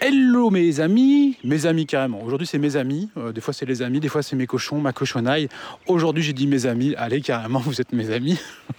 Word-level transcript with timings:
Hello 0.00 0.50
mes 0.50 0.78
amis, 0.78 1.36
mes 1.42 1.66
amis 1.66 1.84
carrément. 1.84 2.22
Aujourd'hui 2.22 2.46
c'est 2.46 2.58
mes 2.58 2.76
amis, 2.76 3.10
euh, 3.16 3.32
des 3.32 3.40
fois 3.40 3.52
c'est 3.52 3.66
les 3.66 3.82
amis, 3.82 3.98
des 3.98 4.06
fois 4.06 4.22
c'est 4.22 4.36
mes 4.36 4.46
cochons, 4.46 4.78
ma 4.78 4.92
cochonaille. 4.92 5.48
Aujourd'hui 5.88 6.22
j'ai 6.22 6.32
dit 6.32 6.46
mes 6.46 6.66
amis, 6.66 6.94
allez 6.96 7.20
carrément 7.20 7.58
vous 7.58 7.80
êtes 7.80 7.92
mes 7.92 8.10
amis. 8.10 8.38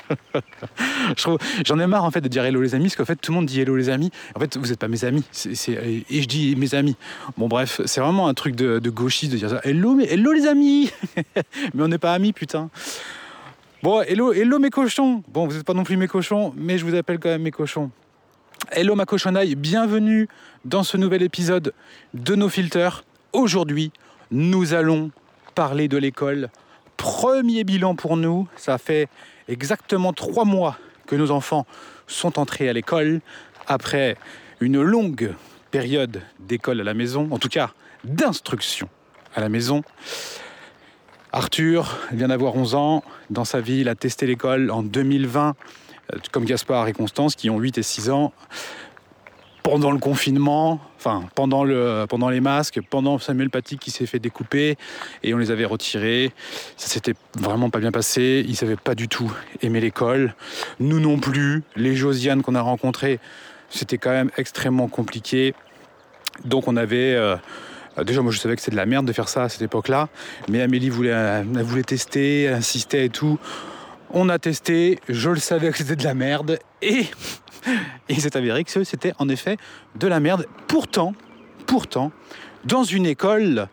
J'en 1.66 1.78
ai 1.78 1.88
marre 1.88 2.05
en 2.05 2.12
fait 2.12 2.21
de 2.21 2.29
dire 2.29 2.46
hello 2.46 2.62
les 2.62 2.74
amis, 2.74 2.86
parce 2.86 2.96
qu'en 2.96 3.05
fait 3.05 3.18
tout 3.18 3.34
le 3.34 3.36
monde 3.36 3.47
dit 3.47 3.60
hello 3.60 3.76
les 3.76 3.90
amis. 3.90 4.12
En 4.34 4.40
fait 4.40 4.55
vous 4.55 4.68
n'êtes 4.68 4.79
pas 4.79 4.88
mes 4.88 5.04
amis, 5.04 5.26
et 5.36 6.21
je 6.21 6.28
dis 6.28 6.55
mes 6.55 6.73
amis. 6.73 6.95
Bon 7.38 7.49
bref, 7.49 7.81
c'est 7.83 7.99
vraiment 7.99 8.29
un 8.29 8.33
truc 8.33 8.55
de, 8.55 8.79
de, 8.79 8.89
gauchiste 8.89 9.33
de 9.33 9.38
dire 9.38 9.49
ça. 9.49 9.59
Hello, 9.65 9.95
mais, 9.95 10.05
hello 10.05 10.31
les 10.31 10.47
amis 10.47 10.89
Mais 11.73 11.83
on 11.83 11.89
n'est 11.89 11.97
pas 11.97 12.13
amis 12.13 12.31
putain. 12.31 12.70
Bon, 13.83 14.01
hello, 14.04 14.31
hello 14.31 14.57
mes 14.57 14.70
cochons 14.70 15.21
Bon, 15.27 15.47
vous 15.47 15.55
n'êtes 15.55 15.65
pas 15.65 15.73
non 15.73 15.83
plus 15.83 15.97
mes 15.97 16.07
cochons, 16.07 16.54
mais 16.55 16.77
je 16.77 16.86
vous 16.86 16.95
appelle 16.95 17.20
quand 17.20 17.29
même 17.29 17.41
mes 17.41 17.51
cochons. 17.51 17.91
Hello 18.68 18.96
ma 18.96 19.05
bienvenue 19.55 20.28
dans 20.66 20.84
ce 20.84 20.98
nouvel 20.98 21.23
épisode 21.23 21.73
de 22.14 22.36
nos 22.36 22.50
filters. 22.50 23.04
Aujourd'hui, 23.33 23.92
nous 24.32 24.74
allons 24.74 25.11
parler 25.56 25.88
de 25.88 25.97
l'école. 25.97 26.50
Premier 26.97 27.64
bilan 27.64 27.96
pour 27.96 28.16
nous, 28.16 28.47
ça 28.56 28.78
fait 28.78 29.07
exactement 29.47 30.14
trois 30.14 30.46
mois 30.46 30.78
que 31.07 31.16
nos 31.16 31.32
enfants 31.32 31.66
sont 32.06 32.38
entrés 32.38 32.69
à 32.69 32.73
l'école 32.73 33.22
après 33.66 34.17
une 34.59 34.81
longue 34.81 35.33
période 35.72 36.22
d'école 36.39 36.81
à 36.81 36.83
la 36.83 36.94
maison, 36.94 37.28
en 37.31 37.39
tout 37.39 37.50
cas 37.50 37.72
d'instruction 38.03 38.88
à 39.36 39.41
la 39.41 39.50
maison. 39.50 39.83
Arthur 41.31 41.97
vient 42.11 42.28
d'avoir 42.28 42.55
11 42.55 42.75
ans. 42.75 43.03
Dans 43.30 43.45
sa 43.45 43.61
vie, 43.61 43.81
il 43.81 43.89
a 43.89 43.95
testé 43.95 44.28
l'école 44.28 44.72
en 44.72 44.83
2020 44.83 45.50
euh, 45.50 45.53
comme 46.31 46.45
Gaspard 46.45 46.88
et 46.88 46.94
Constance, 46.94 47.36
qui 47.36 47.49
ont 47.49 47.59
8 47.59 47.77
et 47.77 47.83
6 47.83 48.09
ans, 48.09 48.33
pendant 49.63 49.91
le 49.91 49.99
confinement, 49.99 50.80
enfin 50.97 51.23
pendant, 51.35 51.63
le, 51.63 52.05
pendant 52.09 52.30
les 52.30 52.41
masques, 52.41 52.80
pendant 52.89 53.19
Samuel 53.19 53.49
Paty 53.49 53.77
qui 53.77 53.91
s'est 53.91 54.05
fait 54.05 54.19
découper 54.19 54.77
et 55.21 55.33
on 55.33 55.38
les 55.38 55.51
avait 55.51 55.66
retirés. 55.66 56.31
Ça 56.77 56.88
s'était 56.88 57.13
vraiment 57.38 57.69
pas 57.69 57.79
bien 57.79 57.91
passé. 57.91 58.43
Ils 58.47 58.55
savaient 58.55 58.77
pas 58.77 58.95
du 58.95 59.07
tout 59.07 59.31
aimer 59.61 59.79
l'école. 59.79 60.33
Nous 60.79 60.99
non 60.99 61.19
plus. 61.19 61.63
Les 61.75 61.95
Josiane 61.95 62.41
qu'on 62.41 62.55
a 62.55 62.61
rencontrés, 62.61 63.19
c'était 63.69 63.97
quand 63.97 64.11
même 64.11 64.31
extrêmement 64.38 64.88
compliqué. 64.88 65.53
Donc 66.45 66.67
on 66.67 66.77
avait 66.77 67.13
euh, 67.13 67.35
Déjà, 68.05 68.21
moi, 68.21 68.31
je 68.31 68.39
savais 68.39 68.55
que 68.55 68.61
c'était 68.61 68.71
de 68.71 68.77
la 68.77 68.85
merde 68.85 69.05
de 69.05 69.13
faire 69.13 69.27
ça 69.27 69.44
à 69.44 69.49
cette 69.49 69.61
époque-là. 69.61 70.07
Mais 70.47 70.61
Amélie 70.61 70.89
voulait, 70.89 71.09
elle 71.09 71.63
voulait 71.63 71.83
tester, 71.83 72.44
elle 72.44 72.53
insistait 72.55 73.05
et 73.05 73.09
tout. 73.09 73.39
On 74.11 74.29
a 74.29 74.39
testé, 74.39 74.99
je 75.07 75.29
le 75.29 75.39
savais 75.39 75.71
que 75.71 75.77
c'était 75.77 75.95
de 75.95 76.03
la 76.03 76.13
merde 76.13 76.59
et 76.81 77.05
il 78.09 78.19
s'est 78.19 78.35
avéré 78.35 78.63
que 78.63 78.83
c'était 78.83 79.13
en 79.19 79.29
effet 79.29 79.57
de 79.95 80.07
la 80.07 80.19
merde. 80.19 80.47
Pourtant, 80.67 81.13
pourtant, 81.67 82.11
dans 82.66 82.83
une 82.83 83.05
école, 83.05 83.67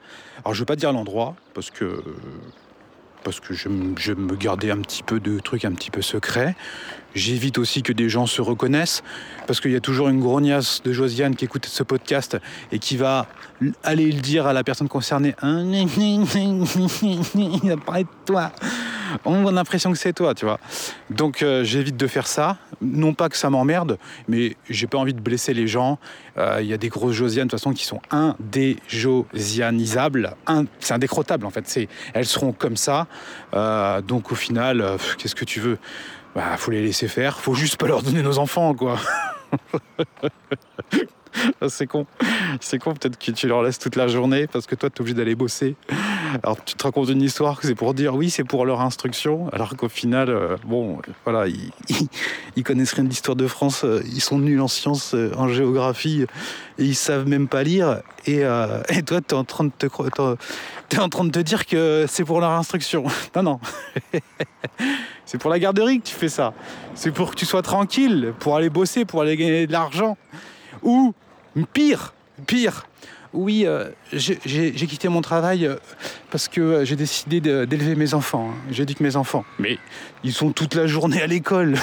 alors 0.44 0.52
je 0.54 0.58
ne 0.58 0.58
veux 0.60 0.66
pas 0.66 0.76
dire 0.76 0.92
l'endroit 0.92 1.36
parce 1.54 1.70
que 1.70 2.02
parce 3.24 3.40
que 3.40 3.54
je, 3.54 3.68
je, 3.98 4.12
me 4.12 4.36
gardais 4.36 4.70
un 4.70 4.80
petit 4.80 5.02
peu 5.02 5.18
de 5.18 5.40
trucs 5.40 5.64
un 5.64 5.72
petit 5.72 5.90
peu 5.90 6.00
secrets. 6.00 6.54
J'évite 7.16 7.58
aussi 7.58 7.82
que 7.82 7.92
des 7.92 8.08
gens 8.08 8.26
se 8.26 8.42
reconnaissent, 8.42 9.02
parce 9.46 9.60
qu'il 9.60 9.72
y 9.72 9.76
a 9.76 9.80
toujours 9.80 10.08
une 10.08 10.20
grognasse 10.20 10.82
de 10.84 10.92
Josiane 10.92 11.34
qui 11.34 11.46
écoute 11.46 11.66
ce 11.66 11.82
podcast 11.82 12.36
et 12.70 12.78
qui 12.78 12.96
va 12.96 13.26
aller 13.82 14.12
le 14.12 14.20
dire 14.20 14.46
à 14.46 14.52
la 14.52 14.62
personne 14.62 14.88
concernée. 14.88 15.34
Il 15.42 15.88
a 17.72 17.76
de 17.76 18.06
toi 18.26 18.52
on 19.24 19.46
a 19.46 19.52
l'impression 19.52 19.92
que 19.92 19.98
c'est 19.98 20.12
toi, 20.12 20.34
tu 20.34 20.44
vois. 20.44 20.58
Donc 21.10 21.42
euh, 21.42 21.64
j'évite 21.64 21.96
de 21.96 22.06
faire 22.06 22.26
ça. 22.26 22.58
Non 22.80 23.14
pas 23.14 23.28
que 23.28 23.36
ça 23.36 23.50
m'emmerde, 23.50 23.98
mais 24.28 24.56
j'ai 24.68 24.86
pas 24.86 24.98
envie 24.98 25.14
de 25.14 25.20
blesser 25.20 25.54
les 25.54 25.66
gens. 25.66 25.98
Euh, 26.38 26.58
il 26.60 26.66
y 26.66 26.72
a 26.72 26.76
des 26.76 26.88
grosses 26.88 27.14
Josianes 27.14 27.46
de 27.46 27.50
toute 27.50 27.60
façon 27.60 27.72
qui 27.72 27.84
sont 27.84 28.00
indéjosianisables, 28.10 30.34
c'est 30.80 30.94
indécrottable 30.94 31.46
en 31.46 31.50
fait. 31.50 31.88
elles 32.14 32.26
seront 32.26 32.52
comme 32.52 32.76
ça. 32.76 33.06
Euh, 33.54 34.02
donc 34.02 34.32
au 34.32 34.34
final, 34.34 34.84
qu'est-ce 35.18 35.34
que 35.34 35.44
tu 35.44 35.60
veux? 35.60 35.78
Bah 36.36 36.58
faut 36.58 36.70
les 36.70 36.82
laisser 36.82 37.08
faire. 37.08 37.40
Faut 37.40 37.54
juste 37.54 37.78
pas 37.78 37.86
leur 37.86 38.02
donner 38.02 38.20
nos 38.22 38.36
enfants, 38.36 38.74
quoi. 38.74 38.98
c'est 41.68 41.86
con. 41.86 42.06
C'est 42.60 42.78
con, 42.78 42.94
peut-être 42.94 43.18
que 43.18 43.30
tu 43.32 43.48
leur 43.48 43.62
laisses 43.62 43.78
toute 43.78 43.96
la 43.96 44.08
journée 44.08 44.46
parce 44.46 44.66
que 44.66 44.74
toi, 44.74 44.90
tu 44.90 44.96
es 44.96 45.00
obligé 45.00 45.16
d'aller 45.16 45.34
bosser. 45.34 45.76
Alors, 46.42 46.62
tu 46.64 46.74
te 46.74 46.82
racontes 46.82 47.08
une 47.08 47.22
histoire 47.22 47.60
que 47.60 47.66
c'est 47.66 47.74
pour 47.74 47.94
dire 47.94 48.14
oui, 48.14 48.30
c'est 48.30 48.44
pour 48.44 48.64
leur 48.64 48.80
instruction, 48.80 49.48
alors 49.52 49.76
qu'au 49.76 49.88
final, 49.88 50.28
euh, 50.28 50.56
bon, 50.64 51.00
voilà, 51.24 51.46
ils, 52.56 52.62
connaissent 52.64 52.92
rien 52.92 53.04
de 53.04 53.08
l'histoire 53.08 53.36
de 53.36 53.46
France, 53.46 53.84
euh, 53.84 54.02
ils 54.06 54.20
sont 54.20 54.38
nuls 54.38 54.60
en 54.60 54.68
sciences, 54.68 55.14
euh, 55.14 55.30
en 55.36 55.48
géographie, 55.48 56.26
et 56.78 56.84
ils 56.84 56.96
savent 56.96 57.28
même 57.28 57.48
pas 57.48 57.62
lire. 57.62 58.02
Et, 58.26 58.42
toi, 59.06 59.20
tu 59.20 59.34
es 59.34 59.34
en 59.34 59.44
train 59.44 59.64
de 59.64 59.70
te 59.78 59.86
es 59.86 60.98
en 60.98 61.08
train 61.08 61.24
de 61.24 61.30
te 61.30 61.38
dire 61.38 61.66
que 61.66 62.06
c'est 62.08 62.24
pour 62.24 62.40
leur 62.40 62.50
instruction. 62.50 63.04
Non, 63.36 63.42
non. 63.42 63.60
c'est 65.26 65.38
pour 65.38 65.50
la 65.50 65.58
garderie 65.58 66.00
que 66.00 66.06
tu 66.06 66.14
fais 66.14 66.28
ça. 66.28 66.54
C'est 66.94 67.10
pour 67.10 67.30
que 67.30 67.36
tu 67.36 67.44
sois 67.44 67.62
tranquille, 67.62 68.32
pour 68.38 68.56
aller 68.56 68.70
bosser, 68.70 69.04
pour 69.04 69.20
aller 69.20 69.36
gagner 69.36 69.66
de 69.66 69.72
l'argent. 69.72 70.16
Ou 70.82 71.14
Pire, 71.72 72.12
pire. 72.46 72.86
Oui, 73.32 73.64
euh, 73.66 73.90
j'ai 74.12 74.72
quitté 74.72 75.08
mon 75.08 75.20
travail 75.20 75.66
euh, 75.66 75.76
parce 76.30 76.48
que 76.48 76.60
euh, 76.60 76.84
j'ai 76.84 76.96
décidé 76.96 77.40
d'élever 77.40 77.94
mes 77.94 78.14
enfants. 78.14 78.50
Hein. 78.50 78.58
J'ai 78.70 78.86
dit 78.86 78.94
que 78.94 79.02
mes 79.02 79.16
enfants. 79.16 79.44
Mais 79.58 79.78
ils 80.24 80.32
sont 80.32 80.52
toute 80.52 80.74
la 80.74 80.86
journée 80.86 81.20
à 81.20 81.26
l'école. 81.26 81.76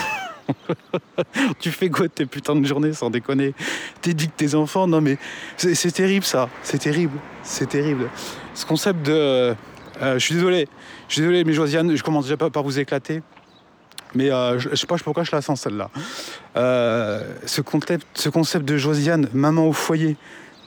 tu 1.60 1.72
fais 1.72 1.90
quoi 1.90 2.08
de 2.08 2.12
tes 2.12 2.26
putains 2.26 2.56
de 2.56 2.66
journées 2.66 2.94
sans 2.94 3.10
déconner? 3.10 3.54
Que 4.02 4.12
tes 4.12 4.56
enfants, 4.56 4.88
non 4.88 5.00
mais 5.00 5.18
c'est 5.58 5.92
terrible 5.92 6.26
ça, 6.26 6.50
c'est 6.64 6.80
terrible, 6.80 7.18
c'est 7.44 7.70
terrible. 7.70 8.10
Ce 8.54 8.66
concept 8.66 9.04
de... 9.04 9.56
je 10.02 10.20
suis 10.20 10.36
désolé, 10.36 10.68
je 11.08 11.14
suis 11.14 11.22
désolé 11.22 11.46
mais 11.46 11.54
Josiane, 11.54 11.96
je 11.96 12.04
commence 12.04 12.26
déjà 12.26 12.36
pas 12.36 12.50
par 12.50 12.64
vous 12.64 12.78
éclater. 12.78 13.22
Mais 14.16 14.32
euh, 14.32 14.60
je, 14.60 14.70
ne 14.70 14.76
sais 14.76 14.88
pas 14.88 14.98
pourquoi 14.98 15.24
je 15.24 15.32
la 15.32 15.42
sens 15.42 15.62
celle-là. 15.62 15.90
Euh, 16.56 17.22
ce, 17.46 17.62
concept, 17.62 18.06
ce 18.14 18.30
concept 18.30 18.66
de 18.66 18.78
Josiane, 18.78 19.28
maman 19.34 19.68
au 19.68 19.74
foyer. 19.74 20.18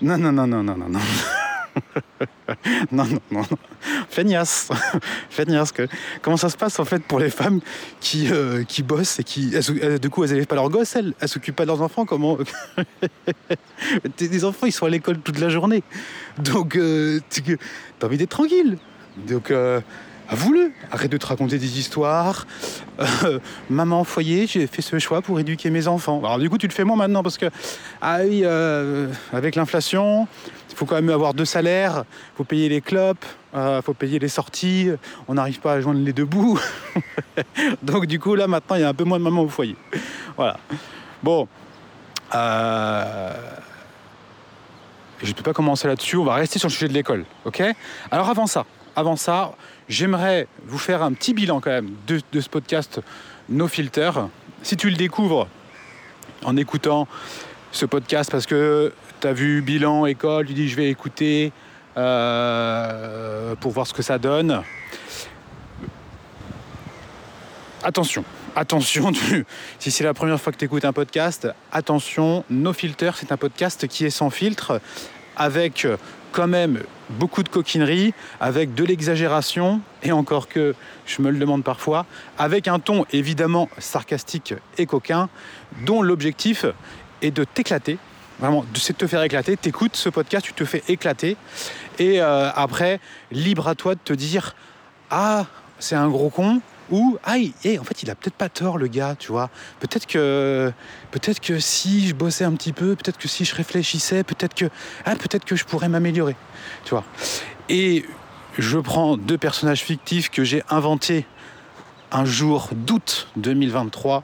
Non, 0.02 0.18
non, 0.18 0.32
non, 0.32 0.46
non, 0.46 0.62
non, 0.62 0.76
non, 0.76 0.88
non. 0.88 1.00
non, 2.92 3.04
non, 3.04 3.20
non. 3.30 3.44
Feignasse. 4.10 4.68
Feignasse. 5.30 5.72
Que... 5.72 5.86
Comment 6.22 6.36
ça 6.36 6.48
se 6.48 6.56
passe 6.56 6.78
en 6.80 6.84
fait 6.84 7.02
pour 7.02 7.18
les 7.18 7.30
femmes 7.30 7.60
qui, 8.00 8.28
euh, 8.32 8.64
qui 8.64 8.82
bossent 8.82 9.20
et 9.20 9.24
qui. 9.24 9.52
Du 10.00 10.10
coup, 10.10 10.24
elles 10.24 10.30
n'élèvent 10.30 10.46
pas 10.46 10.56
leurs 10.56 10.70
gosses, 10.70 10.96
elles. 10.96 11.14
Elles 11.20 11.28
s'occupent 11.28 11.56
pas 11.56 11.64
de 11.64 11.68
leurs 11.68 11.82
enfants. 11.82 12.04
Comment. 12.04 12.38
Des 14.18 14.44
enfants, 14.44 14.66
ils 14.66 14.72
sont 14.72 14.86
à 14.86 14.90
l'école 14.90 15.18
toute 15.18 15.38
la 15.38 15.48
journée. 15.48 15.82
Donc, 16.38 16.76
euh, 16.76 17.20
t'as 17.98 18.06
envie 18.06 18.18
d'être 18.18 18.30
tranquille. 18.30 18.78
Donc, 19.28 19.52
Avoue-le, 20.28 20.72
arrête 20.90 21.10
de 21.10 21.16
te 21.18 21.26
raconter 21.26 21.58
des 21.58 21.78
histoires. 21.78 22.46
Euh, 22.98 23.38
maman 23.70 24.02
foyer, 24.02 24.46
j'ai 24.48 24.66
fait 24.66 24.82
ce 24.82 24.98
choix 24.98 25.22
pour 25.22 25.38
éduquer 25.38 25.70
mes 25.70 25.86
enfants. 25.86 26.18
Alors 26.18 26.38
du 26.38 26.50
coup, 26.50 26.58
tu 26.58 26.66
le 26.66 26.72
fais 26.72 26.82
moi 26.82 26.96
maintenant 26.96 27.22
parce 27.22 27.38
que, 27.38 27.46
ah 28.00 28.18
oui, 28.24 28.40
euh, 28.44 29.08
avec 29.32 29.54
l'inflation, 29.54 30.26
il 30.70 30.76
faut 30.76 30.84
quand 30.84 30.96
même 30.96 31.10
avoir 31.10 31.32
deux 31.32 31.44
salaires, 31.44 32.04
il 32.34 32.36
faut 32.38 32.44
payer 32.44 32.68
les 32.68 32.80
clopes, 32.80 33.24
il 33.52 33.58
euh, 33.58 33.82
faut 33.82 33.94
payer 33.94 34.18
les 34.18 34.28
sorties, 34.28 34.90
on 35.28 35.34
n'arrive 35.34 35.60
pas 35.60 35.74
à 35.74 35.80
joindre 35.80 36.00
les 36.00 36.12
deux 36.12 36.24
bouts. 36.24 36.58
Donc 37.82 38.06
du 38.06 38.18
coup, 38.18 38.34
là 38.34 38.48
maintenant, 38.48 38.74
il 38.76 38.82
y 38.82 38.84
a 38.84 38.88
un 38.88 38.94
peu 38.94 39.04
moins 39.04 39.18
de 39.18 39.24
maman 39.24 39.42
au 39.42 39.48
foyer. 39.48 39.76
Voilà. 40.36 40.58
Bon. 41.22 41.46
Je 45.22 45.28
ne 45.28 45.32
peux 45.32 45.42
pas 45.42 45.52
commencer 45.52 45.86
là-dessus, 45.86 46.16
on 46.16 46.24
va 46.24 46.34
rester 46.34 46.58
sur 46.58 46.68
le 46.68 46.72
sujet 46.72 46.88
de 46.88 46.92
l'école, 46.92 47.24
ok? 47.44 47.62
Alors 48.10 48.28
avant 48.28 48.46
ça, 48.46 48.66
avant 48.96 49.16
ça, 49.16 49.52
j'aimerais 49.88 50.46
vous 50.64 50.78
faire 50.78 51.02
un 51.02 51.12
petit 51.12 51.34
bilan 51.34 51.60
quand 51.60 51.70
même 51.70 51.90
de, 52.06 52.40
ce 52.40 52.48
podcast 52.48 53.00
No 53.48 53.68
Filter. 53.68 54.10
Si 54.62 54.76
tu 54.76 54.90
le 54.90 54.96
découvres 54.96 55.48
en 56.44 56.56
écoutant 56.56 57.06
ce 57.72 57.86
podcast 57.86 58.30
parce 58.30 58.46
que 58.46 58.92
tu 59.20 59.26
as 59.26 59.32
vu 59.32 59.62
bilan, 59.62 60.06
école, 60.06 60.46
tu 60.46 60.54
dis 60.54 60.68
je 60.68 60.76
vais 60.76 60.88
écouter 60.88 61.52
euh, 61.96 63.54
pour 63.56 63.72
voir 63.72 63.86
ce 63.86 63.94
que 63.94 64.02
ça 64.02 64.18
donne. 64.18 64.62
Attention, 67.82 68.24
attention, 68.56 69.12
si 69.78 69.90
c'est 69.90 70.02
la 70.02 70.14
première 70.14 70.40
fois 70.40 70.52
que 70.52 70.58
tu 70.58 70.64
écoutes 70.64 70.84
un 70.84 70.92
podcast, 70.92 71.46
attention, 71.70 72.44
No 72.50 72.72
Filter, 72.72 73.12
c'est 73.14 73.30
un 73.30 73.36
podcast 73.36 73.86
qui 73.86 74.04
est 74.04 74.10
sans 74.10 74.30
filtre, 74.30 74.80
avec 75.36 75.86
quand 76.36 76.46
même 76.46 76.82
beaucoup 77.08 77.42
de 77.42 77.48
coquinerie, 77.48 78.12
avec 78.40 78.74
de 78.74 78.84
l'exagération, 78.84 79.80
et 80.02 80.12
encore 80.12 80.48
que 80.48 80.74
je 81.06 81.22
me 81.22 81.30
le 81.30 81.38
demande 81.38 81.64
parfois, 81.64 82.04
avec 82.36 82.68
un 82.68 82.78
ton 82.78 83.06
évidemment 83.10 83.70
sarcastique 83.78 84.52
et 84.76 84.84
coquin, 84.84 85.30
dont 85.86 86.02
l'objectif 86.02 86.66
est 87.22 87.30
de 87.30 87.44
t'éclater. 87.44 87.96
Vraiment, 88.38 88.66
c'est 88.74 88.92
de 88.92 88.98
te 88.98 89.06
faire 89.06 89.22
éclater. 89.22 89.56
T'écoutes 89.56 89.96
ce 89.96 90.10
podcast, 90.10 90.44
tu 90.44 90.52
te 90.52 90.66
fais 90.66 90.82
éclater. 90.88 91.38
Et 91.98 92.20
euh, 92.20 92.50
après, 92.54 93.00
libre 93.32 93.66
à 93.66 93.74
toi 93.74 93.94
de 93.94 94.00
te 94.04 94.12
dire 94.12 94.54
Ah, 95.08 95.46
c'est 95.78 95.96
un 95.96 96.08
gros 96.08 96.28
con, 96.28 96.60
Ou, 96.90 97.18
ah, 97.24 97.34
en 97.34 97.84
fait, 97.84 98.02
il 98.02 98.10
a 98.10 98.14
peut-être 98.14 98.34
pas 98.34 98.48
tort, 98.48 98.78
le 98.78 98.86
gars, 98.86 99.16
tu 99.18 99.32
vois. 99.32 99.50
Peut-être 99.80 100.06
que, 100.06 100.72
peut-être 101.10 101.40
que 101.40 101.58
si 101.58 102.08
je 102.08 102.14
bossais 102.14 102.44
un 102.44 102.52
petit 102.52 102.72
peu, 102.72 102.94
peut-être 102.94 103.18
que 103.18 103.28
si 103.28 103.44
je 103.44 103.54
réfléchissais, 103.54 104.22
peut-être 104.22 104.54
que, 104.54 104.66
ah, 105.04 105.16
peut-être 105.16 105.44
que 105.44 105.56
je 105.56 105.64
pourrais 105.64 105.88
m'améliorer, 105.88 106.36
tu 106.84 106.90
vois. 106.90 107.04
Et 107.68 108.04
je 108.58 108.78
prends 108.78 109.16
deux 109.16 109.38
personnages 109.38 109.82
fictifs 109.82 110.30
que 110.30 110.44
j'ai 110.44 110.62
inventés 110.68 111.26
un 112.12 112.24
jour 112.24 112.70
d'août 112.72 113.28
2023. 113.36 114.22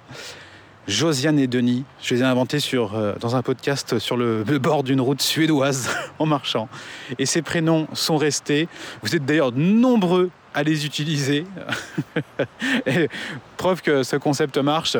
Josiane 0.88 1.38
et 1.38 1.47
Denis, 1.47 1.85
je 2.03 2.15
les 2.15 2.23
ai 2.23 2.25
inventés 2.25 2.58
sur, 2.58 2.97
euh, 2.97 3.15
dans 3.20 3.37
un 3.37 3.43
podcast 3.43 3.99
sur 3.99 4.17
le, 4.17 4.43
bord 4.58 4.82
d'une 4.82 5.00
route 5.00 5.23
suédoise 5.23 5.88
en 6.19 6.26
marchant. 6.26 6.69
Et 7.19 7.26
ces 7.26 7.43
prénoms 7.43 7.87
sont 7.93 8.17
restés. 8.17 8.69
Vous 9.03 9.15
êtes 9.15 9.25
d'ailleurs 9.25 9.53
nombreux 9.53 10.31
à 10.54 10.62
les 10.62 10.87
utiliser. 10.87 11.44
preuve 13.56 13.82
que 13.82 14.02
ce 14.02 14.16
concept 14.16 14.58
marche. 14.58 14.96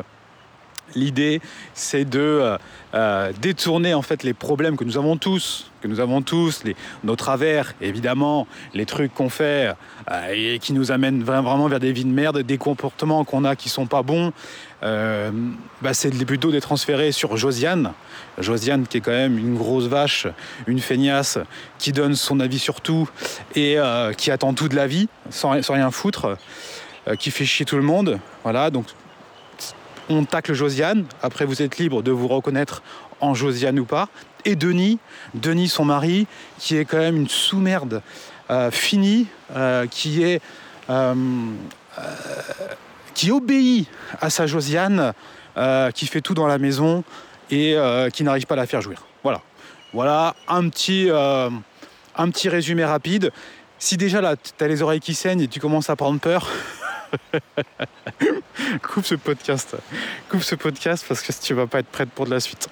L'idée, 0.95 1.41
c'est 1.75 2.05
de 2.05 2.21
euh, 2.21 2.59
euh, 2.95 3.33
détourner 3.41 3.95
en 3.95 4.03
fait 4.03 4.23
les 4.25 4.35
problèmes 4.35 4.77
que 4.77 4.85
nous 4.85 4.99
avons 4.99 5.17
tous, 5.17 5.71
que 5.81 5.89
nous 5.89 6.01
avons 6.01 6.23
tous, 6.23 6.65
nos 7.05 7.17
travers, 7.17 7.75
évidemment, 7.81 8.47
les 8.75 8.85
trucs 8.85 9.15
qu'on 9.15 9.31
fait 9.31 9.73
euh, 10.11 10.33
et 10.35 10.59
qui 10.59 10.73
nous 10.73 10.93
amènent 10.93 11.23
vraiment 11.23 11.67
vers 11.69 11.81
des 11.81 11.93
vies 11.93 12.05
de 12.05 12.11
merde, 12.11 12.43
des 12.43 12.59
comportements 12.59 13.25
qu'on 13.25 13.45
a 13.45 13.57
qui 13.57 13.69
sont 13.69 13.87
pas 13.87 14.03
bons. 14.03 14.33
Bah, 14.83 15.95
c'est 15.95 16.11
plutôt 16.25 16.49
de 16.49 16.55
les 16.55 16.61
transférer 16.61 17.13
sur 17.13 17.37
Josiane. 17.37 17.93
Josiane 18.39 18.87
qui 18.87 18.99
est 18.99 19.01
quand 19.01 19.13
même 19.13 19.39
une 19.39 19.57
grosse 19.57 19.85
vache, 19.85 20.27
une 20.67 20.81
feignasse, 20.81 21.39
qui 21.79 21.93
donne 21.93 22.17
son 22.17 22.41
avis 22.41 22.59
sur 22.59 22.81
tout 22.81 23.09
et 23.55 23.77
qui 24.17 24.31
attend 24.31 24.55
tout 24.55 24.69
de 24.69 24.75
la 24.75 24.89
vie 24.89 25.09
sans, 25.31 25.51
rien 25.51 25.91
foutre, 25.93 26.37
qui 27.19 27.31
fait 27.31 27.45
chier 27.45 27.65
tout 27.65 27.77
le 27.77 27.83
monde. 27.83 28.19
Voilà, 28.43 28.71
donc 28.71 28.87
on 30.09 30.25
tacle 30.25 30.53
Josiane. 30.53 31.05
Après, 31.23 31.45
vous 31.45 31.63
êtes 31.63 31.79
libre 31.79 32.03
de 32.03 32.11
vous 32.11 32.29
reconnaître 32.29 32.83
en 33.21 33.35
Josiane 33.35 33.79
ou 33.79 33.85
pas. 33.85 34.09
Et 34.45 34.57
Denis, 34.57 34.99
Denis, 35.35 35.69
son 35.69 35.85
mari, 35.85 36.27
qui 36.59 36.77
est 36.77 36.85
quand 36.85 36.99
même 36.99 37.17
une 37.17 37.29
sous-merde 37.29 38.03
euh, 38.51 38.71
finie, 38.71 39.27
euh, 39.55 39.87
qui 39.87 40.23
est. 40.23 40.43
Euh, 40.91 41.15
qui 43.15 43.31
obéit 43.31 43.89
à 44.21 44.31
sa 44.31 44.47
Josiane, 44.47 45.13
qui 45.95 46.07
fait 46.07 46.21
tout 46.21 46.35
dans 46.35 46.47
la 46.47 46.59
maison 46.59 47.05
et 47.51 47.77
qui 48.13 48.25
n'arrive 48.25 48.47
pas 48.47 48.55
à 48.55 48.59
la 48.59 48.67
faire 48.67 48.81
jouir. 48.81 49.05
Voilà. 49.23 49.41
Voilà 49.93 50.35
un 50.49 50.69
petit, 50.69 51.09
un 51.11 52.31
petit 52.31 52.49
résumé 52.49 52.85
rapide. 52.85 53.31
Si 53.79 53.97
déjà 53.97 54.21
là, 54.21 54.37
tu 54.37 54.65
as 54.65 54.69
les 54.69 54.81
oreilles 54.81 55.01
qui 55.01 55.13
saignent 55.15 55.41
et 55.41 55.49
tu 55.49 55.61
commences 55.61 55.91
à 55.91 55.97
prendre 55.97 56.21
peur, 56.21 56.49
coupe 58.83 59.05
ce 59.05 59.15
podcast. 59.15 59.77
Coupe 60.29 60.43
ce 60.43 60.55
podcast 60.55 61.05
parce 61.09 61.21
que 61.23 61.33
tu 61.33 61.55
vas 61.55 61.67
pas 61.67 61.81
être 61.81 61.89
prête 61.89 62.11
pour 62.11 62.27
de 62.27 62.31
la 62.31 62.41
suite. 62.41 62.69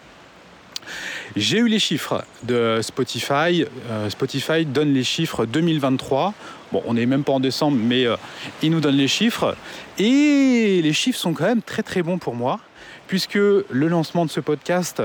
J'ai 1.37 1.59
eu 1.59 1.69
les 1.69 1.79
chiffres 1.79 2.25
de 2.43 2.81
Spotify. 2.83 3.65
Euh, 3.91 4.11
Spotify 4.11 4.65
donne 4.65 4.93
les 4.93 5.05
chiffres 5.05 5.47
2023. 5.47 6.35
Bon, 6.73 6.83
on 6.87 6.95
n'est 6.95 7.07
même 7.07 7.25
pas 7.25 7.33
en 7.33 7.41
décembre, 7.41 7.77
mais 7.81 8.07
euh, 8.07 8.17
il 8.63 8.71
nous 8.71 8.81
donne 8.81 8.95
les 8.97 9.09
chiffres. 9.09 9.57
Et 9.99 10.81
les 10.83 10.93
chiffres 10.93 11.19
sont 11.19 11.35
quand 11.35 11.45
même 11.45 11.63
très 11.63 11.83
très 11.83 12.03
bons 12.03 12.19
pour 12.19 12.35
moi, 12.35 12.61
puisque 13.09 13.35
le 13.35 13.89
lancement 13.89 14.25
de 14.25 14.31
ce 14.31 14.41
podcast, 14.41 15.03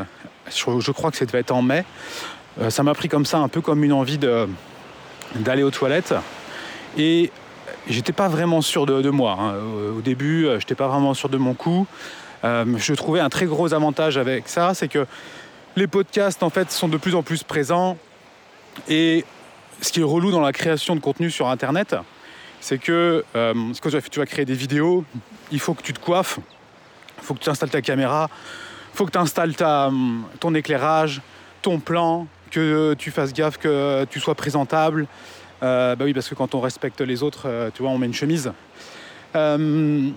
je, 0.47 0.91
crois 0.91 1.09
que 1.09 1.17
ça 1.17 1.25
devait 1.25 1.39
être 1.39 1.51
en 1.51 1.63
mai, 1.63 1.83
euh, 2.61 2.69
ça 2.69 2.83
m'a 2.83 2.93
pris 2.93 3.09
comme 3.09 3.25
ça, 3.25 3.39
un 3.39 3.47
peu 3.47 3.61
comme 3.61 3.83
une 3.83 3.93
envie 3.93 4.19
d'aller 4.19 5.63
aux 5.63 5.71
toilettes. 5.71 6.13
Et 6.97 7.31
j'étais 7.87 8.13
pas 8.13 8.27
vraiment 8.27 8.61
sûr 8.61 8.85
de, 8.85 9.09
moi. 9.09 9.35
Hein. 9.39 9.55
Au 9.97 10.01
début, 10.01 10.45
euh, 10.45 10.59
j'étais 10.59 10.75
pas 10.75 10.87
vraiment 10.87 11.15
sûr 11.15 11.29
de 11.29 11.37
mon 11.37 11.55
coup. 11.55 11.87
Je 12.43 12.93
trouvais 12.93 13.21
un 13.21 13.29
très 13.29 13.47
gros 13.47 13.73
avantage 13.73 14.19
avec 14.19 14.47
ça, 14.49 14.75
c'est 14.75 14.87
que 14.87 15.07
les 15.75 15.87
podcasts 15.87 16.43
en 16.43 16.51
fait 16.51 16.69
sont 16.69 16.87
de 16.87 16.97
plus 16.97 17.15
en 17.15 17.23
plus 17.23 17.41
présents. 17.41 17.97
Et 18.87 19.25
ce 19.81 19.91
qui 19.91 20.01
est 20.01 20.03
relou 20.03 20.31
dans 20.31 20.41
la 20.41 20.53
création 20.53 20.95
de 20.95 20.99
contenu 20.99 21.29
sur 21.29 21.47
Internet, 21.47 21.95
c'est 22.61 22.77
que 22.77 23.23
euh, 23.35 23.53
quand 23.81 23.89
tu 24.09 24.19
vas 24.19 24.25
créer 24.25 24.45
des 24.45 24.53
vidéos, 24.53 25.03
il 25.51 25.59
faut 25.59 25.73
que 25.73 25.83
tu 25.83 25.93
te 25.93 25.99
coiffes, 25.99 26.39
il 27.19 27.23
faut 27.23 27.33
que 27.33 27.39
tu 27.39 27.49
installes 27.49 27.69
ta 27.69 27.81
caméra, 27.81 28.29
il 28.93 28.97
faut 28.97 29.05
que 29.05 29.11
tu 29.11 29.17
installes 29.17 29.55
ton 29.55 30.55
éclairage, 30.55 31.21
ton 31.61 31.79
plan, 31.79 32.27
que 32.51 32.93
tu 32.97 33.11
fasses 33.11 33.33
gaffe 33.33 33.57
que 33.57 34.05
tu 34.05 34.19
sois 34.19 34.35
présentable, 34.35 35.07
euh, 35.63 35.95
bah 35.95 36.05
oui, 36.05 36.13
parce 36.13 36.27
que 36.27 36.35
quand 36.35 36.53
on 36.55 36.61
respecte 36.61 37.01
les 37.01 37.23
autres, 37.23 37.43
euh, 37.47 37.69
tu 37.73 37.81
vois, 37.81 37.91
on 37.91 37.97
met 37.97 38.05
une 38.05 38.13
chemise. 38.13 38.51
Euh, 39.35 40.09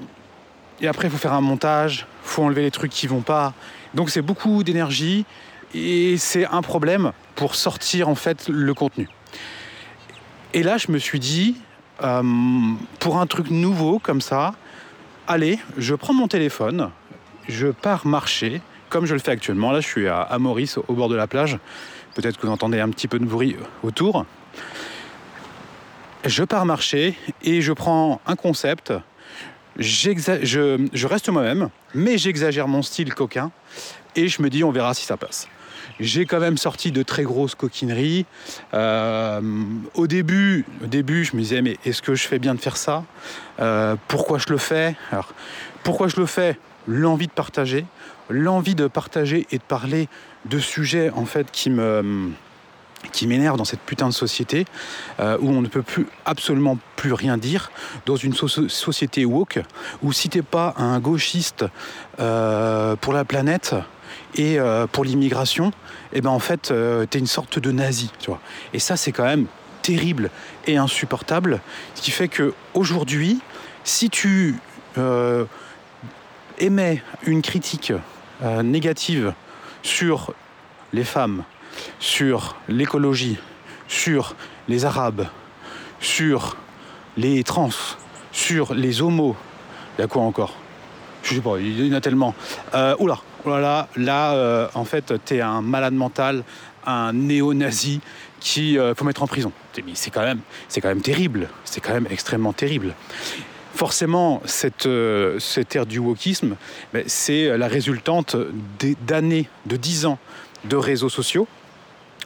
et 0.80 0.88
après, 0.88 1.08
il 1.08 1.10
faut 1.10 1.18
faire 1.18 1.32
un 1.32 1.40
montage, 1.40 2.06
il 2.24 2.28
faut 2.28 2.42
enlever 2.42 2.62
les 2.62 2.70
trucs 2.70 2.90
qui 2.90 3.06
vont 3.06 3.22
pas. 3.22 3.54
Donc 3.94 4.10
c'est 4.10 4.22
beaucoup 4.22 4.62
d'énergie 4.62 5.24
et 5.74 6.16
c'est 6.16 6.46
un 6.46 6.62
problème 6.62 7.12
pour 7.34 7.54
sortir 7.54 8.08
en 8.08 8.14
fait 8.14 8.48
le 8.48 8.74
contenu. 8.74 9.08
Et 10.54 10.62
là, 10.62 10.78
je 10.78 10.90
me 10.90 10.98
suis 10.98 11.20
dit, 11.20 11.56
pour 11.98 13.18
un 13.18 13.26
truc 13.26 13.50
nouveau 13.50 13.98
comme 13.98 14.20
ça, 14.20 14.54
allez, 15.26 15.58
je 15.76 15.94
prends 15.94 16.14
mon 16.14 16.28
téléphone, 16.28 16.90
je 17.48 17.68
pars 17.68 18.06
marcher, 18.06 18.60
comme 18.88 19.06
je 19.06 19.14
le 19.14 19.20
fais 19.20 19.32
actuellement. 19.32 19.72
Là, 19.72 19.80
je 19.80 19.86
suis 19.86 20.08
à, 20.08 20.36
Maurice, 20.38 20.78
au 20.78 20.94
bord 20.94 21.08
de 21.08 21.16
la 21.16 21.26
plage. 21.26 21.58
Peut-être 22.14 22.38
que 22.38 22.46
vous 22.46 22.52
entendez 22.52 22.80
un 22.80 22.88
petit 22.88 23.08
peu 23.08 23.18
de 23.18 23.24
bruit 23.24 23.56
autour 23.82 24.24
je 26.24 26.44
pars 26.44 26.66
marcher 26.66 27.16
et 27.42 27.62
je 27.62 27.72
prends 27.72 28.20
un 28.26 28.36
concept, 28.36 28.92
je, 29.78 31.06
reste 31.06 31.28
moi-même, 31.28 31.70
mais 31.94 32.18
j'exagère 32.18 32.68
mon 32.68 32.82
style 32.82 33.14
coquin 33.14 33.50
et 34.16 34.28
je 34.28 34.42
me 34.42 34.50
dis 34.50 34.64
on 34.64 34.70
verra 34.70 34.94
si 34.94 35.04
ça 35.04 35.16
passe. 35.16 35.48
J'ai 36.00 36.26
quand 36.26 36.38
même 36.38 36.56
sorti 36.56 36.92
de 36.92 37.02
très 37.02 37.24
grosses 37.24 37.54
coquineries. 37.54 38.24
Euh, 38.74 39.40
au, 39.94 40.06
début, 40.06 40.64
au 40.82 40.86
début, 40.86 41.24
je 41.24 41.34
me 41.34 41.40
disais 41.40 41.62
mais 41.62 41.76
est-ce 41.84 42.02
que 42.02 42.14
je 42.14 42.26
fais 42.26 42.38
bien 42.38 42.54
de 42.54 42.60
faire 42.60 42.76
ça? 42.76 43.04
Euh, 43.60 43.96
Pourquoi 44.06 44.38
je 44.38 44.46
le 44.50 44.58
fais? 44.58 44.96
Alors, 45.10 45.32
pourquoi 45.82 46.08
je 46.08 46.16
le 46.16 46.26
fais? 46.26 46.58
L'envie 46.86 47.26
de 47.26 47.32
partager, 47.32 47.84
l'envie 48.30 48.74
de 48.74 48.86
partager 48.86 49.46
et 49.50 49.58
de 49.58 49.62
parler 49.62 50.08
de 50.46 50.58
sujets 50.58 51.10
en 51.10 51.26
fait 51.26 51.50
qui 51.50 51.70
me 51.70 52.30
qui 53.12 53.28
m'énerve 53.28 53.56
dans 53.56 53.64
cette 53.64 53.80
putain 53.80 54.08
de 54.08 54.12
société 54.12 54.64
euh, 55.20 55.38
où 55.40 55.50
on 55.50 55.60
ne 55.60 55.68
peut 55.68 55.82
plus 55.82 56.06
absolument 56.24 56.78
plus 56.96 57.12
rien 57.12 57.36
dire 57.36 57.70
dans 58.06 58.16
une 58.16 58.34
société 58.34 59.24
woke 59.24 59.60
où 60.02 60.12
si 60.12 60.28
t'es 60.28 60.42
pas 60.42 60.74
un 60.76 60.98
gauchiste 60.98 61.64
pour 62.16 63.12
la 63.12 63.24
planète 63.24 63.74
et 64.34 64.58
euh, 64.58 64.86
pour 64.86 65.04
l'immigration 65.04 65.72
eh 66.12 66.20
ben 66.20 66.30
en 66.30 66.38
fait 66.38 66.72
t'es 67.10 67.18
une 67.18 67.26
sorte 67.26 67.58
de 67.58 67.72
nazi 67.72 68.10
tu 68.18 68.30
vois 68.30 68.40
et 68.72 68.78
ça 68.78 68.96
c'est 68.96 69.12
quand 69.12 69.24
même 69.24 69.46
terrible 69.82 70.30
et 70.66 70.76
insupportable 70.76 71.60
ce 71.94 72.02
qui 72.02 72.10
fait 72.10 72.28
que 72.28 72.54
aujourd'hui 72.74 73.40
si 73.84 74.10
tu 74.10 74.56
émets 76.58 77.02
une 77.24 77.42
critique 77.42 77.92
négative 78.62 79.32
sur 79.82 80.34
les 80.92 81.04
femmes 81.04 81.44
sur 81.98 82.56
l'écologie, 82.68 83.38
sur 83.88 84.34
les 84.68 84.84
Arabes, 84.84 85.26
sur 86.00 86.56
les 87.16 87.42
trans, 87.44 87.70
sur 88.32 88.74
les 88.74 89.02
homos. 89.02 89.36
Il 89.96 90.02
y 90.02 90.04
a 90.04 90.06
quoi 90.06 90.22
encore? 90.22 90.54
Je 91.22 91.34
sais 91.34 91.40
pas, 91.40 91.58
il 91.58 91.86
y 91.86 91.92
en 91.92 91.96
a 91.96 92.00
tellement. 92.00 92.34
Euh, 92.74 92.94
oula, 92.98 93.18
oula, 93.44 93.88
là, 93.96 94.34
euh, 94.34 94.68
en 94.74 94.84
fait, 94.84 95.12
t'es 95.24 95.40
un 95.40 95.62
malade 95.62 95.94
mental, 95.94 96.44
un 96.86 97.12
néo-nazi 97.12 98.00
qui 98.40 98.78
euh, 98.78 98.94
faut 98.94 99.04
mettre 99.04 99.22
en 99.22 99.26
prison. 99.26 99.52
C'est 99.94 100.10
quand 100.10 100.22
même, 100.22 100.40
c'est 100.68 100.80
quand 100.80 100.88
même 100.88 101.02
terrible. 101.02 101.48
C'est 101.64 101.80
quand 101.80 101.92
même 101.92 102.08
extrêmement 102.10 102.52
terrible. 102.52 102.94
Forcément, 103.74 104.42
cette, 104.44 104.86
euh, 104.86 105.38
cette 105.38 105.76
ère 105.76 105.86
du 105.86 105.98
wokisme, 105.98 106.56
c'est 107.06 107.56
la 107.56 107.68
résultante 107.68 108.36
d'années, 109.06 109.48
de 109.66 109.76
dix 109.76 110.06
ans 110.06 110.18
de 110.64 110.76
réseaux 110.76 111.08
sociaux 111.08 111.46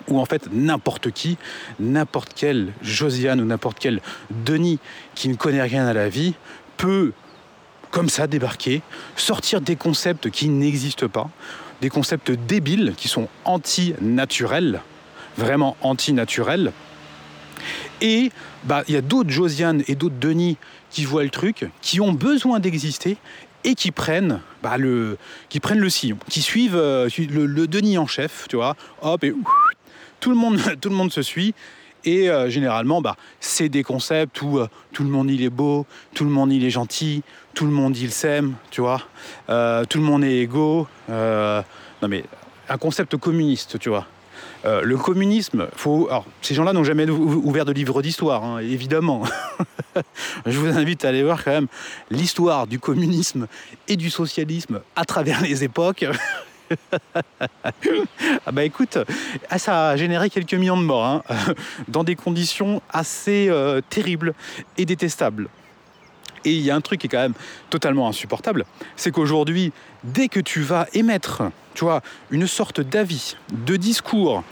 où 0.08 0.18
en 0.18 0.24
fait 0.24 0.48
n'importe 0.52 1.10
qui, 1.10 1.36
n'importe 1.78 2.32
quel 2.34 2.72
Josiane 2.82 3.40
ou 3.40 3.44
n'importe 3.44 3.78
quel 3.78 4.00
Denis 4.30 4.78
qui 5.14 5.28
ne 5.28 5.34
connaît 5.34 5.62
rien 5.62 5.86
à 5.86 5.92
la 5.92 6.08
vie 6.08 6.34
peut 6.76 7.12
comme 7.92 8.08
ça 8.08 8.26
débarquer, 8.26 8.82
sortir 9.14 9.60
des 9.60 9.76
concepts 9.76 10.30
qui 10.30 10.48
n'existent 10.48 11.08
pas, 11.08 11.30
des 11.80 11.90
concepts 11.90 12.32
débiles 12.32 12.94
qui 12.96 13.06
sont 13.06 13.28
anti-naturels, 13.44 14.80
vraiment 15.36 15.76
anti-naturels. 15.82 16.72
Et 18.00 18.32
bah, 18.64 18.82
il 18.88 18.94
y 18.94 18.96
a 18.96 19.02
d'autres 19.02 19.30
Josiane 19.30 19.84
et 19.86 19.94
d'autres 19.94 20.18
Denis 20.18 20.56
qui 20.90 21.04
voient 21.04 21.22
le 21.22 21.30
truc, 21.30 21.66
qui 21.80 22.00
ont 22.00 22.12
besoin 22.12 22.58
d'exister 22.58 23.16
et 23.64 23.74
qui 23.74 23.92
prennent, 23.92 24.40
bah, 24.62 24.78
le, 24.78 25.18
qui 25.48 25.60
le 25.74 25.90
sillon, 25.90 26.18
qui 26.28 26.42
suivent 26.42 26.76
euh, 26.76 27.08
le, 27.18 27.66
Denis 27.68 27.98
en 27.98 28.06
chef, 28.06 28.46
tu 28.48 28.56
vois, 28.56 28.74
hop, 29.02 29.22
et 29.22 29.34
tout 30.18 30.30
le 30.30 30.36
monde, 30.36 30.58
tout 30.80 30.88
le 30.88 30.96
monde 30.96 31.12
se 31.12 31.22
suit. 31.22 31.54
Et 32.04 32.28
euh, 32.28 32.50
généralement, 32.50 33.00
bah, 33.00 33.16
c'est 33.38 33.68
des 33.68 33.84
concepts 33.84 34.42
où 34.42 34.58
euh, 34.58 34.66
tout 34.92 35.04
le 35.04 35.10
monde 35.10 35.30
il 35.30 35.42
est 35.42 35.50
beau, 35.50 35.86
tout 36.14 36.24
le 36.24 36.30
monde 36.30 36.52
il 36.52 36.64
est 36.64 36.70
gentil, 36.70 37.22
tout 37.54 37.66
le 37.66 37.72
monde 37.72 37.96
il 37.96 38.10
s'aime, 38.10 38.54
tu 38.70 38.80
vois. 38.80 39.02
Euh, 39.48 39.84
tout 39.84 39.98
le 39.98 40.04
monde 40.04 40.24
est 40.24 40.38
égaux. 40.38 40.86
non 41.08 42.08
mais 42.08 42.24
un 42.68 42.78
concept 42.78 43.16
communiste, 43.16 43.78
tu 43.78 43.88
vois. 43.88 44.06
le 44.64 44.96
communisme, 44.96 45.68
faut. 45.76 46.06
Alors, 46.08 46.24
ces 46.40 46.54
gens-là 46.54 46.72
n'ont 46.72 46.84
jamais 46.84 47.08
ouvert 47.08 47.64
de 47.64 47.72
livre 47.72 48.00
d'histoire, 48.02 48.44
hein, 48.44 48.58
évidemment. 48.58 49.24
Je 50.46 50.58
vous 50.58 50.68
invite 50.78 51.04
à 51.04 51.08
aller 51.08 51.22
voir 51.22 51.44
quand 51.44 51.50
même 51.50 51.68
l'histoire 52.10 52.66
du 52.66 52.78
communisme 52.78 53.46
et 53.88 53.96
du 53.96 54.10
socialisme 54.10 54.80
à 54.96 55.04
travers 55.04 55.42
les 55.42 55.64
époques. 55.64 56.06
ah 58.46 58.52
bah 58.52 58.64
écoute, 58.64 58.98
ah, 59.50 59.58
ça 59.58 59.90
a 59.90 59.96
généré 59.96 60.30
quelques 60.30 60.54
millions 60.54 60.76
de 60.76 60.82
morts, 60.82 61.04
hein, 61.04 61.22
dans 61.88 62.04
des 62.04 62.16
conditions 62.16 62.82
assez 62.90 63.48
euh, 63.48 63.80
terribles 63.88 64.34
et 64.76 64.84
détestables. 64.84 65.48
Et 66.44 66.52
il 66.52 66.60
y 66.60 66.70
a 66.70 66.76
un 66.76 66.80
truc 66.80 67.00
qui 67.00 67.06
est 67.06 67.10
quand 67.10 67.18
même 67.18 67.34
totalement 67.70 68.08
insupportable, 68.08 68.64
c'est 68.96 69.10
qu'aujourd'hui, 69.10 69.72
dès 70.04 70.28
que 70.28 70.40
tu 70.40 70.60
vas 70.60 70.86
émettre, 70.92 71.42
tu 71.74 71.84
vois, 71.84 72.02
une 72.30 72.46
sorte 72.46 72.80
d'avis, 72.80 73.36
de 73.52 73.76
discours 73.76 74.42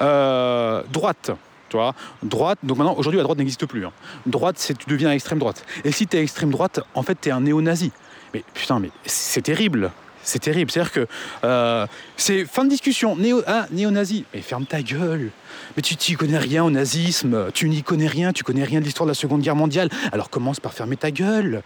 euh, 0.00 0.82
droite, 0.92 1.32
tu 1.68 1.76
vois, 1.76 1.94
droite, 2.22 2.58
donc 2.62 2.78
maintenant 2.78 2.94
aujourd'hui 2.96 3.18
la 3.18 3.24
droite 3.24 3.38
n'existe 3.38 3.66
plus. 3.66 3.86
Hein. 3.86 3.92
Droite, 4.26 4.56
c'est 4.58 4.76
tu 4.76 4.88
deviens 4.88 5.12
extrême 5.12 5.38
droite. 5.38 5.64
Et 5.84 5.92
si 5.92 6.06
tu 6.06 6.16
es 6.16 6.22
extrême 6.22 6.50
droite, 6.50 6.80
en 6.94 7.02
fait 7.02 7.18
tu 7.20 7.28
es 7.28 7.32
un 7.32 7.40
néo-nazi. 7.40 7.92
Mais 8.34 8.44
putain, 8.54 8.78
mais 8.78 8.90
c'est 9.04 9.42
terrible. 9.42 9.90
C'est 10.22 10.38
terrible. 10.38 10.70
C'est-à-dire 10.70 10.92
que 10.92 11.06
euh, 11.44 11.86
c'est 12.16 12.44
fin 12.44 12.64
de 12.64 12.70
discussion. 12.70 13.16
Néo, 13.16 13.42
ah, 13.46 13.66
néo-nazi. 13.70 14.24
Mais 14.34 14.40
ferme 14.40 14.66
ta 14.66 14.82
gueule. 14.82 15.30
Mais 15.76 15.82
tu 15.82 15.94
n'y 15.94 16.16
connais 16.16 16.38
rien 16.38 16.64
au 16.64 16.70
nazisme. 16.70 17.50
Tu 17.52 17.68
n'y 17.68 17.82
connais 17.82 18.06
rien. 18.06 18.32
Tu 18.32 18.44
connais 18.44 18.64
rien 18.64 18.80
de 18.80 18.84
l'histoire 18.84 19.06
de 19.06 19.10
la 19.10 19.14
Seconde 19.14 19.40
Guerre 19.40 19.56
mondiale. 19.56 19.88
Alors 20.12 20.30
commence 20.30 20.60
par 20.60 20.74
fermer 20.74 20.96
ta 20.96 21.10
gueule. 21.10 21.62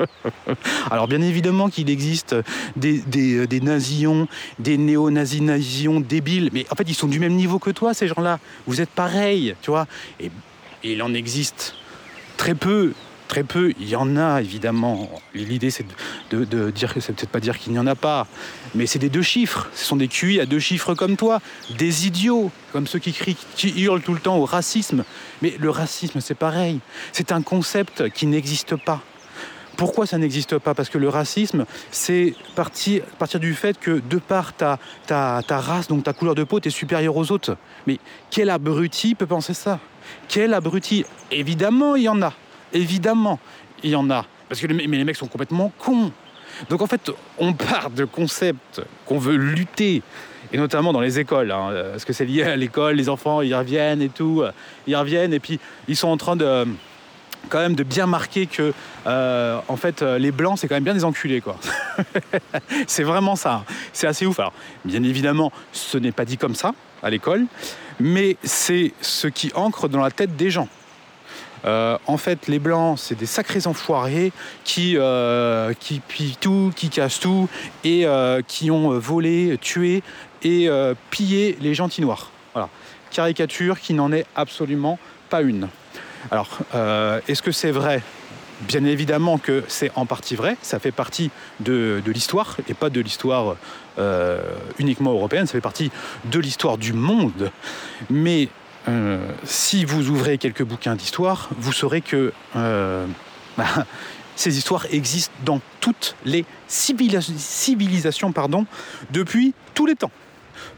Alors 0.90 1.08
bien 1.08 1.20
évidemment 1.20 1.68
qu'il 1.68 1.90
existe 1.90 2.34
des, 2.76 2.98
des, 2.98 3.46
des 3.46 3.60
nazions, 3.60 4.28
des 4.58 4.78
néo-nazis 4.78 5.42
débiles. 6.00 6.50
Mais 6.52 6.66
en 6.70 6.74
fait, 6.74 6.88
ils 6.88 6.94
sont 6.94 7.08
du 7.08 7.20
même 7.20 7.34
niveau 7.34 7.58
que 7.58 7.70
toi, 7.70 7.92
ces 7.92 8.08
gens-là. 8.08 8.38
Vous 8.66 8.80
êtes 8.80 8.90
pareils, 8.90 9.54
tu 9.62 9.70
vois. 9.70 9.86
et 10.20 10.30
il 10.82 11.02
en 11.02 11.12
existe 11.12 11.74
très 12.36 12.54
peu 12.54 12.92
très 13.28 13.44
peu. 13.44 13.72
Il 13.78 13.88
y 13.88 13.94
en 13.94 14.16
a 14.16 14.40
évidemment. 14.40 15.08
L'idée 15.34 15.70
c'est 15.70 15.86
de, 16.30 16.70
dire 16.70 16.94
que 16.94 17.00
c'est 17.00 17.12
peut-être 17.12 17.30
pas 17.30 17.40
dire 17.40 17.58
qu'il 17.58 17.72
n'y 17.72 17.78
en 17.78 17.86
a 17.86 17.94
pas, 17.94 18.26
mais 18.74 18.86
c'est 18.86 18.98
des 18.98 19.10
deux 19.10 19.22
chiffres. 19.22 19.68
Ce 19.74 19.84
sont 19.84 19.96
des 19.96 20.08
QI 20.08 20.40
à 20.40 20.46
deux 20.46 20.58
chiffres 20.58 20.94
comme 20.94 21.16
toi, 21.16 21.40
des 21.76 22.06
idiots 22.06 22.50
comme 22.72 22.86
ceux 22.86 22.98
qui 22.98 23.14
hurlent 23.76 24.02
tout 24.02 24.14
le 24.14 24.20
temps 24.20 24.36
au 24.36 24.44
racisme. 24.44 25.04
Mais 25.42 25.54
le 25.58 25.70
racisme 25.70 26.20
c'est 26.20 26.34
pareil. 26.34 26.80
C'est 27.12 27.30
un 27.30 27.42
concept 27.42 28.08
qui 28.10 28.26
n'existe 28.26 28.76
pas. 28.76 29.02
Pourquoi 29.78 30.06
ça 30.06 30.18
n'existe 30.18 30.58
pas? 30.58 30.74
Parce 30.74 30.88
que 30.88 30.98
le 30.98 31.08
racisme, 31.08 31.64
c'est 31.92 32.34
partir, 32.56 33.04
partir 33.20 33.38
du 33.38 33.54
fait 33.54 33.78
que 33.78 34.02
de 34.10 34.18
par 34.18 34.52
ta, 34.52 34.80
ta, 35.06 35.40
ta 35.46 35.60
race, 35.60 35.86
donc 35.86 36.02
ta 36.02 36.12
couleur 36.12 36.34
de 36.34 36.42
peau, 36.42 36.58
tu 36.58 36.66
es 36.66 36.70
supérieur 36.72 37.16
aux 37.16 37.30
autres. 37.30 37.56
Mais 37.86 38.00
quel 38.28 38.50
abruti 38.50 39.14
peut 39.14 39.26
penser 39.26 39.54
ça? 39.54 39.78
Quel 40.26 40.52
abruti? 40.52 41.04
Évidemment, 41.30 41.94
il 41.94 42.02
y 42.02 42.08
en 42.08 42.20
a. 42.22 42.34
Évidemment, 42.72 43.38
il 43.82 43.90
y 43.90 43.96
en 43.96 44.10
a. 44.10 44.24
Parce 44.48 44.60
que 44.60 44.66
les, 44.66 44.86
mais 44.86 44.96
les 44.96 45.04
mecs 45.04 45.16
sont 45.16 45.26
complètement 45.26 45.72
cons. 45.78 46.12
Donc 46.68 46.82
en 46.82 46.86
fait, 46.86 47.10
on 47.38 47.52
part 47.52 47.90
de 47.90 48.04
concepts 48.04 48.82
qu'on 49.06 49.18
veut 49.18 49.36
lutter, 49.36 50.02
et 50.52 50.56
notamment 50.56 50.92
dans 50.92 51.00
les 51.00 51.18
écoles, 51.18 51.52
hein, 51.52 51.70
parce 51.92 52.04
que 52.04 52.12
c'est 52.12 52.24
lié 52.24 52.42
à 52.42 52.56
l'école, 52.56 52.96
les 52.96 53.08
enfants, 53.08 53.42
ils 53.42 53.54
reviennent 53.54 54.02
et 54.02 54.08
tout, 54.08 54.42
ils 54.86 54.96
reviennent, 54.96 55.32
et 55.32 55.40
puis 55.40 55.60
ils 55.86 55.96
sont 55.96 56.08
en 56.08 56.16
train 56.16 56.36
de 56.36 56.66
quand 57.48 57.58
même 57.58 57.74
de 57.74 57.84
bien 57.84 58.06
marquer 58.06 58.46
que 58.46 58.72
euh, 59.06 59.60
en 59.68 59.76
fait 59.76 60.02
les 60.02 60.32
blancs 60.32 60.58
c'est 60.58 60.68
quand 60.68 60.74
même 60.74 60.84
bien 60.84 60.94
des 60.94 61.04
enculés 61.04 61.40
quoi. 61.40 61.56
c'est 62.86 63.04
vraiment 63.04 63.36
ça. 63.36 63.64
C'est 63.92 64.06
assez 64.06 64.26
ouf. 64.26 64.38
Alors 64.40 64.52
bien 64.84 65.02
évidemment 65.02 65.52
ce 65.72 65.98
n'est 65.98 66.12
pas 66.12 66.24
dit 66.24 66.36
comme 66.36 66.54
ça 66.54 66.74
à 67.02 67.10
l'école, 67.10 67.46
mais 68.00 68.36
c'est 68.42 68.92
ce 69.00 69.28
qui 69.28 69.52
ancre 69.54 69.88
dans 69.88 70.00
la 70.00 70.10
tête 70.10 70.36
des 70.36 70.50
gens. 70.50 70.68
Euh, 71.64 71.98
en 72.06 72.16
fait, 72.16 72.46
les 72.46 72.58
blancs, 72.58 72.98
c'est 72.98 73.16
des 73.16 73.26
sacrés 73.26 73.66
enfoirés 73.66 74.32
qui, 74.64 74.94
euh, 74.96 75.72
pillent 76.08 76.36
tout, 76.40 76.72
qui 76.74 76.88
cassent 76.88 77.20
tout 77.20 77.48
et 77.84 78.06
euh, 78.06 78.42
qui 78.46 78.70
ont 78.70 78.98
volé, 78.98 79.58
tué 79.60 80.02
et 80.42 80.68
pillé 81.10 81.58
les 81.60 81.74
gentils 81.74 82.00
noirs. 82.00 82.30
Voilà. 82.54 82.68
Caricature 83.10 83.80
qui 83.80 83.94
n'en 83.94 84.12
est 84.12 84.26
absolument 84.36 84.98
pas 85.30 85.42
une. 85.42 85.68
Alors, 86.30 86.58
est-ce 87.26 87.42
que 87.42 87.52
c'est 87.52 87.72
vrai? 87.72 88.02
Bien 88.62 88.84
évidemment 88.84 89.38
que 89.38 89.62
c'est 89.68 89.90
en 89.94 90.04
partie 90.04 90.34
vrai, 90.34 90.56
ça 90.62 90.80
fait 90.80 90.90
partie 90.90 91.30
de, 91.60 92.02
de 92.04 92.12
l'histoire, 92.12 92.56
et 92.68 92.74
pas 92.74 92.90
de 92.90 93.00
l'histoire 93.00 93.56
uniquement 94.78 95.12
européenne, 95.12 95.46
ça 95.46 95.52
fait 95.52 95.60
partie 95.60 95.90
de 96.24 96.38
l'histoire 96.38 96.78
du 96.78 96.92
monde. 96.92 97.50
Mais 98.10 98.48
euh, 98.86 99.18
si 99.44 99.84
vous 99.84 100.08
ouvrez 100.08 100.38
quelques 100.38 100.62
bouquins 100.62 100.94
d'histoire, 100.94 101.48
vous 101.58 101.72
saurez 101.72 102.00
que 102.00 102.32
euh, 102.56 103.06
bah, 103.58 103.64
ces 104.36 104.56
histoires 104.56 104.86
existent 104.90 105.34
dans 105.44 105.60
toutes 105.80 106.16
les 106.24 106.44
civilisations 106.68 108.32
pardon, 108.32 108.66
depuis 109.10 109.54
tous 109.74 109.86
les 109.86 109.94
temps 109.94 110.12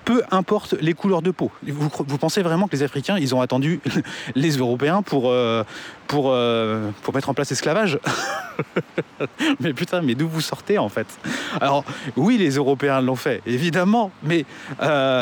peu 0.04 0.22
importe 0.30 0.74
les 0.80 0.92
couleurs 0.92 1.22
de 1.22 1.30
peau. 1.30 1.50
Vous, 1.66 2.18
pensez 2.18 2.42
vraiment 2.42 2.68
que 2.68 2.76
les 2.76 2.82
Africains, 2.82 3.18
ils 3.18 3.34
ont 3.34 3.40
attendu 3.40 3.80
les 4.34 4.56
Européens 4.56 5.02
pour, 5.02 5.30
euh, 5.30 5.64
pour, 6.06 6.34
pour 7.02 7.14
mettre 7.14 7.28
en 7.28 7.34
place 7.34 7.50
l'esclavage 7.50 7.98
Mais 9.60 9.72
putain, 9.72 10.02
mais 10.02 10.14
d'où 10.14 10.28
vous 10.28 10.42
sortez 10.42 10.78
en 10.78 10.88
fait? 10.88 11.06
Alors 11.60 11.84
oui, 12.16 12.36
les 12.36 12.56
Européens 12.56 13.00
l'ont 13.00 13.16
fait, 13.16 13.40
évidemment, 13.46 14.10
mais 14.22 14.44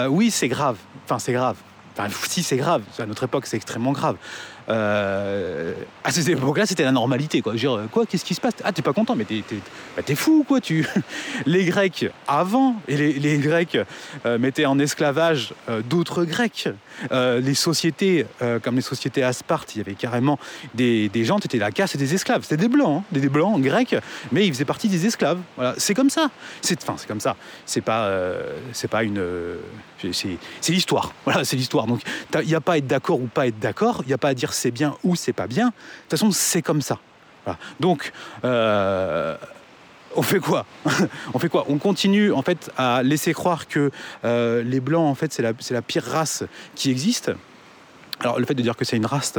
oui, 0.09 0.31
c'est 0.31 0.49
grave. 0.49 0.77
Enfin, 1.05 1.19
c'est 1.19 1.33
grave. 1.33 1.57
Enfin, 1.99 2.15
si 2.29 2.43
c'est 2.43 2.57
grave, 2.57 2.83
à 2.99 3.07
notre 3.07 3.25
époque 3.25 3.47
c'est 3.47 3.57
extrêmement 3.57 3.93
grave. 3.93 4.17
Euh, 4.69 5.73
à 6.05 6.11
cette 6.11 6.29
époque-là, 6.29 6.67
c'était 6.67 6.85
la 6.85 6.93
normalité. 6.93 7.41
Quoi. 7.41 7.55
Dire, 7.55 7.81
quoi, 7.91 8.07
qu'est-ce 8.07 8.25
qui 8.25 8.35
se 8.35 8.41
passe? 8.41 8.55
Ah, 8.65 8.73
t'es 8.73 8.83
pas 8.83 8.93
content, 8.93 9.17
mais 9.17 9.25
t'es, 9.25 9.43
bah, 9.97 10.03
fou, 10.15 10.45
quoi. 10.47 10.61
Tu... 10.61 10.87
Les 11.47 11.65
Grecs, 11.65 12.07
avant, 12.27 12.77
et 12.87 12.97
les, 12.97 13.39
Grecs 13.39 13.79
euh, 14.27 14.39
mettaient 14.39 14.67
en 14.67 14.79
esclavage 14.79 15.55
euh, 15.69 15.81
d'autres 15.83 16.25
Grecs. 16.25 16.69
Les 17.11 17.55
sociétés, 17.55 18.27
comme 18.63 18.77
les 18.77 18.83
sociétés 18.83 19.23
à 19.23 19.33
Sparte, 19.33 19.75
il 19.75 19.79
y 19.79 19.81
avait 19.81 19.95
carrément 19.95 20.39
des, 20.75 21.09
des 21.09 21.25
gens, 21.25 21.39
c'était 21.41 21.59
la 21.59 21.71
casse 21.71 21.97
des 21.97 22.15
esclaves. 22.15 22.43
C'était 22.43 22.57
des 22.57 22.69
blancs, 22.69 23.03
hein, 23.03 23.05
des, 23.13 23.29
blancs 23.29 23.61
grecs, 23.61 23.97
mais 24.33 24.47
ils 24.47 24.53
faisaient 24.53 24.65
partie 24.65 24.89
des 24.89 25.07
esclaves. 25.07 25.39
Voilà, 25.57 25.75
c'est 25.79 25.95
comme 25.95 26.11
ça. 26.11 26.31
C'est, 26.61 26.83
enfin, 26.83 26.95
c'est 26.99 27.09
comme 27.09 27.21
ça. 27.21 27.37
C'est 27.67 27.81
pas, 27.81 28.11
c'est 28.73 28.89
pas 28.89 29.03
une, 29.03 29.23
c'est, 30.13 30.39
l'histoire. 30.69 31.13
Voilà, 31.25 31.45
c'est 31.45 31.57
l'histoire. 31.57 31.87
Donc, 31.87 32.01
il 32.35 32.49
n'y 32.49 32.55
a 32.55 32.61
pas 32.61 32.75
à 32.75 32.79
être 32.79 32.87
d'accord 32.87 33.21
ou 33.21 33.27
pas 33.27 33.47
être 33.47 33.59
d'accord. 33.59 34.03
Il 34.05 34.09
n'y 34.09 34.15
a 34.15 34.19
pas 34.19 34.29
à 34.29 34.35
dire 34.35 34.53
c'est 34.53 34.71
bien 34.71 34.97
ou 35.05 35.17
c'est 35.17 35.33
pas 35.33 35.47
bien. 35.47 35.67
De 35.67 35.73
toute 35.73 36.11
façon, 36.11 36.31
c'est 36.31 36.63
comme 36.63 36.81
ça. 36.81 36.99
Donc, 37.81 38.13
euh, 38.45 39.37
on 40.17 40.23
fait 40.23 40.41
quoi 40.41 40.67
On 41.35 41.39
fait 41.39 41.49
quoi? 41.49 41.65
On 41.69 41.79
continue 41.79 42.33
en 42.33 42.43
fait 42.43 42.71
à 42.77 43.03
laisser 43.03 43.33
croire 43.33 43.69
que 43.69 43.91
euh, 44.25 44.63
les 44.63 44.81
blancs 44.81 45.09
en 45.09 45.15
fait 45.15 45.33
c'est 45.33 45.43
la, 45.43 45.83
pire 45.83 46.05
race 46.05 46.45
qui 46.75 46.91
existe. 46.91 47.31
Alors 48.21 48.41
le 48.41 48.47
fait 48.47 48.55
de 48.55 48.63
dire 48.63 48.77
que 48.77 48.85
c'est 48.85 48.97
une 48.97 49.07
race, 49.07 49.35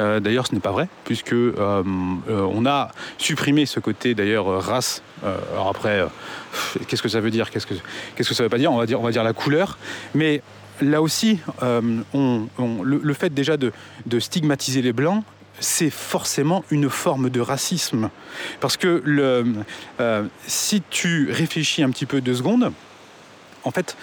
euh, 0.00 0.18
d'ailleurs, 0.18 0.46
ce 0.46 0.54
n'est 0.54 0.60
pas 0.60 0.70
vrai, 0.72 0.88
puisque 1.04 1.34
on 1.34 2.66
a 2.66 2.90
supprimé 3.18 3.66
ce 3.66 3.78
côté 3.78 4.14
d'ailleurs 4.14 4.46
race. 4.64 5.02
après, 5.68 6.06
qu'est-ce 6.88 7.02
que 7.02 7.10
ça 7.10 7.20
veut 7.20 7.30
dire? 7.30 7.50
Qu'est-ce 7.50 7.66
que 7.66 7.74
qu'est-ce 8.16 8.30
que 8.30 8.34
ça 8.34 8.42
veut 8.42 8.48
pas 8.48 8.56
dire? 8.56 8.72
On 8.72 8.78
va 8.78 8.86
dire 8.86 8.98
on 8.98 9.04
va 9.04 9.10
dire 9.10 9.22
la 9.22 9.34
couleur, 9.34 9.76
mais 10.14 10.40
là 10.80 11.02
aussi, 11.02 11.40
le, 11.60 13.14
fait 13.14 13.34
déjà 13.34 13.58
de, 13.58 13.72
stigmatiser 14.18 14.80
les 14.80 14.94
blancs, 14.94 15.24
c'est 15.62 15.90
forcément 15.90 16.64
une 16.70 16.90
forme 16.90 17.30
de 17.30 17.40
racisme. 17.40 18.10
Parce 18.60 18.76
que 18.76 19.02
euh, 20.00 20.24
si 20.46 20.82
tu 20.90 21.30
réfléchis 21.30 21.82
un 21.82 21.90
petit 21.90 22.06
peu 22.06 22.20
deux 22.20 22.34
secondes, 22.34 22.72
en 23.64 23.70
fait, 23.70 23.96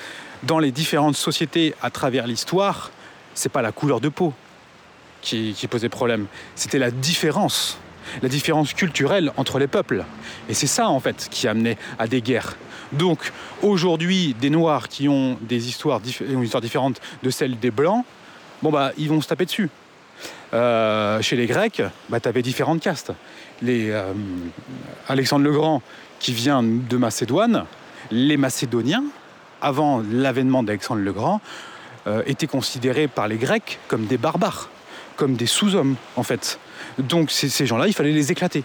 dans 0.43 0.59
les 0.59 0.71
différentes 0.71 1.15
sociétés 1.15 1.75
à 1.81 1.89
travers 1.89 2.25
l'histoire, 2.27 2.91
c'est 3.33 3.49
pas 3.49 3.61
la 3.61 3.71
couleur 3.71 3.99
de 3.99 4.09
peau 4.09 4.33
qui, 5.21 5.53
posait 5.69 5.89
problème, 5.89 6.27
c'était 6.55 6.79
la 6.79 6.91
différence, 6.91 7.77
la 8.21 8.29
différence 8.29 8.73
culturelle 8.73 9.33
entre 9.35 9.59
les 9.59 9.67
peuples. 9.67 10.05
Et 10.47 10.53
c'est 10.53 10.67
ça, 10.67 10.89
en 10.89 11.01
fait, 11.01 11.27
qui 11.29 11.47
amenait 11.47 11.77
à 11.99 12.07
des 12.07 12.21
guerres. 12.21 12.55
Donc, 12.93 13.33
aujourd'hui, 13.61 14.33
des 14.39 14.49
Noirs 14.49 14.87
qui 14.87 15.09
ont 15.09 15.37
des 15.41 15.67
histoires, 15.67 15.99
une 16.21 16.43
histoire 16.43 16.61
différente 16.61 17.01
de 17.21 17.29
celles 17.29 17.59
des 17.59 17.69
Blancs, 17.69 18.05
bah, 18.63 18.93
ils 18.97 19.09
vont 19.09 19.19
se 19.21 19.27
taper 19.27 19.45
dessus. 19.45 19.69
Euh, 20.53 21.22
chez 21.22 21.36
les 21.36 21.46
Grecs, 21.46 21.82
bah, 22.10 22.20
tu 22.20 22.27
avais 22.27 22.41
différentes 22.41 22.82
castes. 22.82 23.12
Euh, 23.63 24.13
Alexandre 25.08 25.44
le 25.44 25.51
Grand, 25.51 25.82
qui 26.20 26.34
vient 26.34 26.63
de 26.63 26.98
Macédoine, 26.98 27.65
les 28.12 28.38
Macédoniens, 28.38 29.03
avant 29.62 30.03
l'avènement 30.12 30.63
d'Alexandre 30.63 31.01
le 31.01 31.13
Grand, 31.13 31.41
euh, 32.08 32.24
étaient 32.25 32.48
considérés 32.48 33.08
par 33.08 33.27
les 33.27 33.38
Grecs 33.38 33.79
comme 33.88 34.06
des 34.06 34.18
barbares, 34.18 34.70
comme 35.18 35.36
des 35.36 35.46
sous-hommes 35.46 35.96
en 36.15 36.24
fait. 36.24 36.60
Donc 36.98 37.29
ces 37.29 37.65
gens-là, 37.65 37.88
il 37.88 37.94
fallait 37.94 38.12
les 38.12 38.32
éclater. 38.32 38.63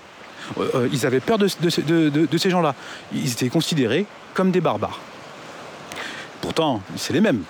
ils 0.92 1.04
avaient 1.04 1.20
peur 1.20 1.38
de, 1.38 1.48
ces 1.48 2.50
gens-là. 2.50 2.74
Ils 3.12 3.32
étaient 3.32 3.48
considérés 3.48 4.06
comme 4.32 4.50
des 4.50 4.60
barbares. 4.60 5.00
Pourtant, 6.40 6.80
c'est 6.96 7.12
les 7.12 7.20
mêmes. 7.20 7.42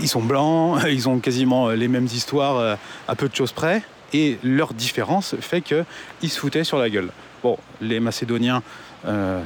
Ils 0.00 0.08
sont 0.08 0.22
blancs, 0.22 0.82
ils 0.88 1.08
ont 1.08 1.18
quasiment 1.18 1.70
les 1.70 1.88
mêmes 1.88 2.06
histoires 2.06 2.78
à 3.06 3.14
peu 3.14 3.28
de 3.28 3.34
choses 3.34 3.52
près, 3.52 3.82
et 4.12 4.38
leur 4.42 4.74
différence 4.74 5.34
fait 5.40 5.60
qu'ils 5.60 6.30
se 6.30 6.38
foutaient 6.38 6.64
sur 6.64 6.78
la 6.78 6.90
gueule. 6.90 7.10
Bon, 7.42 7.56
les 7.80 8.00
Macédoniens, 8.00 8.62
euh, 9.06 9.40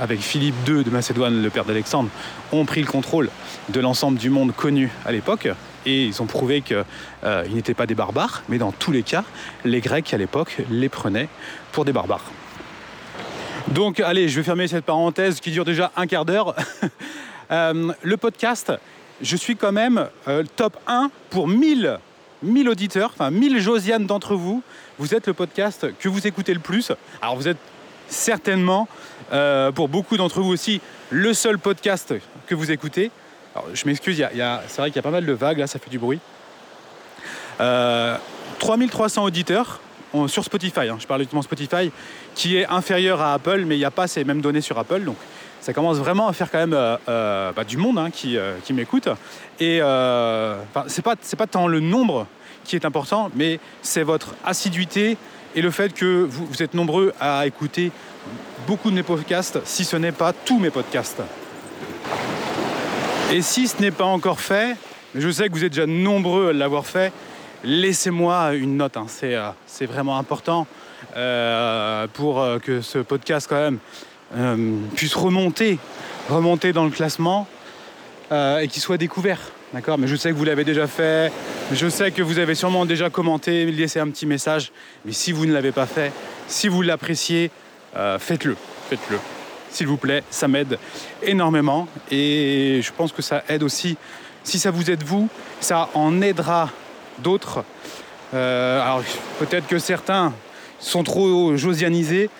avec 0.00 0.20
Philippe 0.20 0.54
II 0.66 0.84
de 0.84 0.90
Macédoine, 0.90 1.42
le 1.42 1.50
père 1.50 1.64
d'Alexandre, 1.64 2.10
ont 2.52 2.64
pris 2.64 2.80
le 2.80 2.86
contrôle 2.86 3.30
de 3.68 3.80
l'ensemble 3.80 4.18
du 4.18 4.30
monde 4.30 4.54
connu 4.54 4.90
à 5.04 5.12
l'époque, 5.12 5.48
et 5.84 6.04
ils 6.04 6.22
ont 6.22 6.26
prouvé 6.26 6.62
qu'ils 6.62 6.84
euh, 7.24 7.46
n'étaient 7.48 7.74
pas 7.74 7.86
des 7.86 7.94
barbares, 7.94 8.42
mais 8.48 8.58
dans 8.58 8.72
tous 8.72 8.92
les 8.92 9.02
cas, 9.02 9.24
les 9.64 9.80
Grecs 9.80 10.12
à 10.12 10.16
l'époque 10.16 10.58
les 10.70 10.88
prenaient 10.88 11.28
pour 11.72 11.84
des 11.84 11.92
barbares. 11.92 12.24
Donc 13.68 14.00
allez, 14.00 14.28
je 14.28 14.36
vais 14.36 14.44
fermer 14.44 14.68
cette 14.68 14.84
parenthèse 14.84 15.40
qui 15.40 15.50
dure 15.50 15.64
déjà 15.64 15.92
un 15.96 16.06
quart 16.06 16.24
d'heure. 16.24 16.54
Euh, 17.52 17.92
le 18.02 18.16
podcast, 18.16 18.72
je 19.22 19.36
suis 19.36 19.56
quand 19.56 19.72
même 19.72 20.08
top 20.56 20.76
1 20.86 21.10
pour 21.30 21.48
1000 21.48 21.98
1000 22.42 22.68
auditeurs, 22.68 23.12
enfin 23.14 23.30
1000 23.30 23.60
Josiane 23.60 24.06
d'entre 24.06 24.34
vous, 24.34 24.62
vous 24.98 25.14
êtes 25.14 25.26
le 25.26 25.32
podcast 25.32 25.86
que 25.98 26.08
vous 26.08 26.26
écoutez 26.26 26.54
le 26.54 26.60
plus. 26.60 26.92
Alors 27.22 27.36
vous 27.36 27.48
êtes 27.48 27.58
certainement, 28.08 28.88
euh, 29.32 29.72
pour 29.72 29.88
beaucoup 29.88 30.16
d'entre 30.16 30.40
vous 30.40 30.50
aussi, 30.50 30.80
le 31.10 31.34
seul 31.34 31.58
podcast 31.58 32.14
que 32.46 32.54
vous 32.54 32.70
écoutez. 32.70 33.10
Je 33.72 33.86
m'excuse, 33.86 34.16
c'est 34.16 34.76
vrai 34.78 34.90
qu'il 34.90 34.96
y 34.96 34.98
a 34.98 35.02
pas 35.02 35.10
mal 35.10 35.24
de 35.24 35.32
vagues, 35.32 35.58
là 35.58 35.66
ça 35.66 35.78
fait 35.78 35.90
du 35.90 35.98
bruit. 35.98 36.20
3300 37.58 39.22
euh, 39.22 39.26
auditeurs 39.26 39.80
sur 40.28 40.44
Spotify, 40.44 40.88
hein. 40.88 40.96
je 40.98 41.06
parle 41.06 41.22
uniquement 41.22 41.42
Spotify, 41.42 41.90
qui 42.34 42.56
est 42.56 42.66
inférieur 42.66 43.20
à 43.20 43.34
Apple, 43.34 43.64
mais 43.66 43.76
il 43.76 43.78
n'y 43.78 43.84
a 43.84 43.90
pas 43.90 44.06
ces 44.06 44.24
mêmes 44.24 44.40
données 44.40 44.60
sur 44.60 44.78
Apple. 44.78 45.02
Ça 45.66 45.72
commence 45.72 45.96
vraiment 45.96 46.28
à 46.28 46.32
faire 46.32 46.48
quand 46.48 46.58
même 46.58 46.74
euh, 46.74 46.96
euh, 47.08 47.50
bah, 47.50 47.64
du 47.64 47.76
monde 47.76 47.98
hein, 47.98 48.10
qui, 48.12 48.38
euh, 48.38 48.54
qui 48.62 48.72
m'écoute. 48.72 49.08
Et 49.58 49.80
c'est 50.86 51.02
pas, 51.02 51.16
pas 51.16 51.46
tant 51.48 51.66
le 51.66 51.80
nombre 51.80 52.28
qui 52.62 52.76
est 52.76 52.84
important, 52.84 53.32
mais 53.34 53.58
c'est 53.82 54.04
votre 54.04 54.36
assiduité 54.44 55.16
et 55.56 55.62
le 55.62 55.72
fait 55.72 55.92
que 55.92 56.22
vous, 56.22 56.46
vous, 56.46 56.62
êtes 56.62 56.74
nombreux 56.74 57.12
à 57.18 57.48
écouter 57.48 57.90
beaucoup 58.68 58.90
de 58.90 58.94
mes 58.94 59.02
podcasts, 59.02 59.58
si 59.64 59.84
ce 59.84 59.96
n'est 59.96 60.12
pas 60.12 60.32
tous 60.32 60.60
mes 60.60 60.70
podcasts. 60.70 61.22
Et 63.32 63.42
si 63.42 63.66
ce 63.66 63.80
n'est 63.80 63.90
pas 63.90 64.04
encore 64.04 64.38
fait, 64.38 64.76
je 65.16 65.28
sais 65.30 65.48
que 65.48 65.52
vous 65.52 65.64
êtes 65.64 65.72
déjà 65.72 65.86
nombreux 65.86 66.50
à 66.50 66.52
l'avoir 66.52 66.86
fait, 66.86 67.12
laissez-moi 67.64 68.54
une 68.54 68.76
note. 68.76 68.96
Hein. 68.96 69.06
C'est 69.66 69.86
vraiment 69.86 70.16
important 70.16 70.68
pour 72.12 72.46
que 72.62 72.80
ce 72.82 72.98
podcast 72.98 73.48
quand 73.48 73.56
même 73.56 73.78
euh, 74.34 74.78
puisse 74.96 75.14
remonter, 75.14 75.78
remonter 76.28 76.72
dans 76.72 76.84
le 76.84 76.90
classement 76.90 77.46
euh, 78.32 78.58
et 78.58 78.68
qu'il 78.68 78.82
soit 78.82 78.98
découvert. 78.98 79.40
D'accord? 79.72 79.98
Mais 79.98 80.08
je 80.08 80.16
sais 80.16 80.30
que 80.30 80.34
vous 80.34 80.44
l'avez 80.44 80.64
déjà 80.64 80.86
fait, 80.86 81.32
je 81.72 81.88
sais 81.88 82.10
que 82.10 82.22
vous 82.22 82.38
avez 82.38 82.54
sûrement 82.54 82.86
déjà 82.86 83.10
commenté, 83.10 83.66
laissé 83.66 84.00
un 84.00 84.08
petit 84.08 84.26
message. 84.26 84.72
Mais 85.04 85.12
si 85.12 85.32
vous 85.32 85.46
ne 85.46 85.52
l'avez 85.52 85.72
pas 85.72 85.86
fait, 85.86 86.12
si 86.48 86.66
vous 86.68 86.82
l'appréciez, 86.82 87.50
euh, 87.96 88.18
faites-le. 88.18 88.56
Faites-le. 88.88 89.18
S'il 89.70 89.86
vous 89.86 89.96
plaît, 89.96 90.22
ça 90.30 90.48
m'aide 90.48 90.78
énormément. 91.22 91.86
Et 92.10 92.80
je 92.82 92.92
pense 92.92 93.12
que 93.12 93.22
ça 93.22 93.44
aide 93.48 93.62
aussi, 93.62 93.96
si 94.42 94.58
ça 94.58 94.70
vous 94.70 94.90
aide 94.90 95.02
vous, 95.02 95.28
ça 95.60 95.88
en 95.94 96.20
aidera 96.20 96.70
d'autres. 97.18 97.64
alors 98.32 99.02
peut-être 99.38 99.66
que 99.66 99.78
certains 99.78 100.32
sont 100.78 101.02
trop 101.02 101.56
josianisés, 101.56 102.30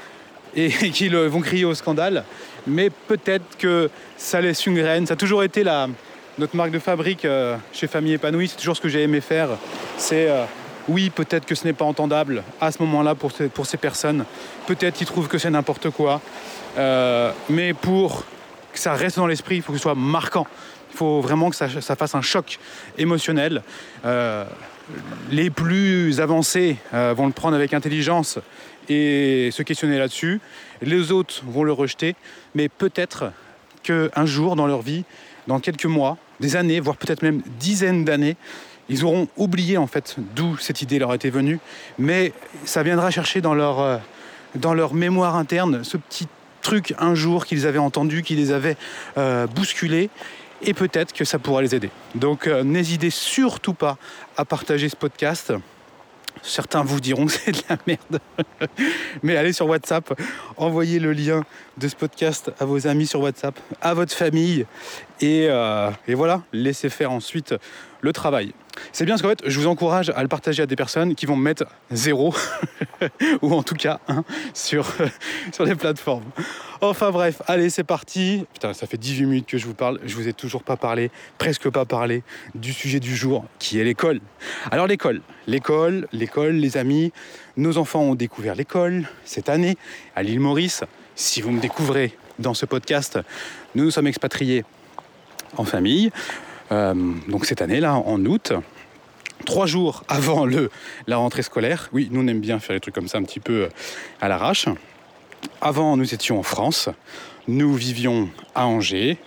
et 0.57 0.71
qui 0.91 1.09
vont 1.09 1.41
crier 1.41 1.65
au 1.65 1.75
scandale. 1.75 2.25
Mais 2.67 2.91
peut-être 2.91 3.57
que 3.59 3.91
ça 4.17 4.41
laisse 4.41 4.67
une 4.67 4.77
graine. 4.77 5.07
Ça 5.07 5.15
a 5.15 5.17
toujours 5.17 5.45
été 5.45 5.63
notre 6.39 6.57
marque 6.57 6.73
de 6.73 6.79
fabrique 6.79 7.25
euh, 7.25 7.57
chez 7.73 7.87
Famille 7.87 8.15
Épanouie. 8.15 8.49
C'est 8.49 8.57
toujours 8.57 8.77
ce 8.77 8.81
que 8.81 8.89
j'ai 8.89 9.03
aimé 9.03 9.21
faire. 9.21 9.51
C'est 9.99 10.29
euh, 10.29 10.45
oui, 10.89 11.11
peut-être 11.11 11.47
que 11.47 11.55
ce 11.55 11.65
n'est 11.65 11.73
pas 11.73 11.85
entendable 11.85 12.43
à 12.61 12.73
ce 12.73 12.83
moment-là 12.83 13.15
pour, 13.15 13.31
ces 13.33 13.77
personnes. 13.77 14.25
Peut-être 14.67 14.95
qu'ils 14.95 15.07
trouvent 15.07 15.29
que 15.29 15.39
c'est 15.39 15.51
n'importe 15.51 15.91
quoi. 15.91 16.21
Euh, 16.79 17.31
mais 17.49 17.73
pour 17.73 18.25
que 18.73 18.79
ça 18.79 18.95
reste 18.95 19.17
dans 19.17 19.27
l'esprit, 19.27 19.57
il 19.57 19.63
faut 19.63 19.73
que 19.73 19.79
ce 19.79 19.83
soit 19.83 19.95
marquant. 19.95 20.47
Il 20.93 20.97
faut 20.97 21.21
vraiment 21.21 21.51
que 21.51 21.57
ça 21.57 21.97
fasse 21.97 22.15
un 22.15 22.23
choc 22.23 22.59
émotionnel. 22.97 23.63
les 25.31 25.51
plus 25.51 26.21
avancés 26.21 26.77
vont 26.93 27.27
le 27.27 27.33
prendre 27.33 27.55
avec 27.55 27.75
intelligence 27.75 28.39
et 28.89 29.51
se 29.53 29.63
questionner 29.63 29.99
là-dessus. 29.99 30.41
Les 30.83 31.13
autres 31.13 31.43
vont 31.47 31.65
le 31.65 31.73
rejeter, 31.73 32.15
mais 32.55 32.69
peut-être 32.69 33.33
qu'un 33.83 34.27
jour 34.27 34.57
dans 34.57 34.67
leur 34.67 34.83
vie, 34.83 35.05
dans 35.47 35.61
quelques 35.61 35.87
mois, 35.87 36.19
des 36.41 36.57
années, 36.57 36.81
voire 36.81 36.97
peut-être 36.97 37.23
même 37.23 37.43
dizaines 37.59 38.05
d'années, 38.05 38.37
ils 38.89 39.05
auront 39.05 39.29
oublié 39.37 39.79
en 39.79 39.87
fait 39.87 40.17
d'où 40.35 40.57
cette 40.59 40.83
idée 40.83 40.99
leur 40.99 41.13
était 41.15 41.31
venue, 41.31 41.59
mais 41.99 42.33
ça 42.65 42.83
viendra 42.83 43.11
chercher 43.11 43.41
dans 43.41 43.55
leur, 43.55 43.81
euh, 43.81 43.97
dans 44.55 44.75
leur 44.75 44.95
mémoire 44.95 45.37
interne 45.37 45.83
ce 45.83 45.97
petit 45.97 46.29
truc 46.63 46.95
un 46.99 47.15
jour 47.15 47.47
qu'ils 47.47 47.67
avaient 47.67 47.79
entendu, 47.79 48.23
qui 48.23 48.35
les 48.35 48.53
avait 48.53 48.77
euh, 49.19 49.47
bousculés, 49.47 50.11
et 50.63 50.75
peut-être 50.75 51.13
que 51.13 51.25
ça 51.25 51.39
pourra 51.39 51.63
les 51.63 51.75
aider. 51.75 51.91
Donc 52.15 52.47
euh, 52.47 52.63
n'hésitez 52.63 53.11
surtout 53.11 53.75
pas 53.75 53.99
à 54.37 54.45
partager 54.45 54.89
ce 54.89 54.97
podcast. 54.97 55.53
Certains 56.47 56.85
vous 56.85 57.01
diront 57.01 57.27
que 57.27 57.33
c'est 57.33 57.53
de 57.53 57.63
la 57.69 57.77
merde. 57.87 58.21
Mais 59.23 59.37
allez 59.37 59.53
sur 59.53 59.67
WhatsApp, 59.67 60.19
envoyez 60.57 61.01
le 61.01 61.13
lien 61.13 61.45
de 61.77 61.89
ce 61.89 61.97
podcast 61.97 62.53
à 62.61 62.65
vos 62.65 62.87
amis 62.87 63.07
sur 63.07 63.21
WhatsApp, 63.21 63.59
à 63.81 63.95
votre 63.95 64.15
famille. 64.15 64.65
Et, 65.21 65.47
euh, 65.49 65.91
voilà, 66.09 66.43
laissez 66.53 66.89
faire 66.89 67.11
ensuite 67.11 67.55
le 68.01 68.13
travail. 68.13 68.53
C'est 68.93 69.05
bien 69.05 69.15
parce 69.15 69.23
qu'en 69.23 69.29
fait, 69.31 69.43
je 69.47 69.59
vous 69.59 69.67
encourage 69.67 70.11
à 70.11 70.23
le 70.23 70.29
partager 70.29 70.63
à 70.63 70.67
des 70.67 70.77
personnes 70.77 71.15
qui 71.15 71.27
vont 71.27 71.37
me 71.37 71.43
mettre 71.43 71.65
zéro, 71.91 72.35
ou 73.43 73.55
en 73.55 73.63
tout 73.63 73.75
cas 73.75 74.01
un, 74.09 74.25
sur, 74.55 74.87
sur 75.53 75.65
les 75.65 75.75
plateformes. 75.75 76.25
Enfin 76.81 77.11
bref, 77.11 77.41
allez, 77.47 77.71
c'est 77.71 77.85
parti. 77.85 78.45
Putain, 78.53 78.75
ça 78.75 78.87
fait 78.87 78.99
18 78.99 79.27
minutes 79.27 79.47
que 79.47 79.59
je 79.59 79.67
vous 79.67 79.75
parle. 79.75 79.99
Je 80.05 80.15
vous 80.15 80.29
ai 80.29 80.33
toujours 80.33 80.63
pas 80.63 80.77
parlé, 80.77 81.11
presque 81.39 81.71
pas 81.71 81.85
parlé 81.85 82.23
du 82.55 82.73
sujet 82.73 83.01
du 83.01 83.17
jour, 83.17 83.47
qui 83.59 83.81
est 83.81 83.85
l'école. 83.85 84.21
Alors 84.71 84.87
l'école, 84.87 85.23
l'école, 85.47 86.07
l'école, 86.13 86.55
les 86.55 86.77
amis. 86.77 87.13
Nos 87.57 87.79
enfants 87.79 88.01
ont 88.01 88.15
découvert 88.15 88.55
l'école 88.55 89.09
cette 89.25 89.49
année 89.49 89.77
à 90.15 90.23
l'île 90.23 90.41
Maurice. 90.41 90.85
Si 91.15 91.41
vous 91.41 91.51
me 91.51 91.61
découvrez 91.61 92.17
dans 92.39 92.53
ce 92.53 92.67
podcast, 92.67 93.19
nous 93.75 93.85
nous 93.85 93.91
sommes 93.91 94.07
expatriés 94.07 94.65
en 95.57 95.65
famille. 95.65 96.11
Euh, 96.73 96.95
donc 97.29 97.47
cette 97.47 97.63
année-là, 97.63 97.95
en 97.95 98.25
août, 98.25 98.53
trois 99.45 99.67
jours 99.67 100.05
avant 100.09 100.47
le, 100.47 100.71
la 101.07 101.17
rentrée 101.17 101.43
scolaire. 101.43 101.89
Oui, 101.93 102.09
nous 102.11 102.23
on 102.23 102.27
aime 102.27 102.41
bien 102.41 102.59
faire 102.59 102.75
des 102.75 102.81
trucs 102.81 102.95
comme 102.95 103.09
ça 103.09 103.19
un 103.19 103.23
petit 103.23 103.41
peu 103.41 103.69
à 104.21 104.29
l'arrache. 104.29 104.67
Avant, 105.61 105.97
nous 105.97 106.15
étions 106.15 106.39
en 106.39 106.43
France, 106.43 106.89
nous 107.47 107.75
vivions 107.75 108.29
à 108.55 108.67
Angers, 108.67 109.19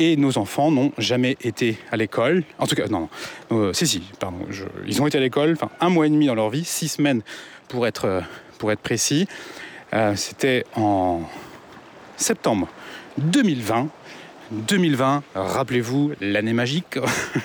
et 0.00 0.16
nos 0.16 0.38
enfants 0.38 0.70
n'ont 0.70 0.92
jamais 0.96 1.36
été 1.42 1.78
à 1.92 1.96
l'école. 1.96 2.42
En 2.58 2.66
tout 2.66 2.74
cas, 2.74 2.88
non, 2.88 3.08
non. 3.50 3.58
Euh, 3.58 3.72
si, 3.74 3.86
si, 3.86 4.02
pardon. 4.18 4.38
ils 4.86 5.02
ont 5.02 5.06
été 5.06 5.18
à 5.18 5.20
l'école, 5.20 5.56
un 5.80 5.90
mois 5.90 6.06
et 6.06 6.10
demi 6.10 6.26
dans 6.26 6.34
leur 6.34 6.48
vie, 6.48 6.64
six 6.64 6.88
semaines 6.88 7.22
pour 7.68 7.86
être, 7.86 8.06
euh, 8.06 8.20
pour 8.58 8.72
être 8.72 8.80
précis. 8.80 9.28
Euh, 9.92 10.16
c'était 10.16 10.64
en 10.74 11.22
septembre 12.16 12.68
2020. 13.18 13.88
2020, 14.50 15.22
rappelez-vous, 15.34 16.12
l'année 16.20 16.52
magique, 16.52 16.98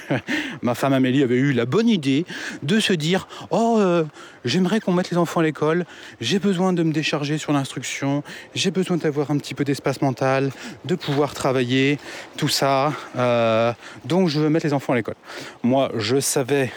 ma 0.61 0.73
femme 0.75 0.93
Amélie 0.93 1.23
avait 1.23 1.35
eu 1.35 1.53
la 1.53 1.65
bonne 1.65 1.87
idée 1.87 2.25
de 2.63 2.79
se 2.79 2.93
dire 2.93 3.27
Oh, 3.51 3.77
euh, 3.79 4.03
j'aimerais 4.43 4.79
qu'on 4.79 4.93
mette 4.93 5.11
les 5.11 5.17
enfants 5.17 5.41
à 5.41 5.43
l'école, 5.43 5.85
j'ai 6.19 6.39
besoin 6.39 6.73
de 6.73 6.83
me 6.83 6.91
décharger 6.91 7.37
sur 7.37 7.53
l'instruction, 7.53 8.23
j'ai 8.55 8.71
besoin 8.71 8.97
d'avoir 8.97 9.29
un 9.29 9.37
petit 9.37 9.53
peu 9.53 9.63
d'espace 9.63 10.01
mental, 10.01 10.51
de 10.85 10.95
pouvoir 10.95 11.33
travailler, 11.33 11.99
tout 12.37 12.49
ça. 12.49 12.93
Euh, 13.17 13.71
donc 14.05 14.29
je 14.29 14.39
veux 14.39 14.49
mettre 14.49 14.65
les 14.65 14.73
enfants 14.73 14.93
à 14.93 14.95
l'école. 14.95 15.15
Moi, 15.63 15.91
je 15.97 16.19
savais 16.19 16.71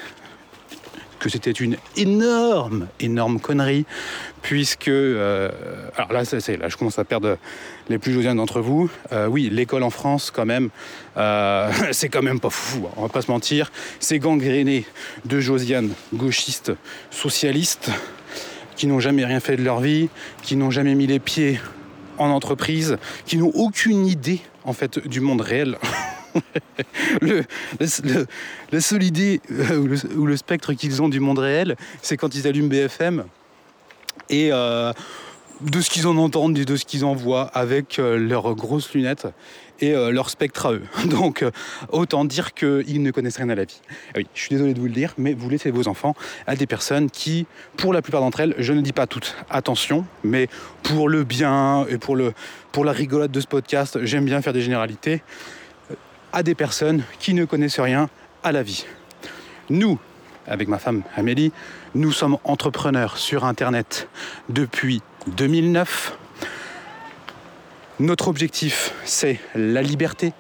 que 1.19 1.29
c'était 1.29 1.51
une 1.51 1.77
énorme, 1.97 2.89
énorme 3.01 3.41
connerie, 3.41 3.85
puisque... 4.43 4.89
Euh, 4.89 5.51
alors 5.97 6.13
là, 6.13 6.23
là, 6.23 6.69
je 6.69 6.77
commence 6.77 6.99
à 6.99 7.05
perdre 7.05 7.39
les 7.89 7.99
plus 7.99 8.13
josiens 8.13 8.35
d'entre 8.35 8.61
vous. 8.61 8.91
Euh, 9.13 9.27
oui, 9.27 9.49
l'école 9.51 9.83
en 9.83 9.91
France, 9.91 10.31
quand 10.31 10.47
même, 10.47 10.71
euh, 11.17 11.71
c'est 11.93 12.09
quand 12.09 12.23
même 12.23 12.41
pas 12.41 12.51
fou, 12.51 12.87
hein, 12.87 12.95
on 12.97 13.03
va 13.03 13.09
pas 13.09 13.23
se 13.23 13.31
mentir. 13.31 13.71
C'est 14.01 14.19
gangréné 14.19 14.85
de 15.25 15.41
josianes 15.41 15.91
gauchistes, 16.15 16.73
socialistes, 17.11 17.91
qui 18.77 18.87
n'ont 18.87 19.01
jamais 19.01 19.25
rien 19.25 19.41
fait 19.41 19.57
de 19.57 19.63
leur 19.63 19.81
vie, 19.81 20.09
qui 20.43 20.57
n'ont 20.57 20.71
jamais 20.71 20.95
mis 20.95 21.07
les 21.07 21.19
pieds 21.19 21.61
en 22.19 22.31
entreprise, 22.31 22.99
qui 23.27 23.37
n'ont 23.37 23.53
aucune 23.55 24.07
idée, 24.07 24.41
en 24.65 24.73
fait, 24.73 24.99
du 25.07 25.21
monde 25.21 25.41
réel. 25.41 25.79
la 28.73 28.81
seule 28.81 29.03
idée 29.03 29.41
ou, 30.17 30.27
le, 30.27 30.37
spectre 30.37 30.73
qu'ils 30.73 31.03
ont 31.03 31.09
du 31.09 31.21
monde 31.21 31.39
réel, 31.39 31.77
c'est 32.03 32.17
quand 32.17 32.35
ils 32.35 32.47
allument 32.47 32.69
BFM 32.69 33.25
et 34.31 34.51
de 34.51 35.81
ce 35.81 35.91
qu'ils 35.91 36.07
en 36.07 36.17
entendent 36.17 36.59
et 36.59 36.65
de 36.65 36.77
ce 36.77 36.85
qu'ils 36.85 37.05
en 37.05 37.15
voient 37.15 37.47
avec 37.55 37.97
leurs 37.99 38.55
grosses 38.55 38.93
lunettes 38.93 39.27
et 39.81 39.95
euh, 39.95 40.11
leur 40.11 40.31
spectre 40.31 40.67
à 40.67 40.73
eux. 40.73 40.83
Donc 41.07 41.43
euh, 41.43 41.51
autant 41.91 42.25
dire 42.25 42.55
qu'ils 42.55 43.03
ne 43.03 43.11
connaissent 43.11 43.37
rien 43.37 43.49
à 43.49 43.55
la 43.55 43.65
vie. 43.65 43.81
Ah 44.09 44.19
oui, 44.19 44.27
je 44.35 44.41
suis 44.41 44.51
désolé 44.51 44.75
de 44.75 44.81
vous 44.81 44.87
le 44.87 44.93
dire, 44.93 45.15
mais 45.19 45.35
vous 45.35 45.49
laissez 45.49 45.71
vos 45.71 45.89
enfants 45.89 46.15
à 46.47 46.57
des 46.57 46.67
personnes 46.67 47.11
qui, 47.11 47.47
pour 47.77 47.93
la 47.93 48.03
plupart 48.03 48.21
d'entre 48.21 48.41
elles, 48.41 48.55
je 48.59 48.73
ne 48.73 48.81
dis 48.81 48.93
pas 48.93 49.07
toutes, 49.07 49.37
attention, 49.51 50.05
mais 50.25 50.49
pour 50.83 51.09
le 51.09 51.25
bien 51.25 51.87
et 51.89 51.99
pour, 51.99 52.17
le, 52.17 52.33
pour 52.73 52.85
la 52.85 52.93
rigolade 52.93 53.31
de 53.31 53.41
ce 53.41 53.47
podcast, 53.47 53.99
j'aime 54.03 54.25
bien 54.25 54.43
faire 54.43 54.53
des 54.53 54.63
généralités, 54.63 55.15
euh, 55.15 55.58
à 56.33 56.43
des 56.43 56.55
personnes 56.55 57.03
qui 57.19 57.35
ne 57.35 57.45
connaissent 57.45 57.81
rien 57.81 58.09
à 58.43 58.53
la 58.53 58.63
vie. 58.63 58.85
Nous, 59.71 59.99
avec 60.47 60.69
ma 60.69 60.79
femme 60.79 61.03
Amélie, 61.17 61.53
nous 61.95 62.13
sommes 62.13 62.39
entrepreneurs 62.45 63.19
sur 63.19 63.45
Internet 63.45 64.09
depuis 64.49 65.03
2009. 65.29 66.17
Notre 68.01 68.29
objectif, 68.29 68.95
c'est 69.05 69.41
la 69.55 69.83
liberté, 69.83 70.33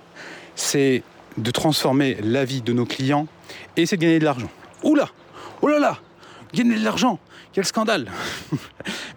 c'est 0.54 1.02
de 1.36 1.50
transformer 1.50 2.16
la 2.22 2.44
vie 2.44 2.62
de 2.62 2.72
nos 2.72 2.86
clients 2.86 3.26
et 3.76 3.86
c'est 3.86 3.96
de 3.96 4.02
gagner 4.02 4.18
de 4.18 4.24
l'argent. 4.24 4.50
Oula 4.82 5.08
Oh 5.60 5.68
là 5.68 5.78
là 5.78 5.98
Gagner 6.54 6.78
de 6.78 6.84
l'argent. 6.84 7.18
Quel 7.52 7.64
scandale. 7.64 8.06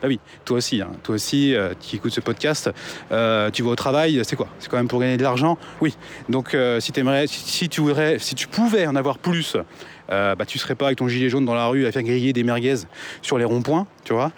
Bah 0.02 0.08
oui, 0.08 0.20
toi 0.46 0.58
aussi, 0.58 0.82
hein. 0.82 0.90
toi 1.04 1.14
aussi 1.14 1.54
euh, 1.54 1.76
qui 1.80 1.98
écoutes 1.98 2.12
ce 2.12 2.22
podcast, 2.22 2.72
euh, 3.12 3.52
tu 3.52 3.62
vas 3.62 3.70
au 3.70 3.76
travail, 3.76 4.20
c'est 4.24 4.36
quoi? 4.36 4.48
C'est 4.58 4.68
quand 4.68 4.78
même 4.78 4.88
pour 4.88 5.00
gagner 5.00 5.16
de 5.16 5.22
l'argent? 5.22 5.60
Oui. 5.80 5.96
Donc 6.28 6.56
euh, 6.56 6.80
si, 6.80 6.92
aimerais, 6.96 7.28
si, 7.28 7.70
tu 7.70 7.82
voudrais, 7.82 8.18
si 8.18 8.34
tu 8.34 8.48
pouvais 8.48 8.88
en 8.88 8.96
avoir 8.96 9.20
plus, 9.20 9.58
bah, 10.10 10.36
tu 10.48 10.58
serais 10.58 10.74
pas 10.74 10.88
avec 10.88 10.98
ton 10.98 11.08
gilet 11.08 11.30
jaune 11.30 11.46
dans 11.46 11.54
la 11.54 11.68
rue 11.68 11.86
à 11.86 11.92
faire 11.92 12.02
griller 12.02 12.34
des 12.34 12.44
merguez 12.44 12.78
sur 13.22 13.38
les 13.38 13.46
ronds-points, 13.46 13.86
tu 14.04 14.14
vois. 14.14 14.32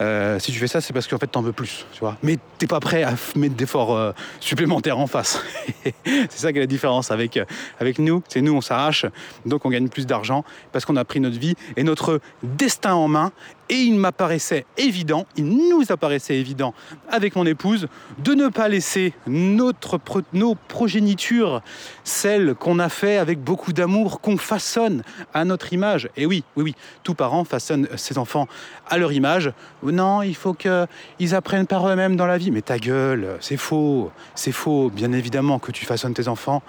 Euh, 0.00 0.38
si 0.38 0.52
tu 0.52 0.58
fais 0.58 0.68
ça, 0.68 0.80
c'est 0.80 0.92
parce 0.92 1.06
qu'en 1.06 1.18
fait, 1.18 1.26
t'en 1.26 1.42
veux 1.42 1.52
plus, 1.52 1.86
tu 1.92 2.00
vois. 2.00 2.16
Mais 2.22 2.38
t'es 2.58 2.66
pas 2.66 2.80
prêt 2.80 3.02
à 3.02 3.14
mettre 3.36 3.54
d'efforts 3.54 3.96
euh, 3.96 4.12
supplémentaires 4.40 4.98
en 4.98 5.06
face. 5.06 5.42
c'est 5.84 6.38
ça 6.38 6.52
qui 6.52 6.58
est 6.58 6.62
la 6.62 6.66
différence 6.66 7.10
avec, 7.10 7.36
euh, 7.36 7.44
avec 7.80 7.98
nous. 7.98 8.22
C'est 8.28 8.40
nous, 8.40 8.54
on 8.54 8.60
s'arrache, 8.60 9.06
donc 9.46 9.64
on 9.64 9.70
gagne 9.70 9.88
plus 9.88 10.06
d'argent 10.06 10.44
parce 10.72 10.84
qu'on 10.84 10.96
a 10.96 11.04
pris 11.04 11.20
notre 11.20 11.38
vie 11.38 11.54
et 11.76 11.82
notre 11.82 12.20
destin 12.42 12.94
en 12.94 13.08
main. 13.08 13.32
Et 13.70 13.74
il 13.74 13.96
m'apparaissait 13.96 14.64
évident, 14.78 15.26
il 15.36 15.44
nous 15.44 15.84
apparaissait 15.90 16.36
évident 16.36 16.72
avec 17.10 17.36
mon 17.36 17.44
épouse, 17.44 17.88
de 18.18 18.32
ne 18.32 18.48
pas 18.48 18.66
laisser 18.66 19.12
notre, 19.26 20.00
nos 20.32 20.54
progénitures, 20.54 21.60
celles 22.02 22.54
qu'on 22.54 22.78
a 22.78 22.88
fait 22.88 23.18
avec 23.18 23.40
beaucoup 23.40 23.74
d'amour, 23.74 24.22
qu'on 24.22 24.38
façonne 24.38 25.02
à 25.34 25.44
notre 25.44 25.74
image. 25.74 26.08
Et 26.16 26.24
oui, 26.24 26.44
oui, 26.56 26.64
oui, 26.64 26.74
tout 27.02 27.12
parent 27.12 27.44
façonne 27.44 27.88
ses 27.96 28.16
enfants 28.16 28.48
à 28.88 28.96
leur 28.96 29.07
image 29.12 29.52
non, 29.82 30.22
il 30.22 30.34
faut 30.34 30.54
qu'ils 30.54 31.34
apprennent 31.34 31.66
par 31.66 31.88
eux-mêmes 31.88 32.16
dans 32.16 32.26
la 32.26 32.38
vie. 32.38 32.50
Mais 32.50 32.62
ta 32.62 32.78
gueule, 32.78 33.36
c'est 33.40 33.56
faux. 33.56 34.10
C'est 34.34 34.52
faux, 34.52 34.90
bien 34.90 35.12
évidemment, 35.12 35.58
que 35.58 35.72
tu 35.72 35.84
façonnes 35.84 36.14
tes 36.14 36.28
enfants. 36.28 36.62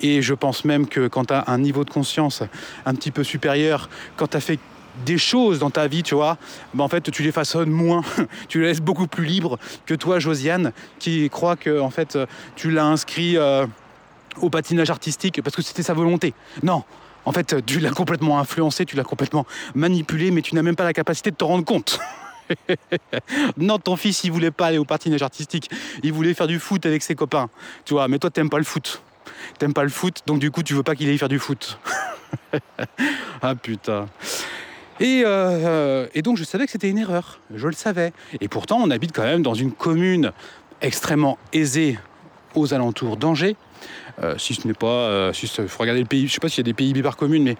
Et 0.00 0.22
je 0.22 0.34
pense 0.34 0.64
même 0.64 0.86
que 0.86 1.08
quand 1.08 1.26
tu 1.26 1.34
as 1.34 1.44
un 1.48 1.58
niveau 1.58 1.84
de 1.84 1.90
conscience 1.90 2.42
un 2.86 2.94
petit 2.94 3.10
peu 3.10 3.24
supérieur, 3.24 3.88
quand 4.16 4.28
tu 4.28 4.36
as 4.36 4.40
fait 4.40 4.58
des 5.04 5.18
choses 5.18 5.58
dans 5.58 5.70
ta 5.70 5.86
vie, 5.86 6.02
tu 6.02 6.14
vois, 6.14 6.36
ben 6.74 6.84
en 6.84 6.88
fait, 6.88 7.10
tu 7.10 7.22
les 7.22 7.32
façonnes 7.32 7.70
moins. 7.70 8.02
tu 8.48 8.60
les 8.60 8.66
laisses 8.66 8.80
beaucoup 8.80 9.06
plus 9.06 9.24
libres 9.24 9.58
que 9.86 9.94
toi, 9.94 10.18
Josiane, 10.18 10.72
qui 10.98 11.28
croit 11.30 11.56
que 11.56 11.80
en 11.80 11.90
fait, 11.90 12.18
tu 12.56 12.70
l'as 12.70 12.86
inscrit 12.86 13.36
euh, 13.36 13.66
au 14.40 14.50
patinage 14.50 14.90
artistique 14.90 15.42
parce 15.42 15.56
que 15.56 15.62
c'était 15.62 15.82
sa 15.82 15.94
volonté. 15.94 16.34
Non, 16.62 16.84
en 17.24 17.32
fait, 17.32 17.64
tu 17.66 17.80
l'as 17.80 17.90
complètement 17.90 18.38
influencé, 18.38 18.84
tu 18.86 18.96
l'as 18.96 19.04
complètement 19.04 19.46
manipulé, 19.74 20.30
mais 20.30 20.42
tu 20.42 20.54
n'as 20.54 20.62
même 20.62 20.76
pas 20.76 20.84
la 20.84 20.92
capacité 20.92 21.30
de 21.30 21.36
te 21.36 21.44
rendre 21.44 21.64
compte. 21.64 22.00
non, 23.56 23.78
ton 23.78 23.96
fils, 23.96 24.24
il 24.24 24.32
voulait 24.32 24.50
pas 24.50 24.66
aller 24.66 24.78
au 24.78 24.84
patinage 24.84 25.22
artistique. 25.22 25.70
Il 26.02 26.12
voulait 26.12 26.34
faire 26.34 26.46
du 26.46 26.58
foot 26.58 26.84
avec 26.86 27.02
ses 27.02 27.14
copains. 27.14 27.48
Tu 27.84 27.94
vois, 27.94 28.08
mais 28.08 28.18
toi, 28.18 28.30
t'aimes 28.30 28.50
pas 28.50 28.58
le 28.58 28.64
foot. 28.64 29.02
T'aimes 29.58 29.74
pas 29.74 29.84
le 29.84 29.90
foot, 29.90 30.22
donc 30.26 30.38
du 30.38 30.50
coup, 30.50 30.62
tu 30.62 30.74
veux 30.74 30.82
pas 30.82 30.94
qu'il 30.94 31.08
aille 31.08 31.18
faire 31.18 31.28
du 31.28 31.38
foot. 31.38 31.78
ah 33.42 33.54
putain. 33.54 34.06
Euh, 35.02 36.06
et, 36.14 36.22
donc 36.22 36.36
je 36.36 36.44
savais 36.44 36.66
que 36.66 36.72
c'était 36.72 36.90
une 36.90 36.98
erreur, 36.98 37.40
je 37.54 37.66
le 37.66 37.72
savais. 37.72 38.12
Et 38.40 38.48
pourtant 38.48 38.78
on 38.82 38.90
habite 38.90 39.12
quand 39.12 39.22
même 39.22 39.42
dans 39.42 39.54
une 39.54 39.72
commune 39.72 40.32
extrêmement 40.82 41.38
aisée 41.52 41.98
aux 42.54 42.74
alentours 42.74 43.16
d'Angers. 43.16 43.56
Euh, 44.22 44.36
si 44.38 44.54
ce 44.54 44.66
n'est 44.66 44.74
pas, 44.74 44.86
euh, 44.86 45.32
si 45.32 45.46
il 45.46 45.68
faut 45.68 45.80
regarder 45.80 46.00
le 46.00 46.06
pays, 46.06 46.28
je 46.28 46.34
sais 46.34 46.40
pas 46.40 46.48
s'il 46.48 46.58
y 46.58 46.68
a 46.68 46.70
des 46.70 46.74
PIB 46.74 47.02
par 47.02 47.16
commune, 47.16 47.44
mais 47.44 47.56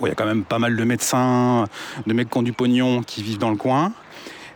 il 0.00 0.08
y 0.08 0.10
a 0.10 0.14
quand 0.14 0.26
même 0.26 0.44
pas 0.44 0.58
mal 0.58 0.76
de 0.76 0.84
médecins, 0.84 1.66
de 2.06 2.12
mecs 2.12 2.28
qui 2.28 2.38
ont 2.38 2.42
du 2.42 2.52
pognon 2.52 3.02
qui 3.02 3.22
vivent 3.22 3.38
dans 3.38 3.50
le 3.50 3.56
coin. 3.56 3.92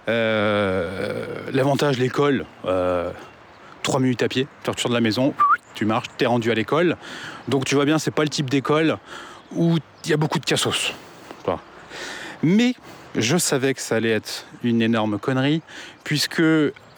Euh, 0.08 1.50
l'avantage, 1.52 1.98
l'école, 1.98 2.46
euh, 2.64 3.10
3 3.82 4.00
minutes 4.00 4.22
à 4.22 4.28
pied, 4.28 4.46
tu 4.64 4.72
sors 4.76 4.90
de 4.90 4.94
la 4.94 5.00
maison, 5.00 5.34
tu 5.74 5.84
marches, 5.84 6.08
tu 6.18 6.24
es 6.24 6.26
rendu 6.26 6.50
à 6.50 6.54
l'école. 6.54 6.96
Donc 7.48 7.64
tu 7.64 7.74
vois 7.74 7.84
bien, 7.84 7.98
c'est 7.98 8.10
pas 8.10 8.24
le 8.24 8.28
type 8.28 8.50
d'école 8.50 8.98
où 9.52 9.76
il 10.04 10.10
y 10.10 10.12
a 10.12 10.16
beaucoup 10.16 10.38
de 10.38 10.44
cassos. 10.44 10.94
Mais 12.42 12.74
je 13.16 13.36
savais 13.36 13.74
que 13.74 13.82
ça 13.82 13.96
allait 13.96 14.12
être 14.12 14.46
une 14.62 14.80
énorme 14.80 15.18
connerie, 15.18 15.60
puisque 16.04 16.42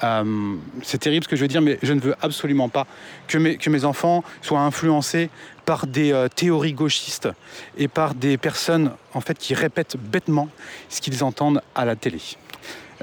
euh, 0.03 0.57
c'est 0.83 0.99
terrible 0.99 1.25
ce 1.25 1.29
que 1.29 1.37
je 1.37 1.43
veux 1.43 1.49
dire, 1.49 1.63
mais 1.63 1.79
je 1.83 1.93
ne 1.93 2.01
veux 2.01 2.15
absolument 2.21 2.69
pas 2.69 2.87
que 3.29 3.39
mes, 3.39 3.85
enfants 3.85 4.25
soient 4.41 4.61
influencés 4.61 5.31
par 5.65 5.87
des 5.87 6.13
euh, 6.13 6.29
théories 6.29 6.73
gauchistes 6.73 7.29
et 7.77 7.89
par 7.89 8.15
des 8.15 8.37
personnes 8.37 8.93
en 9.15 9.21
fait 9.21 9.39
qui 9.39 9.55
répètent 9.55 9.97
bêtement 9.97 10.49
ce 10.89 11.01
qu'ils 11.01 11.23
entendent 11.25 11.63
à 11.75 11.85
la 11.85 11.97
télé. 11.97 12.21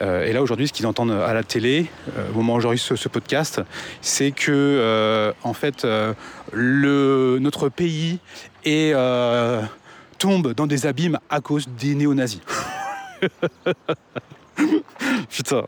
Euh, 0.01 0.25
et 0.25 0.31
là 0.31 0.41
aujourd'hui, 0.41 0.67
ce 0.67 0.73
qu'ils 0.73 0.87
entendent 0.87 1.11
à 1.11 1.33
la 1.33 1.43
télé, 1.43 1.87
au 2.33 2.37
moment 2.37 2.55
où 2.55 2.59
j'enregistre 2.61 2.95
ce, 2.95 3.09
podcast, 3.09 3.61
c'est 4.01 4.31
que 4.31 5.33
en 5.43 5.53
fait 5.53 5.85
notre 6.53 7.69
pays 7.69 8.19
tombe 10.17 10.53
dans 10.53 10.67
des 10.67 10.85
abîmes 10.85 11.19
à 11.29 11.41
cause 11.41 11.67
des 11.67 11.95
néo-nazis. 11.95 12.41
Putain. 15.29 15.63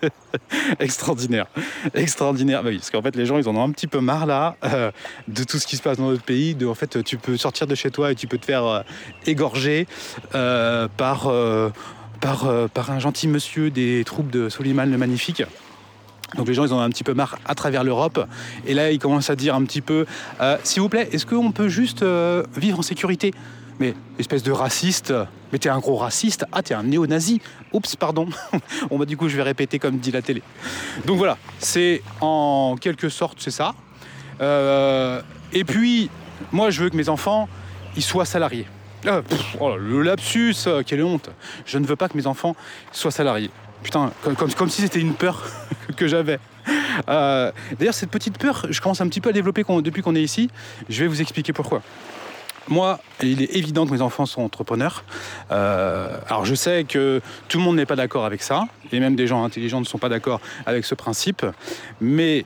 Extraordinaire. 0.80 1.46
Extraordinaire. 1.94 2.62
Bah 2.62 2.70
parce 2.72 2.90
qu'en 2.90 3.02
fait, 3.02 3.16
les 3.16 3.26
gens, 3.26 3.38
ils 3.38 3.48
en 3.48 3.56
ont 3.56 3.62
un 3.62 3.70
petit 3.70 3.86
peu 3.86 4.00
marre 4.00 4.26
là 4.26 4.56
euh, 4.64 4.90
de 5.28 5.44
tout 5.44 5.58
ce 5.58 5.66
qui 5.66 5.76
se 5.76 5.82
passe 5.82 5.98
dans 5.98 6.10
notre 6.10 6.22
pays. 6.22 6.54
De, 6.54 6.66
en 6.66 6.74
fait, 6.74 7.02
tu 7.04 7.16
peux 7.16 7.36
sortir 7.36 7.66
de 7.66 7.74
chez 7.74 7.90
toi 7.90 8.12
et 8.12 8.14
tu 8.14 8.26
peux 8.26 8.38
te 8.38 8.44
faire 8.44 8.64
euh, 8.64 8.82
égorger 9.26 9.86
euh, 10.34 10.88
par, 10.96 11.30
par, 12.20 12.68
par 12.70 12.90
un 12.90 12.98
gentil 12.98 13.28
monsieur 13.28 13.70
des 13.70 14.04
troupes 14.04 14.30
de 14.30 14.48
Soliman 14.48 14.90
le 14.90 14.98
Magnifique. 14.98 15.42
Donc 16.36 16.48
les 16.48 16.54
gens, 16.54 16.66
ils 16.66 16.72
en 16.72 16.78
ont 16.78 16.82
un 16.82 16.90
petit 16.90 17.04
peu 17.04 17.14
marre 17.14 17.38
à 17.44 17.54
travers 17.54 17.84
l'Europe. 17.84 18.26
Et 18.66 18.74
là, 18.74 18.90
ils 18.90 18.98
commencent 18.98 19.30
à 19.30 19.36
dire 19.36 19.54
un 19.54 19.64
petit 19.64 19.80
peu, 19.80 20.06
s'il 20.64 20.82
vous 20.82 20.88
plaît, 20.88 21.08
est-ce 21.12 21.24
qu'on 21.24 21.52
peut 21.52 21.68
juste 21.68 22.04
vivre 22.56 22.80
en 22.80 22.82
sécurité? 22.82 23.32
Mais 23.78 23.94
espèce 24.18 24.42
de 24.42 24.52
raciste, 24.52 25.12
mais 25.52 25.58
t'es 25.58 25.68
un 25.68 25.78
gros 25.78 25.96
raciste, 25.96 26.44
ah 26.52 26.62
t'es 26.62 26.74
un 26.74 26.82
néo-nazi, 26.82 27.40
oups 27.72 27.96
pardon, 27.96 28.28
bon 28.90 28.98
bah 28.98 29.04
du 29.04 29.16
coup 29.16 29.28
je 29.28 29.36
vais 29.36 29.42
répéter 29.42 29.78
comme 29.78 29.98
dit 29.98 30.10
la 30.10 30.22
télé. 30.22 30.42
Donc 31.04 31.18
voilà, 31.18 31.38
c'est 31.58 32.02
en 32.20 32.76
quelque 32.80 33.08
sorte 33.08 33.38
c'est 33.40 33.50
ça. 33.50 33.74
Euh, 34.40 35.22
et 35.52 35.64
puis 35.64 36.10
moi 36.52 36.70
je 36.70 36.82
veux 36.82 36.90
que 36.90 36.96
mes 36.96 37.08
enfants 37.08 37.48
ils 37.96 38.02
soient 38.02 38.24
salariés. 38.24 38.66
Ah, 39.06 39.20
oh, 39.60 39.76
le 39.76 40.02
lapsus, 40.02 40.56
quelle 40.84 41.04
honte. 41.04 41.30
Je 41.64 41.78
ne 41.78 41.86
veux 41.86 41.96
pas 41.96 42.08
que 42.08 42.16
mes 42.16 42.26
enfants 42.26 42.56
soient 42.92 43.10
salariés. 43.10 43.50
Putain, 43.82 44.10
comme, 44.22 44.52
comme, 44.52 44.68
si 44.68 44.82
c'était 44.82 44.98
une 44.98 45.14
peur 45.14 45.44
que 45.96 46.08
j'avais. 46.08 46.40
Euh, 47.08 47.52
d'ailleurs, 47.78 47.94
cette 47.94 48.10
petite 48.10 48.38
peur, 48.38 48.66
je 48.68 48.80
commence 48.80 49.00
un 49.00 49.08
petit 49.08 49.20
peu 49.20 49.28
à 49.28 49.32
développer 49.32 49.64
depuis 49.82 50.02
qu'on 50.02 50.14
est 50.16 50.22
ici. 50.22 50.50
Je 50.88 51.02
vais 51.02 51.06
vous 51.06 51.20
expliquer 51.20 51.52
pourquoi. 51.52 51.82
Moi, 52.68 52.98
il 53.22 53.42
est 53.42 53.54
évident 53.54 53.86
que 53.86 53.92
mes 53.92 54.02
enfants 54.02 54.26
sont 54.26 54.42
entrepreneurs. 54.42 55.04
Euh, 55.52 56.18
alors 56.28 56.44
je 56.44 56.54
sais 56.54 56.84
que 56.84 57.20
tout 57.48 57.58
le 57.58 57.64
monde 57.64 57.76
n'est 57.76 57.86
pas 57.86 57.96
d'accord 57.96 58.24
avec 58.24 58.42
ça, 58.42 58.64
et 58.92 58.98
même 58.98 59.14
des 59.14 59.26
gens 59.26 59.44
intelligents 59.44 59.80
ne 59.80 59.84
sont 59.84 59.98
pas 59.98 60.08
d'accord 60.08 60.40
avec 60.66 60.84
ce 60.84 60.94
principe, 60.94 61.46
mais 62.00 62.44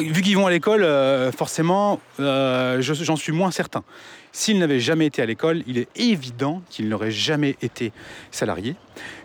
vu 0.00 0.22
qu'ils 0.22 0.36
vont 0.36 0.46
à 0.46 0.50
l'école, 0.50 0.82
euh, 0.82 1.32
forcément, 1.32 2.00
euh, 2.20 2.80
j'en 2.80 3.16
suis 3.16 3.32
moins 3.32 3.50
certain. 3.50 3.82
S'ils 4.32 4.58
n'avaient 4.58 4.80
jamais 4.80 5.06
été 5.06 5.20
à 5.22 5.26
l'école, 5.26 5.62
il 5.66 5.78
est 5.78 5.88
évident 5.96 6.62
qu'ils 6.70 6.88
n'auraient 6.88 7.10
jamais 7.10 7.56
été 7.62 7.92
salariés, 8.30 8.76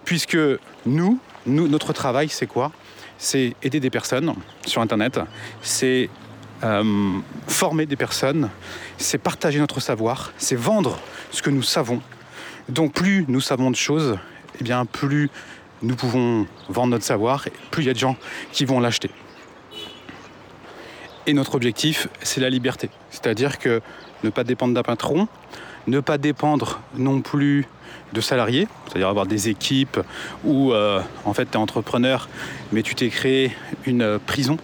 puisque 0.03 0.37
nous, 0.85 1.19
nous 1.45 1.67
notre 1.67 1.93
travail, 1.93 2.29
c'est 2.29 2.47
quoi? 2.47 2.71
C'est 3.17 3.53
aider 3.61 3.79
des 3.79 3.91
personnes 3.91 4.33
sur 4.65 4.81
Internet, 4.81 5.19
c'est 5.61 6.09
euh, 6.63 7.19
former 7.47 7.85
des 7.85 7.95
personnes, 7.95 8.49
c'est 8.97 9.17
partager 9.17 9.59
notre 9.59 9.79
savoir, 9.79 10.31
c'est 10.37 10.55
vendre 10.55 10.99
ce 11.31 11.41
que 11.41 11.49
nous 11.49 11.63
savons. 11.63 12.01
Donc 12.69 12.93
plus 12.93 13.25
nous 13.27 13.41
savons 13.41 13.69
de 13.69 13.75
choses, 13.75 14.17
eh 14.59 14.63
bien 14.63 14.85
plus 14.85 15.29
nous 15.81 15.95
pouvons 15.95 16.47
vendre 16.69 16.91
notre 16.91 17.03
savoir, 17.03 17.45
plus 17.71 17.83
il 17.83 17.87
y 17.87 17.89
a 17.89 17.93
de 17.93 17.99
gens 17.99 18.15
qui 18.51 18.63
vont 18.65 18.79
l'acheter. 18.79 19.11
Et 21.25 21.33
notre 21.33 21.55
objectif, 21.55 22.07
c'est 22.21 22.41
la 22.41 22.49
liberté. 22.49 22.89
C'est-à-dire 23.09 23.59
que 23.59 23.81
ne 24.23 24.29
pas 24.29 24.43
dépendre 24.43 24.73
d'un 24.73 24.83
patron, 24.83 25.27
ne 25.87 25.99
pas 25.99 26.17
dépendre 26.17 26.81
non 26.95 27.21
plus 27.21 27.65
de 28.13 28.21
salariés, 28.21 28.67
c'est-à-dire 28.87 29.09
avoir 29.09 29.25
des 29.25 29.49
équipes 29.49 29.99
où 30.43 30.71
euh, 30.71 31.01
en 31.25 31.33
fait 31.33 31.45
tu 31.45 31.53
es 31.53 31.57
entrepreneur, 31.57 32.29
mais 32.71 32.83
tu 32.83 32.95
t'es 32.95 33.09
créé 33.09 33.51
une 33.85 34.19
prison. 34.19 34.57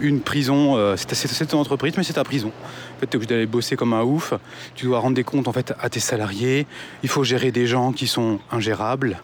Une 0.00 0.20
prison, 0.20 0.76
euh, 0.76 0.96
c'est 0.96 1.46
ton 1.46 1.60
entreprise, 1.60 1.94
mais 1.96 2.02
c'est 2.02 2.14
ta 2.14 2.24
prison. 2.24 2.52
En 2.96 3.00
fait, 3.00 3.06
tu 3.06 3.12
es 3.12 3.16
obligé 3.16 3.28
d'aller 3.28 3.46
bosser 3.46 3.76
comme 3.76 3.92
un 3.92 4.02
ouf. 4.02 4.34
Tu 4.74 4.86
dois 4.86 4.98
rendre 4.98 5.14
des 5.14 5.24
comptes 5.24 5.46
en 5.46 5.52
fait 5.52 5.74
à 5.78 5.90
tes 5.90 6.00
salariés. 6.00 6.66
Il 7.02 7.08
faut 7.08 7.22
gérer 7.22 7.52
des 7.52 7.66
gens 7.66 7.92
qui 7.92 8.06
sont 8.06 8.38
ingérables. 8.50 9.20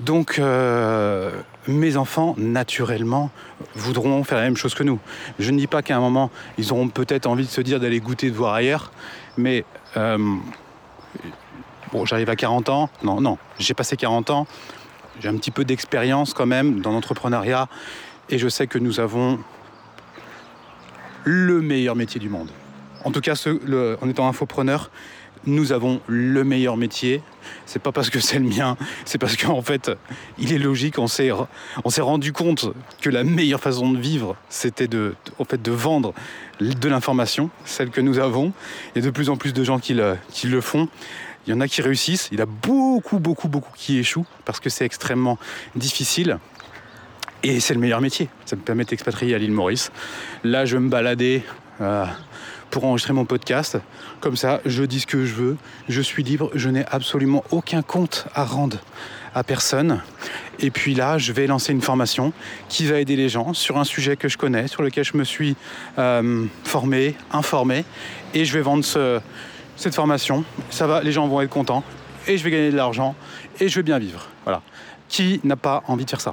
Donc, 0.00 0.38
euh, 0.38 1.30
mes 1.68 1.96
enfants, 1.96 2.34
naturellement, 2.36 3.30
voudront 3.74 4.24
faire 4.24 4.38
la 4.38 4.44
même 4.44 4.56
chose 4.56 4.74
que 4.74 4.82
nous. 4.82 4.98
Je 5.38 5.50
ne 5.50 5.58
dis 5.58 5.66
pas 5.66 5.82
qu'à 5.82 5.96
un 5.96 6.00
moment, 6.00 6.30
ils 6.58 6.72
auront 6.72 6.88
peut-être 6.88 7.26
envie 7.26 7.44
de 7.44 7.50
se 7.50 7.60
dire 7.60 7.78
d'aller 7.78 8.00
goûter, 8.00 8.30
de 8.30 8.36
voir 8.36 8.54
ailleurs, 8.54 8.90
mais 9.36 9.64
euh, 9.96 10.18
bon, 11.92 12.04
j'arrive 12.04 12.30
à 12.30 12.36
40 12.36 12.68
ans. 12.68 12.90
Non, 13.02 13.20
non, 13.20 13.38
j'ai 13.58 13.74
passé 13.74 13.96
40 13.96 14.30
ans. 14.30 14.46
J'ai 15.20 15.28
un 15.28 15.36
petit 15.36 15.50
peu 15.50 15.64
d'expérience 15.64 16.34
quand 16.34 16.46
même 16.46 16.80
dans 16.80 16.90
l'entrepreneuriat 16.90 17.68
et 18.28 18.38
je 18.38 18.48
sais 18.48 18.66
que 18.66 18.78
nous 18.78 18.98
avons 18.98 19.38
le 21.24 21.60
meilleur 21.60 21.96
métier 21.96 22.20
du 22.20 22.28
monde. 22.28 22.48
En 23.04 23.10
tout 23.10 23.20
cas, 23.20 23.34
en 24.00 24.08
étant 24.08 24.28
infopreneur, 24.28 24.90
nous 25.44 25.72
avons 25.72 26.00
le 26.06 26.44
meilleur 26.44 26.76
métier. 26.76 27.22
C'est 27.66 27.82
pas 27.82 27.92
parce 27.92 28.10
que 28.10 28.20
c'est 28.20 28.38
le 28.38 28.44
mien, 28.44 28.76
c'est 29.04 29.18
parce 29.18 29.36
qu'en 29.36 29.62
fait, 29.62 29.90
il 30.38 30.52
est 30.52 30.58
logique, 30.58 30.98
on 30.98 31.08
s'est, 31.08 31.30
on 31.84 31.90
s'est 31.90 32.00
rendu 32.00 32.32
compte 32.32 32.72
que 33.00 33.10
la 33.10 33.24
meilleure 33.24 33.60
façon 33.60 33.90
de 33.90 33.98
vivre, 33.98 34.36
c'était 34.48 34.88
de, 34.88 35.14
en 35.38 35.44
fait, 35.44 35.60
de 35.60 35.72
vendre 35.72 36.14
de 36.60 36.88
l'information, 36.88 37.50
celle 37.64 37.90
que 37.90 38.00
nous 38.00 38.18
avons. 38.18 38.52
Il 38.94 39.02
y 39.02 39.04
a 39.04 39.06
de 39.06 39.10
plus 39.10 39.30
en 39.30 39.36
plus 39.36 39.52
de 39.52 39.64
gens 39.64 39.78
qui 39.78 39.94
le, 39.94 40.16
qui 40.30 40.46
le 40.46 40.60
font. 40.60 40.88
Il 41.46 41.50
y 41.50 41.56
en 41.56 41.60
a 41.60 41.66
qui 41.66 41.82
réussissent, 41.82 42.28
il 42.30 42.38
y 42.38 42.42
a 42.42 42.46
beaucoup, 42.46 43.18
beaucoup, 43.18 43.48
beaucoup 43.48 43.72
qui 43.74 43.98
échouent 43.98 44.26
parce 44.44 44.60
que 44.60 44.70
c'est 44.70 44.84
extrêmement 44.84 45.38
difficile. 45.74 46.38
Et 47.42 47.60
c'est 47.60 47.74
le 47.74 47.80
meilleur 47.80 48.00
métier. 48.00 48.28
Ça 48.44 48.56
me 48.56 48.62
permet 48.62 48.84
d'expatrier 48.84 49.34
à 49.34 49.38
l'île 49.38 49.52
Maurice. 49.52 49.90
Là, 50.44 50.64
je 50.64 50.76
vais 50.76 50.82
me 50.82 50.88
balader. 50.88 51.42
Euh, 51.80 52.06
pour 52.72 52.86
enregistrer 52.86 53.12
mon 53.12 53.26
podcast. 53.26 53.78
Comme 54.20 54.34
ça, 54.34 54.60
je 54.64 54.82
dis 54.82 55.00
ce 55.00 55.06
que 55.06 55.26
je 55.26 55.34
veux, 55.34 55.56
je 55.88 56.00
suis 56.00 56.22
libre, 56.22 56.50
je 56.54 56.70
n'ai 56.70 56.84
absolument 56.90 57.44
aucun 57.50 57.82
compte 57.82 58.26
à 58.34 58.44
rendre 58.44 58.78
à 59.34 59.44
personne. 59.44 60.00
Et 60.58 60.70
puis 60.70 60.94
là, 60.94 61.18
je 61.18 61.32
vais 61.32 61.46
lancer 61.46 61.72
une 61.72 61.82
formation 61.82 62.32
qui 62.70 62.86
va 62.86 62.98
aider 62.98 63.14
les 63.14 63.28
gens 63.28 63.52
sur 63.52 63.76
un 63.76 63.84
sujet 63.84 64.16
que 64.16 64.26
je 64.26 64.38
connais, 64.38 64.68
sur 64.68 64.82
lequel 64.82 65.04
je 65.04 65.16
me 65.18 65.24
suis 65.24 65.54
euh, 65.98 66.46
formé, 66.64 67.14
informé, 67.30 67.84
et 68.32 68.46
je 68.46 68.54
vais 68.54 68.62
vendre 68.62 68.84
cette 69.76 69.94
formation. 69.94 70.42
Ça 70.70 70.86
va, 70.86 71.02
les 71.02 71.12
gens 71.12 71.28
vont 71.28 71.42
être 71.42 71.50
contents, 71.50 71.84
et 72.26 72.38
je 72.38 72.44
vais 72.44 72.50
gagner 72.50 72.70
de 72.70 72.76
l'argent, 72.76 73.14
et 73.60 73.68
je 73.68 73.76
vais 73.76 73.82
bien 73.82 73.98
vivre. 73.98 74.28
Voilà. 74.44 74.62
Qui 75.10 75.40
n'a 75.44 75.56
pas 75.56 75.82
envie 75.88 76.06
de 76.06 76.10
faire 76.10 76.22
ça? 76.22 76.32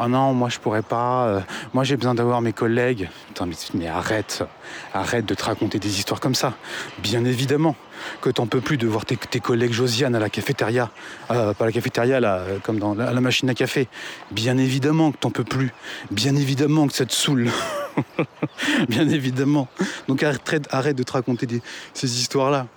Ah 0.00 0.06
non, 0.06 0.32
moi 0.32 0.48
je 0.48 0.60
pourrais 0.60 0.82
pas, 0.82 1.26
euh, 1.26 1.40
moi 1.74 1.82
j'ai 1.82 1.96
besoin 1.96 2.14
d'avoir 2.14 2.40
mes 2.40 2.52
collègues. 2.52 3.08
mais, 3.74 3.88
arrête, 3.88 4.44
arrête 4.94 5.26
de 5.26 5.34
te 5.34 5.44
raconter 5.44 5.80
des 5.80 5.98
histoires 5.98 6.20
comme 6.20 6.36
ça. 6.36 6.54
Bien 6.98 7.24
évidemment 7.24 7.74
que 8.20 8.30
t'en 8.30 8.46
peux 8.46 8.60
plus 8.60 8.76
de 8.76 8.86
voir 8.86 9.04
tes, 9.04 9.40
collègues 9.40 9.72
Josiane 9.72 10.14
à 10.14 10.20
la 10.20 10.30
cafétéria, 10.30 10.90
euh, 11.32 11.52
pas 11.52 11.66
la 11.66 11.72
cafétéria 11.72 12.20
là, 12.20 12.36
euh, 12.36 12.58
comme 12.62 12.78
dans 12.78 12.94
la, 12.94 13.20
machine 13.20 13.50
à 13.50 13.54
café. 13.54 13.88
Bien 14.30 14.56
évidemment 14.56 15.10
que 15.10 15.16
t'en 15.16 15.30
peux 15.30 15.42
plus. 15.42 15.72
Bien 16.12 16.36
évidemment 16.36 16.86
que 16.86 16.92
ça 16.94 17.04
te 17.04 17.12
saoule. 17.12 17.48
Bien 18.88 19.08
évidemment. 19.08 19.66
Donc 20.06 20.22
arrête, 20.22 20.68
arrête 20.70 20.96
de 20.96 21.02
te 21.02 21.12
raconter 21.12 21.48
ces 21.92 22.20
histoires-là. 22.20 22.68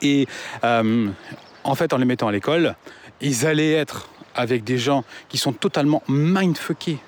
Et 0.00 0.26
en 0.62 1.74
fait, 1.74 1.92
en 1.92 1.98
les 1.98 2.06
mettant 2.06 2.28
à 2.28 2.32
l'école, 2.32 2.74
ils 3.20 3.46
allaient 3.46 3.72
être 3.72 4.08
avec 4.34 4.64
des 4.64 4.78
gens 4.78 5.04
qui 5.28 5.38
sont 5.38 5.52
totalement 5.52 6.02
mindfuckés, 6.08 6.98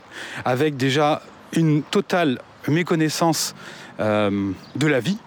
avec 0.44 0.76
déjà 0.76 1.22
une 1.52 1.82
totale 1.82 2.40
méconnaissance 2.68 3.54
euh, 4.00 4.52
de 4.76 4.86
la 4.86 5.00
vie. 5.00 5.18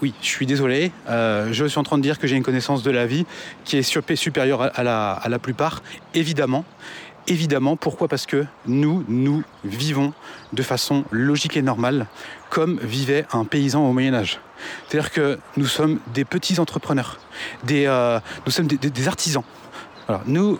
Oui, 0.00 0.14
je 0.20 0.26
suis 0.26 0.46
désolé, 0.46 0.90
euh, 1.08 1.52
je 1.52 1.64
suis 1.64 1.78
en 1.78 1.82
train 1.82 1.98
de 1.98 2.02
dire 2.02 2.18
que 2.18 2.26
j'ai 2.26 2.36
une 2.36 2.42
connaissance 2.42 2.82
de 2.82 2.90
la 2.90 3.06
vie 3.06 3.26
qui 3.64 3.76
est 3.76 3.82
supérieure 3.82 4.70
à 4.74 4.82
la, 4.82 5.12
à 5.12 5.28
la 5.28 5.38
plupart, 5.38 5.82
évidemment. 6.14 6.64
Évidemment, 7.28 7.76
pourquoi? 7.76 8.08
Parce 8.08 8.26
que 8.26 8.44
nous, 8.66 9.04
nous 9.06 9.44
vivons 9.62 10.12
de 10.52 10.62
façon 10.62 11.04
logique 11.12 11.56
et 11.56 11.62
normale, 11.62 12.08
comme 12.50 12.80
vivait 12.82 13.26
un 13.32 13.44
paysan 13.44 13.88
au 13.88 13.92
Moyen 13.92 14.12
Âge. 14.12 14.40
C'est-à-dire 14.88 15.12
que 15.12 15.38
nous 15.56 15.66
sommes 15.66 16.00
des 16.14 16.24
petits 16.24 16.58
entrepreneurs, 16.58 17.20
des, 17.62 17.86
euh, 17.86 18.18
nous 18.44 18.50
sommes 18.50 18.66
des 18.66 19.08
artisans 19.08 19.44
nous, 20.26 20.58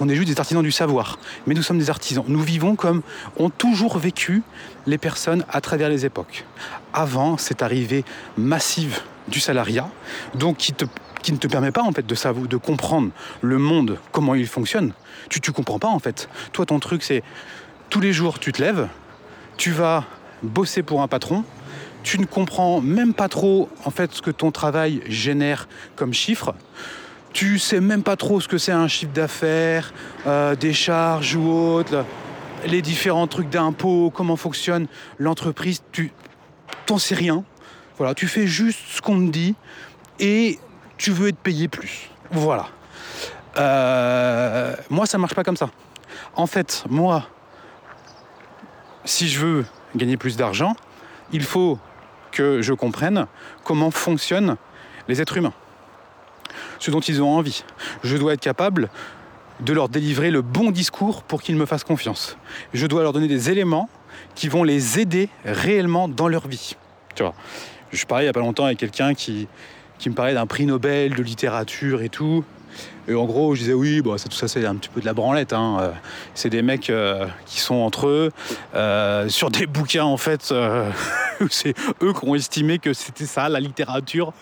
on 0.00 0.08
est 0.08 0.14
juste 0.14 0.28
des 0.28 0.38
artisans 0.38 0.62
du 0.62 0.72
savoir, 0.72 1.18
mais 1.46 1.54
nous 1.54 1.62
sommes 1.62 1.78
des 1.78 1.90
artisans. 1.90 2.24
Nous 2.26 2.40
vivons 2.40 2.76
comme 2.76 3.02
ont 3.38 3.50
toujours 3.50 3.98
vécu 3.98 4.42
les 4.86 4.98
personnes 4.98 5.44
à 5.48 5.60
travers 5.60 5.88
les 5.88 6.04
époques. 6.04 6.44
Avant 6.92 7.36
cette 7.36 7.62
arrivée 7.62 8.04
massive 8.36 9.00
du 9.28 9.40
salariat, 9.40 9.88
donc 10.34 10.56
qui, 10.58 10.72
ne 11.32 11.36
te 11.36 11.46
permet 11.46 11.70
pas 11.70 11.82
en 11.82 11.92
fait 11.92 12.06
de 12.06 12.56
comprendre 12.56 13.10
le 13.40 13.58
monde, 13.58 13.98
comment 14.10 14.34
il 14.34 14.46
fonctionne. 14.46 14.92
Tu 15.30 15.40
ne 15.46 15.52
comprends 15.52 15.78
pas 15.78 15.88
en 15.88 15.98
fait. 15.98 16.28
Toi, 16.52 16.66
ton 16.66 16.78
truc, 16.78 17.02
c'est 17.02 17.22
tous 17.88 18.00
les 18.00 18.12
jours, 18.12 18.38
tu 18.38 18.52
te 18.52 18.60
lèves, 18.60 18.88
tu 19.56 19.70
vas 19.70 20.04
bosser 20.42 20.82
pour 20.82 21.02
un 21.02 21.08
patron, 21.08 21.44
tu 22.02 22.18
ne 22.18 22.26
comprends 22.26 22.80
même 22.80 23.14
pas 23.14 23.28
trop 23.28 23.68
en 23.84 23.90
fait 23.90 24.12
ce 24.12 24.22
que 24.22 24.30
ton 24.30 24.50
travail 24.50 25.02
génère 25.06 25.68
comme 25.94 26.12
chiffre 26.12 26.54
tu 27.32 27.58
sais 27.58 27.80
même 27.80 28.02
pas 28.02 28.16
trop 28.16 28.40
ce 28.40 28.48
que 28.48 28.58
c'est 28.58 28.72
un 28.72 28.88
chiffre 28.88 29.12
d'affaires, 29.12 29.92
euh, 30.26 30.54
des 30.54 30.72
charges 30.72 31.34
ou 31.34 31.50
autres, 31.50 32.04
les 32.66 32.82
différents 32.82 33.26
trucs 33.26 33.48
d'impôts, 33.48 34.12
comment 34.14 34.36
fonctionne 34.36 34.86
l'entreprise, 35.18 35.82
tu 35.92 36.12
t'en 36.86 36.98
sais 36.98 37.14
rien. 37.14 37.44
Voilà, 37.98 38.14
tu 38.14 38.26
fais 38.26 38.46
juste 38.46 38.80
ce 38.88 39.00
qu'on 39.00 39.26
te 39.26 39.30
dit 39.30 39.54
et 40.18 40.58
tu 40.96 41.10
veux 41.10 41.28
être 41.28 41.38
payé 41.38 41.68
plus. 41.68 42.10
Voilà. 42.30 42.68
Euh, 43.56 44.74
moi, 44.90 45.06
ça 45.06 45.18
marche 45.18 45.34
pas 45.34 45.44
comme 45.44 45.56
ça. 45.56 45.70
En 46.34 46.46
fait, 46.46 46.84
moi, 46.88 47.26
si 49.04 49.28
je 49.28 49.40
veux 49.40 49.66
gagner 49.96 50.16
plus 50.16 50.36
d'argent, 50.36 50.74
il 51.32 51.42
faut 51.42 51.78
que 52.30 52.62
je 52.62 52.72
comprenne 52.72 53.26
comment 53.64 53.90
fonctionnent 53.90 54.56
les 55.08 55.20
êtres 55.20 55.36
humains 55.36 55.52
ce 56.78 56.90
dont 56.90 57.00
ils 57.00 57.22
ont 57.22 57.30
envie. 57.30 57.64
Je 58.04 58.16
dois 58.16 58.34
être 58.34 58.40
capable 58.40 58.90
de 59.60 59.72
leur 59.72 59.88
délivrer 59.88 60.30
le 60.30 60.42
bon 60.42 60.70
discours 60.70 61.22
pour 61.22 61.42
qu'ils 61.42 61.56
me 61.56 61.66
fassent 61.66 61.84
confiance. 61.84 62.36
Je 62.74 62.86
dois 62.86 63.02
leur 63.02 63.12
donner 63.12 63.28
des 63.28 63.50
éléments 63.50 63.88
qui 64.34 64.48
vont 64.48 64.64
les 64.64 64.98
aider 64.98 65.28
réellement 65.44 66.08
dans 66.08 66.28
leur 66.28 66.48
vie. 66.48 66.76
Je 67.92 68.06
parlais 68.06 68.24
il 68.24 68.26
n'y 68.26 68.30
a 68.30 68.32
pas 68.32 68.40
longtemps 68.40 68.64
avec 68.64 68.78
quelqu'un 68.78 69.14
qui, 69.14 69.46
qui 69.98 70.10
me 70.10 70.14
parlait 70.14 70.34
d'un 70.34 70.46
prix 70.46 70.66
Nobel 70.66 71.14
de 71.14 71.22
littérature 71.22 72.02
et 72.02 72.08
tout. 72.08 72.44
Et 73.08 73.14
en 73.14 73.24
gros, 73.24 73.54
je 73.54 73.60
disais 73.60 73.72
oui, 73.72 74.00
bon, 74.00 74.16
ça, 74.16 74.28
tout 74.28 74.36
ça 74.36 74.46
c'est 74.46 74.64
un 74.64 74.76
petit 74.76 74.88
peu 74.88 75.00
de 75.00 75.06
la 75.06 75.12
branlette. 75.12 75.52
Hein. 75.52 75.78
Euh, 75.80 75.90
c'est 76.34 76.50
des 76.50 76.62
mecs 76.62 76.88
euh, 76.88 77.26
qui 77.46 77.58
sont 77.60 77.74
entre 77.74 78.06
eux 78.06 78.30
euh, 78.74 79.28
sur 79.28 79.50
des 79.50 79.66
bouquins 79.66 80.04
en 80.04 80.16
fait. 80.16 80.54
c'est 81.50 81.74
eux 82.02 82.12
qui 82.12 82.24
ont 82.24 82.34
estimé 82.34 82.78
que 82.78 82.92
c'était 82.92 83.26
ça 83.26 83.48
la 83.48 83.58
littérature, 83.58 84.32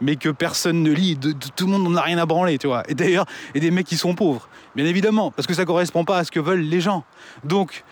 mais 0.00 0.16
que 0.16 0.30
personne 0.30 0.82
ne 0.82 0.90
lit. 0.90 1.16
tout 1.54 1.66
le 1.66 1.72
monde 1.72 1.84
n'en 1.84 1.96
a 1.96 2.02
rien 2.02 2.18
à 2.18 2.26
branler, 2.26 2.58
tu 2.58 2.66
vois. 2.66 2.82
Et 2.88 2.94
d'ailleurs, 2.94 3.26
et 3.54 3.60
des 3.60 3.70
mecs 3.70 3.86
qui 3.86 3.96
sont 3.96 4.14
pauvres, 4.14 4.48
bien 4.74 4.84
évidemment, 4.84 5.30
parce 5.30 5.46
que 5.46 5.54
ça 5.54 5.64
correspond 5.64 6.04
pas 6.04 6.18
à 6.18 6.24
ce 6.24 6.32
que 6.32 6.40
veulent 6.40 6.60
les 6.60 6.80
gens. 6.80 7.04
Donc, 7.44 7.84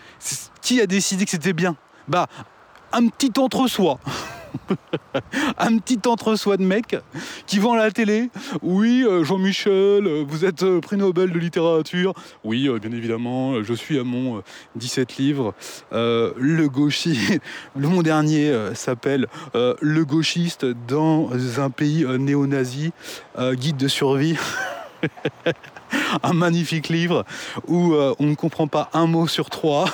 qui 0.61 0.81
a 0.81 0.87
décidé 0.87 1.23
que 1.23 1.31
c'était 1.31 1.53
bien? 1.53 1.75
Bah, 2.07 2.27
un 2.91 3.07
petit 3.07 3.31
entre-soi. 3.39 3.99
un 5.57 5.77
petit 5.77 5.99
entre-soi 6.07 6.57
de 6.57 6.63
mecs 6.63 6.95
qui 7.45 7.59
vont 7.59 7.73
à 7.73 7.77
la 7.77 7.91
télé. 7.91 8.29
Oui, 8.61 9.03
euh, 9.07 9.23
Jean-Michel, 9.23 10.07
euh, 10.07 10.23
vous 10.27 10.45
êtes 10.45 10.63
euh, 10.63 10.79
prix 10.79 10.97
Nobel 10.97 11.31
de 11.31 11.39
littérature. 11.39 12.13
Oui, 12.43 12.69
bien 12.79 12.91
évidemment, 12.91 13.63
je 13.63 13.73
suis 13.73 13.99
à 13.99 14.03
mon 14.03 14.41
17 14.75 15.17
livres. 15.17 15.53
le 15.91 16.67
gauchiste, 16.67 17.39
mon 17.75 18.01
dernier 18.01 18.53
s'appelle 18.73 19.27
Le 19.53 20.03
gauchiste 20.03 20.65
dans 20.87 21.29
un 21.57 21.69
pays 21.69 22.05
néo-nazi, 22.05 22.91
guide 23.53 23.77
de 23.77 23.87
survie. 23.87 24.37
un 26.23 26.33
magnifique 26.33 26.89
livre 26.89 27.25
où 27.67 27.93
euh, 27.93 28.13
on 28.19 28.25
ne 28.25 28.35
comprend 28.35 28.67
pas 28.67 28.89
un 28.93 29.07
mot 29.07 29.27
sur 29.27 29.49
trois. 29.49 29.85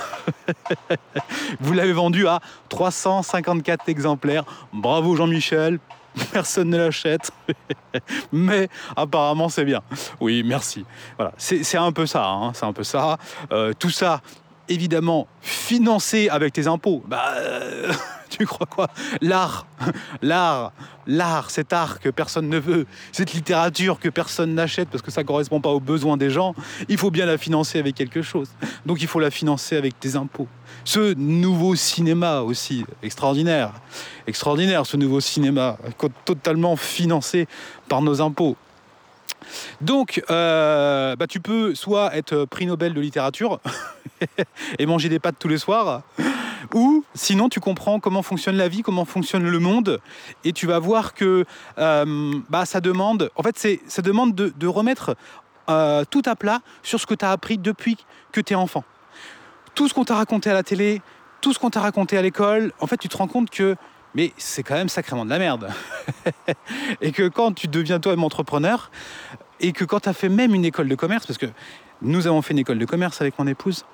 Vous 1.60 1.72
l'avez 1.72 1.92
vendu 1.92 2.26
à 2.26 2.40
354 2.68 3.88
exemplaires. 3.88 4.44
Bravo 4.72 5.16
Jean-Michel. 5.16 5.78
Personne 6.32 6.70
ne 6.70 6.76
l'achète, 6.76 7.32
mais 8.30 8.68
apparemment 8.94 9.48
c'est 9.48 9.64
bien. 9.64 9.80
Oui, 10.20 10.44
merci. 10.44 10.84
Voilà, 11.16 11.32
c'est 11.38 11.76
un 11.76 11.90
peu 11.90 12.06
ça. 12.06 12.28
Hein. 12.28 12.52
c'est 12.54 12.66
un 12.66 12.72
peu 12.72 12.84
ça. 12.84 13.18
Euh, 13.50 13.72
tout 13.76 13.90
ça 13.90 14.20
évidemment 14.68 15.26
financé 15.40 16.28
avec 16.28 16.52
tes 16.52 16.66
impôts. 16.66 17.02
Bah, 17.06 17.34
euh, 17.36 17.92
tu 18.36 18.46
crois 18.46 18.66
quoi? 18.66 18.88
L'art, 19.20 19.66
l'art, 20.22 20.72
l'art, 21.06 21.50
cet 21.50 21.72
art 21.72 22.00
que 22.00 22.08
personne 22.08 22.48
ne 22.48 22.58
veut, 22.58 22.86
cette 23.12 23.32
littérature 23.32 24.00
que 24.00 24.08
personne 24.08 24.54
n'achète 24.54 24.88
parce 24.88 25.02
que 25.02 25.10
ça 25.10 25.22
ne 25.22 25.26
correspond 25.26 25.60
pas 25.60 25.70
aux 25.70 25.80
besoins 25.80 26.16
des 26.16 26.30
gens, 26.30 26.54
il 26.88 26.98
faut 26.98 27.10
bien 27.10 27.26
la 27.26 27.38
financer 27.38 27.78
avec 27.78 27.94
quelque 27.94 28.22
chose. 28.22 28.48
Donc 28.86 29.02
il 29.02 29.08
faut 29.08 29.20
la 29.20 29.30
financer 29.30 29.76
avec 29.76 29.98
tes 30.00 30.16
impôts. 30.16 30.48
Ce 30.84 31.14
nouveau 31.14 31.76
cinéma 31.76 32.40
aussi, 32.40 32.84
extraordinaire, 33.02 33.72
extraordinaire 34.26 34.84
ce 34.84 34.96
nouveau 34.96 35.20
cinéma, 35.20 35.78
totalement 36.24 36.76
financé 36.76 37.46
par 37.88 38.02
nos 38.02 38.20
impôts. 38.20 38.56
Donc, 39.80 40.22
euh, 40.30 41.16
bah, 41.16 41.26
tu 41.26 41.40
peux 41.40 41.74
soit 41.74 42.16
être 42.16 42.44
prix 42.46 42.66
Nobel 42.66 42.94
de 42.94 43.00
littérature 43.00 43.60
et 44.78 44.86
manger 44.86 45.08
des 45.08 45.18
pâtes 45.18 45.36
tous 45.38 45.48
les 45.48 45.58
soirs, 45.58 46.02
ou 46.72 47.04
sinon 47.14 47.48
tu 47.48 47.60
comprends 47.60 48.00
comment 48.00 48.22
fonctionne 48.22 48.56
la 48.56 48.68
vie, 48.68 48.82
comment 48.82 49.04
fonctionne 49.04 49.48
le 49.48 49.58
monde, 49.58 50.00
et 50.44 50.52
tu 50.52 50.66
vas 50.66 50.78
voir 50.78 51.14
que 51.14 51.44
euh, 51.78 52.34
bah, 52.48 52.64
ça 52.64 52.80
demande, 52.80 53.30
en 53.36 53.42
fait, 53.42 53.80
ça 53.86 54.02
demande 54.02 54.34
de, 54.34 54.66
remettre 54.66 55.16
euh, 55.68 56.04
tout 56.08 56.22
à 56.26 56.36
plat 56.36 56.60
sur 56.82 57.00
ce 57.00 57.06
que 57.06 57.14
tu 57.14 57.24
as 57.24 57.30
appris 57.30 57.58
depuis 57.58 57.98
que 58.32 58.40
tu 58.40 58.54
es 58.54 58.56
enfant. 58.56 58.84
Tout 59.74 59.88
ce 59.88 59.94
qu'on 59.94 60.04
t'a 60.04 60.14
raconté 60.14 60.50
à 60.50 60.54
la 60.54 60.62
télé, 60.62 61.02
tout 61.40 61.52
ce 61.52 61.58
qu'on 61.58 61.70
t'a 61.70 61.80
raconté 61.80 62.16
à 62.16 62.22
l'école, 62.22 62.72
en 62.80 62.86
fait, 62.86 62.96
tu 62.96 63.08
te 63.08 63.16
rends 63.16 63.28
compte 63.28 63.50
que 63.50 63.76
mais 64.14 64.32
c'est 64.36 64.62
quand 64.62 64.74
même 64.74 64.88
sacrément 64.88 65.24
de 65.24 65.30
la 65.30 65.38
merde. 65.38 65.70
et 67.00 67.10
que 67.10 67.28
quand 67.28 67.52
tu 67.52 67.66
deviens 67.66 67.98
toi-même 67.98 68.22
entrepreneur, 68.22 68.90
et 69.60 69.72
que 69.72 69.84
quand 69.84 70.00
tu 70.00 70.08
as 70.08 70.12
fait 70.12 70.28
même 70.28 70.54
une 70.54 70.64
école 70.64 70.88
de 70.88 70.94
commerce, 70.94 71.26
parce 71.26 71.38
que 71.38 71.46
nous 72.02 72.26
avons 72.26 72.42
fait 72.42 72.52
une 72.52 72.60
école 72.60 72.78
de 72.78 72.84
commerce 72.84 73.20
avec 73.20 73.38
mon 73.38 73.46
épouse, 73.46 73.84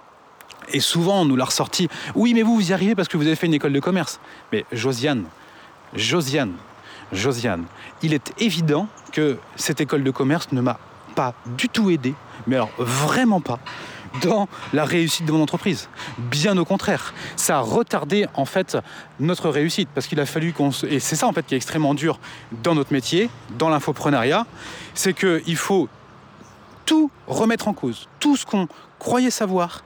et 0.73 0.81
souvent 0.81 1.23
on 1.23 1.25
nous 1.25 1.37
l'a 1.37 1.45
ressorti, 1.45 1.89
oui 2.15 2.35
mais 2.35 2.43
vous 2.43 2.55
vous 2.55 2.71
y 2.71 2.73
arrivez 2.73 2.95
parce 2.95 3.09
que 3.09 3.17
vous 3.17 3.27
avez 3.27 3.37
fait 3.37 3.47
une 3.47 3.55
école 3.55 3.73
de 3.73 3.81
commerce. 3.81 4.21
Mais 4.53 4.65
Josiane, 4.73 5.25
Josiane, 5.95 6.55
Josiane, 7.13 7.65
il 8.03 8.15
est 8.15 8.33
évident 8.39 8.89
que 9.13 9.39
cette 9.57 9.81
école 9.81 10.05
de 10.05 10.11
commerce 10.11 10.53
ne 10.53 10.61
m'a 10.61 10.79
pas 11.15 11.35
du 11.59 11.69
tout 11.69 11.91
aidé, 11.91 12.15
mais 12.47 12.57
alors 12.57 12.71
vraiment 12.79 13.41
pas, 13.41 13.59
dans 14.23 14.49
la 14.73 14.85
réussite 14.85 15.27
de 15.27 15.33
mon 15.33 15.43
entreprise. 15.43 15.89
Bien 16.19 16.57
au 16.57 16.65
contraire, 16.65 17.15
ça 17.37 17.59
a 17.59 17.61
retardé 17.61 18.27
en 18.35 18.45
fait 18.45 18.77
notre 19.19 19.49
réussite 19.49 19.89
parce 19.95 20.07
qu'il 20.07 20.21
a 20.21 20.27
fallu 20.27 20.53
qu'on 20.53 20.73
se... 20.73 20.87
et 20.87 21.01
c'est 21.01 21.17
ça 21.17 21.27
en 21.27 21.33
fait 21.33 21.47
qui 21.47 21.55
est 21.55 21.57
extrêmement 21.57 21.95
dur 21.95 22.19
dans 22.63 22.75
notre 22.75 22.93
métier, 22.93 23.31
dans 23.59 23.69
l'infoprenariat, 23.69 24.47
c'est 24.95 25.15
qu'il 25.15 25.57
faut 25.57 25.89
tout 26.91 27.09
remettre 27.29 27.69
en 27.69 27.73
cause, 27.73 28.09
tout 28.19 28.37
ce 28.37 28.45
qu'on 28.45 28.67
croyait 28.99 29.31
savoir, 29.31 29.85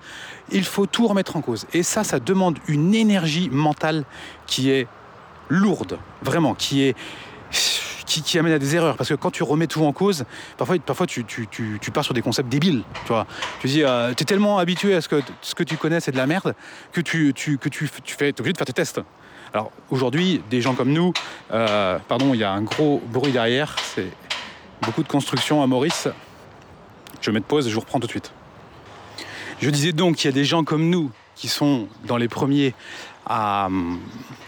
il 0.51 0.65
faut 0.65 0.87
tout 0.87 1.07
remettre 1.07 1.37
en 1.37 1.43
cause. 1.43 1.67
Et 1.75 1.83
ça, 1.83 2.03
ça 2.03 2.19
demande 2.19 2.59
une 2.67 2.95
énergie 2.95 3.51
mentale 3.51 4.07
qui 4.47 4.71
est 4.71 4.87
lourde, 5.51 5.99
vraiment, 6.23 6.55
qui 6.55 6.83
est 6.85 6.97
qui, 8.07 8.39
amène 8.39 8.55
à 8.55 8.59
des 8.59 8.75
erreurs. 8.75 8.97
Parce 8.97 9.11
que 9.11 9.15
quand 9.15 9.31
tu 9.31 9.43
remets 9.43 9.67
tout 9.67 9.85
en 9.85 9.93
cause, 9.93 10.25
parfois, 10.57 10.79
parfois 10.79 11.07
tu, 11.07 11.27
pars 11.93 12.05
sur 12.05 12.15
des 12.15 12.23
concepts 12.23 12.49
débiles. 12.49 12.83
Tu 13.05 13.09
vois. 13.09 13.27
Tu 13.61 13.67
dis, 13.67 13.83
euh, 13.83 14.13
es 14.13 14.15
tellement 14.15 14.57
habitué 14.57 14.95
à 14.95 15.03
ce 15.03 15.09
que 15.11 15.21
ce 15.43 15.55
que 15.55 15.63
tu 15.63 15.77
connais, 15.77 16.01
c'est 16.01 16.13
de 16.13 16.17
la 16.17 16.27
merde, 16.27 16.55
que 16.93 17.03
tu, 17.03 17.35
que 17.35 17.69
tu, 17.69 17.91
tu 18.03 18.15
fais, 18.15 18.31
es 18.31 18.41
obligé 18.41 18.55
de 18.55 18.59
faire 18.59 18.67
tes 18.67 18.73
tests. 18.73 19.03
Alors 19.53 19.73
aujourd'hui, 19.91 20.43
des 20.49 20.63
gens 20.63 20.75
comme 20.75 20.91
nous, 20.91 21.13
euh, 21.53 21.99
pardon, 22.09 22.33
il 22.33 22.41
y 22.41 22.45
a 22.45 22.53
un 22.53 22.63
gros 22.63 23.03
bruit 23.13 23.33
derrière, 23.33 23.77
c'est 23.95 24.11
beaucoup 24.81 25.03
de 25.03 25.09
construction 25.09 25.63
à 25.63 25.67
Maurice. 25.67 26.09
Je 27.25 27.31
vais 27.31 27.37
mettre 27.37 27.47
pause 27.47 27.67
et 27.67 27.71
je 27.71 27.75
vous 27.75 27.81
reprends 27.81 28.01
tout 28.01 28.07
de 28.07 28.11
suite. 28.13 28.33
Je 29.59 29.71
disais 29.71 29.93
donc 29.93 30.17
qu'il 30.17 30.27
y 30.27 30.29
a 30.29 30.35
des 30.35 30.45
gens 30.45 30.63
comme 30.63 30.91
nous 30.91 31.11
qui 31.37 31.49
sont 31.49 31.89
dans 32.05 32.19
les 32.19 32.29
premiers 32.29 32.75
à, 33.25 33.71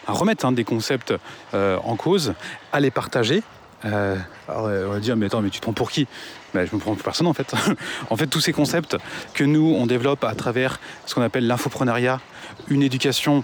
remettre 0.07 0.45
hein, 0.45 0.53
des 0.53 0.65
concepts 0.65 1.15
euh, 1.55 1.79
en 1.85 1.97
cause, 1.97 2.35
à 2.75 2.81
les 2.81 2.91
partager. 2.91 3.43
Euh, 3.87 4.15
on 4.49 4.91
va 4.91 5.01
dire, 5.01 5.17
mais 5.17 5.25
attends, 5.25 5.41
mais 5.41 5.49
tu 5.49 5.59
te 5.59 5.63
prends 5.63 5.73
pour 5.73 5.91
qui? 5.91 6.07
Ben, 6.53 6.67
Je 6.71 6.77
me 6.77 6.79
prends 6.79 6.95
pour 6.95 7.03
personne 7.03 7.27
en 7.27 7.33
fait. 7.33 7.55
en 8.11 8.17
fait, 8.19 8.27
tous 8.27 8.43
ces 8.43 8.53
concepts 8.53 8.99
que 9.33 9.45
nous, 9.45 9.75
on 9.75 9.87
développe 9.87 10.23
à 10.25 10.35
travers 10.35 10.79
ce 11.07 11.15
qu'on 11.15 11.23
appelle 11.23 11.47
l'infoprenariat, 11.47 12.21
une 12.69 12.83
éducation 12.83 13.43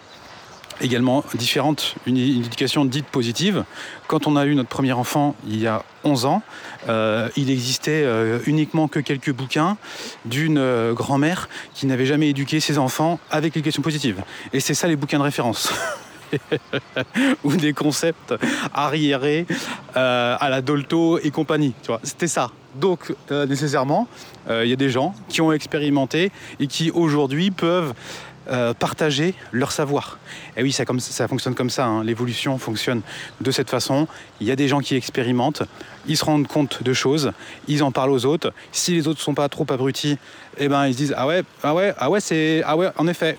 également 0.80 1.24
différente, 1.34 1.94
une, 2.06 2.16
éducation 2.16 2.84
dite 2.84 3.06
positive. 3.06 3.64
Quand 4.08 4.26
on 4.26 4.36
a 4.36 4.46
eu 4.46 4.54
notre 4.54 4.68
premier 4.68 4.92
enfant 4.92 5.34
il 5.46 5.60
y 5.60 5.66
a 5.66 5.84
11 6.04 6.26
ans, 6.26 6.42
euh, 6.88 7.28
il 7.36 7.50
existait 7.50 8.02
euh, 8.04 8.38
uniquement 8.46 8.88
que 8.88 9.00
quelques 9.00 9.32
bouquins 9.32 9.76
d'une 10.24 10.58
euh, 10.58 10.92
grand-mère 10.92 11.48
qui 11.74 11.86
n'avait 11.86 12.06
jamais 12.06 12.30
éduqué 12.30 12.60
ses 12.60 12.78
enfants 12.78 13.18
avec 13.30 13.54
l'éducation 13.54 13.82
positive. 13.82 14.22
Et 14.52 14.60
c'est 14.60 14.74
ça 14.74 14.88
les 14.88 14.96
bouquins 14.96 15.18
de 15.18 15.24
référence. 15.24 15.72
ou 17.44 17.54
des 17.56 17.74
concepts 17.74 18.34
arriérés 18.72 19.44
à 19.94 20.48
la 20.48 20.62
Dolto 20.62 21.18
et 21.18 21.30
compagnie. 21.30 21.74
C'était 22.04 22.26
ça. 22.26 22.50
Donc 22.74 23.14
nécessairement, 23.30 24.08
il 24.48 24.64
y 24.64 24.72
a 24.72 24.76
des 24.76 24.88
gens 24.88 25.14
qui 25.28 25.42
ont 25.42 25.52
expérimenté 25.52 26.32
et 26.58 26.68
qui 26.68 26.90
aujourd'hui 26.90 27.50
peuvent 27.50 27.92
euh, 28.50 28.74
partager 28.74 29.34
leur 29.52 29.72
savoir. 29.72 30.18
Et 30.56 30.62
oui, 30.62 30.72
ça, 30.72 30.84
comme, 30.84 31.00
ça 31.00 31.28
fonctionne 31.28 31.54
comme 31.54 31.70
ça, 31.70 31.86
hein. 31.86 32.04
l'évolution 32.04 32.58
fonctionne 32.58 33.02
de 33.40 33.50
cette 33.50 33.70
façon. 33.70 34.08
Il 34.40 34.46
y 34.46 34.50
a 34.50 34.56
des 34.56 34.68
gens 34.68 34.80
qui 34.80 34.96
expérimentent, 34.96 35.62
ils 36.06 36.16
se 36.16 36.24
rendent 36.24 36.48
compte 36.48 36.82
de 36.82 36.92
choses, 36.92 37.32
ils 37.68 37.82
en 37.82 37.92
parlent 37.92 38.10
aux 38.10 38.26
autres. 38.26 38.52
Si 38.72 38.94
les 38.94 39.06
autres 39.06 39.20
ne 39.20 39.24
sont 39.24 39.34
pas 39.34 39.48
trop 39.48 39.66
abrutis, 39.70 40.18
eh 40.58 40.68
ben, 40.68 40.86
ils 40.86 40.92
se 40.92 40.98
disent 40.98 41.14
Ah 41.16 41.26
ouais, 41.26 41.42
ah 41.62 41.74
ouais, 41.74 41.94
ah 41.98 42.10
ouais, 42.10 42.20
c'est. 42.20 42.62
Ah 42.66 42.76
ouais, 42.76 42.88
en 42.96 43.06
effet. 43.06 43.38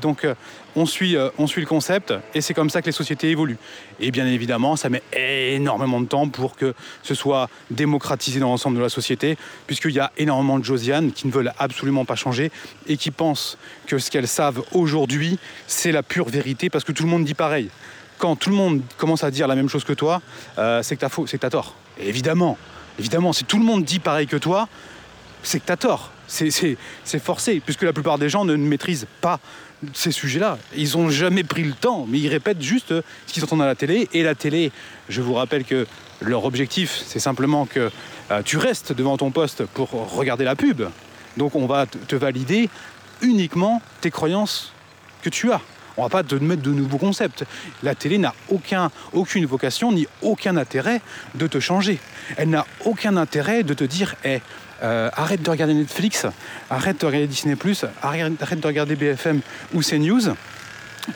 Donc 0.00 0.24
euh, 0.24 0.34
on 0.76 0.86
suit, 0.86 1.16
euh, 1.16 1.30
on 1.38 1.46
suit 1.46 1.60
le 1.60 1.66
concept 1.66 2.14
et 2.34 2.40
c'est 2.40 2.54
comme 2.54 2.70
ça 2.70 2.80
que 2.80 2.86
les 2.86 2.92
sociétés 2.92 3.30
évoluent. 3.30 3.58
Et 4.00 4.10
bien 4.10 4.26
évidemment, 4.26 4.76
ça 4.76 4.88
met 4.88 5.02
énormément 5.12 6.00
de 6.00 6.06
temps 6.06 6.28
pour 6.28 6.56
que 6.56 6.74
ce 7.02 7.14
soit 7.14 7.48
démocratisé 7.70 8.40
dans 8.40 8.48
l'ensemble 8.48 8.76
de 8.76 8.82
la 8.82 8.88
société, 8.88 9.36
puisqu'il 9.66 9.92
y 9.92 10.00
a 10.00 10.12
énormément 10.16 10.58
de 10.58 10.64
Josiane 10.64 11.12
qui 11.12 11.26
ne 11.26 11.32
veulent 11.32 11.52
absolument 11.58 12.04
pas 12.04 12.16
changer 12.16 12.50
et 12.86 12.96
qui 12.96 13.10
pensent 13.10 13.58
que 13.86 13.98
ce 13.98 14.10
qu'elles 14.10 14.28
savent 14.28 14.62
aujourd'hui, 14.72 15.38
c'est 15.66 15.92
la 15.92 16.02
pure 16.02 16.28
vérité, 16.28 16.70
parce 16.70 16.84
que 16.84 16.92
tout 16.92 17.04
le 17.04 17.08
monde 17.08 17.24
dit 17.24 17.34
pareil. 17.34 17.70
Quand 18.18 18.36
tout 18.36 18.50
le 18.50 18.56
monde 18.56 18.82
commence 18.96 19.24
à 19.24 19.30
dire 19.30 19.48
la 19.48 19.56
même 19.56 19.68
chose 19.68 19.84
que 19.84 19.92
toi, 19.92 20.22
euh, 20.58 20.82
c'est 20.82 20.96
que 20.96 21.00
t'as 21.00 21.08
faux, 21.08 21.26
c'est 21.26 21.36
que 21.36 21.42
t'as 21.42 21.50
tort. 21.50 21.74
évidemment, 21.98 22.56
évidemment, 22.98 23.32
si 23.32 23.44
tout 23.44 23.58
le 23.58 23.64
monde 23.64 23.84
dit 23.84 23.98
pareil 23.98 24.26
que 24.26 24.36
toi, 24.36 24.68
c'est 25.42 25.60
que 25.60 25.66
t'as 25.66 25.76
tort. 25.76 26.10
C'est 26.26 26.76
forcé, 27.22 27.60
puisque 27.60 27.82
la 27.82 27.92
plupart 27.92 28.18
des 28.18 28.28
gens 28.28 28.44
ne 28.44 28.56
maîtrisent 28.56 29.06
pas 29.20 29.40
ces 29.92 30.12
sujets-là. 30.12 30.58
Ils 30.76 30.96
n'ont 30.96 31.10
jamais 31.10 31.44
pris 31.44 31.62
le 31.62 31.72
temps, 31.72 32.06
mais 32.08 32.18
ils 32.18 32.28
répètent 32.28 32.62
juste 32.62 32.94
ce 33.26 33.32
qu'ils 33.32 33.44
entendent 33.44 33.62
à 33.62 33.66
la 33.66 33.74
télé. 33.74 34.08
Et 34.12 34.22
la 34.22 34.34
télé, 34.34 34.72
je 35.08 35.20
vous 35.20 35.34
rappelle 35.34 35.64
que 35.64 35.86
leur 36.20 36.44
objectif, 36.44 37.02
c'est 37.06 37.18
simplement 37.18 37.66
que 37.66 37.90
euh, 38.30 38.42
tu 38.42 38.56
restes 38.56 38.92
devant 38.92 39.16
ton 39.16 39.30
poste 39.30 39.64
pour 39.66 39.90
regarder 40.14 40.44
la 40.44 40.56
pub. 40.56 40.82
Donc 41.36 41.54
on 41.54 41.66
va 41.66 41.86
te 41.86 42.16
valider 42.16 42.68
uniquement 43.20 43.82
tes 44.00 44.10
croyances 44.10 44.72
que 45.22 45.30
tu 45.30 45.52
as. 45.52 45.60
On 45.96 46.02
va 46.02 46.08
pas 46.08 46.22
te 46.22 46.34
mettre 46.34 46.62
de 46.62 46.70
nouveaux 46.70 46.98
concepts. 46.98 47.44
La 47.82 47.94
télé 47.94 48.18
n'a 48.18 48.34
aucun, 48.48 48.90
aucune 49.12 49.46
vocation 49.46 49.92
ni 49.92 50.06
aucun 50.22 50.56
intérêt 50.56 51.00
de 51.34 51.46
te 51.46 51.60
changer. 51.60 51.98
Elle 52.36 52.50
n'a 52.50 52.66
aucun 52.84 53.16
intérêt 53.16 53.62
de 53.62 53.74
te 53.74 53.84
dire 53.84 54.16
hey, 54.24 54.40
euh, 54.82 55.08
arrête 55.14 55.42
de 55.42 55.50
regarder 55.50 55.74
Netflix, 55.74 56.26
arrête 56.68 57.00
de 57.00 57.06
regarder 57.06 57.26
Disney, 57.26 57.56
arrête, 58.02 58.60
de 58.60 58.66
regarder 58.66 58.96
BFM 58.96 59.40
ou 59.72 59.82
CNews 59.82 60.34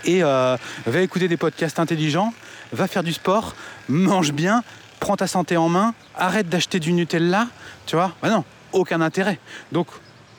et 0.05 0.23
euh, 0.23 0.57
va 0.87 1.01
écouter 1.01 1.29
des 1.29 1.37
podcasts 1.37 1.79
intelligents, 1.79 2.33
va 2.73 2.87
faire 2.87 3.03
du 3.03 3.12
sport, 3.12 3.55
mange 3.88 4.33
bien, 4.33 4.62
prends 5.01 5.17
ta 5.17 5.27
santé 5.27 5.57
en 5.57 5.69
main, 5.69 5.95
arrête 6.17 6.49
d'acheter 6.49 6.79
du 6.79 6.93
Nutella, 6.93 7.49
tu 7.87 7.97
vois? 7.97 8.14
Bah 8.23 8.31
non, 8.31 8.45
aucun 8.73 9.01
intérêt. 9.01 9.38
Donc 9.73 9.88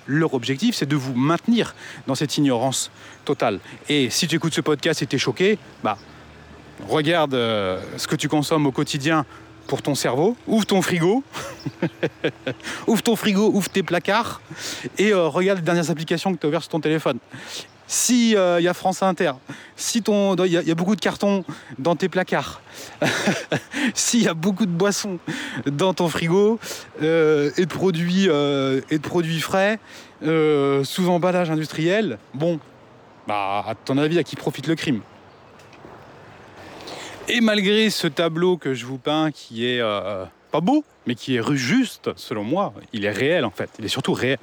leur 0.10 0.34
objectif, 0.34 0.76
c'est 0.76 0.88
de 0.88 0.96
vous 0.96 1.14
maintenir 1.14 1.76
dans 2.08 2.16
cette 2.16 2.36
ignorance 2.38 2.92
totale. 3.26 3.60
Et 3.88 4.10
si 4.10 4.28
tu 4.28 4.36
écoutes 4.36 4.54
ce 4.54 4.62
podcast 4.62 5.02
et 5.02 5.06
t'es 5.06 5.20
choqué, 5.20 5.58
bah 5.84 5.98
regarde 6.88 7.34
euh, 7.34 7.80
ce 7.98 8.08
que 8.08 8.16
tu 8.16 8.28
consommes 8.28 8.66
au 8.66 8.72
quotidien 8.72 9.26
pour 9.68 9.82
ton 9.84 9.94
cerveau, 9.94 10.36
ouvre 10.48 10.66
ton 10.66 10.82
frigo, 10.82 11.24
ouvre 12.88 13.04
ton 13.04 13.16
frigo, 13.16 13.52
ouvre 13.54 13.70
tes 13.70 13.84
placards 13.84 14.42
et 14.98 15.12
euh, 15.14 15.28
regarde 15.28 15.60
les 15.60 15.66
dernières 15.66 15.92
applications 15.92 16.34
que 16.34 16.40
tu 16.40 16.48
as 16.48 16.50
ouvertes 16.50 16.64
sur 16.64 16.72
ton 16.72 16.80
téléphone. 16.80 17.20
Si 17.92 18.32
il 18.32 18.38
euh, 18.38 18.62
y 18.62 18.68
a 18.68 18.76
France 18.76 19.02
Inter, 19.02 19.32
si 19.76 20.04
ton 20.04 20.36
il 20.46 20.52
y, 20.52 20.72
a 20.72 20.76
beaucoup 20.76 20.96
de 20.96 21.02
cartons 21.02 21.44
dans 21.80 21.96
tes 21.96 22.08
placards, 22.08 22.62
s'il 23.96 24.22
y 24.22 24.28
a 24.28 24.36
beaucoup 24.36 24.68
de 24.68 24.72
boissons 24.72 25.18
dans 25.66 25.96
ton 25.96 26.08
frigo 26.08 26.60
euh, 27.02 27.50
et 27.58 27.66
de 27.66 27.74
produits 27.74 28.26
et 28.26 28.28
de 28.28 29.02
produits 29.02 29.42
frais 29.42 29.80
sous 30.22 31.10
emballage 31.10 31.50
industriel, 31.50 32.20
bon, 32.36 32.60
bah 33.28 33.66
à 33.68 33.74
ton 33.74 33.98
avis 33.98 34.20
à 34.20 34.24
qui 34.24 34.36
profite 34.36 34.68
le 34.68 34.76
crime? 34.76 35.02
Et 37.28 37.42
malgré 37.42 37.90
ce 37.90 38.08
tableau 38.08 38.58
que 38.58 38.76
je 38.76 38.86
vous 38.86 38.98
peins 38.98 39.32
qui 39.32 39.68
est 39.68 39.82
euh, 39.82 40.26
pas 40.52 40.62
beau, 40.62 40.84
mais 41.06 41.14
qui 41.14 41.38
est 41.38 41.56
juste 41.56 42.10
selon 42.16 42.44
moi, 42.44 42.74
il 42.94 43.06
est 43.06 43.12
réel 43.12 43.46
en 43.46 43.52
fait, 43.52 43.70
il 43.78 43.86
est 43.86 43.90
surtout 43.90 44.14
réel. 44.14 44.40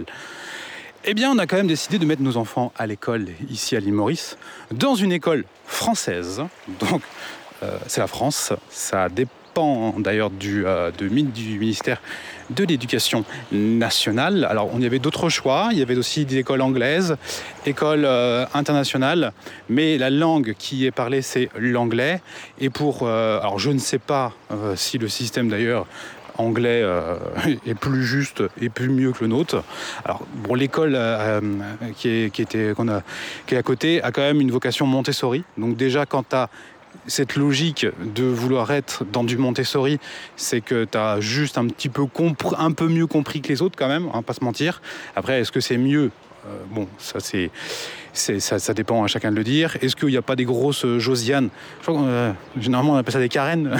Eh 1.08 1.14
bien, 1.14 1.30
on 1.30 1.38
a 1.38 1.46
quand 1.46 1.56
même 1.56 1.68
décidé 1.68 2.00
de 2.00 2.04
mettre 2.04 2.22
nos 2.22 2.36
enfants 2.36 2.72
à 2.76 2.84
l'école 2.84 3.28
ici 3.48 3.76
à 3.76 3.80
l'île 3.80 3.92
Maurice, 3.92 4.36
dans 4.72 4.96
une 4.96 5.12
école 5.12 5.44
française. 5.64 6.42
Donc, 6.80 7.00
euh, 7.62 7.78
c'est 7.86 8.00
la 8.00 8.08
France. 8.08 8.52
Ça 8.70 9.08
dépend 9.08 9.94
d'ailleurs 10.00 10.30
du, 10.30 10.66
euh, 10.66 10.90
du 10.90 11.08
ministère 11.08 12.02
de 12.50 12.64
l'Éducation 12.64 13.24
nationale. 13.52 14.44
Alors, 14.50 14.68
on 14.74 14.80
y 14.80 14.86
avait 14.86 14.98
d'autres 14.98 15.28
choix. 15.28 15.68
Il 15.70 15.78
y 15.78 15.82
avait 15.82 15.96
aussi 15.96 16.24
des 16.24 16.38
écoles 16.38 16.60
anglaises, 16.60 17.16
écoles 17.66 18.04
euh, 18.04 18.44
internationales, 18.52 19.32
mais 19.68 19.98
la 19.98 20.10
langue 20.10 20.56
qui 20.58 20.86
est 20.86 20.90
parlée, 20.90 21.22
c'est 21.22 21.50
l'anglais. 21.56 22.20
Et 22.58 22.68
pour, 22.68 23.06
alors, 23.06 23.60
je 23.60 23.70
ne 23.70 23.78
sais 23.78 24.00
pas 24.00 24.32
si 24.74 24.98
le 24.98 25.08
système 25.08 25.48
d'ailleurs 25.48 25.86
anglais 26.38 26.82
euh, 26.82 27.16
est 27.66 27.74
plus 27.74 28.04
juste 28.04 28.42
et 28.60 28.68
plus 28.68 28.88
mieux 28.88 29.12
que 29.12 29.22
le 29.22 29.28
nôtre. 29.28 29.62
Alors, 30.04 30.26
bon, 30.34 30.54
l'école 30.54 30.94
euh, 30.94 31.40
euh, 31.40 31.40
qui, 31.96 32.08
est, 32.08 32.40
était, 32.40 32.72
qu'on 32.76 32.88
a, 32.88 33.02
qui 33.46 33.54
est 33.54 33.58
à 33.58 33.62
côté 33.62 34.02
a 34.02 34.12
quand 34.12 34.22
même 34.22 34.40
une 34.40 34.50
vocation 34.50 34.86
Montessori. 34.86 35.44
Donc 35.56 35.76
déjà, 35.76 36.06
quand 36.06 36.28
tu 36.28 36.36
as 36.36 36.48
cette 37.06 37.36
logique 37.36 37.86
de 38.14 38.24
vouloir 38.24 38.70
être 38.72 39.04
dans 39.04 39.22
du 39.22 39.36
Montessori, 39.36 39.98
c'est 40.36 40.60
que 40.60 40.84
tu 40.84 40.98
as 40.98 41.20
juste 41.20 41.58
un 41.58 41.66
petit 41.66 41.88
peu 41.88 42.04
un 42.58 42.72
peu 42.72 42.88
mieux 42.88 43.06
compris 43.06 43.40
que 43.40 43.48
les 43.48 43.62
autres 43.62 43.76
quand 43.78 43.88
même, 43.88 44.08
va 44.12 44.22
pas 44.22 44.32
se 44.32 44.42
mentir. 44.42 44.80
Après, 45.14 45.40
est-ce 45.40 45.52
que 45.52 45.60
c'est 45.60 45.76
mieux? 45.76 46.10
Bon, 46.70 46.86
ça 46.98 47.18
c'est- 47.18 47.50
ça, 48.16 48.58
ça 48.58 48.74
dépend 48.74 49.04
à 49.04 49.06
chacun 49.06 49.30
de 49.30 49.36
le 49.36 49.44
dire. 49.44 49.76
Est-ce 49.80 49.96
qu'il 49.96 50.08
n'y 50.08 50.16
a 50.16 50.22
pas 50.22 50.36
des 50.36 50.44
grosses 50.44 50.84
euh, 50.84 50.98
Josiane 50.98 51.50
euh, 51.88 52.32
Généralement, 52.58 52.92
on 52.92 52.96
appelle 52.96 53.12
ça 53.12 53.20
des 53.20 53.28
carènes. 53.28 53.76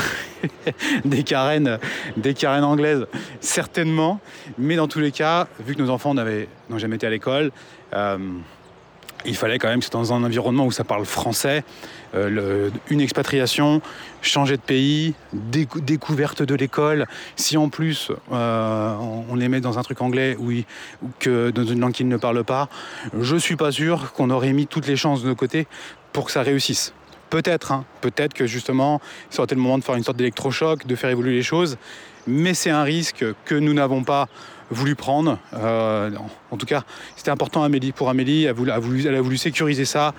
des 1.05 1.23
carènes, 1.23 1.79
des 2.17 2.35
carènes 2.35 2.65
anglaises, 2.65 3.07
certainement. 3.41 4.21
Mais 4.59 4.77
dans 4.77 4.89
tous 4.89 5.01
les 5.01 5.13
cas, 5.13 5.49
vu 5.61 5.75
que 5.75 5.83
nos 5.83 5.91
enfants 5.91 6.15
n'avaient 6.15 6.49
n'ont 6.69 6.79
jamais 6.79 6.97
été 6.97 7.07
à 7.07 7.11
l'école, 7.11 7.51
euh, 7.95 8.19
il 9.27 9.37
fallait 9.37 9.59
quand 9.59 9.69
même 9.69 9.81
que 9.81 9.85
c'est 9.85 9.93
dans 9.93 10.13
un 10.13 10.23
environnement 10.25 10.67
où 10.67 10.71
ça 10.71 10.85
parle 10.85 11.05
français, 11.05 11.65
euh, 12.15 12.71
une 12.89 13.01
expatriation, 13.01 13.83
changer 14.23 14.57
de 14.57 14.63
pays, 14.63 15.15
décou- 15.35 15.81
découverte 15.81 16.43
de 16.43 16.55
l'école. 16.55 17.07
Si 17.37 17.57
en 17.57 17.69
plus 17.69 18.11
euh, 18.33 18.95
on, 19.29 19.35
les 19.35 19.49
met 19.49 19.61
dans 19.61 19.79
un 19.79 19.83
truc 19.83 20.01
anglais 20.01 20.37
ou 20.39 20.53
que 21.19 21.51
dans 21.51 21.65
une 21.65 21.81
langue 21.81 21.93
qu'ils 21.93 22.09
ne 22.09 22.17
parlent 22.17 22.45
pas, 22.45 22.69
je 23.21 23.37
suis 23.37 23.57
pas 23.57 23.73
sûr 23.73 24.13
qu'on 24.13 24.31
aurait 24.31 24.53
mis 24.53 24.67
toutes 24.67 24.87
les 24.87 24.97
chances 24.97 25.23
de 25.23 25.29
nos 25.29 25.37
côtés 25.37 25.67
pour 26.13 26.27
que 26.27 26.33
ça 26.33 26.43
réussisse. 26.43 26.93
Peut-être, 27.29 27.73
hein, 27.73 27.85
peut-être 28.01 28.35
que 28.35 28.47
justement, 28.47 29.01
ça 29.31 29.41
aurait 29.41 29.47
été 29.47 29.57
le 29.57 29.61
moment 29.61 29.79
de 29.79 29.85
faire 29.85 29.97
une 29.97 30.05
sorte 30.05 30.17
d'électrochoc, 30.17 30.87
de 30.87 30.95
faire 30.95 31.11
évoluer 31.11 31.35
les 31.35 31.43
choses, 31.43 31.77
mais 32.27 32.55
c'est 32.55 32.71
un 32.71 32.85
risque 32.85 33.25
que 33.45 33.55
nous 33.55 33.75
n'avons 33.75 34.05
pas 34.05 34.29
voulu 34.71 34.95
prendre. 34.95 35.39
Euh, 35.55 36.11
en 36.51 36.57
tout 36.57 36.67
cas, 36.67 36.83
c'était 37.17 37.31
important 37.31 37.63
Amélie, 37.63 37.93
pour 37.93 38.09
Amélie, 38.09 38.45
elle 38.45 38.51
a, 38.71 38.79
voulu, 38.79 39.07
elle 39.07 39.15
a 39.15 39.21
voulu- 39.21 39.37
sécuriser 39.37 39.85
ça. 39.85 40.15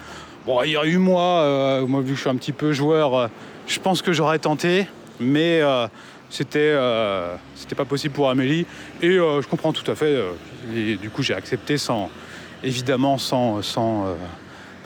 Bon, 0.45 0.61
il 0.63 0.71
y 0.71 0.77
a 0.77 0.85
eu 0.85 0.97
moi, 0.97 1.41
euh, 1.41 1.85
moi 1.85 2.01
vu 2.01 2.11
que 2.11 2.15
je 2.15 2.21
suis 2.21 2.29
un 2.29 2.35
petit 2.35 2.53
peu 2.53 2.71
joueur, 2.71 3.13
euh, 3.15 3.27
je 3.67 3.79
pense 3.79 4.01
que 4.01 4.13
j'aurais 4.13 4.39
tenté, 4.39 4.87
mais 5.19 5.61
c'était 6.29 6.75
c'était 7.55 7.75
pas 7.75 7.85
possible 7.85 8.13
pour 8.13 8.29
Amélie. 8.29 8.65
Et 9.01 9.11
je 9.11 9.47
comprends 9.47 9.73
tout 9.73 9.89
à 9.91 9.95
fait. 9.95 10.23
et 10.73 10.95
du 10.95 11.09
coup, 11.09 11.21
j'ai 11.21 11.33
accepté 11.33 11.77
sans, 11.77 12.09
évidemment, 12.63 13.17
sans, 13.17 13.61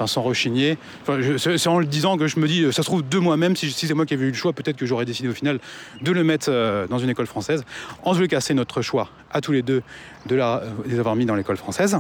euh, 0.02 0.08
sans 0.08 0.22
rechigner. 0.22 0.78
Enfin, 1.02 1.20
c'est 1.38 1.68
en 1.68 1.80
le 1.80 1.86
disant 1.86 2.18
que 2.18 2.28
je 2.28 2.40
me 2.40 2.48
dis, 2.48 2.64
euh, 2.64 2.72
ça 2.72 2.84
se 2.84 2.88
trouve 2.88 3.08
de 3.08 3.18
moi-même, 3.18 3.56
si, 3.56 3.72
si 3.72 3.88
c'est 3.88 3.94
moi 3.94 4.06
qui 4.06 4.14
avais 4.14 4.26
eu 4.26 4.30
le 4.30 4.34
choix, 4.34 4.54
peut-être 4.54 4.78
que 4.78 4.86
j'aurais 4.86 5.06
décidé 5.06 5.30
au 5.30 5.34
final 5.34 5.60
de 6.02 6.12
le 6.12 6.24
mettre 6.24 6.48
euh, 6.50 6.88
dans 6.88 7.00
une 7.00 7.10
école 7.10 7.28
française. 7.28 7.64
En 8.04 8.14
les 8.14 8.28
cas, 8.28 8.42
c'est 8.42 8.54
notre 8.54 8.82
choix 8.82 9.10
à 9.32 9.42
tous 9.42 9.52
les 9.52 9.62
deux 9.62 9.82
de, 10.28 10.36
la, 10.36 10.64
de 10.86 10.90
les 10.90 11.00
avoir 11.00 11.16
mis 11.16 11.26
dans 11.26 11.36
l'école 11.36 11.58
française. 11.58 11.98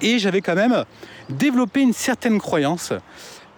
Et 0.00 0.18
j'avais 0.18 0.40
quand 0.40 0.54
même 0.54 0.84
développé 1.30 1.80
une 1.80 1.92
certaine 1.92 2.38
croyance 2.38 2.92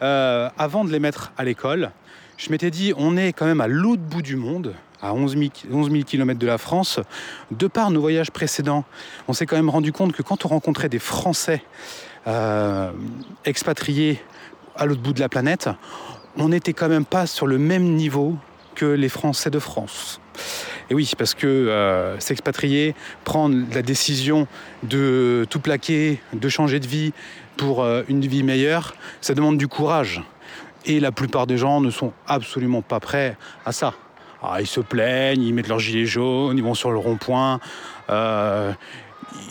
euh, 0.02 0.48
avant 0.58 0.84
de 0.84 0.90
les 0.90 1.00
mettre 1.00 1.32
à 1.36 1.44
l'école. 1.44 1.90
Je 2.36 2.50
m'étais 2.50 2.70
dit, 2.70 2.94
on 2.96 3.16
est 3.16 3.32
quand 3.32 3.46
même 3.46 3.60
à 3.60 3.66
l'autre 3.66 4.02
bout 4.02 4.22
du 4.22 4.36
monde, 4.36 4.74
à 5.02 5.12
11 5.12 5.36
000, 5.36 5.50
11 5.70 5.90
000 5.90 6.04
km 6.04 6.38
de 6.38 6.46
la 6.46 6.58
France. 6.58 7.00
De 7.50 7.66
par 7.66 7.90
nos 7.90 8.00
voyages 8.00 8.30
précédents, 8.30 8.84
on 9.28 9.32
s'est 9.32 9.46
quand 9.46 9.56
même 9.56 9.68
rendu 9.68 9.92
compte 9.92 10.12
que 10.12 10.22
quand 10.22 10.44
on 10.46 10.48
rencontrait 10.48 10.88
des 10.88 10.98
Français 10.98 11.62
euh, 11.62 12.09
expatriés 13.44 14.20
à 14.76 14.86
l'autre 14.86 15.02
bout 15.02 15.12
de 15.12 15.20
la 15.20 15.28
planète, 15.28 15.68
on 16.36 16.48
n'était 16.48 16.72
quand 16.72 16.88
même 16.88 17.04
pas 17.04 17.26
sur 17.26 17.46
le 17.46 17.58
même 17.58 17.94
niveau 17.94 18.36
que 18.74 18.86
les 18.86 19.08
Français 19.08 19.50
de 19.50 19.58
France. 19.58 20.20
Et 20.88 20.94
oui, 20.94 21.12
parce 21.16 21.34
que 21.34 21.46
euh, 21.46 22.18
s'expatrier, 22.18 22.94
prendre 23.24 23.56
la 23.72 23.82
décision 23.82 24.48
de 24.82 25.46
tout 25.48 25.60
plaquer, 25.60 26.20
de 26.32 26.48
changer 26.48 26.80
de 26.80 26.86
vie 26.86 27.12
pour 27.56 27.82
euh, 27.82 28.02
une 28.08 28.22
vie 28.22 28.42
meilleure, 28.42 28.94
ça 29.20 29.34
demande 29.34 29.56
du 29.56 29.68
courage. 29.68 30.22
Et 30.86 30.98
la 30.98 31.12
plupart 31.12 31.46
des 31.46 31.58
gens 31.58 31.80
ne 31.80 31.90
sont 31.90 32.12
absolument 32.26 32.82
pas 32.82 32.98
prêts 32.98 33.36
à 33.64 33.72
ça. 33.72 33.94
Ah, 34.42 34.60
ils 34.60 34.66
se 34.66 34.80
plaignent, 34.80 35.42
ils 35.42 35.52
mettent 35.52 35.68
leur 35.68 35.78
gilet 35.78 36.06
jaune, 36.06 36.56
ils 36.56 36.64
vont 36.64 36.74
sur 36.74 36.90
le 36.90 36.98
rond-point, 36.98 37.60
euh, 38.08 38.72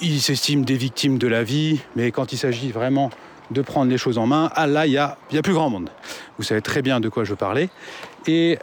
ils 0.02 0.22
s'estiment 0.22 0.64
des 0.64 0.78
victimes 0.78 1.18
de 1.18 1.28
la 1.28 1.44
vie, 1.44 1.80
mais 1.96 2.12
quand 2.12 2.34
il 2.34 2.38
s'agit 2.38 2.72
vraiment 2.72 3.10
de 3.52 3.62
prendre 3.62 3.90
les 3.90 3.98
choses 3.98 4.18
en 4.18 4.28
main, 4.28 4.52
ah 4.56 4.68
là, 4.68 4.86
il 4.86 4.94
y 4.94 4.98
a 4.98 5.18
plus 5.44 5.54
grand 5.54 5.70
monde. 5.70 5.90
Vous 6.38 6.44
savez 6.44 6.62
très 6.62 6.82
bien 6.82 7.00
de 7.00 7.10
quoi 7.10 7.24
je 7.24 7.34
parlais. 7.34 7.70
Et 8.28 8.60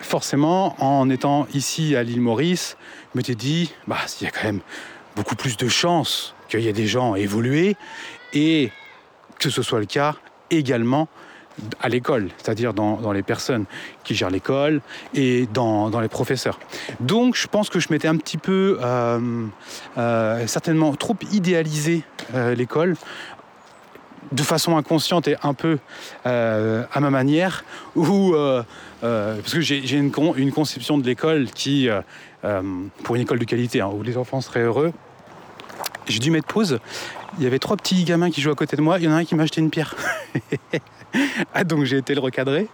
forcément, 0.00 0.76
en 0.82 1.08
étant 1.08 1.46
ici 1.54 1.96
à 1.96 2.02
l'île 2.02 2.20
Maurice, 2.20 2.76
je 3.12 3.18
m'étais 3.18 3.34
dit, 3.34 3.72
bah, 3.86 3.98
il 4.20 4.24
y 4.24 4.26
a 4.26 4.30
quand 4.30 4.44
même 4.44 4.60
beaucoup 5.16 5.36
plus 5.36 5.56
de 5.56 5.68
chances 5.68 6.34
qu'il 6.48 6.60
y 6.60 6.68
ait 6.68 6.72
des 6.72 6.86
gens 6.86 7.14
évolués 7.14 7.76
et 8.32 8.70
que 9.38 9.50
ce 9.50 9.62
soit 9.62 9.80
le 9.80 9.86
cas 9.86 10.16
également 10.50 11.08
à 11.80 11.88
l'école, 11.88 12.28
c'est-à-dire 12.38 12.74
dans, 12.74 13.12
les 13.12 13.22
personnes 13.22 13.64
qui 14.04 14.14
gèrent 14.14 14.30
l'école 14.30 14.80
et 15.14 15.46
dans, 15.52 16.00
les 16.00 16.08
professeurs. 16.08 16.58
Donc 17.00 17.36
je 17.36 17.46
pense 17.46 17.68
que 17.68 17.80
je 17.80 17.88
m'étais 17.90 18.08
un 18.08 18.16
petit 18.16 18.38
peu 18.38 18.78
euh, 18.80 19.46
euh, 19.98 20.46
certainement 20.46 20.94
trop 20.94 21.16
idéalisé 21.32 22.02
euh, 22.34 22.54
l'école 22.54 22.96
de 24.30 24.42
façon 24.42 24.78
inconsciente 24.78 25.28
et 25.28 25.36
un 25.42 25.52
peu 25.52 25.78
à 26.24 27.00
ma 27.00 27.10
manière, 27.10 27.64
euh, 27.98 28.62
parce 29.02 29.52
que 29.52 29.60
j'ai 29.60 29.96
une, 29.96 30.10
con- 30.10 30.34
une 30.36 30.52
conception 30.52 30.96
de 30.96 31.04
l'école 31.04 31.46
qui, 31.50 31.88
pour 33.02 33.16
une 33.16 33.22
école 33.22 33.38
de 33.38 33.44
qualité, 33.44 33.82
hein, 33.82 33.90
où 33.92 34.02
les 34.02 34.16
enfants 34.16 34.40
seraient 34.40 34.62
heureux, 34.62 34.92
j'ai 36.06 36.18
dû 36.18 36.30
mettre 36.30 36.46
pause. 36.46 36.78
Il 37.38 37.44
y 37.44 37.46
avait 37.46 37.58
trois 37.58 37.76
petits 37.76 38.04
gamins 38.04 38.30
qui 38.30 38.40
jouaient 38.40 38.52
à 38.52 38.56
côté 38.56 38.76
de 38.76 38.82
moi. 38.82 38.98
Il 38.98 39.04
y 39.04 39.08
en 39.08 39.12
a 39.12 39.16
un 39.16 39.24
qui 39.24 39.34
m'a 39.34 39.42
acheté 39.44 39.60
une 39.60 39.70
pierre. 39.70 39.94
ah, 41.54 41.64
donc 41.64 41.84
j'ai 41.84 41.98
été 41.98 42.14
le 42.14 42.20
recadrer. 42.20 42.68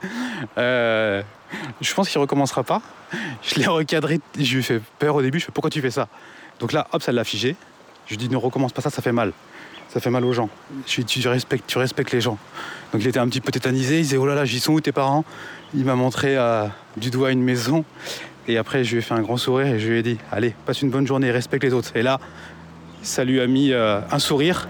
Euh, 0.56 1.22
je 1.80 1.94
pense 1.94 2.08
qu'il 2.08 2.20
recommencera 2.20 2.62
pas. 2.62 2.82
Je 3.42 3.56
l'ai 3.56 3.66
recadré. 3.66 4.20
Je 4.38 4.52
lui 4.52 4.60
ai 4.60 4.62
fait 4.62 4.80
peur 4.98 5.14
au 5.14 5.22
début. 5.22 5.38
Je 5.38 5.46
fais 5.46 5.52
pourquoi 5.52 5.70
tu 5.70 5.80
fais 5.80 5.90
ça? 5.90 6.08
Donc 6.60 6.72
là, 6.72 6.86
hop, 6.92 7.02
ça 7.02 7.12
l'a 7.12 7.24
figé. 7.24 7.56
Je 8.06 8.12
lui 8.12 8.18
dis 8.18 8.28
ne 8.28 8.36
recommence 8.36 8.72
pas 8.72 8.82
ça, 8.82 8.90
ça 8.90 9.02
fait 9.02 9.12
mal. 9.12 9.32
Ça 9.88 10.00
fait 10.00 10.10
mal 10.10 10.24
aux 10.24 10.32
gens. 10.32 10.50
Je 10.86 10.96
lui 10.96 11.04
dis 11.04 11.20
tu 11.20 11.28
respectes, 11.28 11.66
tu 11.66 11.78
respectes 11.78 12.12
les 12.12 12.20
gens. 12.20 12.38
Donc 12.92 13.02
il 13.02 13.08
était 13.08 13.18
un 13.18 13.28
petit 13.28 13.40
peu 13.40 13.52
tétanisé. 13.52 13.98
Il 13.98 14.02
disait 14.02 14.16
oh 14.16 14.26
là 14.26 14.34
là, 14.34 14.44
j'y 14.44 14.60
sont 14.60 14.72
où 14.72 14.80
tes 14.80 14.92
parents? 14.92 15.24
Il 15.74 15.84
m'a 15.84 15.94
montré 15.94 16.36
euh, 16.36 16.66
du 16.96 17.10
doigt 17.10 17.30
une 17.30 17.42
maison. 17.42 17.84
Et 18.46 18.56
après, 18.56 18.82
je 18.82 18.92
lui 18.92 18.98
ai 18.98 19.02
fait 19.02 19.14
un 19.14 19.20
grand 19.20 19.36
sourire 19.36 19.66
et 19.74 19.78
je 19.78 19.88
lui 19.88 19.98
ai 19.98 20.02
dit 20.02 20.18
allez, 20.32 20.54
passe 20.64 20.80
une 20.82 20.90
bonne 20.90 21.06
journée, 21.06 21.30
respecte 21.30 21.64
les 21.64 21.74
autres. 21.74 21.94
Et 21.94 22.02
là, 22.02 22.18
ça 23.02 23.24
lui 23.24 23.40
a 23.40 23.46
mis 23.46 23.72
euh, 23.72 24.00
un 24.10 24.18
sourire. 24.18 24.68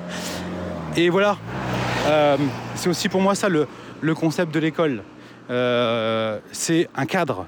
Et 0.97 1.11
voilà, 1.11 1.37
c'est 2.75 2.89
aussi 2.89 3.09
pour 3.09 3.21
moi 3.21 3.35
ça 3.35 3.49
le, 3.49 3.67
le 4.01 4.15
concept 4.15 4.53
de 4.53 4.61
l'école. 4.61 5.03
Euh, 5.51 6.39
c'est 6.53 6.89
un 6.95 7.07
cadre. 7.07 7.47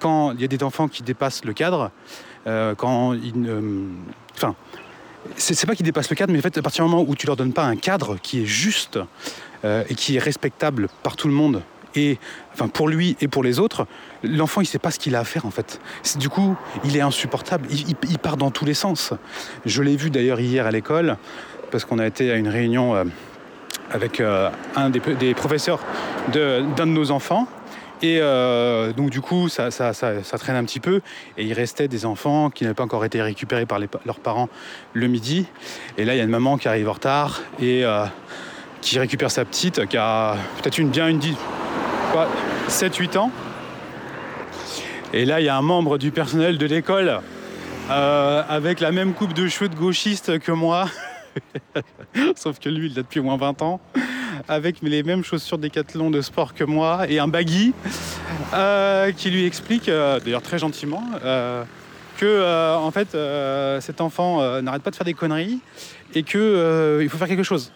Quand 0.00 0.32
il 0.32 0.40
y 0.40 0.44
a 0.44 0.48
des 0.48 0.62
enfants 0.62 0.88
qui 0.88 1.02
dépassent 1.02 1.44
le 1.44 1.52
cadre, 1.52 1.90
euh, 2.46 2.74
quand 2.74 3.14
ils 3.14 3.34
Enfin, 4.34 4.54
c'est 5.36 5.66
pas 5.66 5.74
qu'ils 5.74 5.84
dépassent 5.84 6.10
le 6.10 6.16
cadre, 6.16 6.32
mais 6.32 6.38
en 6.38 6.42
fait, 6.42 6.56
à 6.58 6.62
partir 6.62 6.84
du 6.84 6.90
moment 6.90 7.04
où 7.06 7.14
tu 7.16 7.26
leur 7.26 7.36
donnes 7.36 7.52
pas 7.52 7.64
un 7.64 7.76
cadre 7.76 8.16
qui 8.22 8.42
est 8.42 8.46
juste 8.46 8.98
euh, 9.64 9.82
et 9.88 9.94
qui 9.94 10.16
est 10.16 10.20
respectable 10.20 10.88
par 11.02 11.16
tout 11.16 11.28
le 11.28 11.34
monde, 11.34 11.62
et 11.94 12.18
enfin 12.52 12.68
pour 12.68 12.88
lui 12.88 13.16
et 13.20 13.28
pour 13.28 13.42
les 13.42 13.58
autres, 13.58 13.86
l'enfant 14.22 14.60
il 14.60 14.66
sait 14.66 14.78
pas 14.78 14.90
ce 14.90 14.98
qu'il 14.98 15.16
a 15.16 15.20
à 15.20 15.24
faire 15.24 15.46
en 15.46 15.50
fait. 15.50 15.80
Du 16.16 16.28
coup, 16.28 16.56
il 16.84 16.96
est 16.96 17.00
insupportable. 17.00 17.66
Il, 17.70 18.18
part 18.18 18.36
dans 18.36 18.50
tous 18.50 18.64
les 18.64 18.74
sens. 18.74 19.12
Je 19.64 19.82
l'ai 19.82 19.96
vu 19.96 20.10
d'ailleurs 20.10 20.38
hier 20.38 20.66
à 20.66 20.70
l'école 20.70 21.16
parce 21.70 21.84
qu'on 21.84 21.98
a 21.98 22.06
été 22.06 22.30
à 22.30 22.36
une 22.36 22.48
réunion 22.48 22.94
euh, 22.94 23.04
avec 23.90 24.20
euh, 24.20 24.50
un 24.76 24.90
des, 24.90 25.34
professeurs 25.34 25.80
d'un 26.32 26.62
de, 26.62 26.84
nos 26.84 27.10
enfants. 27.10 27.46
Et 28.00 28.18
euh, 28.20 28.92
donc 28.92 29.10
du 29.10 29.20
coup, 29.20 29.48
ça, 29.48 29.70
traîne 29.70 30.56
un 30.56 30.64
petit 30.64 30.80
peu. 30.80 31.00
Et 31.36 31.44
il 31.44 31.52
restait 31.52 31.88
des 31.88 32.06
enfants 32.06 32.50
qui 32.50 32.64
n'avaient 32.64 32.74
pas 32.74 32.84
encore 32.84 33.04
été 33.04 33.20
récupérés 33.20 33.66
par 33.66 33.78
leurs 33.78 34.20
parents 34.20 34.48
le 34.92 35.06
midi. 35.08 35.46
Et 35.96 36.04
là, 36.04 36.14
il 36.14 36.18
y 36.18 36.20
a 36.20 36.24
une 36.24 36.30
maman 36.30 36.58
qui 36.58 36.68
arrive 36.68 36.88
en 36.88 36.92
retard 36.92 37.40
et 37.60 37.84
euh, 37.84 38.04
qui 38.80 38.98
récupère 38.98 39.30
sa 39.30 39.44
petite, 39.44 39.86
qui 39.86 39.96
a 39.96 40.36
peut-être 40.60 40.78
une 40.78 40.90
bien 40.90 41.08
une 41.08 41.20
7-8 42.68 43.18
ans. 43.18 43.30
Et 45.12 45.24
là, 45.24 45.40
il 45.40 45.46
y 45.46 45.48
a 45.48 45.56
un 45.56 45.62
membre 45.62 45.98
du 45.98 46.10
personnel 46.10 46.58
de 46.58 46.66
l'école 46.66 47.20
avec 47.90 48.80
la 48.80 48.92
même 48.92 49.14
coupe 49.14 49.32
de 49.32 49.48
cheveux 49.48 49.70
de 49.70 49.74
gauchiste 49.74 50.38
que 50.38 50.52
moi. 50.52 50.88
Sauf 52.36 52.58
que 52.58 52.68
lui, 52.68 52.86
il 52.86 52.94
l'a 52.94 53.02
depuis 53.02 53.20
au 53.20 53.22
moins 53.22 53.36
20 53.36 53.62
ans, 53.62 53.80
avec 54.48 54.76
les 54.82 55.02
mêmes 55.02 55.24
chaussures 55.24 55.58
décathlon 55.58 56.10
de 56.10 56.20
sport 56.20 56.54
que 56.54 56.64
moi 56.64 57.08
et 57.08 57.18
un 57.18 57.28
baggy, 57.28 57.72
euh, 58.54 59.12
qui 59.12 59.30
lui 59.30 59.44
explique, 59.44 59.88
euh, 59.88 60.20
d'ailleurs 60.20 60.42
très 60.42 60.58
gentiment, 60.58 61.04
euh, 61.24 61.64
que 62.16 62.74
en 62.76 62.90
fait 62.90 63.16
cet 63.80 64.00
enfant 64.00 64.60
n'arrête 64.60 64.82
pas 64.82 64.90
de 64.90 64.96
faire 64.96 65.04
des 65.04 65.14
conneries 65.14 65.60
et 66.14 66.22
que 66.22 66.38
euh, 66.38 67.02
il 67.02 67.08
faut 67.08 67.18
faire 67.18 67.28
quelque 67.28 67.42
chose. 67.42 67.72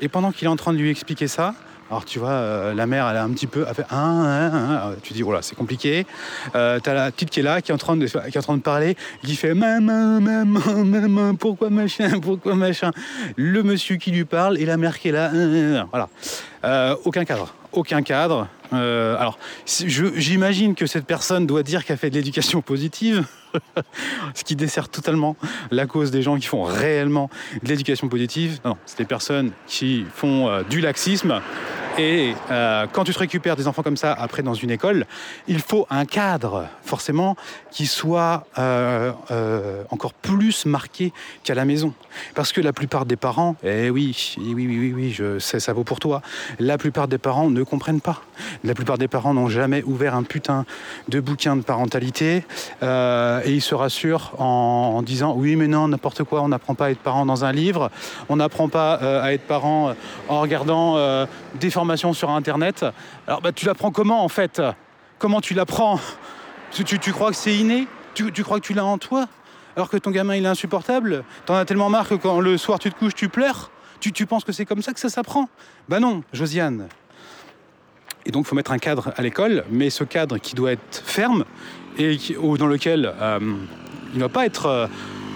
Et 0.00 0.08
pendant 0.08 0.32
qu'il 0.32 0.46
est 0.46 0.50
en 0.50 0.56
train 0.56 0.72
de 0.72 0.78
lui 0.78 0.90
expliquer 0.90 1.28
ça, 1.28 1.54
alors 1.90 2.04
tu 2.04 2.20
vois, 2.20 2.30
euh, 2.30 2.72
la 2.72 2.86
mère, 2.86 3.08
elle 3.08 3.16
a 3.16 3.24
un 3.24 3.30
petit 3.30 3.48
peu, 3.48 3.64
fait 3.74 3.84
un, 3.90 3.96
un, 3.96 4.90
un. 4.90 4.94
Tu 5.02 5.12
dis, 5.12 5.22
voilà, 5.22 5.42
c'est 5.42 5.56
compliqué. 5.56 6.06
Euh, 6.54 6.78
T'as 6.78 6.94
la 6.94 7.10
petite 7.10 7.30
qui 7.30 7.40
est 7.40 7.42
là, 7.42 7.60
qui 7.60 7.72
est 7.72 7.74
en 7.74 7.78
train 7.78 7.96
de, 7.96 8.60
parler, 8.60 8.96
qui 9.24 9.34
fait 9.34 9.54
maman, 9.54 10.20
maman, 10.20 10.84
maman, 10.84 11.34
pourquoi 11.34 11.68
machin, 11.68 12.20
pourquoi 12.22 12.54
machin. 12.54 12.92
Le 13.34 13.64
monsieur 13.64 13.96
qui 13.96 14.12
lui 14.12 14.24
parle 14.24 14.58
et 14.58 14.66
la 14.66 14.76
mère 14.76 15.00
qui 15.00 15.08
est 15.08 15.12
là, 15.12 15.30
voilà. 15.90 16.08
Euh, 16.64 16.94
aucun 17.04 17.24
cadre, 17.24 17.52
aucun 17.72 18.02
cadre. 18.02 18.46
Euh, 18.72 19.16
alors, 19.18 19.38
j'imagine 19.66 20.74
que 20.74 20.86
cette 20.86 21.06
personne 21.06 21.46
doit 21.46 21.62
dire 21.62 21.84
qu'elle 21.84 21.98
fait 21.98 22.10
de 22.10 22.14
l'éducation 22.14 22.62
positive, 22.62 23.26
ce 24.34 24.44
qui 24.44 24.56
dessert 24.56 24.88
totalement 24.88 25.36
la 25.70 25.86
cause 25.86 26.10
des 26.10 26.22
gens 26.22 26.36
qui 26.36 26.46
font 26.46 26.62
réellement 26.62 27.30
de 27.62 27.68
l'éducation 27.68 28.08
positive. 28.08 28.60
Non, 28.64 28.76
c'est 28.86 28.98
des 28.98 29.04
personnes 29.04 29.52
qui 29.66 30.04
font 30.14 30.48
euh, 30.48 30.62
du 30.62 30.80
laxisme. 30.80 31.40
Et 31.98 32.34
euh, 32.50 32.86
quand 32.92 33.04
tu 33.04 33.12
te 33.12 33.18
récupères 33.18 33.56
des 33.56 33.66
enfants 33.66 33.82
comme 33.82 33.96
ça 33.96 34.12
après 34.12 34.42
dans 34.42 34.54
une 34.54 34.70
école, 34.70 35.06
il 35.48 35.58
faut 35.58 35.86
un 35.90 36.04
cadre 36.04 36.68
forcément 36.82 37.36
qui 37.72 37.86
soit 37.86 38.46
encore 39.90 40.14
plus 40.14 40.66
marqué 40.66 41.12
qu'à 41.42 41.54
la 41.54 41.64
maison. 41.64 41.92
Parce 42.34 42.52
que 42.52 42.60
la 42.60 42.72
plupart 42.72 43.06
des 43.06 43.16
parents, 43.16 43.56
eh 43.62 43.90
oui, 43.90 44.36
oui, 44.38 44.54
oui, 44.54 44.66
oui, 44.66 44.92
oui, 44.94 45.12
je 45.12 45.38
sais, 45.38 45.60
ça 45.60 45.72
vaut 45.72 45.84
pour 45.84 45.98
toi. 45.98 46.22
La 46.58 46.78
plupart 46.78 47.08
des 47.08 47.18
parents 47.18 47.50
ne 47.50 47.62
comprennent 47.62 48.00
pas. 48.00 48.22
La 48.62 48.74
plupart 48.74 48.98
des 48.98 49.08
parents 49.08 49.32
n'ont 49.32 49.48
jamais 49.48 49.82
ouvert 49.84 50.14
un 50.14 50.22
putain 50.22 50.66
de 51.08 51.18
bouquin 51.18 51.56
de 51.56 51.62
parentalité 51.62 52.44
euh, 52.82 53.40
et 53.44 53.52
ils 53.52 53.62
se 53.62 53.74
rassurent 53.74 54.32
en, 54.38 55.02
disant 55.02 55.34
oui, 55.34 55.56
mais 55.56 55.66
non, 55.66 55.88
n'importe 55.88 56.24
quoi, 56.24 56.42
on 56.42 56.48
n'apprend 56.48 56.74
pas 56.74 56.86
à 56.86 56.90
être 56.90 56.98
parent 56.98 57.24
dans 57.24 57.44
un 57.44 57.52
livre, 57.52 57.90
on 58.28 58.36
n'apprend 58.36 58.68
pas 58.68 58.98
euh, 59.02 59.22
à 59.22 59.32
être 59.32 59.46
parent 59.46 59.88
euh, 59.88 59.94
en 60.28 60.40
regardant 60.40 60.80
des 61.58 61.70
formations 61.70 62.12
sur 62.12 62.30
Internet. 62.30 62.84
Alors, 63.26 63.40
bah, 63.40 63.52
tu 63.52 63.64
l'apprends 63.64 63.90
comment 63.90 64.24
en 64.24 64.28
fait? 64.28 64.60
Comment 65.18 65.40
tu 65.40 65.54
l'apprends? 65.54 65.98
Tu, 66.72 67.12
crois 67.12 67.30
que 67.30 67.36
c'est 67.36 67.56
inné? 67.56 67.86
Tu, 68.14 68.30
crois 68.42 68.60
que 68.60 68.66
tu 68.66 68.74
l'as 68.74 68.84
en 68.84 68.98
toi? 68.98 69.26
Alors 69.76 69.88
que 69.88 69.96
ton 69.96 70.10
gamin 70.10 70.36
il 70.36 70.44
est 70.44 70.48
insupportable? 70.48 71.24
T'en 71.46 71.54
as 71.54 71.64
tellement 71.64 71.88
marre 71.88 72.08
que 72.08 72.14
quand 72.14 72.40
le 72.40 72.58
soir 72.58 72.78
tu 72.78 72.90
te 72.90 72.98
couches, 72.98 73.14
tu 73.14 73.28
pleures? 73.28 73.70
Tu, 74.00 74.12
tu 74.12 74.26
penses 74.26 74.44
que 74.44 74.52
c'est 74.52 74.66
comme 74.66 74.82
ça 74.82 74.92
que 74.92 75.00
ça 75.00 75.08
s'apprend? 75.08 75.48
Bah 75.88 76.00
non, 76.00 76.22
Josiane. 76.32 76.88
Et 78.26 78.30
donc, 78.30 78.46
il 78.46 78.48
faut 78.48 78.56
mettre 78.56 78.72
un 78.72 78.78
cadre 78.78 79.12
à 79.16 79.22
l'école, 79.22 79.64
mais 79.70 79.90
ce 79.90 80.04
cadre 80.04 80.38
qui 80.38 80.54
doit 80.54 80.72
être 80.72 81.02
ferme 81.04 81.44
et 81.98 82.16
dans 82.58 82.66
lequel 82.66 83.12
euh, 83.20 83.38
il 84.12 84.14
ne 84.14 84.20
doit 84.20 84.28
pas 84.28 84.46
être, 84.46 84.66
euh, 84.66 84.86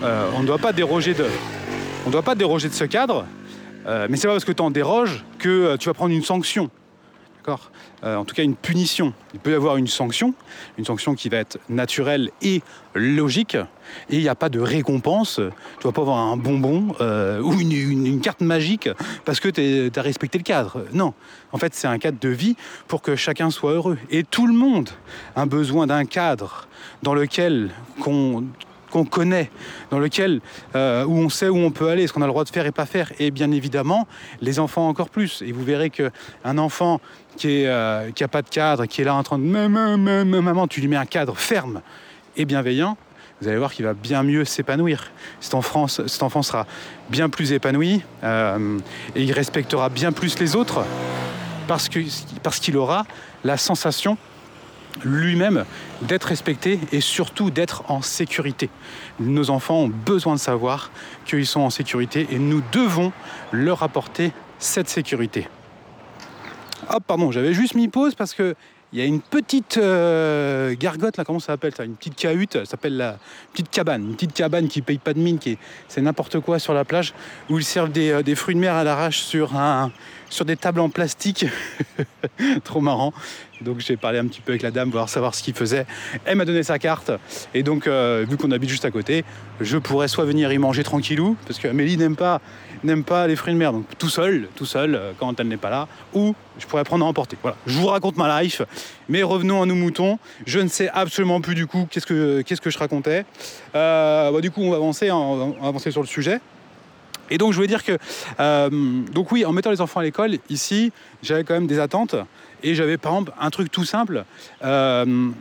euh, 0.02 0.28
on 0.36 0.42
ne 0.42 0.46
doit 0.46 0.58
pas 0.58 0.72
déroger 0.72 1.14
de, 1.14 1.26
on 2.04 2.08
ne 2.08 2.12
doit 2.12 2.22
pas 2.22 2.34
déroger 2.34 2.68
de 2.68 2.74
ce 2.74 2.84
cadre. 2.84 3.26
euh, 3.86 4.06
mais 4.08 4.16
c'est 4.16 4.26
pas 4.26 4.34
parce 4.34 4.44
que 4.44 4.52
tu 4.52 4.62
en 4.62 4.70
déroges 4.70 5.24
que 5.38 5.76
tu 5.76 5.88
vas 5.88 5.94
prendre 5.94 6.14
une 6.14 6.22
sanction. 6.22 6.70
Euh, 8.04 8.16
En 8.16 8.24
tout 8.24 8.34
cas, 8.34 8.42
une 8.42 8.54
punition. 8.54 9.12
Il 9.32 9.40
peut 9.40 9.52
y 9.52 9.54
avoir 9.54 9.76
une 9.76 9.86
sanction, 9.86 10.34
une 10.78 10.84
sanction 10.84 11.14
qui 11.14 11.28
va 11.28 11.38
être 11.38 11.58
naturelle 11.68 12.30
et 12.42 12.62
logique. 12.94 13.56
Et 14.10 14.16
il 14.16 14.20
n'y 14.20 14.28
a 14.28 14.34
pas 14.34 14.48
de 14.48 14.60
récompense. 14.60 15.40
Tu 15.80 15.86
vas 15.86 15.92
pas 15.92 16.02
avoir 16.02 16.18
un 16.18 16.36
bonbon 16.36 16.94
euh, 17.00 17.40
ou 17.40 17.58
une 17.60 18.20
carte 18.20 18.40
magique 18.40 18.88
parce 19.24 19.40
que 19.40 19.48
tu 19.48 19.98
as 19.98 20.02
respecté 20.02 20.38
le 20.38 20.44
cadre. 20.44 20.84
Non. 20.92 21.14
En 21.52 21.58
fait, 21.58 21.74
c'est 21.74 21.88
un 21.88 21.98
cadre 21.98 22.18
de 22.20 22.28
vie 22.28 22.56
pour 22.88 23.02
que 23.02 23.16
chacun 23.16 23.50
soit 23.50 23.72
heureux. 23.72 23.98
Et 24.10 24.24
tout 24.24 24.46
le 24.46 24.54
monde 24.54 24.90
a 25.36 25.46
besoin 25.46 25.86
d'un 25.86 26.04
cadre 26.04 26.66
dans 27.02 27.14
lequel 27.14 27.70
qu'on 28.00 28.44
qu'on 28.94 29.04
connaît, 29.04 29.50
dans 29.90 29.98
lequel 29.98 30.40
euh, 30.76 31.04
où 31.04 31.16
on 31.16 31.28
sait 31.28 31.48
où 31.48 31.56
on 31.56 31.72
peut 31.72 31.88
aller, 31.88 32.06
ce 32.06 32.12
qu'on 32.12 32.22
a 32.22 32.26
le 32.26 32.30
droit 32.30 32.44
de 32.44 32.48
faire 32.48 32.64
et 32.64 32.70
pas 32.70 32.86
faire, 32.86 33.10
et 33.18 33.32
bien 33.32 33.50
évidemment 33.50 34.06
les 34.40 34.60
enfants 34.60 34.88
encore 34.88 35.10
plus. 35.10 35.42
Et 35.42 35.50
vous 35.50 35.64
verrez 35.64 35.90
que 35.90 36.12
un 36.44 36.58
enfant 36.58 37.00
qui 37.36 37.62
est 37.62 37.66
euh, 37.66 38.10
pas 38.30 38.42
de 38.42 38.48
cadre, 38.48 38.86
qui 38.86 39.00
est 39.00 39.04
là 39.04 39.14
en 39.14 39.22
train 39.22 39.38
de 39.38 39.44
maman, 39.44 40.68
tu 40.68 40.80
lui 40.80 40.88
mets 40.88 40.96
un 40.96 41.06
cadre 41.06 41.36
ferme 41.36 41.80
et 42.36 42.44
bienveillant, 42.44 42.96
vous 43.40 43.48
allez 43.48 43.58
voir 43.58 43.72
qu'il 43.72 43.84
va 43.84 43.94
bien 43.94 44.22
mieux 44.22 44.44
s'épanouir. 44.44 45.10
Cet 45.40 45.54
enfant, 45.54 45.86
sera 45.86 46.66
bien 47.10 47.28
plus 47.28 47.52
épanoui 47.52 48.02
euh, 48.22 48.78
et 49.14 49.22
il 49.22 49.32
respectera 49.32 49.88
bien 49.88 50.12
plus 50.12 50.38
les 50.38 50.56
autres 50.56 50.84
parce 51.66 51.88
qu'il 51.88 52.76
aura 52.76 53.06
la 53.42 53.56
sensation 53.56 54.16
lui-même 55.02 55.64
d'être 56.02 56.24
respecté 56.24 56.78
et 56.92 57.00
surtout 57.00 57.50
d'être 57.50 57.84
en 57.90 58.02
sécurité. 58.02 58.70
Nos 59.18 59.50
enfants 59.50 59.80
ont 59.80 59.88
besoin 59.88 60.34
de 60.34 60.40
savoir 60.40 60.90
qu'ils 61.24 61.46
sont 61.46 61.60
en 61.60 61.70
sécurité 61.70 62.28
et 62.30 62.38
nous 62.38 62.62
devons 62.72 63.12
leur 63.52 63.82
apporter 63.82 64.32
cette 64.58 64.88
sécurité. 64.88 65.48
Hop, 66.90 67.04
pardon, 67.06 67.30
j'avais 67.30 67.54
juste 67.54 67.74
mis 67.74 67.88
pause 67.88 68.14
parce 68.14 68.34
que 68.34 68.54
il 68.94 69.00
y 69.00 69.02
a 69.02 69.06
une 69.06 69.20
petite 69.20 69.76
euh, 69.76 70.76
gargote 70.78 71.16
là, 71.16 71.24
comment 71.24 71.40
ça 71.40 71.48
s'appelle 71.48 71.74
ça 71.74 71.84
Une 71.84 71.96
petite 71.96 72.14
cahute, 72.14 72.52
ça 72.52 72.64
s'appelle 72.64 72.96
la 72.96 73.18
petite 73.52 73.68
cabane, 73.68 74.02
une 74.04 74.14
petite 74.14 74.34
cabane 74.34 74.68
qui 74.68 74.82
paye 74.82 74.98
pas 74.98 75.12
de 75.12 75.18
mine, 75.18 75.40
qui 75.40 75.50
est, 75.50 75.58
c'est 75.88 76.00
n'importe 76.00 76.38
quoi 76.38 76.60
sur 76.60 76.74
la 76.74 76.84
plage, 76.84 77.12
où 77.50 77.58
ils 77.58 77.64
servent 77.64 77.90
des, 77.90 78.10
euh, 78.10 78.34
fruits 78.36 78.54
de 78.54 78.60
mer 78.60 78.74
à 78.74 78.84
l'arrache 78.84 79.18
sur 79.18 79.50
des 80.44 80.56
tables 80.56 80.78
en 80.78 80.90
plastique. 80.90 81.46
Trop 82.64 82.80
marrant. 82.80 83.12
Donc 83.62 83.80
j'ai 83.80 83.96
parlé 83.96 84.20
un 84.20 84.26
petit 84.26 84.40
peu 84.40 84.52
avec 84.52 84.62
la 84.62 84.70
dame, 84.70 84.90
voir 84.90 85.08
savoir 85.08 85.34
ce 85.34 85.42
qu'il 85.42 85.54
faisait. 85.54 85.86
Elle 86.24 86.36
m'a 86.36 86.44
donné 86.44 86.62
sa 86.62 86.78
carte. 86.78 87.10
Et 87.52 87.64
donc, 87.64 87.88
euh, 87.88 88.24
vu 88.28 88.36
qu'on 88.36 88.52
habite 88.52 88.70
juste 88.70 88.84
à 88.84 88.92
côté, 88.92 89.24
je 89.60 89.76
pourrais 89.76 90.08
soit 90.08 90.24
venir 90.24 90.52
y 90.52 90.58
manger 90.58 90.84
tranquillou, 90.84 91.36
parce 91.46 91.58
que 91.58 91.66
Amélie 91.66 91.96
n'aime 91.96 92.16
pas, 92.16 92.40
n'aime 92.84 93.04
pas 93.04 93.26
les 93.26 93.36
fruits 93.36 93.52
de 93.52 93.58
mer, 93.58 93.72
donc 93.72 93.86
tout 93.98 94.08
seul, 94.08 94.48
tout 94.54 94.66
seul, 94.66 94.94
euh, 94.94 95.12
quand 95.18 95.38
elle 95.40 95.48
n'est 95.48 95.56
pas 95.56 95.70
là, 95.70 95.88
ou 96.12 96.34
je 96.58 96.66
pourrais 96.66 96.84
prendre 96.84 97.04
à 97.04 97.08
emporter. 97.08 97.36
Voilà. 97.42 97.56
Je 97.66 97.78
vous 97.78 97.86
raconte 97.86 98.16
ma 98.16 98.42
life, 98.42 98.62
mais 99.08 99.22
revenons 99.22 99.62
à 99.62 99.66
nos 99.66 99.74
moutons. 99.74 100.18
Je 100.46 100.60
ne 100.60 100.68
sais 100.68 100.88
absolument 100.90 101.40
plus 101.40 101.54
du 101.54 101.66
coup 101.66 101.88
qu'est-ce 101.90 102.06
que, 102.06 102.70
je 102.70 102.78
racontais. 102.78 103.24
Euh, 103.74 104.30
bah, 104.30 104.40
du 104.40 104.50
coup, 104.50 104.62
on 104.62 104.70
va 104.70 104.76
avancer, 104.76 105.08
hein, 105.08 105.16
on 105.16 105.56
va 105.60 105.68
avancer 105.68 105.90
sur 105.90 106.02
le 106.02 106.06
sujet. 106.06 106.40
Et 107.30 107.38
donc 107.38 107.52
je 107.52 107.56
voulais 107.56 107.68
dire 107.68 107.82
que, 107.82 107.96
euh, 108.38 108.68
donc 109.12 109.32
oui, 109.32 109.46
en 109.46 109.52
mettant 109.52 109.70
les 109.70 109.80
enfants 109.80 110.00
à 110.00 110.02
l'école, 110.02 110.36
ici, 110.50 110.92
j'avais 111.22 111.42
quand 111.42 111.54
même 111.54 111.66
des 111.66 111.78
attentes. 111.78 112.16
Et 112.62 112.74
j'avais 112.74 112.98
par 112.98 113.12
exemple 113.12 113.32
un 113.40 113.50
truc 113.50 113.70
tout 113.70 113.84
simple, 113.84 114.24
j'avais 114.62 115.34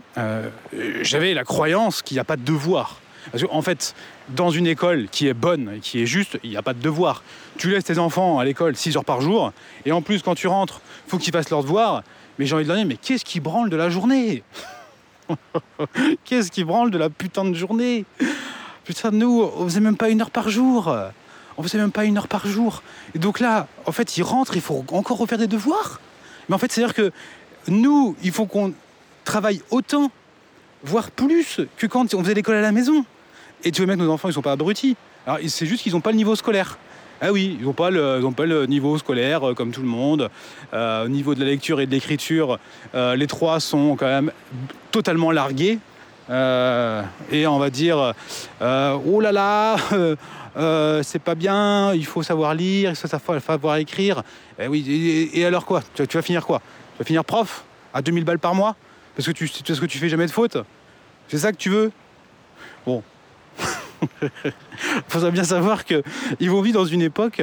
la 1.34 1.44
croyance 1.44 2.02
qu'il 2.02 2.16
n'y 2.16 2.20
a 2.20 2.26
pas 2.26 2.38
de 2.38 2.44
devoir. 2.44 3.02
Parce 3.32 3.44
qu'en 3.44 3.62
fait, 3.62 3.96
dans 4.30 4.50
une 4.50 4.68
école 4.68 5.08
qui 5.12 5.28
est 5.28 5.34
bonne 5.34 5.76
et 5.76 5.80
qui 5.80 6.02
est 6.02 6.06
juste, 6.06 6.40
il 6.44 6.50
n'y 6.50 6.58
a 6.58 6.62
pas 6.62 6.74
de 6.74 6.82
devoir. 6.82 7.24
Tu 7.58 7.70
laisses 7.70 7.86
tes 7.86 8.00
enfants 8.00 8.40
à 8.40 8.46
l'école 8.46 8.76
6 8.76 8.98
heures 8.98 9.06
par 9.06 9.22
jour, 9.22 9.54
et 9.86 9.92
en 9.92 10.02
plus 10.02 10.22
quand 10.22 10.36
tu 10.36 10.48
rentres, 10.48 10.82
il 11.08 11.12
faut 11.12 11.18
qu'ils 11.18 11.34
fassent 11.34 11.50
leurs 11.50 11.64
devoirs. 11.64 12.04
Mais 12.38 12.46
j'ai 12.46 12.56
envie 12.56 12.64
de 12.64 12.70
leur 12.70 12.78
dire, 12.78 12.88
mais 12.88 12.98
qu'est-ce 12.98 13.26
qui 13.26 13.40
branle 13.40 13.70
de 13.70 13.76
la 13.76 13.90
journée 13.90 14.44
Qu'est-ce 16.26 16.52
qui 16.52 16.64
branle 16.64 16.92
de 16.92 16.98
la 16.98 17.10
putain 17.10 17.46
de 17.46 17.54
journée 17.54 18.06
Putain, 18.84 19.12
nous, 19.12 19.50
on 19.56 19.64
faisait 19.66 19.80
même 19.80 19.98
pas 19.98 20.10
une 20.10 20.22
heure 20.22 20.32
par 20.32 20.50
jour. 20.50 20.94
On 21.58 21.64
faisait 21.64 21.78
même 21.78 21.92
pas 21.92 22.06
une 22.06 22.18
heure 22.18 22.28
par 22.28 22.48
jour. 22.48 22.82
Et 23.16 23.20
donc 23.20 23.40
là, 23.40 23.68
en 23.86 23.92
fait, 23.92 24.18
ils 24.18 24.24
rentrent, 24.24 24.56
il 24.56 24.62
faut 24.62 24.84
encore 24.92 25.18
refaire 25.18 25.38
des 25.38 25.48
devoirs. 25.48 26.02
Mais 26.50 26.56
en 26.56 26.58
fait, 26.58 26.72
c'est-à-dire 26.72 26.96
que 26.96 27.12
nous, 27.68 28.16
il 28.24 28.32
faut 28.32 28.46
qu'on 28.46 28.74
travaille 29.24 29.62
autant, 29.70 30.12
voire 30.84 31.12
plus, 31.12 31.62
que 31.78 31.88
quand 31.88 32.14
on 32.14 32.22
faisait 32.24 32.34
l'école 32.34 32.56
à 32.56 32.62
la 32.62 32.72
maison. 32.72 33.06
Et 33.64 33.72
tu 33.72 33.82
veux 33.82 33.88
mettre 33.88 34.02
nos 34.04 34.12
enfants, 34.12 34.30
ils 34.30 34.34
sont 34.34 34.42
pas 34.42 34.52
abrutis. 34.52 34.96
Alors, 35.26 35.40
c'est 35.48 35.66
juste 35.66 35.84
qu'ils 35.84 35.94
n'ont 35.94 36.02
pas 36.02 36.12
le 36.12 36.18
niveau 36.18 36.36
scolaire. 36.36 36.78
Ah 37.22 37.32
oui, 37.32 37.56
ils 37.60 37.66
n'ont 37.66 37.74
pas, 37.74 37.90
le- 37.90 38.66
niveau 38.66 38.98
scolaire 38.98 39.50
euh, 39.50 39.54
comme 39.54 39.72
tout 39.72 39.82
le 39.82 39.88
monde. 39.88 40.30
Euh, 40.74 41.06
au 41.06 41.08
niveau 41.08 41.36
de 41.36 41.40
la 41.40 41.46
lecture 41.46 41.80
et 41.80 41.86
de 41.86 41.92
l'écriture, 41.92 42.60
euh, 42.96 43.16
les 43.16 43.28
trois 43.28 43.62
sont 43.62 43.96
quand 43.96 44.08
même 44.08 44.32
totalement 44.92 45.32
largués. 45.32 45.80
Et 46.30 47.48
on 47.48 47.60
va 47.60 47.70
dire, 47.70 48.14
oh 48.62 49.20
là 49.22 49.32
là, 49.32 49.76
c'est 51.04 51.22
pas 51.22 51.36
bien, 51.36 51.94
il 51.94 52.06
faut 52.06 52.24
savoir 52.24 52.54
lire, 52.56 52.92
il 52.92 52.96
faut 53.20 53.40
savoir 53.40 53.78
écrire. 53.78 54.24
Eh 54.60 54.68
oui, 54.68 55.30
et, 55.34 55.46
alors 55.46 55.66
quoi? 55.66 55.82
Tu, 55.94 56.02
vas- 56.02 56.08
tu 56.08 56.18
vas 56.18 56.24
finir 56.24 56.46
quoi? 56.46 56.60
Tu 56.96 57.00
vas 57.00 57.06
finir 57.06 57.26
prof 57.26 57.64
à 57.94 58.02
2000 58.02 58.24
balles 58.26 58.40
par 58.40 58.56
mois? 58.56 58.76
Parce 59.16 59.28
que 59.28 59.32
tu, 59.32 59.50
parce 59.68 59.80
que 59.80 59.86
tu 59.86 59.98
fais 59.98 60.10
jamais 60.10 60.26
de 60.26 60.32
faute? 60.32 60.58
C'est 61.28 61.38
ça 61.38 61.52
que 61.52 61.58
tu 61.58 61.70
veux? 61.70 61.92
Bon. 62.86 63.04
Il 64.22 64.54
faudrait 65.08 65.32
bien 65.32 65.44
savoir 65.44 65.86
qu'ils 65.86 66.50
vont 66.50 66.62
vivre 66.62 66.80
dans 66.80 66.86
une 66.86 67.02
époque 67.02 67.42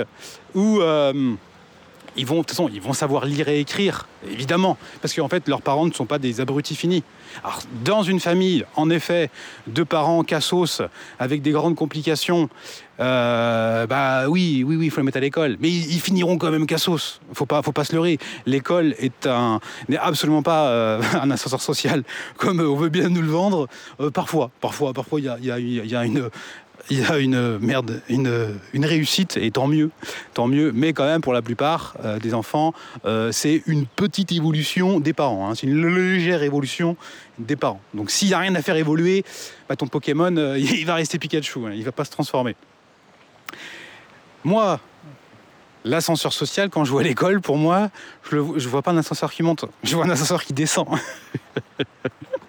où, 0.54 0.80
euh, 0.80 1.34
ils 2.16 2.26
vont, 2.26 2.36
de 2.36 2.40
toute 2.40 2.50
façon, 2.50 2.70
ils 2.72 2.80
vont 2.80 2.92
savoir 2.92 3.24
lire 3.24 3.48
et 3.48 3.61
écrire, 3.61 4.06
évidemment, 4.30 4.76
parce 5.00 5.14
qu'en 5.14 5.28
fait, 5.28 5.48
leurs 5.48 5.62
parents 5.62 5.86
ne 5.86 5.92
sont 5.92 6.06
pas 6.06 6.18
des 6.18 6.40
abrutis 6.40 6.74
finis. 6.74 7.02
Alors, 7.44 7.61
dans 7.84 8.02
une 8.02 8.20
famille, 8.20 8.64
en 8.76 8.90
effet, 8.90 9.30
deux 9.66 9.84
parents 9.84 10.24
cassos 10.24 10.82
avec 11.18 11.42
des 11.42 11.52
grandes 11.52 11.76
complications, 11.76 12.48
euh, 13.00 13.86
bah 13.86 14.28
oui, 14.28 14.62
oui, 14.66 14.76
oui, 14.76 14.86
il 14.86 14.90
faut 14.90 15.00
les 15.00 15.04
mettre 15.04 15.16
à 15.16 15.20
l'école, 15.20 15.56
mais 15.61 15.70
ils, 15.70 16.00
finiront 16.00 16.36
quand 16.36 16.50
même 16.50 16.66
cassos. 16.66 17.20
Faut 17.32 17.46
pas, 17.46 17.62
faut 17.62 17.72
pas 17.72 17.84
se 17.84 17.94
leurrer. 17.94 18.18
L'école 18.44 18.94
est 18.98 19.26
un, 19.26 19.61
n'est 19.88 19.96
absolument 19.96 20.42
pas 20.42 20.68
euh, 20.68 21.02
un 21.20 21.30
ascenseur 21.30 21.62
social 21.62 22.02
comme 22.36 22.61
on 22.61 22.76
veut 22.76 22.90
bien 22.90 23.08
nous 23.08 23.22
le 23.22 23.28
vendre. 23.28 23.68
Euh, 24.00 24.11
parfois, 24.11 24.50
parfois, 24.61 24.92
parfois, 24.92 25.20
il 25.20 25.26
y 25.26 25.96
a 25.96 26.04
une 26.04 26.28
il 26.88 27.00
y 27.00 27.04
a 27.04 27.18
une 27.18 27.58
merde, 27.58 28.02
une, 28.08 28.58
une, 28.72 28.84
réussite, 28.84 29.36
et 29.36 29.50
tant 29.50 29.66
mieux, 29.66 29.90
tant 30.34 30.46
mieux. 30.46 30.72
Mais 30.72 30.92
quand 30.92 31.04
même, 31.04 31.20
pour 31.20 31.32
la 31.32 31.42
plupart 31.42 31.96
euh, 32.04 32.18
des 32.18 32.34
enfants, 32.34 32.72
euh, 33.04 33.32
c'est 33.32 33.62
une 33.66 33.86
petite 33.86 34.32
évolution 34.32 35.00
des 35.00 35.12
parents. 35.12 35.48
Hein. 35.48 35.54
C'est 35.54 35.66
une 35.66 35.86
légère 35.86 36.42
évolution 36.42 36.96
des 37.38 37.56
parents. 37.56 37.80
Donc 37.94 38.10
s'il 38.10 38.28
n'y 38.28 38.34
a 38.34 38.38
rien 38.38 38.54
à 38.54 38.62
faire 38.62 38.76
évoluer, 38.76 39.24
bah, 39.68 39.76
ton 39.76 39.86
Pokémon, 39.86 40.34
euh, 40.36 40.58
il 40.58 40.86
va 40.86 40.94
rester 40.94 41.18
Pikachu, 41.18 41.66
hein. 41.66 41.70
il 41.72 41.80
ne 41.80 41.84
va 41.84 41.92
pas 41.92 42.04
se 42.04 42.10
transformer. 42.10 42.56
Moi, 44.44 44.80
l'ascenseur 45.84 46.32
social, 46.32 46.70
quand 46.70 46.84
je 46.84 46.90
vois 46.90 47.02
l'école, 47.02 47.40
pour 47.40 47.56
moi, 47.56 47.90
je 48.30 48.36
ne 48.36 48.68
vois 48.68 48.82
pas 48.82 48.92
un 48.92 48.96
ascenseur 48.96 49.30
qui 49.32 49.42
monte, 49.42 49.66
je 49.82 49.94
vois 49.94 50.06
un 50.06 50.10
ascenseur 50.10 50.44
qui 50.44 50.52
descend. 50.52 50.88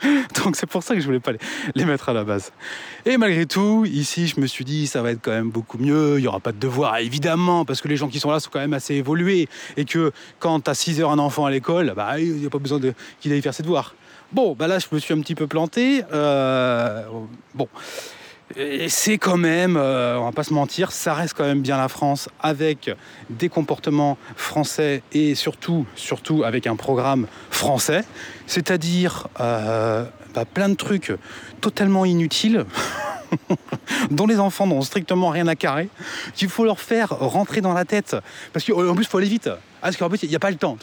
Donc 0.43 0.55
c'est 0.55 0.65
pour 0.65 0.83
ça 0.83 0.95
que 0.95 1.01
je 1.01 1.05
voulais 1.05 1.19
pas 1.19 1.31
les, 1.75 1.85
mettre 1.85 2.09
à 2.09 2.13
la 2.13 2.23
base. 2.23 2.51
Et 3.05 3.17
malgré 3.17 3.45
tout, 3.45 3.85
ici, 3.85 4.27
je 4.27 4.39
me 4.39 4.47
suis 4.47 4.65
dit, 4.65 4.87
ça 4.87 5.01
va 5.01 5.11
être 5.11 5.21
quand 5.21 5.31
même 5.31 5.49
beaucoup 5.49 5.77
mieux. 5.77 6.17
Il 6.17 6.21
n'y 6.21 6.27
aura 6.27 6.39
pas 6.39 6.51
de 6.51 6.59
devoirs, 6.59 6.97
évidemment, 6.97 7.65
parce 7.65 7.81
que 7.81 7.87
les 7.87 7.97
gens 7.97 8.07
qui 8.07 8.19
sont 8.19 8.31
là 8.31 8.39
sont 8.39 8.49
quand 8.51 8.59
même 8.59 8.73
assez 8.73 8.95
évolués. 8.95 9.47
Et 9.77 9.85
que 9.85 10.11
quand 10.39 10.67
as 10.67 10.75
6 10.75 11.01
heures 11.01 11.11
un 11.11 11.19
enfant 11.19 11.45
à 11.45 11.51
l'école, 11.51 11.93
bah, 11.95 12.19
il 12.19 12.33
n'y 12.33 12.45
a 12.45 12.49
pas 12.49 12.59
besoin 12.59 12.79
qu'il 13.19 13.31
aille 13.33 13.41
faire 13.41 13.53
ses 13.53 13.63
devoirs. 13.63 13.95
Bon, 14.31 14.55
bah 14.55 14.67
là, 14.67 14.79
je 14.79 14.87
me 14.91 14.99
suis 14.99 15.13
un 15.13 15.19
petit 15.19 15.35
peu 15.35 15.47
planté. 15.47 16.03
Euh, 16.13 17.03
bon. 17.53 17.67
C'est 18.87 19.17
quand 19.17 19.37
même, 19.37 19.77
euh, 19.77 20.17
on 20.19 20.25
va 20.25 20.31
pas 20.31 20.43
se 20.43 20.53
mentir, 20.53 20.91
ça 20.91 21.13
reste 21.13 21.33
quand 21.35 21.45
même 21.45 21.61
bien 21.61 21.77
la 21.77 21.87
France 21.87 22.29
avec 22.39 22.91
des 23.29 23.49
comportements 23.49 24.17
français 24.35 25.03
et 25.11 25.35
surtout, 25.35 25.85
surtout 25.95 26.43
avec 26.43 26.67
un 26.67 26.75
programme 26.75 27.27
français, 27.49 28.03
c'est-à-dire 28.47 29.27
euh, 29.39 30.05
bah, 30.33 30.45
plein 30.45 30.69
de 30.69 30.75
trucs 30.75 31.13
totalement 31.61 32.05
inutiles. 32.05 32.65
dont 34.11 34.27
les 34.27 34.39
enfants 34.39 34.67
n'ont 34.67 34.81
strictement 34.81 35.29
rien 35.29 35.47
à 35.47 35.55
carrer, 35.55 35.87
qu'il 36.35 36.49
faut 36.49 36.65
leur 36.65 36.81
faire 36.81 37.09
rentrer 37.09 37.61
dans 37.61 37.71
la 37.71 37.85
tête. 37.85 38.17
Parce 38.51 38.65
qu'en 38.65 38.93
plus, 38.93 39.05
il 39.05 39.07
faut 39.07 39.19
aller 39.19 39.27
vite. 39.27 39.49
Ah, 39.81 39.85
parce 39.85 39.97
qu'en 39.97 40.09
plus, 40.09 40.21
il 40.23 40.29
n'y 40.29 40.35
a 40.35 40.39
pas 40.39 40.51
le 40.51 40.57
temps. 40.57 40.77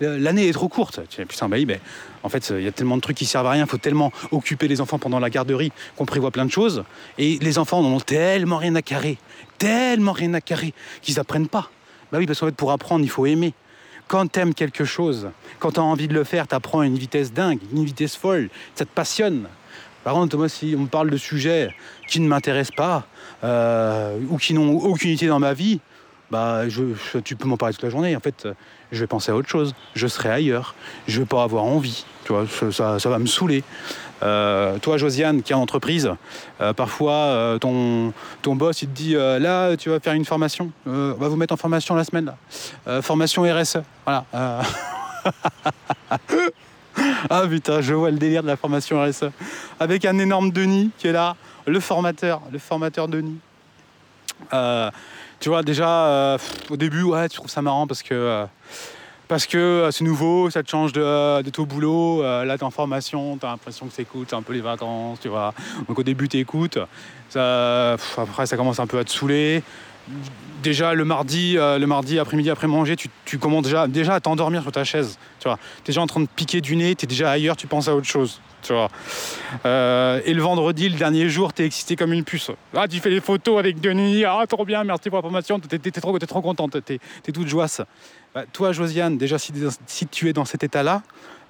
L'année 0.00 0.48
est 0.48 0.52
trop 0.52 0.68
courte. 0.68 1.00
Putain, 1.08 1.48
bah 1.48 1.56
mais 1.66 1.80
en 2.22 2.28
fait, 2.28 2.52
il 2.56 2.62
y 2.62 2.68
a 2.68 2.72
tellement 2.72 2.96
de 2.96 3.02
trucs 3.02 3.16
qui 3.16 3.26
servent 3.26 3.46
à 3.46 3.50
rien. 3.50 3.64
Il 3.64 3.68
faut 3.68 3.78
tellement 3.78 4.12
occuper 4.30 4.68
les 4.68 4.80
enfants 4.80 4.98
pendant 4.98 5.18
la 5.18 5.28
garderie 5.28 5.72
qu'on 5.96 6.06
prévoit 6.06 6.30
plein 6.30 6.44
de 6.44 6.50
choses. 6.50 6.84
Et 7.18 7.38
les 7.40 7.58
enfants 7.58 7.82
n'en 7.82 7.96
ont 7.96 8.00
tellement 8.00 8.58
rien 8.58 8.76
à 8.76 8.82
carrer, 8.82 9.18
tellement 9.58 10.12
rien 10.12 10.34
à 10.34 10.40
carrer, 10.40 10.72
qu'ils 11.02 11.16
n'apprennent 11.16 11.48
pas. 11.48 11.70
Bah 12.12 12.18
oui, 12.18 12.26
parce 12.26 12.38
qu'en 12.38 12.46
fait, 12.46 12.54
pour 12.54 12.70
apprendre, 12.70 13.04
il 13.04 13.10
faut 13.10 13.26
aimer. 13.26 13.54
Quand 14.06 14.30
tu 14.30 14.40
aimes 14.40 14.54
quelque 14.54 14.84
chose, 14.84 15.28
quand 15.58 15.72
tu 15.72 15.80
as 15.80 15.82
envie 15.82 16.08
de 16.08 16.14
le 16.14 16.24
faire, 16.24 16.46
tu 16.46 16.54
apprends 16.54 16.80
à 16.80 16.86
une 16.86 16.96
vitesse 16.96 17.32
dingue, 17.32 17.58
une 17.72 17.84
vitesse 17.84 18.16
folle, 18.16 18.48
ça 18.74 18.84
te 18.84 18.90
passionne. 18.90 19.48
Par 20.04 20.14
contre, 20.14 20.38
moi, 20.38 20.48
si 20.48 20.74
on 20.76 20.82
me 20.82 20.86
parle 20.86 21.10
de 21.10 21.18
sujets 21.18 21.74
qui 22.08 22.20
ne 22.20 22.28
m'intéressent 22.28 22.74
pas 22.74 23.06
euh, 23.44 24.18
ou 24.30 24.38
qui 24.38 24.54
n'ont 24.54 24.78
aucune 24.78 25.10
utilité 25.10 25.26
dans 25.26 25.40
ma 25.40 25.52
vie, 25.52 25.80
bah, 26.30 26.62
tu 27.24 27.36
peux 27.36 27.48
m'en 27.48 27.56
parler 27.56 27.74
toute 27.74 27.84
la 27.84 27.90
journée. 27.90 28.14
En 28.14 28.20
fait, 28.20 28.46
je 28.92 29.00
vais 29.00 29.06
penser 29.06 29.32
à 29.32 29.36
autre 29.36 29.48
chose. 29.48 29.74
Je 29.94 30.06
serai 30.06 30.30
ailleurs. 30.30 30.74
Je 31.06 31.20
vais 31.20 31.26
pas 31.26 31.42
avoir 31.42 31.64
envie. 31.64 32.04
Tu 32.24 32.32
vois, 32.32 32.46
ça, 32.70 32.98
va 33.08 33.18
me 33.18 33.26
saouler. 33.26 33.64
Euh, 34.22 34.78
toi, 34.78 34.98
Josiane, 34.98 35.42
qui 35.42 35.52
est 35.52 35.54
en 35.54 35.62
entreprise, 35.62 36.10
euh, 36.60 36.72
parfois 36.72 37.56
ton, 37.60 38.12
ton 38.42 38.56
boss 38.56 38.82
il 38.82 38.88
te 38.88 38.94
dit 38.94 39.14
là, 39.14 39.76
tu 39.76 39.90
vas 39.90 40.00
faire 40.00 40.14
une 40.14 40.24
formation. 40.24 40.72
on 40.86 41.12
va 41.12 41.28
vous 41.28 41.36
mettre 41.36 41.54
en 41.54 41.56
formation 41.56 41.94
la 41.94 42.04
semaine. 42.04 42.32
Là. 42.86 43.02
formation 43.02 43.42
RSE. 43.42 43.78
Voilà. 44.04 44.24
ah 47.30 47.42
putain, 47.48 47.80
je 47.80 47.94
vois 47.94 48.10
le 48.10 48.18
délire 48.18 48.42
de 48.42 48.48
la 48.48 48.56
formation 48.56 49.02
RSE. 49.02 49.30
Avec 49.80 50.04
un 50.04 50.18
énorme 50.18 50.50
Denis 50.50 50.90
qui 50.98 51.06
est 51.06 51.12
là, 51.12 51.36
le 51.66 51.80
formateur, 51.80 52.42
le 52.52 52.58
formateur 52.58 53.08
Denis. 53.08 53.38
Euh, 55.38 55.40
tu 55.40 55.48
vois, 55.48 55.62
déjà, 55.62 56.06
euh, 56.06 56.38
au 56.70 56.76
début, 56.76 57.02
ouais, 57.02 57.28
tu 57.28 57.36
trouves 57.36 57.50
ça 57.50 57.62
marrant 57.62 57.86
parce 57.86 58.02
que, 58.02 58.14
euh, 58.14 58.46
parce 59.28 59.46
que 59.46 59.88
c'est 59.92 60.04
nouveau, 60.04 60.50
ça 60.50 60.62
te 60.62 60.70
change 60.70 60.92
de, 60.92 61.42
de 61.42 61.50
ton 61.50 61.64
boulot. 61.64 62.22
là, 62.22 62.56
t'es 62.56 62.64
en 62.64 62.70
formation, 62.70 63.36
t'as 63.36 63.48
l'impression 63.48 63.86
que 63.86 63.92
c'est 63.92 64.34
un 64.34 64.42
peu 64.42 64.52
les 64.52 64.60
vacances, 64.60 65.20
tu 65.20 65.28
vois. 65.28 65.52
Donc 65.86 65.98
au 65.98 66.02
début, 66.02 66.28
t'écoutes. 66.28 66.78
Ça, 67.28 67.96
après, 68.16 68.46
ça 68.46 68.56
commence 68.56 68.80
un 68.80 68.86
peu 68.86 68.98
à 68.98 69.04
te 69.04 69.10
saouler 69.10 69.62
déjà 70.62 70.94
le 70.94 71.04
mardi, 71.04 71.56
euh, 71.56 71.78
le 71.78 71.86
mardi 71.86 72.18
après-midi 72.18 72.50
après 72.50 72.66
manger, 72.66 72.96
tu, 72.96 73.38
commences 73.38 73.64
déjà, 73.64 73.86
déjà 73.86 74.14
à 74.14 74.20
t'endormir 74.20 74.62
sur 74.62 74.72
ta 74.72 74.84
chaise. 74.84 75.18
Tu 75.40 75.48
vois, 75.48 75.58
es 75.80 75.86
déjà 75.86 76.00
en 76.00 76.06
train 76.06 76.20
de 76.20 76.28
piquer 76.28 76.60
du 76.60 76.76
nez, 76.76 76.94
tu 76.94 77.04
es 77.04 77.08
déjà 77.08 77.30
ailleurs, 77.30 77.56
tu 77.56 77.66
penses 77.66 77.88
à 77.88 77.94
autre 77.94 78.06
chose. 78.06 78.40
Tu 78.62 78.72
vois. 78.72 78.88
Euh, 79.64 80.20
et 80.24 80.34
le 80.34 80.42
vendredi, 80.42 80.88
le 80.88 80.96
dernier 80.96 81.28
jour, 81.28 81.52
tu 81.52 81.62
es 81.62 81.66
excité 81.66 81.96
comme 81.96 82.12
une 82.12 82.24
puce. 82.24 82.50
Ah, 82.74 82.88
tu 82.88 82.98
fais 82.98 83.10
des 83.10 83.20
photos 83.20 83.58
avec 83.58 83.80
Denis, 83.80 84.24
ah, 84.24 84.44
trop 84.48 84.64
bien, 84.64 84.84
merci 84.84 85.08
pour 85.08 85.18
la 85.18 85.22
formation, 85.22 85.60
tu 85.60 85.74
es, 85.74 85.90
trop, 85.92 86.18
trop 86.18 86.42
contente, 86.42 86.76
tu 86.84 86.94
es, 86.94 87.32
toute 87.32 87.46
joyeuse. 87.46 87.82
Bah, 88.34 88.44
toi, 88.52 88.72
Josiane, 88.72 89.16
déjà, 89.16 89.38
si, 89.38 89.52
tu 90.10 90.28
es 90.28 90.32
dans 90.32 90.44
cet 90.44 90.64
état-là, 90.64 91.02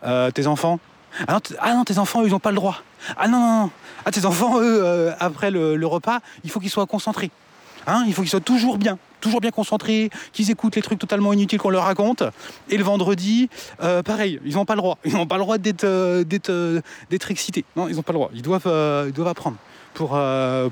euh, 0.04 0.30
tes 0.30 0.46
enfants, 0.46 0.78
ah 1.26 1.32
non, 1.32 1.40
ah 1.60 1.74
non, 1.74 1.84
tes 1.84 1.98
enfants, 1.98 2.22
ils 2.24 2.30
n'ont 2.30 2.38
pas 2.38 2.50
le 2.50 2.56
droit. 2.56 2.82
Ah 3.16 3.28
non, 3.28 3.40
non, 3.40 3.62
non. 3.62 3.70
Ah, 4.04 4.10
tes 4.10 4.26
enfants, 4.26 4.60
eux, 4.60 5.12
après 5.18 5.50
le 5.50 5.86
repas, 5.86 6.20
il 6.44 6.50
faut 6.50 6.60
qu'ils 6.60 6.70
soient 6.70 6.86
concentrés. 6.86 7.30
Hein, 7.86 8.04
il 8.06 8.12
faut 8.12 8.20
qu'ils 8.20 8.30
soient 8.30 8.40
toujours 8.40 8.76
bien, 8.76 8.98
toujours 9.20 9.40
bien 9.40 9.50
concentrés, 9.50 10.10
qu'ils 10.32 10.50
écoutent 10.50 10.76
les 10.76 10.82
trucs 10.82 10.98
totalement 10.98 11.32
inutiles 11.32 11.58
qu'on 11.58 11.70
leur 11.70 11.84
raconte. 11.84 12.22
Et 12.68 12.76
le 12.76 12.84
vendredi, 12.84 13.48
euh, 13.82 14.02
pareil, 14.02 14.40
ils 14.44 14.54
n'ont 14.54 14.64
pas 14.64 14.74
le 14.74 14.80
droit. 14.80 14.98
Ils 15.04 15.14
n'ont 15.14 15.26
pas 15.26 15.36
le 15.36 15.42
droit 15.42 15.58
d'être, 15.58 15.84
euh, 15.84 16.24
euh, 16.48 16.80
excités. 17.10 17.64
Non, 17.76 17.88
ils 17.88 17.96
n'ont 17.96 18.02
pas 18.02 18.12
le 18.12 18.18
droit. 18.18 18.30
Ils 18.34 18.42
doivent, 18.42 19.28
apprendre. 19.28 19.56
Pour, 19.94 20.18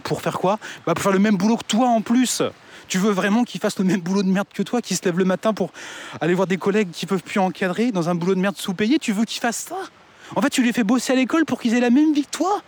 pour 0.04 0.22
faire 0.22 0.38
quoi? 0.38 0.58
Bah, 0.86 0.94
Pour 0.94 1.02
faire 1.02 1.12
le 1.12 1.18
même 1.18 1.36
boulot 1.36 1.56
que 1.56 1.64
toi 1.64 1.88
en 1.88 2.00
plus. 2.00 2.42
Tu 2.88 2.98
veux 2.98 3.10
vraiment 3.10 3.42
qu'ils 3.42 3.60
fassent 3.60 3.78
le 3.78 3.84
même 3.84 4.00
boulot 4.00 4.22
de 4.22 4.28
merde 4.28 4.46
que 4.54 4.62
toi, 4.62 4.80
qu'ils 4.80 4.96
se 4.96 5.04
lèvent 5.04 5.18
le 5.18 5.24
matin 5.24 5.52
pour 5.52 5.70
aller 6.20 6.34
voir 6.34 6.46
des 6.46 6.58
collègues 6.58 6.90
qui 6.92 7.06
peuvent 7.06 7.22
plus 7.22 7.40
encadrer 7.40 7.90
dans 7.90 8.08
un 8.08 8.14
boulot 8.14 8.36
de 8.36 8.40
merde 8.40 8.56
sous-payé? 8.56 8.98
Tu 9.00 9.12
veux 9.12 9.24
qu'ils 9.24 9.40
fassent 9.40 9.66
ça? 9.68 9.78
En 10.36 10.42
fait, 10.42 10.50
tu 10.50 10.62
les 10.62 10.72
fais 10.72 10.84
bosser 10.84 11.12
à 11.12 11.16
l'école 11.16 11.44
pour 11.44 11.60
qu'ils 11.60 11.74
aient 11.74 11.80
la 11.80 11.90
même 11.90 12.12
vie 12.12 12.22
que 12.22 12.30
toi? 12.30 12.62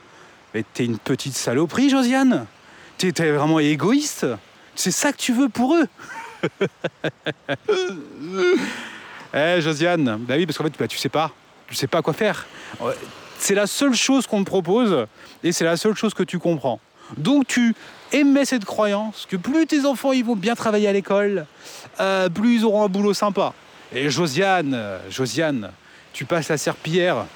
Mais 0.55 0.65
t'es 0.75 0.85
une 0.85 0.99
petite 0.99 1.37
saloperie, 1.37 1.91
Josiane 1.91 2.47
T'es 2.97 3.13
vraiment 3.31 3.61
égoïste. 3.61 4.27
C'est 4.79 4.93
ça 4.93 5.11
que 5.11 5.17
tu 5.17 5.33
veux 5.33 5.49
pour 5.49 5.75
eux. 5.75 5.89
eh 9.35 9.61
Josiane, 9.61 10.19
bah 10.21 10.35
oui, 10.37 10.47
parce 10.47 10.57
qu'en 10.57 10.63
fait, 10.63 10.73
bah, 10.79 10.87
tu 10.87 10.97
sais 10.97 11.09
pas. 11.09 11.33
Tu 11.67 11.75
sais 11.75 11.89
pas 11.89 12.01
quoi 12.01 12.13
faire. 12.13 12.47
C'est 13.41 13.57
la 13.57 13.67
seule 13.67 13.97
chose 13.97 14.29
qu'on 14.29 14.45
te 14.45 14.49
propose 14.49 15.07
et 15.43 15.51
c'est 15.51 15.65
la 15.65 15.77
seule 15.77 15.97
chose 15.97 16.15
que 16.15 16.23
tu 16.23 16.39
comprends. 16.39 16.79
Donc 17.17 17.49
tu 17.49 17.75
émets 18.13 18.45
cette 18.45 18.65
croyance 18.65 19.27
que 19.29 19.37
plus 19.37 19.67
tes 19.67 19.85
enfants 19.85 20.13
vont 20.23 20.37
bien 20.37 20.55
travailler 20.55 20.87
à 20.87 20.93
l'école, 20.93 21.47
euh, 21.99 22.29
plus 22.29 22.59
ils 22.59 22.65
auront 22.65 22.85
un 22.85 22.89
boulot 22.89 23.15
sympa. 23.15 23.55
Et 23.93 24.09
Josiane, 24.11 25.01
Josiane, 25.11 25.73
tu 26.13 26.25
passes 26.25 26.51
la 26.51 26.57
serpillière. 26.57 27.27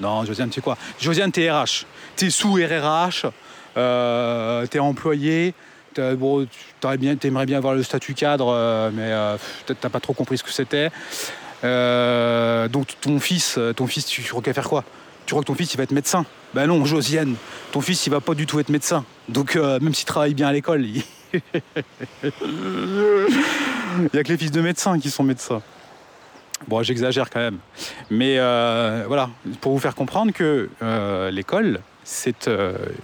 Non, 0.00 0.24
Josiane, 0.24 0.48
tu 0.48 0.54
sais 0.54 0.60
quoi? 0.62 0.78
Josiane, 0.98 1.30
t'es 1.30 1.50
RH. 1.50 1.84
T'es 2.16 2.30
sous 2.30 2.54
RRH, 2.54 3.26
euh, 3.76 4.66
t'es 4.66 4.78
employé, 4.78 5.54
bon, 5.96 6.46
tu 6.80 7.26
aimerais 7.26 7.46
bien 7.46 7.58
avoir 7.58 7.74
le 7.74 7.82
statut 7.82 8.14
cadre, 8.14 8.48
euh, 8.52 8.90
mais 8.92 9.10
euh, 9.10 9.36
peut-être 9.66 9.80
t'as 9.80 9.88
pas 9.88 10.00
trop 10.00 10.12
compris 10.12 10.38
ce 10.38 10.44
que 10.44 10.52
c'était. 10.52 10.90
Euh, 11.64 12.68
donc 12.68 12.94
ton 13.00 13.18
fils, 13.20 13.58
ton 13.76 13.86
fils, 13.86 14.06
tu, 14.06 14.22
crois 14.22 14.42
va 14.44 14.52
faire 14.52 14.68
quoi? 14.68 14.84
Tu 15.26 15.32
crois 15.34 15.42
que 15.42 15.48
ton 15.48 15.54
fils 15.54 15.74
il 15.74 15.76
va 15.76 15.82
être 15.82 15.92
médecin? 15.92 16.24
Ben 16.54 16.66
non, 16.66 16.84
Josiane, 16.84 17.34
ton 17.72 17.80
fils 17.80 18.06
il 18.06 18.10
va 18.10 18.20
pas 18.20 18.34
du 18.34 18.46
tout 18.46 18.60
être 18.60 18.68
médecin. 18.68 19.04
Donc 19.28 19.56
même 19.56 19.94
s'il 19.94 20.06
travaille 20.06 20.34
bien 20.34 20.48
à 20.48 20.52
l'école, 20.52 20.84
il... 20.84 21.02
il 21.32 21.40
y 24.14 24.18
a 24.18 24.22
que 24.24 24.28
les 24.28 24.38
fils 24.38 24.50
de 24.50 24.60
médecins 24.60 24.98
qui 24.98 25.10
sont 25.10 25.22
médecins. 25.24 25.60
Bon, 26.66 26.82
j'exagère 26.82 27.28
quand 27.28 27.40
même. 27.40 27.58
Mais 28.10 28.38
voilà, 28.38 29.28
pour 29.60 29.72
vous 29.72 29.78
faire 29.78 29.94
comprendre 29.94 30.32
que 30.32 30.70
l'école, 31.30 31.80
c'est 32.04 32.48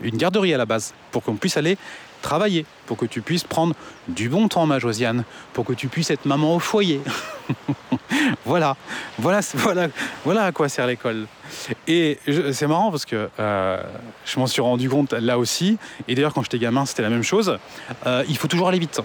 une 0.02 0.16
garderie 0.16 0.54
à 0.54 0.58
la 0.58 0.64
base, 0.64 0.94
pour 1.10 1.22
qu'on 1.22 1.34
puisse 1.34 1.58
aller 1.58 1.76
travailler, 2.24 2.66
pour 2.86 2.96
que 2.96 3.06
tu 3.06 3.20
puisses 3.20 3.44
prendre 3.44 3.74
du 4.08 4.28
bon 4.28 4.48
temps, 4.48 4.66
ma 4.66 4.80
Josiane, 4.80 5.24
pour 5.52 5.64
que 5.64 5.72
tu 5.72 5.86
puisses 5.88 6.10
être 6.10 6.24
maman 6.24 6.56
au 6.56 6.58
foyer. 6.58 7.00
voilà, 8.44 8.76
voilà, 9.18 9.40
voilà, 10.24 10.44
à 10.46 10.52
quoi 10.52 10.68
sert 10.68 10.86
l'école. 10.86 11.26
Et 11.86 12.18
c'est 12.52 12.66
marrant 12.66 12.90
parce 12.90 13.04
que 13.04 13.28
euh, 13.38 13.82
je 14.24 14.40
m'en 14.40 14.46
suis 14.46 14.62
rendu 14.62 14.88
compte 14.88 15.12
là 15.12 15.38
aussi, 15.38 15.78
et 16.08 16.14
d'ailleurs 16.14 16.34
quand 16.34 16.42
j'étais 16.42 16.58
gamin 16.58 16.86
c'était 16.86 17.02
la 17.02 17.10
même 17.10 17.22
chose, 17.22 17.58
euh, 18.06 18.24
il 18.28 18.36
faut 18.36 18.48
toujours 18.48 18.68
aller 18.68 18.78
vite. 18.78 19.00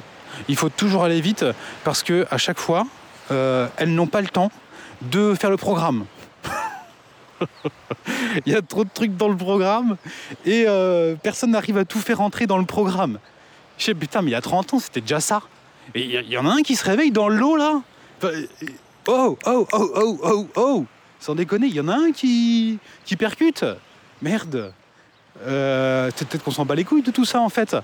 Il 0.48 0.56
faut 0.56 0.70
toujours 0.70 1.04
aller 1.04 1.22
vite 1.22 1.46
parce 1.84 2.02
que 2.02 2.26
à 2.32 2.38
chaque 2.38 2.60
fois, 2.60 2.88
euh, 3.32 3.68
elles 3.78 3.94
n'ont 3.94 4.08
pas 4.08 4.22
le 4.22 4.30
temps 4.30 4.52
de 5.02 5.36
faire 5.36 5.50
le 5.50 5.58
programme. 5.58 6.06
Il 8.46 8.54
y 8.54 8.56
a 8.56 8.62
trop 8.62 8.84
de 8.84 8.90
trucs 8.94 9.16
dans 9.16 9.30
le 9.30 9.38
programme 9.38 9.98
et 10.46 10.66
euh, 10.68 11.16
personne 11.22 11.52
n'arrive 11.52 11.78
à 11.78 11.86
tout 11.86 12.00
faire 12.00 12.22
entrer 12.22 12.48
dans 12.48 12.58
le 12.58 12.66
programme. 12.66 13.20
Je 13.78 13.86
sais, 13.86 13.94
putain, 13.94 14.22
mais 14.22 14.32
il 14.32 14.34
y 14.34 14.36
a 14.36 14.42
30 14.42 14.74
ans, 14.74 14.80
c'était 14.80 15.02
déjà 15.02 15.20
ça. 15.20 15.42
Et 15.96 16.04
il 16.04 16.30
y, 16.30 16.38
en 16.38 16.46
a 16.46 16.52
un 16.52 16.62
qui 16.62 16.76
se 16.76 16.86
réveille 16.86 17.12
dans 17.12 17.30
l'eau 17.30 17.56
là. 17.56 17.82
Oh, 18.22 18.28
oh, 19.08 19.38
oh, 19.46 19.68
oh, 19.74 20.20
oh, 20.24 20.48
oh 20.56 20.86
Sans 21.20 21.34
déconner, 21.34 21.68
il 21.68 21.74
y 21.74 21.80
en 21.80 21.88
a 21.88 21.96
un 21.96 22.12
qui, 22.12 22.78
qui 23.06 23.16
percute. 23.16 23.66
Merde. 24.22 24.74
Euh, 25.46 26.12
peut-être 26.12 26.44
qu'on 26.44 26.52
s'en 26.52 26.66
bat 26.66 26.76
les 26.76 26.84
couilles 26.84 27.02
de 27.02 27.12
tout 27.12 27.26
ça 27.26 27.40
en 27.40 27.50
fait. 27.50 27.76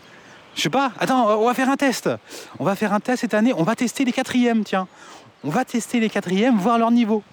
Je 0.56 0.62
sais 0.62 0.70
pas. 0.70 0.92
Attends, 1.00 1.40
on 1.40 1.46
va 1.46 1.54
faire 1.54 1.70
un 1.70 1.78
test. 1.78 2.10
On 2.60 2.64
va 2.64 2.76
faire 2.76 2.94
un 2.94 3.00
test 3.00 3.22
cette 3.22 3.34
année. 3.34 3.54
On 3.54 3.64
va 3.64 3.76
tester 3.76 4.06
les 4.06 4.12
quatrièmes, 4.12 4.64
tiens. 4.64 4.88
On 5.44 5.50
va 5.50 5.66
tester 5.66 6.00
les 6.00 6.10
quatrièmes, 6.10 6.58
voir 6.58 6.78
leur 6.78 6.92
niveau. 6.92 7.24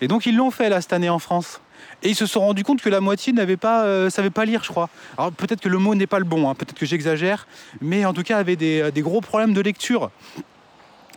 Et 0.00 0.08
donc 0.08 0.26
ils 0.26 0.36
l'ont 0.36 0.50
fait 0.50 0.68
là 0.68 0.80
cette 0.80 0.92
année 0.92 1.08
en 1.08 1.18
France. 1.18 1.60
Et 2.06 2.10
ils 2.10 2.14
se 2.14 2.26
sont 2.26 2.38
rendus 2.38 2.62
compte 2.62 2.80
que 2.80 2.88
la 2.88 3.00
moitié 3.00 3.32
n'avait 3.32 3.56
pas, 3.56 3.82
euh, 3.82 4.10
savait 4.10 4.30
pas 4.30 4.44
lire, 4.44 4.62
je 4.62 4.68
crois. 4.68 4.88
Alors 5.18 5.32
peut-être 5.32 5.60
que 5.60 5.68
le 5.68 5.78
mot 5.78 5.96
n'est 5.96 6.06
pas 6.06 6.20
le 6.20 6.24
bon, 6.24 6.48
hein. 6.48 6.54
peut-être 6.54 6.78
que 6.78 6.86
j'exagère, 6.86 7.48
mais 7.80 8.04
en 8.04 8.14
tout 8.14 8.22
cas 8.22 8.38
avait 8.38 8.54
des, 8.54 8.92
des, 8.92 9.02
gros 9.02 9.20
problèmes 9.20 9.52
de 9.52 9.60
lecture. 9.60 10.12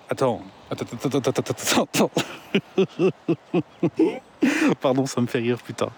Attends, 0.09 0.41
attends, 0.71 0.85
attends, 0.91 1.19
attends, 1.19 1.29
attends, 1.29 1.83
attends. 1.83 2.11
Pardon, 4.81 5.05
ça 5.05 5.21
me 5.21 5.27
fait 5.27 5.37
rire, 5.37 5.59
putain. 5.63 5.89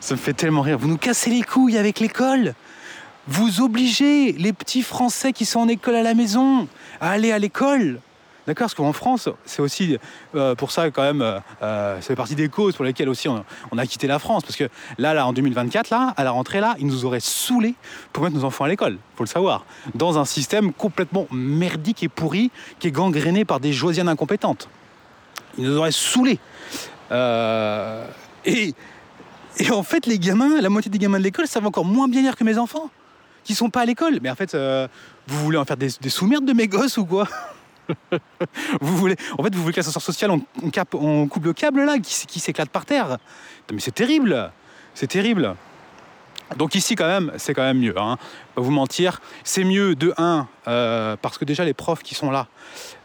Ça 0.00 0.14
me 0.14 0.18
fait 0.18 0.32
tellement 0.32 0.62
rire. 0.62 0.78
Vous 0.78 0.88
nous 0.88 0.98
cassez 0.98 1.30
les 1.30 1.42
couilles 1.42 1.78
avec 1.78 2.00
l'école. 2.00 2.54
Vous 3.28 3.60
obligez 3.60 4.32
les 4.32 4.52
petits 4.52 4.82
Français 4.82 5.32
qui 5.32 5.44
sont 5.44 5.60
en 5.60 5.68
école 5.68 5.94
à 5.94 6.02
la 6.02 6.14
maison 6.14 6.66
à 7.00 7.10
aller 7.10 7.30
à 7.30 7.38
l'école. 7.38 8.00
D'accord 8.46 8.66
Parce 8.66 8.74
qu'en 8.74 8.92
France, 8.92 9.28
c'est 9.46 9.62
aussi 9.62 9.96
euh, 10.34 10.54
pour 10.54 10.70
ça 10.70 10.90
quand 10.90 11.02
même, 11.02 11.22
euh, 11.22 11.40
euh, 11.62 11.96
ça 11.96 12.08
fait 12.08 12.16
partie 12.16 12.34
des 12.34 12.48
causes 12.48 12.76
pour 12.76 12.84
lesquelles 12.84 13.08
aussi 13.08 13.26
on, 13.28 13.44
a 13.78 13.86
quitté 13.86 14.06
la 14.06 14.18
France. 14.18 14.42
Parce 14.42 14.56
que 14.56 14.68
là, 14.98 15.14
là, 15.14 15.26
en 15.26 15.32
2024, 15.32 15.88
là, 15.90 16.12
à 16.16 16.24
la 16.24 16.30
rentrée, 16.30 16.60
là, 16.60 16.74
ils 16.78 16.86
nous 16.86 17.06
auraient 17.06 17.20
saoulés 17.20 17.74
pour 18.12 18.22
mettre 18.22 18.36
nos 18.36 18.44
enfants 18.44 18.64
à 18.64 18.68
l'école, 18.68 18.98
faut 19.16 19.24
le 19.24 19.28
savoir. 19.28 19.64
Dans 19.94 20.18
un 20.18 20.26
système 20.26 20.72
complètement 20.72 21.26
merdique 21.32 22.02
et 22.02 22.08
pourri, 22.08 22.50
qui 22.78 22.88
est 22.88 22.92
gangréné 22.92 23.46
par 23.46 23.60
des 23.60 23.72
Josianes 23.72 24.08
incompétentes. 24.08 24.68
Ils 25.56 25.64
nous 25.64 25.76
auraient 25.78 25.92
saoulés. 25.92 26.38
et, 28.44 28.74
et 29.56 29.70
en 29.70 29.82
fait, 29.82 30.04
les 30.06 30.18
gamins, 30.18 30.60
la 30.60 30.68
moitié 30.68 30.90
des 30.90 30.98
gamins 30.98 31.18
de 31.18 31.24
l'école 31.24 31.46
savent 31.46 31.66
encore 31.66 31.86
moins 31.86 32.08
bien 32.08 32.20
lire 32.20 32.36
que 32.36 32.44
mes 32.44 32.58
enfants, 32.58 32.90
qui 33.42 33.54
sont 33.54 33.70
pas 33.70 33.80
à 33.80 33.86
l'école. 33.86 34.18
Mais 34.22 34.28
en 34.28 34.34
fait, 34.34 34.54
vous 34.54 35.44
voulez 35.44 35.56
en 35.56 35.64
faire 35.64 35.78
des, 35.78 35.88
des 35.98 36.10
sous-merdes 36.10 36.44
de 36.44 36.52
mes 36.52 36.68
gosses 36.68 36.98
ou 36.98 37.06
quoi? 37.06 37.26
Vous 38.80 38.96
voulez, 38.96 39.16
en 39.38 39.42
fait, 39.42 39.54
vous 39.54 39.62
voulez 39.62 39.72
que 39.72 39.80
l'ascenseur 39.80 40.02
social, 40.02 40.30
on, 40.30 41.28
coupe 41.28 41.44
le 41.44 41.52
câble 41.52 41.84
là, 41.84 41.98
qui, 41.98 42.40
s'éclate 42.40 42.70
par 42.70 42.84
terre. 42.84 43.18
Mais 43.72 43.80
c'est 43.80 43.94
terrible, 43.94 44.50
c'est 44.94 45.06
terrible. 45.06 45.54
Donc 46.56 46.74
ici 46.74 46.94
quand 46.94 47.06
même, 47.06 47.32
c'est 47.36 47.54
quand 47.54 47.62
même 47.62 47.78
mieux. 47.78 47.98
Hein. 47.98 48.18
Pas 48.54 48.60
vous 48.60 48.70
mentir, 48.70 49.20
c'est 49.42 49.64
mieux 49.64 49.94
de 49.94 50.12
1 50.16 50.46
euh, 50.68 51.16
parce 51.20 51.38
que 51.38 51.44
déjà 51.44 51.64
les 51.64 51.74
profs 51.74 52.02
qui 52.02 52.14
sont 52.14 52.30
là. 52.30 52.46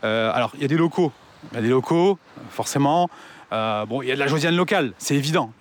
Euh, 0.03 0.31
alors 0.33 0.51
il 0.55 0.61
y 0.61 0.65
a 0.65 0.67
des 0.67 0.77
locaux, 0.77 1.11
il 1.51 1.55
y 1.55 1.59
a 1.59 1.61
des 1.61 1.69
locaux, 1.69 2.17
forcément. 2.51 3.09
Euh, 3.51 3.85
bon, 3.85 4.03
il 4.03 4.09
y 4.09 4.11
a 4.11 4.15
de 4.15 4.19
la 4.19 4.27
Josiane 4.27 4.55
locale, 4.55 4.93
c'est 4.99 5.15
évident. 5.15 5.51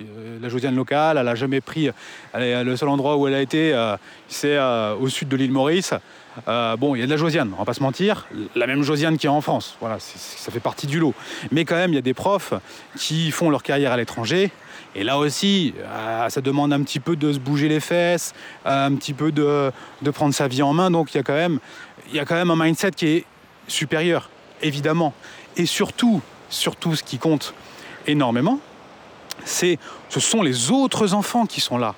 La 0.43 0.49
Josiane 0.51 0.77
locale, 0.77 1.16
elle 1.16 1.25
n'a 1.25 1.35
jamais 1.35 1.61
pris. 1.61 1.91
le 2.35 2.77
seul 2.77 2.89
endroit 2.89 3.16
où 3.16 3.27
elle 3.27 3.35
a 3.35 3.41
été, 3.41 3.75
c'est 4.29 4.59
au 4.59 5.09
sud 5.09 5.29
de 5.29 5.37
l'île 5.37 5.53
Maurice. 5.53 5.95
Euh, 6.47 6.76
bon, 6.76 6.95
il 6.95 7.01
y 7.01 7.03
a 7.03 7.07
de 7.07 7.11
la 7.11 7.16
Josiane, 7.16 7.51
on 7.55 7.59
va 7.59 7.64
pas 7.64 7.74
se 7.74 7.82
mentir, 7.82 8.26
la 8.55 8.66
même 8.66 8.82
Josiane 8.82 9.16
qu'il 9.16 9.28
y 9.28 9.30
a 9.30 9.32
en 9.32 9.41
France. 9.41 9.76
Voilà, 9.80 9.99
ça 9.99 10.53
fait 10.53 10.61
partie 10.61 10.86
du 10.86 11.01
lot. 11.01 11.14
Mais 11.51 11.64
quand 11.64 11.76
même, 11.76 11.93
il 11.93 11.97
y 11.97 11.99
a 11.99 12.03
des 12.03 12.14
profs 12.14 12.55
qui 12.97 13.30
font 13.30 13.51
leur 13.51 13.62
carrière 13.62 13.93
à 13.93 13.97
l'étranger. 13.97 14.51
Et 14.95 15.05
là 15.05 15.18
aussi, 15.18 15.74
euh, 15.78 16.28
ça 16.28 16.41
demande 16.41 16.72
un 16.72 16.82
petit 16.82 17.01
peu 17.01 17.16
de 17.16 17.32
se 17.32 17.39
bouger 17.39 17.68
les 17.68 17.80
fesses, 17.80 18.34
un 18.64 18.95
petit 18.95 19.12
peu 19.12 19.32
de, 19.32 19.72
prendre 20.12 20.34
sa 20.34 20.49
vie 20.49 20.62
en 20.62 20.72
main. 20.72 20.91
Donc 20.91 21.14
il 21.14 21.16
y, 21.16 21.20
a 21.20 21.22
quand 21.22 21.34
même, 21.34 21.59
y 22.12 22.18
a 22.18 22.24
quand 22.24 22.34
même 22.34 22.51
un 22.51 22.57
mindset 22.57 22.93
qui 22.93 23.07
est 23.07 23.24
supérieur, 23.66 24.30
évidemment. 24.62 25.12
Et 25.57 25.66
surtout, 25.66 26.22
surtout 26.49 26.95
ce 26.95 27.03
qui 27.03 27.18
compte 27.18 27.55
énormément, 28.07 28.61
c'est 29.45 29.78
ce 30.09 30.20
sont 30.20 30.43
les 30.43 30.70
autres 30.70 31.14
enfants 31.14 31.47
qui 31.47 31.61
sont 31.61 31.78
là. 31.78 31.95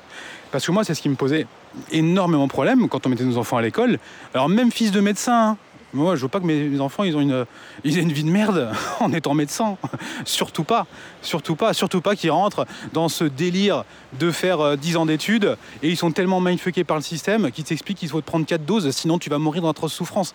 Parce 0.51 0.67
que 0.67 0.73
moi, 0.73 0.85
c'est 0.85 0.95
ce 0.95 1.03
qui 1.03 1.09
me 1.09 1.15
posait 1.15 1.47
énormément 1.93 2.47
de 2.47 2.51
problèmes 2.51 2.89
quand 2.89 3.07
on 3.07 3.11
mettait 3.11 3.25
nos 3.25 3.39
enfants 3.39 3.57
à 3.57 3.63
l'école. 3.63 3.99
Alors 4.35 4.49
même 4.49 4.71
fils 4.71 4.93
de 4.93 5.01
médecin, 5.01 5.51
hein. 5.51 5.57
moi 5.93 6.17
je 6.17 6.23
veux 6.23 6.29
pas 6.29 6.41
que 6.41 6.47
mes 6.47 6.81
enfants 6.81 7.05
ils 7.05 7.17
ont 7.17 7.21
une, 7.21 7.47
aient 7.85 7.89
une 7.89 8.13
vie 8.13 8.25
de 8.25 8.31
merde 8.31 8.71
en 9.01 9.13
étant 9.13 9.35
médecin. 9.35 9.77
surtout 10.25 10.65
pas, 10.65 10.87
surtout 11.23 11.57
pas, 11.57 11.73
surtout 11.73 12.01
pas 12.01 12.17
qu'ils 12.17 12.31
rentrent 12.31 12.67
dans 12.93 13.09
ce 13.09 13.25
délire 13.25 13.85
de 14.19 14.31
faire 14.31 14.77
10 14.77 14.97
euh, 14.97 14.99
ans 14.99 15.07
d'études 15.07 15.57
et 15.83 15.89
ils 15.89 15.97
sont 15.97 16.13
tellement 16.13 16.41
mindfuckés 16.41 16.85
par 16.85 16.97
le 16.97 17.03
système 17.03 17.51
qu'ils 17.51 17.65
t'expliquent 17.65 17.99
qu'il 17.99 18.09
faut 18.09 18.21
te 18.21 18.27
prendre 18.27 18.47
4 18.47 18.65
doses 18.65 18.91
sinon 18.91 19.19
tu 19.19 19.31
vas 19.31 19.39
mourir 19.39 19.63
dans 19.63 19.71
atroce 19.71 19.93
souffrance. 19.93 20.35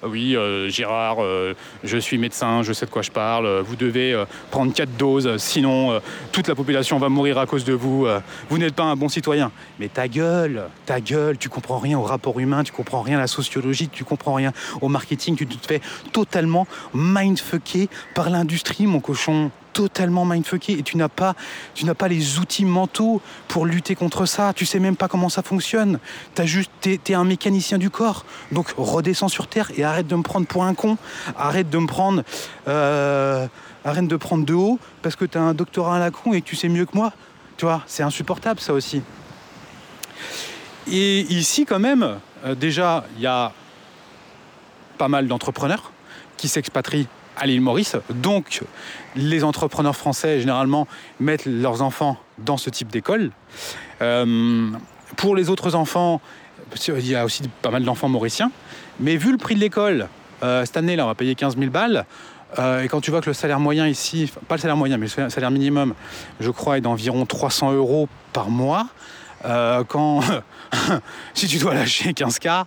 Ah 0.00 0.06
oui, 0.06 0.36
euh, 0.36 0.68
Gérard, 0.68 1.16
euh, 1.20 1.54
je 1.82 1.98
suis 1.98 2.18
médecin, 2.18 2.62
je 2.62 2.72
sais 2.72 2.86
de 2.86 2.90
quoi 2.90 3.02
je 3.02 3.10
parle, 3.10 3.62
vous 3.62 3.74
devez 3.74 4.12
euh, 4.12 4.26
prendre 4.52 4.72
4 4.72 4.96
doses, 4.96 5.36
sinon 5.38 6.00
toute 6.30 6.46
la 6.46 6.54
population 6.54 7.00
va 7.00 7.08
mourir 7.08 7.36
à 7.38 7.46
cause 7.46 7.64
de 7.64 7.72
vous, 7.72 8.06
vous 8.48 8.58
n'êtes 8.58 8.76
pas 8.76 8.84
un 8.84 8.94
bon 8.94 9.08
citoyen. 9.08 9.50
Mais 9.80 9.88
ta 9.88 10.06
gueule, 10.06 10.68
ta 10.86 11.00
gueule, 11.00 11.36
tu 11.36 11.48
comprends 11.48 11.78
rien 11.78 11.98
au 11.98 12.02
rapport 12.02 12.38
humain, 12.38 12.62
tu 12.62 12.70
comprends 12.70 13.02
rien 13.02 13.18
à 13.18 13.22
la 13.22 13.26
sociologie, 13.26 13.88
tu 13.88 14.04
comprends 14.04 14.34
rien 14.34 14.52
au 14.80 14.88
marketing, 14.88 15.34
tu 15.34 15.46
te 15.46 15.66
fais 15.66 15.80
totalement 16.12 16.68
mindfucker 16.94 17.88
par 18.14 18.30
l'industrie, 18.30 18.86
mon 18.86 19.00
cochon 19.00 19.50
totalement 19.78 20.24
mindfucké 20.24 20.72
et 20.72 20.82
tu 20.82 20.96
n'as 20.96 21.08
pas, 21.08 21.36
tu 21.74 21.84
n'as 21.84 21.94
pas 21.94 22.08
les 22.08 22.40
outils 22.40 22.64
mentaux 22.64 23.22
pour 23.46 23.64
lutter 23.64 23.94
contre 23.94 24.26
ça. 24.26 24.52
Tu 24.52 24.66
sais 24.66 24.80
même 24.80 24.96
pas 24.96 25.06
comment 25.06 25.28
ça 25.28 25.44
fonctionne. 25.44 26.00
T'as 26.34 26.46
juste, 26.46 26.72
t'es, 26.80 27.00
es 27.08 27.14
un 27.14 27.22
mécanicien 27.22 27.78
du 27.78 27.88
corps. 27.88 28.24
Donc 28.50 28.74
redescends 28.76 29.28
sur 29.28 29.46
terre 29.46 29.70
et 29.76 29.84
arrête 29.84 30.08
de 30.08 30.16
me 30.16 30.24
prendre 30.24 30.48
pour 30.48 30.64
un 30.64 30.74
con. 30.74 30.98
Arrête 31.36 31.70
de 31.70 31.78
me 31.78 31.86
prendre, 31.86 32.24
euh, 32.66 33.46
arrête 33.84 34.08
de 34.08 34.16
prendre 34.16 34.44
de 34.44 34.52
haut 34.52 34.80
parce 35.00 35.14
que 35.14 35.24
tu 35.24 35.38
as 35.38 35.42
un 35.42 35.54
doctorat 35.54 35.94
à 35.94 36.00
la 36.00 36.10
con 36.10 36.32
et 36.32 36.42
que 36.42 36.48
tu 36.48 36.56
sais 36.56 36.68
mieux 36.68 36.84
que 36.84 36.96
moi. 36.96 37.12
Tu 37.56 37.64
vois, 37.64 37.84
c'est 37.86 38.02
insupportable 38.02 38.58
ça 38.58 38.72
aussi. 38.72 39.00
Et 40.90 41.20
ici 41.32 41.66
quand 41.66 41.78
même, 41.78 42.18
euh, 42.44 42.56
déjà, 42.56 43.04
il 43.16 43.22
y 43.22 43.28
a 43.28 43.52
pas 44.98 45.06
mal 45.06 45.28
d'entrepreneurs 45.28 45.92
qui 46.36 46.48
s'expatrient 46.48 47.06
à 47.38 47.46
l'île 47.46 47.60
Maurice. 47.60 47.96
Donc, 48.10 48.62
les 49.16 49.44
entrepreneurs 49.44 49.96
français, 49.96 50.40
généralement, 50.40 50.86
mettent 51.20 51.46
leurs 51.46 51.82
enfants 51.82 52.16
dans 52.38 52.56
ce 52.56 52.70
type 52.70 52.88
d'école. 52.88 53.30
Euh, 54.02 54.70
pour 55.16 55.36
les 55.36 55.50
autres 55.50 55.74
enfants, 55.74 56.20
il 56.86 57.08
y 57.08 57.16
a 57.16 57.24
aussi 57.24 57.48
pas 57.62 57.70
mal 57.70 57.84
d'enfants 57.84 58.08
mauriciens. 58.08 58.50
Mais 59.00 59.16
vu 59.16 59.32
le 59.32 59.38
prix 59.38 59.54
de 59.54 59.60
l'école, 59.60 60.08
euh, 60.42 60.64
cette 60.64 60.76
année, 60.76 60.96
là, 60.96 61.04
on 61.04 61.08
va 61.08 61.14
payer 61.14 61.34
15 61.34 61.56
000 61.56 61.70
balles. 61.70 62.04
Euh, 62.58 62.82
et 62.82 62.88
quand 62.88 63.00
tu 63.00 63.10
vois 63.10 63.20
que 63.20 63.30
le 63.30 63.34
salaire 63.34 63.60
moyen 63.60 63.86
ici, 63.86 64.32
pas 64.48 64.56
le 64.56 64.60
salaire 64.60 64.76
moyen, 64.76 64.96
mais 64.96 65.06
le 65.16 65.30
salaire 65.30 65.50
minimum, 65.50 65.94
je 66.40 66.50
crois, 66.50 66.78
est 66.78 66.80
d'environ 66.80 67.26
300 67.26 67.72
euros 67.72 68.08
par 68.32 68.50
mois, 68.50 68.86
quand 69.88 70.20
si 71.34 71.46
tu 71.46 71.58
dois 71.58 71.74
lâcher 71.74 72.12
15K, 72.12 72.64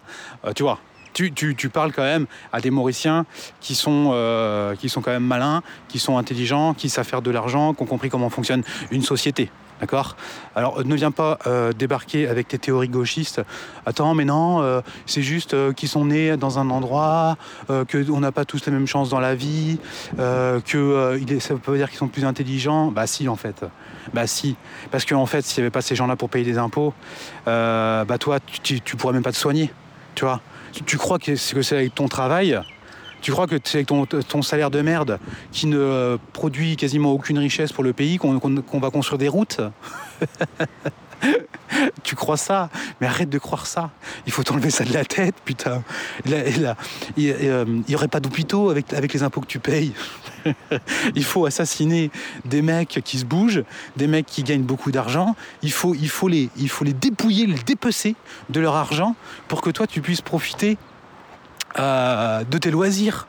tu 0.55 0.63
vois, 0.63 0.79
tu, 1.13 1.69
parles 1.69 1.91
quand 1.91 2.03
même 2.03 2.25
à 2.53 2.61
des 2.61 2.71
Mauriciens 2.71 3.25
qui 3.59 3.75
sont, 3.75 4.11
euh, 4.13 4.75
qui 4.75 4.89
sont 4.89 5.01
quand 5.01 5.11
même 5.11 5.25
malins, 5.25 5.61
qui 5.87 5.99
sont 5.99 6.17
intelligents, 6.17 6.73
qui 6.73 6.89
savent 6.89 7.07
faire 7.07 7.21
de 7.21 7.31
l'argent, 7.31 7.73
qui 7.73 7.83
ont 7.83 7.87
compris 7.87 8.09
comment 8.09 8.29
fonctionne 8.29 8.63
une 8.91 9.03
société. 9.03 9.49
D'accord? 9.79 10.15
Alors 10.53 10.85
ne 10.85 10.95
viens 10.95 11.09
pas 11.09 11.39
euh, 11.47 11.73
débarquer 11.73 12.27
avec 12.27 12.47
tes 12.47 12.59
théories 12.59 12.87
gauchistes. 12.87 13.41
Attends, 13.87 14.13
mais 14.13 14.25
non, 14.25 14.61
euh, 14.61 14.81
c'est 15.07 15.23
juste 15.23 15.55
qu'ils 15.73 15.89
sont 15.89 16.05
nés 16.05 16.37
dans 16.37 16.59
un 16.59 16.69
endroit, 16.69 17.35
qu'on 17.67 18.19
n'a 18.19 18.31
pas 18.31 18.45
tous 18.45 18.63
les 18.67 18.71
mêmes 18.71 18.85
chances 18.85 19.09
dans 19.09 19.19
la 19.19 19.33
vie, 19.33 19.79
que 20.17 21.19
ça 21.39 21.55
veut 21.55 21.59
pas 21.59 21.75
dire 21.75 21.89
qu'ils 21.89 21.97
sont 21.97 22.07
plus 22.07 22.25
intelligents. 22.25 22.91
Bah 22.91 23.07
si, 23.07 23.27
en 23.27 23.35
fait. 23.35 23.65
Bah 24.13 24.27
si. 24.27 24.55
Parce 24.91 25.03
qu'en 25.05 25.21
en 25.21 25.25
fait, 25.25 25.43
s'il 25.43 25.61
n'y 25.61 25.65
avait 25.65 25.71
pas 25.71 25.81
ces 25.81 25.95
gens-là 25.95 26.15
pour 26.15 26.29
payer 26.29 26.45
des 26.45 26.59
impôts, 26.59 26.93
bah 27.47 28.17
toi, 28.19 28.37
tu, 28.61 28.81
tu 28.81 28.95
pourrais 28.95 29.13
même 29.13 29.23
pas 29.23 29.31
te 29.31 29.37
soigner. 29.37 29.73
Tu 30.13 30.25
vois? 30.25 30.41
Tu, 30.71 30.97
crois 30.97 31.19
que 31.19 31.35
c'est 31.35 31.75
avec 31.75 31.95
ton 31.95 32.07
travail? 32.07 32.59
Tu 33.21 33.31
crois 33.31 33.45
que 33.45 33.55
c'est 33.63 33.85
avec 33.85 34.27
ton, 34.27 34.41
salaire 34.41 34.71
de 34.71 34.81
merde 34.81 35.19
qui 35.51 35.67
ne 35.67 36.17
produit 36.33 36.75
quasiment 36.75 37.11
aucune 37.11 37.37
richesse 37.37 37.71
pour 37.71 37.83
le 37.83 37.93
pays 37.93 38.17
qu'on 38.17 38.79
va 38.79 38.89
construire 38.89 39.19
des 39.19 39.27
routes? 39.27 39.61
tu 42.03 42.15
crois 42.15 42.37
ça? 42.37 42.69
Mais 42.99 43.07
arrête 43.07 43.29
de 43.29 43.37
croire 43.37 43.65
ça. 43.65 43.91
Il 44.25 44.31
faut 44.31 44.43
t'enlever 44.43 44.69
ça 44.69 44.83
de 44.83 44.93
la 44.93 45.05
tête, 45.05 45.35
putain. 45.45 45.83
il 46.25 46.75
n'y 47.17 47.29
euh, 47.29 47.65
aurait 47.93 48.07
pas 48.07 48.19
d'hôpitaux 48.19 48.69
avec, 48.69 49.13
les 49.13 49.23
impôts 49.23 49.41
que 49.41 49.47
tu 49.47 49.59
payes. 49.59 49.93
il 51.15 51.23
faut 51.23 51.45
assassiner 51.45 52.11
des 52.45 52.61
mecs 52.61 53.01
qui 53.03 53.19
se 53.19 53.25
bougent, 53.25 53.63
des 53.97 54.07
mecs 54.07 54.25
qui 54.25 54.43
gagnent 54.43 54.63
beaucoup 54.63 54.91
d'argent. 54.91 55.35
Il 55.61 55.71
faut, 55.71 55.95
il, 55.95 56.09
faut 56.09 56.27
les, 56.27 56.49
il 56.57 56.69
faut 56.69 56.85
les 56.85 56.93
dépouiller, 56.93 57.45
les 57.45 57.59
dépecer 57.59 58.15
de 58.49 58.59
leur 58.59 58.75
argent 58.75 59.15
pour 59.47 59.61
que 59.61 59.69
toi, 59.69 59.87
tu 59.87 60.01
puisses 60.01 60.21
profiter 60.21 60.77
euh, 61.79 62.43
de 62.43 62.57
tes 62.57 62.71
loisirs. 62.71 63.27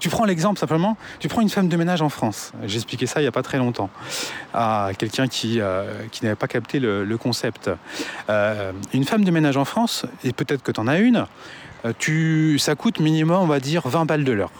Tu 0.00 0.08
prends 0.08 0.24
l'exemple 0.24 0.58
simplement, 0.58 0.96
tu 1.18 1.28
prends 1.28 1.40
une 1.40 1.48
femme 1.48 1.68
de 1.68 1.76
ménage 1.76 2.02
en 2.02 2.08
France. 2.08 2.52
J'ai 2.64 2.76
expliqué 2.76 3.06
ça 3.06 3.20
il 3.20 3.24
n'y 3.24 3.28
a 3.28 3.32
pas 3.32 3.42
très 3.42 3.58
longtemps 3.58 3.90
à 4.54 4.90
quelqu'un 4.98 5.28
qui, 5.28 5.60
euh, 5.60 6.06
qui 6.10 6.24
n'avait 6.24 6.36
pas 6.36 6.48
capté 6.48 6.78
le, 6.80 7.16
concept. 7.16 7.70
Euh, 8.30 8.72
une 8.92 9.04
femme 9.04 9.24
de 9.24 9.30
ménage 9.30 9.56
en 9.56 9.64
France, 9.64 10.06
et 10.24 10.32
peut-être 10.32 10.62
que 10.62 10.72
tu 10.72 10.80
en 10.80 10.88
as 10.88 10.98
une, 10.98 11.26
tu, 11.98 12.58
ça 12.58 12.74
coûte 12.74 13.00
minimum, 13.00 13.40
on 13.40 13.46
va 13.46 13.60
dire, 13.60 13.86
20 13.86 14.04
balles 14.06 14.24
de 14.24 14.32
l'heure. 14.32 14.52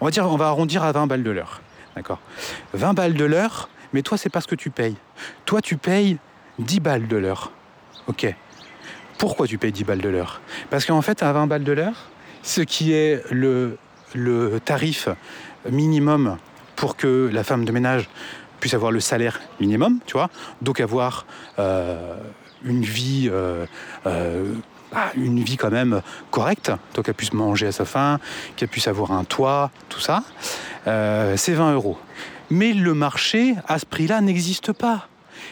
On 0.00 0.04
va 0.04 0.10
dire, 0.10 0.26
on 0.30 0.36
va 0.36 0.48
arrondir 0.48 0.82
à 0.84 0.92
20 0.92 1.06
balles 1.06 1.22
de 1.22 1.30
l'heure. 1.30 1.60
D'accord 1.96 2.20
20 2.72 2.94
balles 2.94 3.14
de 3.14 3.24
l'heure, 3.24 3.68
mais 3.92 4.02
toi, 4.02 4.18
c'est 4.18 4.30
pas 4.30 4.40
ce 4.40 4.46
que 4.46 4.54
tu 4.54 4.70
payes. 4.70 4.96
Toi, 5.44 5.60
tu 5.60 5.76
payes 5.76 6.18
10 6.58 6.80
balles 6.80 7.08
de 7.08 7.16
l'heure. 7.16 7.52
Ok. 8.06 8.32
Pourquoi 9.18 9.46
tu 9.46 9.58
payes 9.58 9.72
10 9.72 9.84
balles 9.84 10.00
de 10.00 10.08
l'heure? 10.08 10.40
Parce 10.70 10.84
qu'en 10.86 11.02
fait, 11.02 11.22
à 11.22 11.32
20 11.32 11.46
balles 11.46 11.64
de 11.64 11.72
l'heure, 11.72 12.10
ce 12.42 12.60
qui 12.60 12.92
est 12.92 13.22
le, 13.30 13.78
le 14.14 14.60
tarif 14.60 15.08
minimum 15.70 16.38
pour 16.76 16.96
que 16.96 17.28
la 17.32 17.44
femme 17.44 17.64
de 17.64 17.72
ménage 17.72 18.08
puisse 18.60 18.74
avoir 18.74 18.92
le 18.92 19.00
salaire 19.00 19.40
minimum, 19.60 19.98
tu 20.06 20.14
vois, 20.14 20.30
donc 20.62 20.80
avoir 20.80 21.26
euh, 21.58 22.16
une 22.64 22.82
vie, 22.82 23.28
euh, 23.30 23.66
euh, 24.06 24.54
bah, 24.90 25.12
une 25.16 25.42
vie 25.42 25.56
quand 25.56 25.70
même 25.70 26.00
correcte, 26.30 26.72
donc 26.94 27.04
qu'elle 27.04 27.14
puisse 27.14 27.34
manger 27.34 27.66
à 27.66 27.72
sa 27.72 27.84
faim, 27.84 28.18
qu'elle 28.56 28.68
puisse 28.68 28.88
avoir 28.88 29.12
un 29.12 29.24
toit, 29.24 29.70
tout 29.88 30.00
ça, 30.00 30.22
c'est 30.86 31.52
20 31.52 31.74
euros. 31.74 31.98
Mais 32.50 32.72
le 32.72 32.94
marché 32.94 33.54
à 33.68 33.78
ce 33.78 33.86
prix-là 33.86 34.20
n'existe 34.20 34.72
pas. 34.72 35.08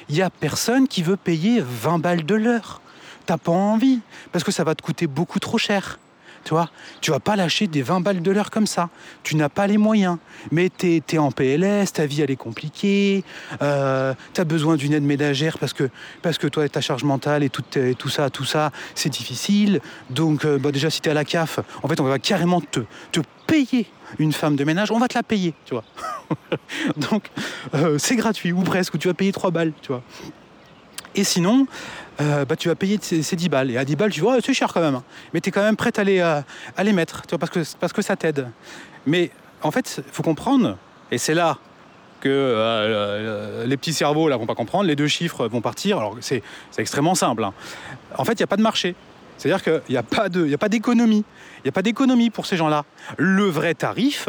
Il 0.08 0.14
n'y 0.14 0.22
a 0.22 0.30
personne 0.30 0.88
qui 0.88 1.02
veut 1.02 1.16
payer 1.16 1.60
20 1.60 1.98
balles 1.98 2.24
de 2.24 2.34
l'heure. 2.34 2.80
T'as 3.26 3.36
pas 3.36 3.52
envie, 3.52 4.00
parce 4.32 4.44
que 4.44 4.52
ça 4.52 4.64
va 4.64 4.74
te 4.74 4.82
coûter 4.82 5.06
beaucoup 5.06 5.38
trop 5.38 5.58
cher. 5.58 5.98
Tu 6.44 6.50
vois, 6.50 6.70
tu 7.00 7.10
vas 7.10 7.20
pas 7.20 7.36
lâcher 7.36 7.66
des 7.66 7.82
20 7.82 8.00
balles 8.00 8.22
de 8.22 8.30
l'heure 8.30 8.50
comme 8.50 8.66
ça. 8.66 8.88
Tu 9.22 9.36
n'as 9.36 9.48
pas 9.48 9.66
les 9.66 9.78
moyens. 9.78 10.18
Mais 10.50 10.70
tu 10.76 11.02
es, 11.08 11.18
en 11.18 11.30
PLS, 11.30 11.92
ta 11.92 12.06
vie 12.06 12.22
elle 12.22 12.30
est 12.30 12.36
compliquée, 12.36 13.24
euh, 13.60 14.14
tu 14.34 14.40
as 14.40 14.44
besoin 14.44 14.76
d'une 14.76 14.92
aide 14.92 15.04
ménagère 15.04 15.58
parce 15.58 15.72
que, 15.72 15.88
parce 16.22 16.38
que 16.38 16.46
toi, 16.46 16.68
ta 16.68 16.80
charge 16.80 17.04
mentale 17.04 17.42
et 17.42 17.50
tout, 17.50 18.08
ça, 18.08 18.30
tout 18.30 18.44
ça, 18.44 18.72
c'est 18.94 19.10
difficile. 19.10 19.80
Donc, 20.10 20.44
euh, 20.44 20.58
bah, 20.58 20.72
déjà, 20.72 20.90
si 20.90 21.00
tu 21.00 21.08
es 21.08 21.12
à 21.12 21.14
la 21.14 21.24
CAF, 21.24 21.60
en 21.82 21.88
fait, 21.88 22.00
on 22.00 22.04
va 22.04 22.18
carrément 22.18 22.60
te, 22.60 22.80
te 23.12 23.20
payer 23.46 23.86
une 24.18 24.32
femme 24.32 24.56
de 24.56 24.64
ménage, 24.64 24.90
on 24.90 24.98
va 24.98 25.08
te 25.08 25.14
la 25.14 25.22
payer, 25.22 25.54
tu 25.64 25.74
vois. 25.74 25.84
Donc, 26.96 27.30
euh, 27.74 27.98
c'est 27.98 28.16
gratuit, 28.16 28.52
ou 28.52 28.62
presque, 28.62 28.94
ou 28.94 28.98
tu 28.98 29.08
vas 29.08 29.14
payer 29.14 29.32
3 29.32 29.50
balles, 29.50 29.72
tu 29.82 29.88
vois. 29.88 30.02
Et 31.14 31.24
sinon, 31.24 31.66
euh, 32.20 32.44
bah, 32.44 32.56
tu 32.56 32.68
vas 32.68 32.74
payer 32.74 32.98
ces, 33.00 33.36
10 33.36 33.48
balles. 33.48 33.70
Et 33.70 33.76
à 33.76 33.84
10 33.84 33.96
balles, 33.96 34.10
tu 34.10 34.20
vois, 34.20 34.40
c'est 34.40 34.54
cher 34.54 34.72
quand 34.72 34.80
même. 34.80 34.94
Hein. 34.94 35.04
Mais 35.32 35.40
tu 35.40 35.48
es 35.48 35.52
quand 35.52 35.62
même 35.62 35.76
prête 35.76 35.98
à 35.98 36.04
les, 36.04 36.20
euh, 36.20 36.40
les 36.82 36.92
mettre, 36.92 37.22
tu 37.22 37.30
vois, 37.30 37.38
parce, 37.38 37.50
que, 37.50 37.60
parce 37.78 37.92
que 37.92 38.02
ça 38.02 38.16
t'aide. 38.16 38.48
Mais 39.06 39.30
en 39.62 39.70
fait, 39.70 40.02
il 40.06 40.12
faut 40.12 40.22
comprendre, 40.22 40.76
et 41.10 41.18
c'est 41.18 41.34
là 41.34 41.58
que 42.20 42.28
euh, 42.28 43.66
les 43.66 43.76
petits 43.76 43.92
cerveaux 43.92 44.28
là 44.28 44.36
vont 44.36 44.46
pas 44.46 44.54
comprendre, 44.54 44.84
les 44.84 44.94
deux 44.94 45.08
chiffres 45.08 45.48
vont 45.48 45.60
partir. 45.60 45.98
Alors 45.98 46.16
c'est 46.20 46.42
extrêmement 46.78 47.16
simple. 47.16 47.42
Hein. 47.42 47.52
En 48.16 48.24
fait, 48.24 48.34
il 48.34 48.38
n'y 48.38 48.44
a 48.44 48.48
pas 48.48 48.56
de 48.56 48.62
marché. 48.62 48.94
C'est-à-dire 49.38 49.62
qu'il 49.62 49.82
n'y 49.90 49.96
a 49.96 50.02
pas 50.02 50.68
d'économie. 50.68 51.24
Il 51.58 51.62
n'y 51.64 51.68
a 51.70 51.72
pas 51.72 51.82
d'économie 51.82 52.30
pour 52.30 52.46
ces 52.46 52.56
gens-là. 52.56 52.84
Le 53.16 53.44
vrai 53.44 53.74
tarif, 53.74 54.28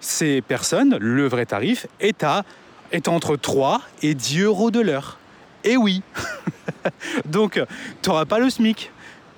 ces 0.00 0.42
personnes, 0.42 0.98
le 1.00 1.26
vrai 1.28 1.46
tarif 1.46 1.86
est, 1.98 2.22
à, 2.24 2.44
est 2.92 3.08
entre 3.08 3.36
3 3.36 3.80
et 4.02 4.12
10 4.14 4.42
euros 4.42 4.70
de 4.70 4.80
l'heure. 4.80 5.19
Et 5.64 5.76
oui 5.76 6.02
Donc, 7.24 7.60
tu 8.02 8.08
n'auras 8.08 8.24
pas 8.24 8.38
le 8.38 8.50
SMIC. 8.50 8.90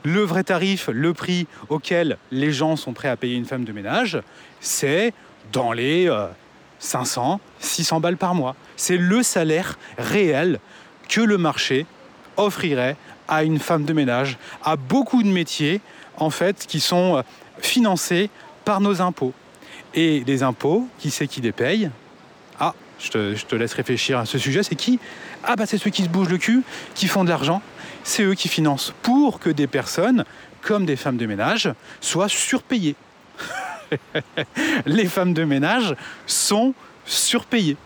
Le 0.04 0.22
vrai 0.22 0.42
tarif, 0.42 0.88
le 0.92 1.12
prix 1.12 1.46
auquel 1.68 2.18
les 2.32 2.52
gens 2.52 2.76
sont 2.76 2.92
prêts 2.92 3.08
à 3.08 3.16
payer 3.16 3.36
une 3.36 3.44
femme 3.44 3.64
de 3.64 3.72
ménage, 3.72 4.20
c'est 4.60 5.14
dans 5.52 5.72
les 5.72 6.12
500, 6.80 7.34
euh, 7.34 7.36
600 7.60 8.00
balles 8.00 8.16
par 8.16 8.34
mois. 8.34 8.56
C'est 8.76 8.96
le 8.96 9.22
salaire 9.22 9.78
réel 9.98 10.58
que 11.08 11.20
le 11.20 11.38
marché 11.38 11.86
offrirait 12.36 12.96
à 13.28 13.44
une 13.44 13.60
femme 13.60 13.84
de 13.84 13.92
ménage, 13.92 14.38
à 14.64 14.74
beaucoup 14.76 15.22
de 15.22 15.28
métiers, 15.28 15.80
en 16.16 16.30
fait, 16.30 16.66
qui 16.66 16.80
sont 16.80 17.18
euh, 17.18 17.22
financés 17.60 18.28
par 18.64 18.80
nos 18.80 19.00
impôts. 19.00 19.34
Et 19.94 20.24
les 20.26 20.42
impôts, 20.42 20.88
qui 20.98 21.10
c'est 21.10 21.28
qui 21.28 21.40
les 21.40 21.52
paye? 21.52 21.90
Ah, 22.58 22.74
je 22.98 23.10
te 23.10 23.54
laisse 23.54 23.74
réfléchir 23.74 24.18
à 24.18 24.26
ce 24.26 24.38
sujet, 24.38 24.62
c'est 24.62 24.74
qui? 24.74 24.98
Ah 25.44 25.56
bah 25.56 25.66
c'est 25.66 25.78
ceux 25.78 25.90
qui 25.90 26.02
se 26.02 26.08
bougent 26.08 26.28
le 26.28 26.38
cul, 26.38 26.62
qui 26.94 27.08
font 27.08 27.24
de 27.24 27.28
l'argent, 27.28 27.62
c'est 28.04 28.22
eux 28.22 28.34
qui 28.34 28.48
financent 28.48 28.92
pour 29.02 29.40
que 29.40 29.50
des 29.50 29.66
personnes, 29.66 30.24
comme 30.60 30.86
des 30.86 30.96
femmes 30.96 31.16
de 31.16 31.26
ménage, 31.26 31.72
soient 32.00 32.28
surpayées. 32.28 32.96
les 34.86 35.06
femmes 35.06 35.34
de 35.34 35.44
ménage 35.44 35.94
sont 36.26 36.74
surpayées. 37.04 37.76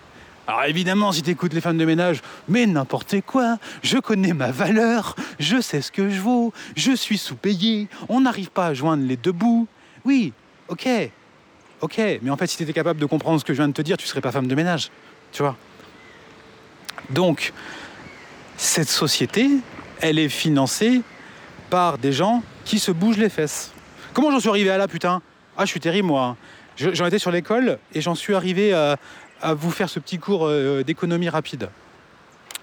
Alors 0.46 0.64
évidemment, 0.64 1.10
si 1.10 1.22
tu 1.22 1.30
écoutes 1.30 1.54
les 1.54 1.60
femmes 1.60 1.78
de 1.78 1.84
ménage, 1.84 2.22
mais 2.48 2.66
n'importe 2.66 3.20
quoi, 3.22 3.58
je 3.82 3.98
connais 3.98 4.32
ma 4.32 4.52
valeur, 4.52 5.16
je 5.40 5.60
sais 5.60 5.82
ce 5.82 5.90
que 5.90 6.08
je 6.08 6.20
vaux, 6.20 6.52
je 6.76 6.92
suis 6.92 7.18
sous-payé, 7.18 7.88
on 8.08 8.20
n'arrive 8.20 8.50
pas 8.50 8.66
à 8.66 8.74
joindre 8.74 9.04
les 9.04 9.16
deux 9.16 9.32
bouts. 9.32 9.66
Oui, 10.04 10.32
ok, 10.68 10.88
ok, 11.80 12.00
mais 12.22 12.30
en 12.30 12.36
fait, 12.36 12.46
si 12.46 12.56
tu 12.56 12.62
étais 12.62 12.72
capable 12.72 13.00
de 13.00 13.06
comprendre 13.06 13.40
ce 13.40 13.44
que 13.44 13.54
je 13.54 13.58
viens 13.58 13.68
de 13.68 13.72
te 13.72 13.82
dire, 13.82 13.96
tu 13.96 14.06
serais 14.06 14.20
pas 14.20 14.30
femme 14.30 14.46
de 14.46 14.54
ménage, 14.54 14.90
tu 15.32 15.42
vois. 15.42 15.56
Donc, 17.10 17.52
cette 18.56 18.88
société, 18.88 19.48
elle 20.00 20.18
est 20.18 20.28
financée 20.28 21.02
par 21.70 21.98
des 21.98 22.12
gens 22.12 22.42
qui 22.64 22.78
se 22.78 22.90
bougent 22.90 23.18
les 23.18 23.28
fesses. 23.28 23.72
Comment 24.12 24.30
j'en 24.30 24.40
suis 24.40 24.48
arrivé 24.48 24.70
à 24.70 24.78
là, 24.78 24.88
putain? 24.88 25.20
Ah, 25.56 25.64
je 25.64 25.70
suis 25.70 25.80
terrible, 25.80 26.08
moi. 26.08 26.36
J'en 26.76 27.06
étais 27.06 27.18
sur 27.18 27.30
l'école 27.30 27.78
et 27.94 28.00
j'en 28.00 28.14
suis 28.14 28.34
arrivé 28.34 28.72
à, 28.72 28.96
vous 29.54 29.70
faire 29.70 29.88
ce 29.88 29.98
petit 29.98 30.18
cours 30.18 30.46
euh, 30.46 30.82
d'économie 30.82 31.28
rapide. 31.28 31.68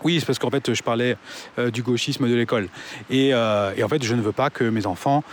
Oui, 0.03 0.19
c'est 0.19 0.25
parce 0.25 0.39
qu'en 0.39 0.49
fait, 0.49 0.73
je 0.73 0.83
parlais 0.83 1.15
euh, 1.57 1.71
du 1.71 1.81
gauchisme 1.81 2.27
de 2.27 2.35
l'école. 2.35 2.67
Euh, 3.11 3.73
et, 3.75 3.83
en 3.83 3.87
fait, 3.87 4.03
je 4.03 4.15
ne 4.15 4.21
veux 4.21 4.31
pas 4.31 4.49
que 4.49 4.63
mes 4.63 4.85
enfants 4.85 5.23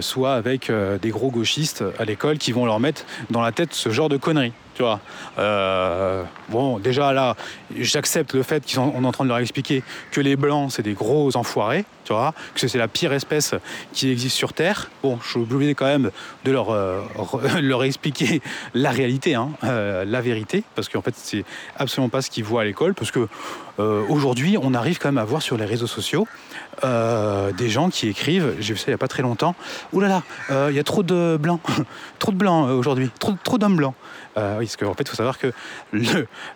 soient 0.00 0.34
avec 0.34 0.70
des 1.00 1.10
gros 1.10 1.30
gauchistes 1.30 1.84
à 1.98 2.04
l'école 2.04 2.38
qui 2.38 2.52
vont 2.52 2.66
leur 2.66 2.80
mettre 2.80 3.04
dans 3.30 3.42
la 3.42 3.52
tête 3.52 3.74
ce 3.74 3.90
genre 3.90 4.08
de 4.08 4.16
conneries. 4.16 4.52
Tu 4.78 4.84
vois. 4.84 5.00
Euh, 5.40 6.22
bon, 6.50 6.78
déjà 6.78 7.12
là, 7.12 7.34
j'accepte 7.76 8.32
le 8.34 8.44
fait 8.44 8.62
qu'on 8.72 9.02
est 9.02 9.06
en 9.06 9.10
train 9.10 9.24
de 9.24 9.28
leur 9.28 9.38
expliquer 9.38 9.82
que 10.12 10.20
les 10.20 10.36
blancs, 10.36 10.70
c'est 10.70 10.84
des 10.84 10.92
gros 10.92 11.36
enfoirés, 11.36 11.84
tu 12.04 12.12
vois, 12.12 12.32
que 12.54 12.68
c'est 12.68 12.78
la 12.78 12.86
pire 12.86 13.12
espèce 13.12 13.56
qui 13.92 14.08
existe 14.08 14.36
sur 14.36 14.52
Terre. 14.52 14.88
Bon, 15.02 15.18
je 15.20 15.30
suis 15.30 15.40
obligé 15.40 15.74
quand 15.74 15.86
même 15.86 16.12
de 16.44 16.52
leur, 16.52 16.70
euh, 16.70 17.00
leur 17.60 17.82
expliquer 17.82 18.40
la 18.72 18.92
réalité, 18.92 19.34
hein, 19.34 19.48
euh, 19.64 20.04
la 20.04 20.20
vérité, 20.20 20.62
parce 20.76 20.88
qu'en 20.88 21.02
fait, 21.02 21.14
c'est 21.16 21.44
absolument 21.76 22.08
pas 22.08 22.22
ce 22.22 22.30
qu'ils 22.30 22.44
voient 22.44 22.62
à 22.62 22.64
l'école, 22.64 22.94
parce 22.94 23.10
que 23.10 23.26
aujourd'hui, 24.08 24.58
on 24.60 24.74
arrive 24.74 24.98
quand 24.98 25.06
même 25.06 25.18
à 25.18 25.24
voir 25.24 25.40
sur 25.40 25.56
les 25.56 25.64
réseaux 25.64 25.86
sociaux 25.86 26.26
des 26.82 27.68
gens 27.68 27.90
qui 27.90 28.08
écrivent, 28.08 28.56
j'ai 28.58 28.74
vu 28.74 28.78
ça 28.78 28.86
il 28.88 28.90
n'y 28.90 28.94
a 28.94 28.98
pas 28.98 29.06
très 29.06 29.22
longtemps, 29.22 29.54
là, 29.92 30.24
il 30.50 30.74
y 30.74 30.80
a 30.80 30.82
trop 30.82 31.04
de 31.04 31.36
blancs, 31.40 31.60
trop 32.18 32.32
de 32.32 32.36
blancs 32.36 32.68
aujourd'hui, 32.70 33.08
trop 33.18 33.56
d'hommes 33.56 33.76
blancs. 33.76 33.94
Oui, 34.58 34.66
parce 34.66 34.76
qu'en 34.76 34.94
fait, 34.94 35.02
il 35.02 35.08
faut 35.08 35.16
savoir 35.16 35.38
que 35.38 35.52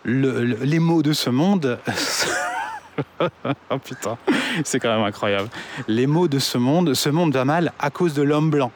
les 0.05 0.79
mots 0.79 1.03
de 1.03 1.13
ce 1.13 1.29
monde. 1.29 1.79
oh 3.19 3.77
putain, 3.83 4.17
c'est 4.63 4.79
quand 4.79 4.93
même 4.93 5.05
incroyable. 5.05 5.49
Les 5.87 6.07
mots 6.07 6.27
de 6.27 6.39
ce 6.39 6.57
monde, 6.57 6.93
ce 6.93 7.09
monde 7.09 7.33
va 7.33 7.45
mal 7.45 7.71
à 7.79 7.89
cause 7.89 8.13
de 8.13 8.21
l'homme 8.21 8.49
blanc. 8.49 8.71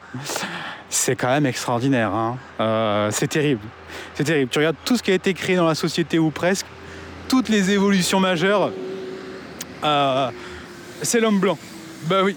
C'est 0.88 1.16
quand 1.16 1.28
même 1.28 1.46
extraordinaire. 1.46 2.12
Hein. 2.12 2.38
Euh, 2.60 3.10
c'est 3.10 3.28
terrible. 3.28 3.62
C'est 4.14 4.24
terrible. 4.24 4.50
Tu 4.50 4.58
regardes 4.58 4.76
tout 4.84 4.96
ce 4.96 5.02
qui 5.02 5.10
a 5.10 5.14
été 5.14 5.34
créé 5.34 5.56
dans 5.56 5.66
la 5.66 5.74
société 5.74 6.18
ou 6.18 6.30
presque, 6.30 6.66
toutes 7.28 7.48
les 7.48 7.70
évolutions 7.70 8.20
majeures, 8.20 8.72
euh, 9.84 10.30
c'est 11.02 11.20
l'homme 11.20 11.40
blanc. 11.40 11.58
Bah 12.04 12.22
oui, 12.24 12.36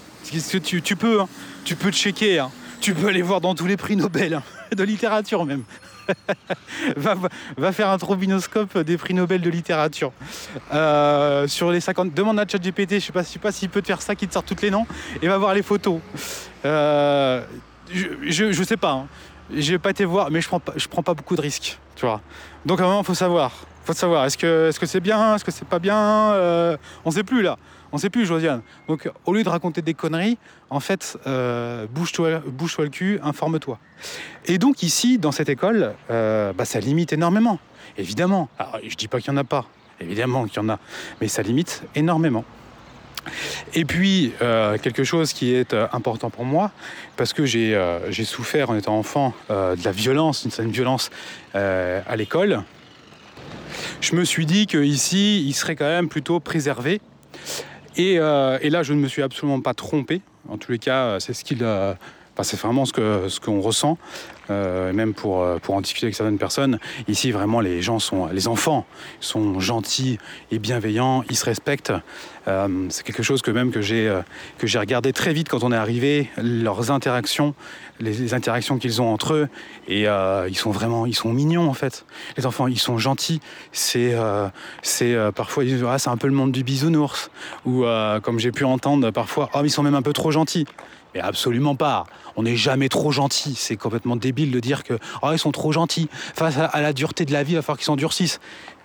tu, 0.64 0.82
tu 0.82 0.96
peux, 0.96 1.22
hein. 1.22 1.30
tu 1.64 1.76
peux 1.76 1.92
checker. 1.92 2.40
Hein. 2.40 2.52
Tu 2.82 2.94
peux 2.94 3.08
aller 3.08 3.22
voir 3.22 3.42
dans 3.42 3.56
tous 3.56 3.68
les 3.68 3.78
prix 3.78 3.96
Nobel, 3.96 4.42
de 4.76 4.84
littérature 4.84 5.46
même. 5.46 5.64
va, 6.98 7.72
faire 7.72 7.90
un 7.90 7.98
trobinoscope 7.98 8.78
des 8.80 8.98
prix 8.98 9.14
Nobel 9.14 9.42
de 9.42 9.50
littérature. 9.50 10.12
Euh, 10.74 11.48
sur 11.48 11.72
les 11.72 11.80
50, 11.80 12.14
demande 12.14 12.40
à 12.40 12.48
ChatGPT, 12.48 12.96
je 12.96 13.00
sais 13.00 13.12
pas, 13.12 13.24
sais 13.24 13.40
pas 13.40 13.52
s'il 13.52 13.70
peut 13.70 13.82
te 13.82 13.88
faire 13.88 14.02
ça, 14.02 14.16
qui 14.16 14.28
te 14.28 14.34
sort 14.34 14.44
toutes 14.44 14.62
les 14.62 14.72
noms, 14.72 14.86
et 15.22 15.28
va 15.28 15.38
voir 15.38 15.54
les 15.54 15.64
photos. 15.64 16.00
Euh, 16.66 17.44
je, 17.92 18.52
je, 18.52 18.64
sais 18.64 18.78
pas, 18.78 18.92
hein. 18.92 19.08
je 19.54 19.72
vais 19.72 19.80
pas 19.80 19.92
été 19.92 20.06
voir, 20.06 20.32
mais 20.32 20.42
je 20.42 20.48
prends 20.48 20.62
je 20.76 20.88
prends 20.88 21.04
pas 21.04 21.14
beaucoup 21.14 21.36
de 21.36 21.42
risques, 21.42 21.80
tu 21.96 22.06
vois. 22.06 22.22
Donc 22.66 22.80
à 22.80 22.84
un 22.84 22.88
moment, 22.88 23.04
faut 23.04 23.14
savoir, 23.14 23.52
faut 23.84 23.94
savoir, 23.94 24.26
est-ce 24.26 24.38
que, 24.38 24.70
est-ce 24.70 24.86
c'est 24.86 25.00
bien, 25.00 25.36
est-ce 25.36 25.44
que 25.44 25.52
c'est 25.52 25.68
pas 25.68 25.80
bien, 25.80 25.98
euh, 25.98 26.78
on 27.06 27.12
sait 27.12 27.24
plus 27.24 27.42
là. 27.42 27.58
On 27.94 27.98
sait 27.98 28.10
plus, 28.10 28.26
Josiane. 28.26 28.62
Donc, 28.88 29.10
au 29.26 29.34
lieu 29.34 29.44
de 29.44 29.50
raconter 29.50 29.82
des 29.82 29.94
conneries, 29.94 30.38
en 30.70 30.80
fait, 30.80 31.18
euh, 31.28 31.86
bouge-toi 31.88 32.40
bouge 32.46 32.78
le 32.80 32.90
cul, 32.90 33.20
informe-toi. 33.24 33.80
Et 34.46 34.58
donc, 34.58 34.82
ici, 34.84 35.18
dans 35.18 35.32
cette 35.32 35.50
école, 35.50 35.94
euh, 36.10 36.54
bah, 36.54 36.66
ça 36.66 36.80
limite 36.80 37.12
énormément. 37.12 37.60
Évidemment. 37.98 38.50
Alors, 38.58 38.78
je 38.86 38.96
dis 38.96 39.08
pas 39.08 39.20
qu'il 39.20 39.34
n'y 39.34 39.40
en 39.40 39.42
a 39.42 39.46
pas. 39.46 39.66
Évidemment 40.00 40.46
qu'il 40.46 40.62
y 40.62 40.66
en 40.66 40.70
a. 40.70 40.80
Mais 41.20 41.28
ça 41.28 41.42
limite 41.42 41.84
énormément. 41.96 42.46
Et 43.76 43.86
puis, 43.86 44.34
quelque 44.82 45.04
chose 45.04 45.32
qui 45.32 45.54
est 45.54 45.76
important 45.94 46.32
pour 46.32 46.44
moi, 46.44 46.72
parce 47.18 47.34
que 47.34 47.46
j'ai 47.46 48.24
souffert 48.24 48.72
en 48.72 48.76
étant 48.76 48.98
enfant 48.98 49.36
de 49.50 49.84
la 49.86 49.92
violence, 49.92 50.44
une 50.44 50.50
certaine 50.50 50.72
violence 50.72 51.12
à 51.54 52.16
l'école, 52.16 52.64
je 54.02 54.16
me 54.16 54.26
suis 54.26 54.48
dit 54.48 54.66
qu'ici, 54.66 55.46
il 55.46 55.54
serait 55.54 55.76
quand 55.76 55.86
même 55.86 56.10
plutôt 56.10 56.40
préservé. 56.40 57.00
Et, 57.98 58.16
et, 58.16 58.70
là, 58.70 58.84
je 58.84 58.94
ne 58.94 59.00
me 59.00 59.08
suis 59.08 59.22
absolument 59.22 59.62
pas 59.62 59.74
trompé. 59.74 60.22
En 60.50 60.58
tous 60.58 60.72
les 60.72 60.80
cas, 60.80 61.20
c'est 61.20 61.34
ce 61.34 61.44
qu'il 61.44 61.64
c'est 62.44 62.60
vraiment 62.60 62.86
ce 62.86 62.94
qu'on 62.94 63.30
ce 63.30 63.40
qu'on 63.40 63.62
ressent, 63.62 63.98
euh, 64.52 64.94
même 64.94 65.14
pour, 65.14 65.42
euh, 65.42 65.58
pour 65.58 65.76
en 65.76 65.82
discuter 65.82 66.06
avec 66.06 66.16
certaines 66.16 66.38
personnes. 66.38 66.80
Ici, 67.08 67.32
vraiment, 67.32 67.60
les 67.62 67.82
gens 67.82 68.00
sont, 68.00 68.28
les 68.28 68.48
enfants 68.48 68.86
sont 69.20 69.60
gentils 69.60 70.20
et 70.52 70.60
bienveillants, 70.60 71.24
ils 71.30 71.36
se 71.36 71.46
respectent. 71.46 71.94
Euh, 72.48 72.88
c'est 72.90 73.04
quelque 73.04 73.24
chose 73.24 73.42
que 73.42 73.52
même 73.52 73.72
que 73.72 73.82
j'ai 73.82 74.12
regardé 74.80 75.14
très 75.14 75.34
vite 75.34 75.48
quand 75.48 75.64
on 75.64 75.72
est 75.72 75.78
arrivé, 75.78 76.30
leurs 76.38 76.92
interactions, 76.92 77.54
les, 78.00 78.34
interactions 78.34 78.78
qu'ils 78.78 79.02
ont 79.02 79.14
entre 79.14 79.34
eux, 79.34 79.50
et 79.88 80.06
ils 80.48 80.58
sont 80.58 80.72
vraiment, 80.72 81.06
ils 81.06 81.16
sont 81.16 81.32
mignons 81.32 81.70
en 81.70 81.74
fait. 81.74 82.06
Les 82.38 82.46
enfants, 82.46 82.68
ils 82.68 82.80
sont 82.80 82.98
gentils. 82.98 83.42
C'est 83.72 84.16
parfois 85.36 85.64
ils 85.64 85.86
ah, 85.88 86.00
c'est 86.00 86.10
un 86.10 86.18
peu 86.18 86.28
le 86.28 86.34
monde 86.34 86.52
du 86.52 86.64
bisounours, 86.64 87.30
ou 87.66 87.86
comme 88.24 88.40
j'ai 88.40 88.52
pu 88.52 88.66
entendre 88.66 89.12
parfois, 89.12 89.50
oh, 89.54 89.62
ils 89.64 89.70
sont 89.70 89.84
même 89.84 89.96
un 89.96 90.02
peu 90.02 90.14
trop 90.14 90.32
gentils. 90.32 90.66
Mais 91.14 91.22
absolument 91.22 91.76
pas. 91.76 92.06
On 92.36 92.44
n'est 92.44 92.56
jamais 92.56 92.90
trop 92.90 93.12
gentil. 93.12 93.56
C'est 93.56 93.76
complètement 93.76 94.16
débile 94.16 94.52
de 94.52 94.60
dire 94.60 94.84
que 94.84 94.98
oh, 95.22 95.30
ils 95.32 95.40
sont 95.40 95.52
trop 95.52 95.72
gentils. 95.72 96.08
Face 96.12 96.58
à, 96.58 96.82
la 96.82 96.94
dureté 96.94 97.26
de 97.26 97.34
la 97.34 97.44
vie, 97.44 97.54
il 97.54 97.56
va 97.56 97.62
falloir 97.62 97.78
qu'ils 97.78 97.86
s'endurcissent. 97.86 98.40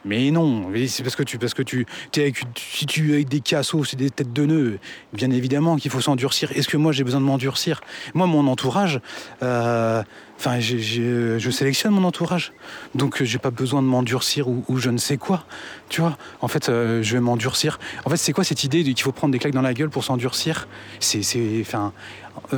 Mais 0.07 0.31
non, 0.31 0.71
c'est 0.87 1.03
parce 1.03 1.17
que 1.17 1.25
tu, 1.25 1.37
parce 1.37 1.53
que 1.53 1.63
tu, 1.63 1.85
es 2.17 2.21
avec, 2.21 2.37
si 2.57 2.87
tu 2.87 3.15
avec 3.15 3.29
des 3.29 3.41
cassos, 3.41 3.91
c'est 3.91 3.97
des 3.97 4.09
têtes 4.11 4.33
de 4.33 4.47
nœuds, 4.47 4.79
bien 5.13 5.33
évidemment 5.33 5.77
qu'il 5.77 5.91
faut 5.91 6.01
s'endurcir. 6.01 6.53
Est-ce 6.53 6.69
que 6.69 6.77
moi 6.77 6.93
j'ai 6.93 7.03
besoin 7.03 7.21
de 7.21 7.27
m'endurcir? 7.27 7.81
Moi, 8.15 8.29
mon 8.29 8.47
entourage, 8.47 9.01
euh, 9.43 10.05
enfin, 10.39 10.61
je 10.61 11.51
sélectionne 11.51 11.93
mon 11.93 12.05
entourage, 12.05 12.53
donc 12.95 13.21
j'ai 13.25 13.39
pas 13.39 13.51
besoin 13.51 13.83
de 13.83 13.89
m'endurcir 13.89 14.47
ou, 14.49 14.79
je 14.79 14.91
ne 14.91 14.99
sais 14.99 15.17
quoi. 15.17 15.45
Tu 15.89 16.01
vois 16.01 16.17
En 16.41 16.47
fait, 16.47 16.69
euh, 16.69 17.03
je 17.03 17.15
vais 17.15 17.21
m'endurcir. 17.21 17.81
En 18.05 18.11
fait, 18.11 18.17
c'est 18.17 18.33
quoi 18.33 18.45
cette 18.45 18.63
idée 18.63 18.85
qu'il 18.85 19.03
faut 19.03 19.13
prendre 19.13 19.33
des 19.33 19.41
claques 19.41 19.55
dans 19.55 19.63
la 19.63 19.75
gueule 19.75 19.91
pour 19.91 20.05
s'endurcir? 20.05 20.69
C'est, 21.01 21.21
enfin, 21.61 21.93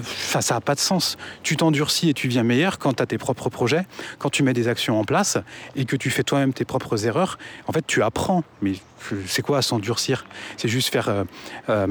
ça 0.02 0.54
n'a 0.54 0.60
pas 0.60 0.74
de 0.74 0.80
sens. 0.80 1.16
Tu 1.42 1.56
t'endurcis 1.56 2.10
et 2.10 2.14
tu 2.14 2.28
viens 2.28 2.42
meilleur 2.42 2.78
quand 2.78 2.94
tu 2.94 3.02
as 3.02 3.06
tes 3.06 3.18
propres 3.18 3.48
projets, 3.48 3.86
quand 4.18 4.30
tu 4.30 4.42
mets 4.42 4.54
des 4.54 4.68
actions 4.68 4.98
en 4.98 5.04
place 5.04 5.38
et 5.76 5.84
que 5.84 5.96
tu 5.96 6.10
fais 6.10 6.22
toi-même 6.22 6.52
tes 6.52 6.64
propres 6.64 7.06
erreurs. 7.06 7.38
En 7.66 7.72
fait, 7.72 7.86
tu 7.86 8.02
apprends. 8.02 8.44
Mais 8.62 8.74
c'est 9.26 9.42
quoi 9.42 9.62
s'endurcir? 9.62 10.26
C'est 10.56 10.68
juste 10.68 10.92
faire, 10.92 11.08
euh, 11.08 11.24
euh, 11.68 11.86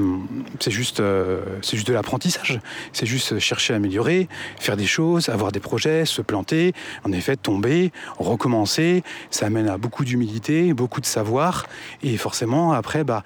c'est 0.60 0.72
juste, 0.72 1.00
euh, 1.00 1.42
c'est 1.62 1.78
juste 1.78 1.88
de 1.88 1.94
l'apprentissage. 1.94 2.60
C'est 2.94 3.06
juste 3.06 3.40
chercher 3.40 3.74
à 3.74 3.78
améliorer, 3.78 4.28
faire 4.60 4.78
des 4.78 4.86
choses, 4.86 5.30
avoir 5.30 5.52
des 5.52 5.60
projets, 5.60 6.06
se 6.06 6.22
planter, 6.22 6.74
en 7.04 7.12
effet 7.12 7.36
tomber, 7.36 7.92
recommencer. 8.18 9.04
Ça 9.32 9.48
amène 9.48 9.68
à 9.68 9.78
beaucoup 9.78 10.04
d'humilité, 10.04 10.74
beaucoup 10.74 11.02
de 11.02 11.06
savoir, 11.06 11.66
et 12.04 12.18
forcément 12.18 12.74
après, 12.74 13.04
bah, 13.04 13.24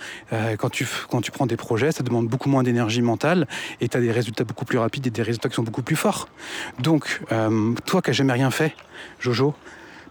quand 0.57 0.69
tu 0.69 0.88
quand 1.09 1.21
tu 1.21 1.32
prends 1.32 1.45
des 1.45 1.57
projets, 1.57 1.91
ça 1.91 2.03
demande 2.03 2.27
beaucoup 2.27 2.49
moins 2.49 2.63
d'énergie 2.63 3.01
mentale 3.01 3.47
et 3.79 3.88
tu 3.88 3.97
as 3.97 4.01
des 4.01 4.11
résultats 4.11 4.43
beaucoup 4.43 4.65
plus 4.65 4.77
rapides 4.77 5.07
et 5.07 5.09
des 5.09 5.23
résultats 5.23 5.49
qui 5.49 5.55
sont 5.55 5.63
beaucoup 5.63 5.84
plus 5.84 5.95
forts. 5.95 6.27
Donc, 6.79 7.21
toi 7.86 8.01
qui 8.01 8.09
n'as 8.09 8.13
jamais 8.13 8.34
rien 8.34 8.51
fait, 8.51 8.75
Jojo, 9.19 9.55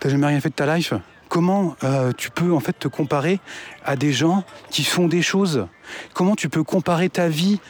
tu 0.00 0.06
n'as 0.06 0.12
jamais 0.12 0.26
rien 0.26 0.40
fait 0.40 0.50
de 0.50 0.54
ta 0.54 0.76
life? 0.76 0.94
Comment 1.30 1.76
euh, 1.84 2.12
tu 2.14 2.30
peux 2.30 2.52
en 2.52 2.60
fait 2.60 2.78
te 2.78 2.88
comparer 2.88 3.40
à 3.86 3.96
des 3.96 4.12
gens 4.12 4.44
qui 4.70 4.84
font 4.84 5.08
des 5.08 5.22
choses? 5.22 5.66
Comment 6.12 6.36
tu 6.36 6.50
peux 6.50 6.64
comparer 6.64 7.08
ta 7.08 7.28
vie 7.28 7.60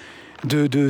de, 0.44 0.66
de 0.66 0.88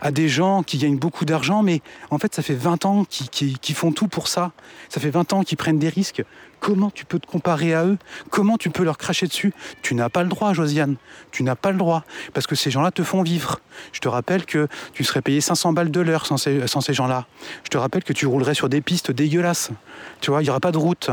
à 0.00 0.10
des 0.10 0.28
gens 0.28 0.64
qui 0.64 0.78
gagnent 0.78 0.98
beaucoup 0.98 1.24
d'argent, 1.24 1.62
mais 1.62 1.80
en 2.10 2.18
fait 2.18 2.34
ça 2.34 2.42
fait 2.42 2.54
20 2.54 2.84
ans 2.84 3.04
qu'ils 3.04 3.74
font 3.74 3.92
tout 3.92 4.08
pour 4.08 4.26
ça. 4.26 4.50
Ça 4.88 5.00
fait 5.00 5.10
20 5.10 5.32
ans 5.32 5.42
qu'ils 5.44 5.56
prennent 5.56 5.78
des 5.78 5.88
risques. 5.88 6.24
Comment 6.64 6.88
tu 6.88 7.04
peux 7.04 7.18
te 7.18 7.26
comparer 7.26 7.74
à 7.74 7.84
eux? 7.84 7.98
Comment 8.30 8.56
tu 8.56 8.70
peux 8.70 8.84
leur 8.84 8.96
cracher 8.96 9.26
dessus? 9.26 9.52
Tu 9.82 9.94
n'as 9.94 10.08
pas 10.08 10.22
le 10.22 10.30
droit, 10.30 10.54
Josiane. 10.54 10.96
Tu 11.30 11.42
n'as 11.42 11.56
pas 11.56 11.72
le 11.72 11.76
droit. 11.76 12.04
Parce 12.32 12.46
que 12.46 12.54
ces 12.54 12.70
gens-là 12.70 12.90
te 12.90 13.02
font 13.02 13.22
vivre. 13.22 13.60
Je 13.92 14.00
te 14.00 14.08
rappelle 14.08 14.46
que 14.46 14.66
tu 14.94 15.04
serais 15.04 15.20
payé 15.20 15.42
500 15.42 15.74
balles 15.74 15.90
de 15.90 16.00
l'heure 16.00 16.24
sans 16.24 16.38
ces, 16.38 16.94
gens-là. 16.94 17.26
Je 17.64 17.68
te 17.68 17.76
rappelle 17.76 18.02
que 18.02 18.14
tu 18.14 18.24
roulerais 18.24 18.54
sur 18.54 18.70
des 18.70 18.80
pistes 18.80 19.10
dégueulasses. 19.10 19.72
Tu 20.22 20.30
vois, 20.30 20.40
il 20.40 20.44
n'y 20.44 20.48
aura 20.48 20.60
pas 20.60 20.72
de 20.72 20.78
route. 20.78 21.10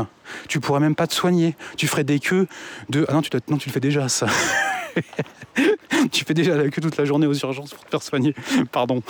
Tu 0.48 0.58
pourrais 0.58 0.80
même 0.80 0.94
pas 0.94 1.06
te 1.06 1.12
soigner. 1.12 1.54
Tu 1.76 1.86
ferais 1.86 2.04
des 2.04 2.18
queues 2.18 2.46
de... 2.88 3.04
Ah 3.10 3.12
non, 3.12 3.20
tu, 3.20 3.28
non, 3.48 3.58
tu 3.58 3.68
le 3.68 3.74
fais 3.74 3.80
déjà, 3.80 4.08
ça. 4.08 4.28
tu 6.12 6.24
fais 6.24 6.34
déjà 6.34 6.56
la 6.56 6.68
queue 6.68 6.80
toute 6.80 6.96
la 6.96 7.04
journée 7.04 7.26
aux 7.26 7.34
urgences 7.34 7.74
pour 7.74 7.84
te 7.84 7.90
faire 7.90 8.02
soigner. 8.02 8.34
Pardon. 8.70 9.02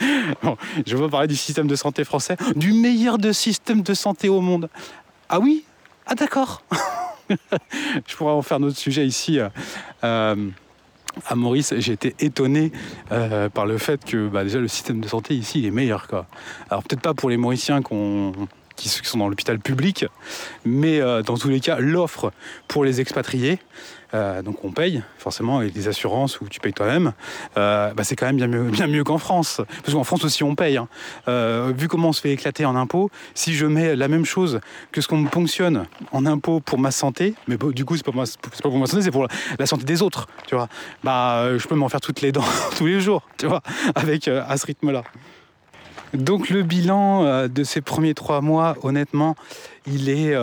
je 0.86 0.96
veux 0.96 1.08
parler 1.08 1.28
du 1.28 1.36
système 1.36 1.66
de 1.66 1.76
santé 1.76 2.04
français, 2.04 2.36
du 2.56 2.72
meilleur 2.72 3.18
de 3.18 3.32
système 3.32 3.82
de 3.82 3.94
santé 3.94 4.28
au 4.28 4.40
monde. 4.40 4.68
Ah 5.32 5.38
oui 5.38 5.64
Ah 6.06 6.16
d'accord. 6.16 6.64
je 7.30 8.16
pourrais 8.16 8.32
en 8.32 8.42
faire 8.42 8.58
notre 8.58 8.76
sujet 8.76 9.06
ici. 9.06 9.38
Euh, 10.02 10.50
à 11.24 11.34
Maurice, 11.36 11.72
j'ai 11.78 11.92
été 11.92 12.16
étonné 12.18 12.72
euh, 13.12 13.48
par 13.48 13.64
le 13.64 13.78
fait 13.78 14.04
que 14.04 14.26
bah, 14.26 14.42
déjà 14.42 14.58
le 14.58 14.66
système 14.66 15.00
de 15.00 15.06
santé 15.06 15.36
ici 15.36 15.64
est 15.64 15.70
meilleur. 15.70 16.08
Quoi. 16.08 16.26
Alors 16.68 16.82
peut-être 16.82 17.00
pas 17.00 17.14
pour 17.14 17.30
les 17.30 17.36
Mauriciens 17.36 17.80
qui 18.74 18.88
sont 18.88 19.18
dans 19.18 19.28
l'hôpital 19.28 19.60
public, 19.60 20.04
mais 20.64 21.00
euh, 21.00 21.22
dans 21.22 21.36
tous 21.36 21.48
les 21.48 21.60
cas, 21.60 21.78
l'offre 21.78 22.32
pour 22.66 22.82
les 22.82 23.00
expatriés, 23.00 23.60
euh, 24.14 24.42
donc 24.42 24.64
on 24.64 24.72
paye 24.72 25.02
forcément 25.18 25.58
avec 25.58 25.72
des 25.72 25.88
assurances 25.88 26.40
où 26.40 26.48
tu 26.48 26.60
payes 26.60 26.72
toi-même, 26.72 27.12
euh, 27.56 27.92
bah, 27.94 28.04
c'est 28.04 28.16
quand 28.16 28.26
même 28.26 28.36
bien 28.70 28.86
mieux, 28.86 29.04
qu'en 29.04 29.18
France. 29.18 29.60
Parce 29.82 29.94
qu'en 29.94 30.04
France 30.04 30.24
aussi 30.24 30.42
on 30.42 30.54
paye. 30.54 30.76
Hein. 30.76 30.88
Euh, 31.28 31.72
vu 31.76 31.88
comment 31.88 32.08
on 32.08 32.12
se 32.12 32.20
fait 32.20 32.32
éclater 32.32 32.64
en 32.64 32.76
impôts, 32.76 33.10
si 33.34 33.54
je 33.54 33.66
mets 33.66 33.96
la 33.96 34.08
même 34.08 34.24
chose 34.24 34.60
que 34.92 35.00
ce 35.00 35.08
qu'on 35.08 35.18
me 35.18 35.28
ponctionne 35.28 35.86
en 36.12 36.26
impôts 36.26 36.60
pour 36.60 36.78
ma 36.78 36.90
santé, 36.90 37.34
mais 37.48 37.56
du 37.72 37.84
coup 37.84 37.96
c'est 37.96 38.04
pas, 38.04 38.12
pas 38.12 38.24
pour 38.62 38.78
ma 38.78 38.86
santé, 38.86 39.02
c'est 39.02 39.10
pour 39.10 39.26
la, 39.58 39.66
santé 39.66 39.84
des 39.84 40.02
autres, 40.02 40.26
tu 40.46 40.54
vois. 40.54 40.68
Bah 41.04 41.56
je 41.56 41.66
peux 41.66 41.74
m'en 41.74 41.88
faire 41.88 42.00
toutes 42.00 42.20
les 42.20 42.32
dents 42.32 42.44
tous 42.76 42.86
les 42.86 43.00
jours, 43.00 43.22
tu 43.38 43.46
vois, 43.46 43.62
avec 43.94 44.28
à 44.28 44.56
ce 44.56 44.66
rythme-là. 44.66 45.04
Donc 46.14 46.50
le 46.50 46.62
bilan 46.62 47.48
de 47.48 47.64
ces 47.64 47.80
premiers 47.80 48.14
trois 48.14 48.40
mois, 48.40 48.76
honnêtement, 48.82 49.36
il 49.86 50.08
est, 50.08 50.34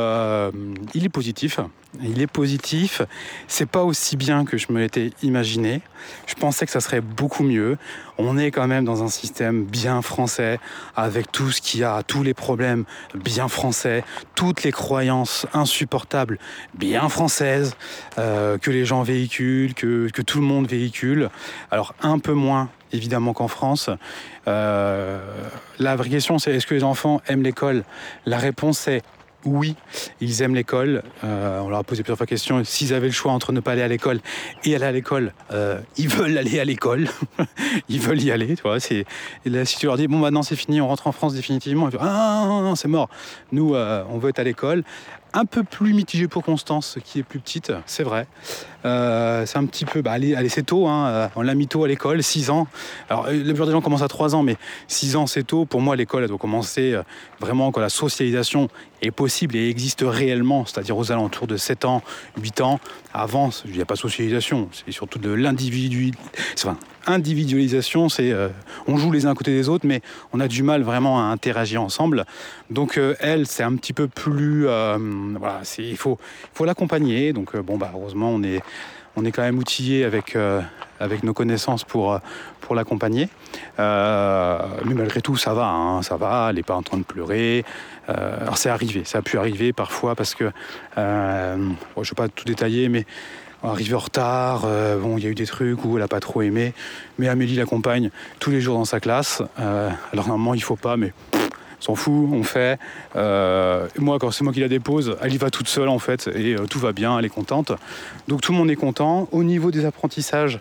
il 0.93 1.05
est 1.05 1.09
positif 1.09 1.59
il 2.03 2.22
est 2.22 2.28
positif. 2.28 3.01
C'est 3.47 3.70
pas 3.70 3.84
aussi 3.84 4.18
bien 4.18 4.45
que 4.45 4.57
je 4.57 4.68
me 4.72 4.80
l'étais 4.80 5.11
imaginé. 5.24 5.82
Je 6.26 6.36
pensais 6.36 6.65
que 6.65 6.72
ça 6.72 6.80
serait 6.80 7.01
beaucoup 7.01 7.43
mieux. 7.43 7.78
On 8.18 8.38
est 8.38 8.51
quand 8.51 8.68
même 8.68 8.86
dans 8.86 9.03
un 9.03 9.09
système 9.09 9.63
bien 9.63 10.01
français, 10.01 10.59
avec 10.95 11.32
tout 11.32 11.51
ce 11.51 11.61
qu'il 11.61 11.82
y 11.82 11.84
a, 11.84 12.03
tous 12.03 12.24
les 12.24 12.34
problèmes 12.34 12.86
bien 13.15 13.47
français, 13.47 14.03
toutes 14.36 14.63
les 14.63 14.72
croyances 14.72 15.45
insupportables 15.53 16.39
bien 16.74 17.09
françaises 17.09 17.76
euh, 18.18 18.57
que 18.57 18.72
les 18.72 18.86
gens 18.86 19.03
véhiculent, 19.03 19.74
que, 19.74 20.09
tout 20.22 20.39
le 20.39 20.45
monde 20.45 20.68
véhicule. 20.68 21.30
Alors 21.72 21.93
un 22.01 22.20
peu 22.20 22.34
moins 22.34 22.70
évidemment 22.91 23.33
qu'en 23.33 23.47
France. 23.47 23.89
Euh, 24.47 25.19
la 25.79 25.95
vraie 25.95 26.09
question, 26.09 26.39
c'est 26.39 26.53
est-ce 26.55 26.67
que 26.67 26.75
les 26.75 26.83
enfants 26.83 27.21
aiment 27.27 27.43
l'école? 27.43 27.83
La 28.25 28.38
réponse 28.38 28.88
est 28.88 29.03
oui, 29.45 29.75
ils 30.19 30.41
aiment 30.41 30.55
l'école. 30.55 31.03
Euh, 31.23 31.61
on 31.61 31.69
leur 31.69 31.79
a 31.79 31.83
posé 31.83 32.03
plusieurs 32.03 32.17
fois 32.17 32.25
la 32.25 32.29
question. 32.29 32.63
S'ils 32.65 32.93
avaient 32.93 33.07
le 33.07 33.13
choix 33.13 33.31
entre 33.31 33.53
ne 33.53 33.61
pas 33.61 33.73
aller 33.73 33.83
à 33.83 33.88
l'école 33.88 34.19
et 34.65 34.75
aller 34.75 34.83
à 34.83 34.91
l'école, 34.91 35.31
euh, 35.53 35.79
ils 35.95 36.09
veulent 36.09 36.38
aller 36.38 36.59
à 36.59 36.65
l'école. 36.65 37.07
ils 37.88 38.01
veulent 38.01 38.21
y 38.21 38.31
aller. 38.31 38.57
Tu 38.57 39.05
si 39.65 39.77
tu 39.77 39.85
leur 39.85 39.95
dis, 39.95 40.07
bon, 40.07 40.17
maintenant 40.17 40.43
c'est 40.43 40.57
fini, 40.57 40.81
on 40.81 40.88
rentre 40.88 41.07
en 41.07 41.13
France 41.13 41.33
définitivement, 41.33 41.88
ils 41.88 41.91
disent, 41.91 41.99
ah 42.01 42.45
non, 42.45 42.75
c'est 42.75 42.89
mort. 42.89 43.09
Nous, 43.53 43.73
on 43.75 44.17
veut 44.17 44.29
être 44.29 44.39
à 44.39 44.43
l'école 44.43 44.83
un 45.38 45.45
peu 45.45 45.63
plus 45.63 45.93
mitigé 45.93 46.27
pour 46.27 46.43
Constance, 46.43 46.97
qui 47.03 47.19
est 47.19 47.23
plus 47.23 47.39
petite, 47.39 47.71
c'est 47.85 48.01
vrai. 48.01 48.25
Euh, 48.85 49.45
c'est 49.45 49.59
un 49.59 49.65
petit 49.65 49.85
peu, 49.85 50.01
bah, 50.01 50.13
allez, 50.13 50.49
c'est 50.49 50.63
tôt, 50.63 50.88
hein, 50.88 51.07
euh, 51.07 51.27
on 51.35 51.43
l'a 51.43 51.53
mis 51.53 51.67
tôt 51.67 51.83
à 51.83 51.88
l'école, 51.88 52.23
6 52.23 52.49
ans. 52.49 52.67
Alors, 53.07 53.27
euh, 53.27 53.33
la 53.33 53.43
plupart 53.43 53.67
des 53.67 53.71
gens 53.71 53.81
commencent 53.81 54.01
à 54.01 54.07
3 54.07 54.33
ans, 54.33 54.41
mais 54.41 54.57
6 54.88 55.15
ans 55.15 55.27
c'est 55.27 55.43
tôt. 55.43 55.65
Pour 55.65 55.79
moi, 55.79 55.95
l'école, 55.95 56.23
elle 56.23 56.29
doit 56.29 56.39
commencer 56.39 56.95
vraiment 57.39 57.71
quand 57.71 57.81
la 57.81 57.89
socialisation 57.89 58.67
est 59.03 59.11
possible 59.11 59.55
et 59.55 59.69
existe 59.69 60.03
réellement, 60.03 60.65
c'est-à-dire 60.65 60.97
aux 60.97 61.11
alentours 61.11 61.45
de 61.45 61.57
7 61.57 61.85
ans, 61.85 62.01
8 62.41 62.61
ans. 62.61 62.79
Avant, 63.13 63.51
il 63.65 63.73
n'y 63.73 63.81
a 63.81 63.85
pas 63.85 63.93
de 63.93 63.99
socialisation, 63.99 64.69
c'est 64.71 64.91
surtout 64.91 65.19
de 65.19 65.29
l'individu. 65.29 66.13
Individualisation, 67.08 68.10
c'est 68.10 68.34
on 68.88 68.97
joue 68.97 69.12
les 69.12 69.26
uns 69.26 69.32
à 69.32 69.36
côté 69.36 69.51
des 69.51 69.70
autres, 69.70 69.88
mais 69.88 70.01
on 70.34 70.39
a 70.39 70.47
du 70.47 70.64
mal 70.64 70.84
vraiment 70.84 71.20
à 71.20 71.24
interagir 71.24 71.82
ensemble. 71.82 72.26
Donc, 72.70 72.99
elle, 73.20 73.47
c'est 73.47 73.64
un 73.64 73.76
petit 73.76 73.93
peu 73.93 74.08
plus 74.08 74.68
voilà, 75.38 75.62
il 75.78 75.97
faut, 75.97 76.18
faut 76.53 76.66
l'accompagner. 76.66 77.34
Donc 77.34 77.55
euh, 77.55 77.62
bon, 77.62 77.78
bah, 77.78 77.91
heureusement, 77.93 78.30
on 78.30 78.43
est, 78.43 78.62
on 79.16 79.26
est 79.26 79.32
quand 79.32 79.41
même 79.41 79.58
outillé 79.58 80.05
avec, 80.05 80.36
euh, 80.36 80.62
avec 80.99 81.24
nos 81.24 81.34
connaissances 81.34 81.84
pour, 81.84 82.14
euh, 82.14 82.20
pour 82.62 82.76
l'accompagner. 82.76 83.30
mais 83.78 84.93
malgré 84.93 85.22
tout, 85.22 85.38
ça 85.38 85.53
va, 85.53 85.68
hein, 85.68 86.01
ça 86.01 86.18
va. 86.18 86.47
Elle 86.49 86.58
n'est 86.58 86.64
pas 86.64 86.76
en 86.76 86.84
train 86.84 86.97
de 86.97 87.03
pleurer. 87.03 87.66
alors 88.08 88.58
c'est 88.58 88.70
arrivé, 88.70 89.03
ça 89.05 89.20
a 89.20 89.22
pu 89.22 89.38
arriver 89.38 89.74
parfois 89.74 90.16
parce 90.16 90.36
que, 90.36 90.51
je 90.95 91.01
ne 91.01 92.03
vais 92.03 92.16
pas 92.16 92.30
tout 92.30 92.45
détailler, 92.45 92.89
mais 92.89 93.05
arrivé 93.64 93.95
en 93.95 93.99
retard, 93.99 94.64
euh, 94.66 94.97
bon, 94.97 95.18
il 95.18 95.24
y 95.24 95.28
a 95.28 95.30
eu 95.30 95.36
des 95.36 95.45
trucs 95.45 95.84
où 95.84 95.95
elle 95.95 96.01
n'a 96.01 96.08
pas 96.08 96.20
trop 96.20 96.41
aimé, 96.41 96.74
mais 97.18 97.28
Amélie 97.28 97.55
l'accompagne 97.55 98.12
tous 98.39 98.51
les 98.51 98.62
jours 98.62 98.78
dans 98.78 98.86
sa 98.86 98.99
classe. 98.99 99.41
Euh, 99.60 99.89
alors 100.14 100.28
normalement, 100.28 100.53
il 100.53 100.64
faut 100.64 100.76
pas, 100.76 100.97
mais 100.97 101.14
s'en 101.80 101.95
fout, 101.95 102.30
on 102.32 102.43
fait. 102.43 102.80
Euh, 103.16 103.88
moi, 103.97 104.20
quand 104.20 104.32
c'est 104.32 104.43
moi 104.43 104.53
qui 104.53 104.60
la 104.60 104.68
dépose, 104.68 105.18
elle 105.22 105.34
y 105.34 105.38
va 105.38 105.49
toute 105.49 105.68
seule 105.68 105.89
en 105.89 105.99
fait, 105.99 106.28
et 106.28 106.55
tout 106.70 106.80
va 106.80 106.91
bien, 106.91 107.18
elle 107.18 107.26
est 107.26 107.30
contente. 107.30 107.72
Donc 108.28 108.41
tout 108.41 108.51
le 108.51 108.58
monde 108.58 108.72
est 108.72 108.76
content. 108.76 109.28
Au 109.32 109.43
niveau 109.43 109.72
des 109.72 109.86
apprentissages, 109.86 110.60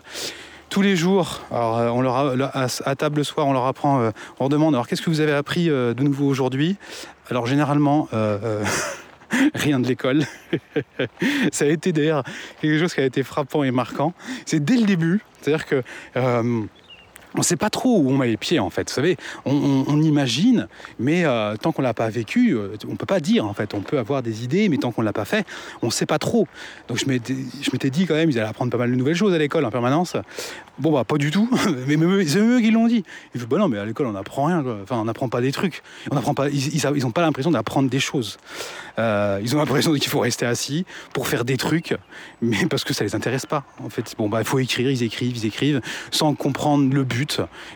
tous 0.69 0.81
les 0.81 0.95
jours, 0.95 1.41
alors, 1.49 1.95
on 1.95 2.01
leur 2.01 2.15
à, 2.55 2.95
table 2.95 3.17
le 3.17 3.23
soir, 3.23 3.47
on 3.47 3.53
leur 3.53 3.65
apprend, 3.65 3.99
on 3.99 4.43
leur 4.43 4.49
demande 4.49 4.75
alors 4.75 4.87
qu'est-ce 4.87 5.01
que 5.01 5.09
vous 5.09 5.21
avez 5.21 5.33
appris 5.33 5.67
de 5.67 6.03
nouveau 6.03 6.27
aujourd'hui? 6.27 6.75
Alors 7.29 7.47
généralement, 7.47 8.09
rien 9.53 9.79
de 9.79 9.87
l'école. 9.87 10.23
ça 11.51 11.65
a 11.65 11.67
été 11.67 11.91
d'ailleurs 11.91 12.23
quelque 12.61 12.79
chose 12.79 12.93
qui 12.93 13.01
a 13.01 13.05
été 13.05 13.23
frappant 13.23 13.63
et 13.63 13.71
marquant. 13.71 14.13
C'est 14.45 14.63
dès 14.63 14.77
le 14.77 14.85
début, 14.85 15.21
c'est-à-dire 15.41 15.65
que 15.65 15.83
euh, 16.15 16.63
on 17.37 17.41
ne 17.41 17.45
sait 17.45 17.55
pas 17.55 17.69
trop 17.69 17.99
où 17.99 18.09
on 18.09 18.17
met 18.17 18.27
les 18.27 18.37
pieds 18.37 18.59
en 18.59 18.69
fait. 18.69 18.89
Vous 18.89 18.95
savez, 18.95 19.17
on, 19.45 20.01
imagine, 20.01 20.67
mais 20.99 21.23
euh, 21.25 21.55
tant 21.55 21.71
qu'on 21.71 21.81
l'a 21.81 21.93
pas 21.93 22.09
vécu, 22.09 22.51
euh, 22.51 22.75
on 22.89 22.95
peut 22.95 23.05
pas 23.05 23.19
dire 23.19 23.45
en 23.45 23.53
fait. 23.53 23.73
On 23.73 23.81
peut 23.81 23.99
avoir 23.99 24.23
des 24.23 24.43
idées, 24.43 24.69
mais 24.69 24.77
tant 24.77 24.91
qu'on 24.91 25.01
l'a 25.01 25.13
pas 25.13 25.25
fait, 25.25 25.45
on 25.81 25.87
ne 25.87 25.91
sait 25.91 26.05
pas 26.05 26.19
trop. 26.19 26.47
Donc 26.87 26.97
je 26.97 27.05
m'étais 27.07 27.89
dit 27.89 28.05
quand 28.05 28.15
même, 28.15 28.29
ils 28.29 28.39
allaient 28.39 28.49
apprendre 28.49 28.71
pas 28.71 28.77
mal 28.77 28.91
de 28.91 28.95
nouvelles 28.95 29.15
choses 29.15 29.33
à 29.33 29.37
l'école 29.37 29.65
en 29.65 29.71
permanence. 29.71 30.17
Bon 30.79 30.91
bah 30.91 31.03
pas 31.03 31.17
du 31.17 31.31
tout, 31.31 31.49
mais 31.87 31.97
c'est 32.27 32.39
eux 32.39 32.59
qui 32.59 32.71
l'ont 32.71 32.87
dit. 32.87 33.03
Ils 33.33 33.39
disent 33.39 33.47
bah 33.47 33.57
non 33.57 33.67
mais 33.67 33.77
à 33.79 33.85
l'école 33.85 34.07
on 34.07 34.11
n'apprend 34.11 34.45
rien, 34.45 34.63
enfin 34.83 34.97
on 34.97 35.05
n'apprend 35.05 35.29
pas 35.29 35.41
des 35.41 35.51
trucs. 35.51 35.81
On 36.11 36.17
apprend 36.17 36.33
pas, 36.33 36.49
ils, 36.49 36.75
ils, 36.75 37.05
ont 37.05 37.11
pas 37.11 37.21
l'impression 37.21 37.51
d'apprendre 37.51 37.89
des 37.89 37.99
choses. 37.99 38.37
Euh, 38.99 39.39
ils 39.43 39.55
ont 39.55 39.59
l'impression 39.59 39.93
qu'il 39.93 40.07
faut 40.07 40.19
rester 40.19 40.45
assis 40.45 40.85
pour 41.13 41.27
faire 41.27 41.45
des 41.45 41.57
trucs, 41.57 41.95
mais 42.41 42.65
parce 42.65 42.83
que 42.83 42.93
ça 42.93 43.03
les 43.03 43.15
intéresse 43.15 43.45
pas. 43.45 43.63
En 43.83 43.89
fait, 43.89 44.15
bon 44.17 44.29
bah 44.29 44.39
il 44.39 44.45
faut 44.45 44.59
écrire, 44.59 44.89
ils 44.89 45.03
écrivent, 45.03 45.35
ils 45.35 45.45
écrivent, 45.45 45.81
sans 46.11 46.33
comprendre 46.35 46.93
le 46.93 47.03
but, 47.03 47.26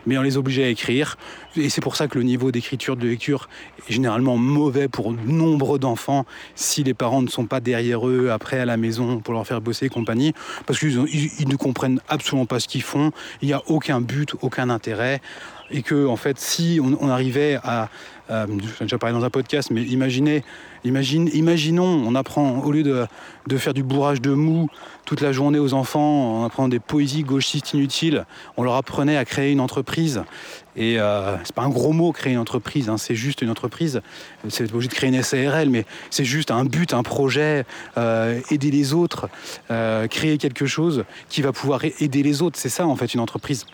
mais 0.06 0.18
on 0.18 0.22
les 0.22 0.36
oblige 0.36 0.58
à 0.58 0.68
écrire. 0.68 1.16
Et 1.56 1.68
c'est 1.68 1.80
pour 1.80 1.96
ça 1.96 2.08
que 2.08 2.18
le 2.18 2.24
niveau 2.24 2.50
d'écriture, 2.50 2.96
de 2.96 3.06
lecture 3.06 3.48
est 3.88 3.92
généralement 3.92 4.36
mauvais 4.36 4.88
pour 4.88 5.12
nombre 5.12 5.78
d'enfants 5.78 6.24
si 6.54 6.82
les 6.82 6.94
parents 6.94 7.22
ne 7.22 7.28
sont 7.28 7.46
pas 7.46 7.60
derrière 7.60 8.06
eux 8.08 8.30
après 8.30 8.58
à 8.58 8.64
la 8.64 8.76
maison 8.76 9.18
pour 9.18 9.34
leur 9.34 9.46
faire 9.46 9.60
bosser 9.60 9.86
et 9.86 9.88
compagnie, 9.88 10.32
parce 10.66 10.78
qu'ils 10.78 11.48
ne 11.48 11.56
comprennent 11.56 12.00
absolument 12.08 12.46
pas 12.46 12.60
ce 12.60 12.68
qu'ils 12.68 12.82
font. 12.82 13.12
Il 13.42 13.48
n'y 13.48 13.54
a 13.54 13.62
aucun 13.66 14.00
but, 14.00 14.34
aucun 14.40 14.70
intérêt 14.70 15.20
et 15.72 15.82
que 15.82 16.06
en 16.06 16.16
fait 16.16 16.38
si 16.38 16.80
on, 16.82 17.08
arrivait 17.08 17.58
à 17.64 17.88
euh, 18.32 18.46
j'ai 18.78 18.84
déjà 18.84 18.98
parlé 18.98 19.14
dans 19.14 19.24
un 19.24 19.30
podcast 19.30 19.70
mais 19.70 19.82
imaginez 19.82 20.42
imagine, 20.84 21.28
imaginons 21.34 21.84
on 21.84 22.14
apprend 22.14 22.60
au 22.60 22.72
lieu 22.72 22.82
de, 22.82 23.56
faire 23.58 23.74
du 23.74 23.82
bourrage 23.82 24.20
de 24.22 24.30
mou 24.30 24.68
toute 25.04 25.20
la 25.20 25.32
journée 25.32 25.58
aux 25.58 25.74
enfants 25.74 26.40
en 26.40 26.44
apprenant 26.44 26.68
des 26.68 26.78
poésies 26.78 27.24
gauchistes 27.24 27.74
inutiles 27.74 28.24
on 28.56 28.62
leur 28.62 28.74
apprenait 28.74 29.16
à 29.16 29.24
créer 29.24 29.52
une 29.52 29.60
entreprise. 29.60 30.22
Et 30.74 30.98
euh, 30.98 31.36
c'est 31.44 31.54
pas 31.54 31.62
un 31.62 31.68
gros 31.68 31.92
mot 31.92 32.12
créer 32.12 32.32
une 32.32 32.38
entreprise 32.38 32.88
hein, 32.88 32.96
c'est 32.96 33.14
juste 33.14 33.42
une 33.42 33.50
entreprise. 33.50 34.00
C'est 34.48 34.72
obligé 34.72 34.88
de 34.88 34.94
créer 34.94 35.10
une 35.10 35.22
SARL 35.22 35.68
mais 35.68 35.84
c'est 36.10 36.24
juste 36.24 36.50
un 36.50 36.64
but 36.64 36.94
un 36.94 37.02
projet 37.02 37.66
euh, 37.98 38.40
aider 38.50 38.70
les 38.70 38.94
autres 38.94 39.28
euh, 39.70 40.08
créer 40.08 40.38
quelque 40.38 40.64
chose 40.64 41.04
qui 41.28 41.42
va 41.42 41.52
pouvoir 41.52 41.82
aider 41.84 42.22
les 42.22 42.40
autres. 42.40 42.58
C'est 42.58 42.70
ça 42.70 42.86
en 42.86 42.96
fait 42.96 43.12
une 43.12 43.20
entreprise 43.20 43.66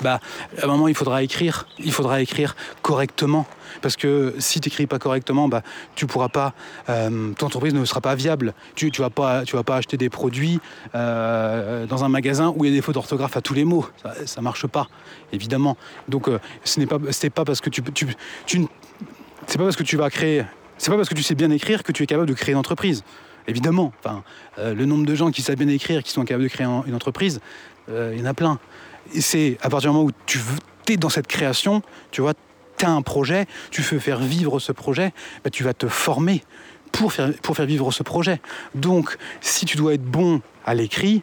bah, 0.00 0.20
à 0.60 0.64
un 0.64 0.66
moment, 0.68 0.88
il 0.88 0.94
faudra 0.94 1.22
écrire. 1.22 1.66
Il 1.78 1.92
faudra 1.92 2.20
écrire 2.20 2.56
correctement. 2.82 3.46
Parce 3.80 3.96
que 3.96 4.34
si 4.38 4.60
tu 4.60 4.68
n'écris 4.68 4.86
pas 4.86 4.98
correctement, 4.98 5.48
bah, 5.48 5.62
tu 5.94 6.06
pourras 6.06 6.28
pas, 6.28 6.54
euh, 6.88 7.32
ton 7.34 7.46
entreprise 7.46 7.74
ne 7.74 7.84
sera 7.84 8.00
pas 8.00 8.14
viable. 8.14 8.54
Tu 8.74 8.86
ne 8.86 8.98
vas, 8.98 9.10
pas, 9.10 9.76
acheter 9.76 9.96
des 9.96 10.10
produits 10.10 10.60
euh, 10.94 11.86
dans 11.86 12.04
un 12.04 12.08
magasin 12.08 12.52
où 12.56 12.64
il 12.64 12.70
y 12.70 12.72
a 12.72 12.76
des 12.76 12.82
fautes 12.82 12.94
d'orthographe 12.94 13.36
à 13.36 13.40
tous 13.40 13.54
les 13.54 13.64
mots. 13.64 13.86
Ça 14.26 14.40
ne 14.40 14.44
marche 14.44 14.66
pas, 14.66 14.88
évidemment. 15.32 15.76
Donc, 16.08 16.28
euh, 16.28 16.38
ce 16.64 16.80
n'est 16.80 16.86
pas, 16.86 17.44
parce 17.44 17.60
que 17.60 17.70
tu, 17.70 17.82
c'est 19.46 19.58
pas 19.58 19.64
parce 19.64 19.76
que 19.76 19.82
tu 19.82 19.96
vas 19.96 20.10
créer, 20.10 20.44
c'est 20.78 20.90
pas 20.90 20.96
parce 20.96 21.08
que 21.08 21.14
tu 21.14 21.22
sais 21.22 21.34
bien 21.34 21.50
écrire 21.50 21.82
que 21.82 21.92
tu 21.92 22.02
es 22.02 22.06
capable 22.06 22.28
de 22.28 22.34
créer 22.34 22.52
une 22.52 22.58
entreprise. 22.58 23.04
Évidemment. 23.48 23.92
Enfin, 23.98 24.22
le 24.56 24.84
nombre 24.84 25.04
de 25.04 25.16
gens 25.16 25.32
qui 25.32 25.42
savent 25.42 25.56
bien 25.56 25.66
écrire, 25.66 26.04
qui 26.04 26.12
sont 26.12 26.24
capables 26.24 26.44
de 26.44 26.48
créer 26.48 26.64
une 26.64 26.94
entreprise, 26.94 27.40
il 27.88 28.16
y 28.16 28.22
en 28.22 28.26
a 28.26 28.34
plein 28.34 28.60
c'est 29.20 29.58
à 29.62 29.68
partir 29.68 29.90
du 29.90 29.96
moment 29.96 30.08
où 30.08 30.12
tu 30.26 30.38
es 30.88 30.96
dans 30.96 31.08
cette 31.08 31.26
création, 31.26 31.82
tu 32.10 32.20
vois, 32.20 32.34
tu 32.76 32.84
as 32.84 32.90
un 32.90 33.02
projet, 33.02 33.46
tu 33.70 33.82
veux 33.82 33.98
faire 33.98 34.18
vivre 34.18 34.58
ce 34.58 34.72
projet, 34.72 35.12
bah, 35.44 35.50
tu 35.50 35.62
vas 35.64 35.74
te 35.74 35.88
former 35.88 36.42
pour 36.92 37.12
faire, 37.12 37.32
vivre 37.66 37.90
ce 37.90 38.02
projet. 38.02 38.40
Donc, 38.74 39.16
si 39.40 39.64
tu 39.64 39.76
dois 39.76 39.94
être 39.94 40.04
bon 40.04 40.42
à 40.66 40.74
l'écrit, 40.74 41.22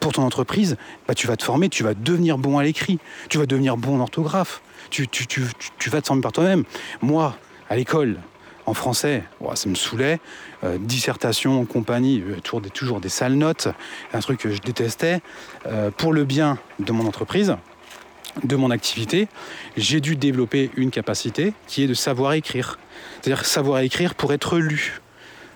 pour 0.00 0.12
ton 0.12 0.22
entreprise, 0.22 0.76
bah, 1.08 1.14
tu 1.14 1.26
vas 1.26 1.36
te 1.36 1.42
former, 1.42 1.68
tu 1.68 1.82
vas 1.82 1.94
devenir 1.94 2.38
bon 2.38 2.58
à 2.58 2.62
l'écrit, 2.62 2.98
tu 3.28 3.38
vas 3.38 3.46
devenir 3.46 3.76
bon 3.76 3.96
en 3.96 4.00
orthographe, 4.00 4.62
tu, 4.90 5.08
tu 5.08 5.90
vas 5.90 6.00
te 6.00 6.06
former 6.06 6.22
par 6.22 6.32
toi-même. 6.32 6.64
Moi, 7.02 7.36
à 7.68 7.76
l'école, 7.76 8.18
en 8.68 8.74
français, 8.74 9.24
ça 9.54 9.68
me 9.68 9.74
saoulait. 9.74 10.20
Euh, 10.62 10.76
dissertation, 10.78 11.64
compagnie, 11.64 12.20
euh, 12.20 12.40
toujours 12.40 13.00
des, 13.00 13.08
sales 13.08 13.34
notes, 13.34 13.68
un 14.12 14.20
truc 14.20 14.40
que 14.40 14.50
je 14.50 14.60
détestais. 14.60 15.20
Euh, 15.66 15.90
pour 15.90 16.12
le 16.12 16.24
bien 16.24 16.58
de 16.78 16.92
mon 16.92 17.06
entreprise, 17.06 17.56
de 18.44 18.56
mon 18.56 18.70
activité, 18.70 19.28
j'ai 19.76 20.00
dû 20.00 20.16
développer 20.16 20.70
une 20.76 20.90
capacité 20.90 21.54
qui 21.66 21.82
est 21.82 21.86
de 21.86 21.94
savoir 21.94 22.34
écrire. 22.34 22.78
C'est-à-dire 23.20 23.46
savoir 23.46 23.80
écrire 23.80 24.14
pour 24.14 24.32
être 24.34 24.58
lu. 24.58 25.00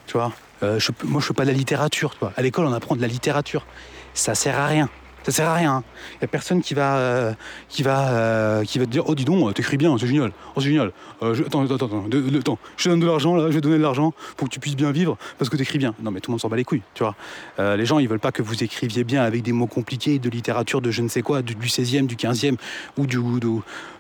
Tu 0.07 0.17
moi, 0.17 0.31
je 0.63 0.91
ne 0.93 1.21
fais 1.21 1.35
pas 1.35 1.45
de 1.45 1.51
la 1.51 1.57
littérature. 1.57 2.15
À 2.37 2.41
l'école, 2.41 2.67
on 2.67 2.73
apprend 2.73 2.97
de 2.97 3.03
la 3.03 3.09
littérature. 3.09 3.67
Ça 4.15 4.35
sert 4.35 4.59
à 4.59 4.67
rien. 4.67 4.89
Ça 5.25 5.31
sert 5.31 5.49
à 5.49 5.55
rien. 5.55 5.85
Il 6.15 6.19
n'y 6.23 6.25
a 6.25 6.29
personne 6.29 6.63
qui 6.63 6.75
va, 6.75 6.97
euh, 6.97 7.33
qui, 7.69 7.83
va, 7.83 8.11
euh, 8.11 8.65
qui 8.65 8.79
va 8.79 8.87
te 8.87 8.91
dire 8.91 9.05
Oh, 9.07 9.15
dis 9.15 9.25
donc, 9.25 9.55
t'écris 9.55 9.77
bien, 9.77 9.97
c'est 9.99 10.07
génial. 10.07 10.33
Oh, 10.57 10.61
c'est 10.61 10.69
génial. 10.69 10.93
Euh, 11.23 11.35
je, 11.35 11.45
attends, 11.45 11.65
attends, 11.65 11.75
attends, 11.77 11.87
attends, 11.87 12.59
je 12.77 12.85
te 12.85 12.89
donne 12.89 13.01
de 13.01 13.07
l'argent, 13.07 13.37
là, 13.37 13.47
je 13.49 13.55
vais 13.55 13.61
donner 13.61 13.79
de 13.79 13.83
l'argent 13.83 14.13
pour 14.37 14.49
que 14.49 14.53
tu 14.53 14.61
puisses 14.61 14.77
bien 14.77 14.91
vivre 14.91 15.17
parce 15.39 15.49
que 15.49 15.57
t'écris 15.57 15.79
bien. 15.79 15.95
Non, 16.03 16.11
mais 16.11 16.21
tout 16.21 16.31
le 16.31 16.33
monde 16.33 16.41
s'en 16.41 16.49
bat 16.49 16.57
les 16.57 16.65
couilles, 16.65 16.83
tu 16.95 17.05
vois. 17.05 17.15
les 17.77 17.87
gens, 17.87 17.99
ils 17.99 18.09
veulent 18.09 18.19
pas 18.19 18.33
que 18.33 18.43
vous 18.43 18.65
écriviez 18.65 19.05
bien 19.05 19.23
avec 19.23 19.43
des 19.43 19.53
mots 19.53 19.67
compliqués, 19.67 20.19
de 20.19 20.29
littérature 20.29 20.81
de 20.81 20.91
je 20.91 21.03
ne 21.03 21.09
sais 21.09 21.23
quoi, 21.23 21.43
du, 21.43 21.55
16e, 21.55 22.07
du 22.07 22.17
15e 22.17 22.57
ou 22.97 23.07
du, 23.07 23.19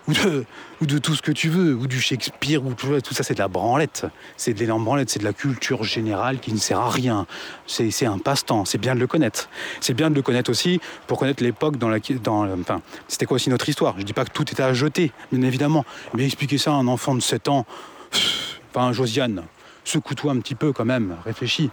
ou 0.08 0.12
de, 0.12 0.44
ou 0.80 0.86
de 0.86 0.98
tout 0.98 1.14
ce 1.14 1.22
que 1.22 1.32
tu 1.32 1.48
veux, 1.48 1.74
ou 1.74 1.86
du 1.86 2.00
Shakespeare, 2.00 2.64
ou 2.64 2.74
tout, 2.74 3.14
ça, 3.14 3.22
c'est 3.22 3.34
de 3.34 3.38
la 3.38 3.48
branlette. 3.48 4.06
C'est 4.36 4.52
de 4.52 4.58
l'énorme 4.58 4.84
branlette, 4.84 5.10
c'est 5.10 5.20
de 5.20 5.24
la 5.24 5.32
culture 5.32 5.84
générale 5.84 6.40
qui 6.40 6.52
ne 6.52 6.58
sert 6.58 6.80
à 6.80 6.90
rien. 6.90 7.26
C'est 7.66 8.06
un 8.06 8.18
passe-temps, 8.18 8.64
c'est 8.64 8.78
bien 8.78 8.94
de 8.94 9.00
le 9.00 9.06
connaître. 9.06 9.48
C'est 9.80 9.94
bien 9.94 10.10
de 10.10 10.14
le 10.14 10.22
connaître 10.22 10.50
aussi 10.50 10.80
pour 11.06 11.18
connaître 11.18 11.42
l'époque 11.42 11.76
dans 11.76 11.88
laquelle. 11.88 12.18
Enfin, 12.26 12.82
c'était 13.08 13.26
quoi 13.26 13.36
aussi 13.36 13.50
notre 13.50 13.68
histoire? 13.68 13.94
Je 13.98 14.02
dis 14.02 14.12
pas 14.12 14.24
que 14.24 14.32
tout 14.32 14.50
était 14.50 14.62
à 14.62 14.74
jeter, 14.74 15.12
bien 15.32 15.46
évidemment, 15.46 15.84
mais 16.14 16.24
expliquer 16.24 16.58
ça 16.58 16.72
à 16.72 16.74
un 16.74 16.88
enfant 16.88 17.14
de 17.14 17.20
7 17.20 17.48
ans, 17.48 17.66
enfin, 18.74 18.92
Josiane, 18.92 19.44
secoue-toi 19.84 20.32
un 20.32 20.40
petit 20.40 20.54
peu 20.54 20.72
quand 20.72 20.84
même, 20.84 21.16
réfléchis. 21.24 21.70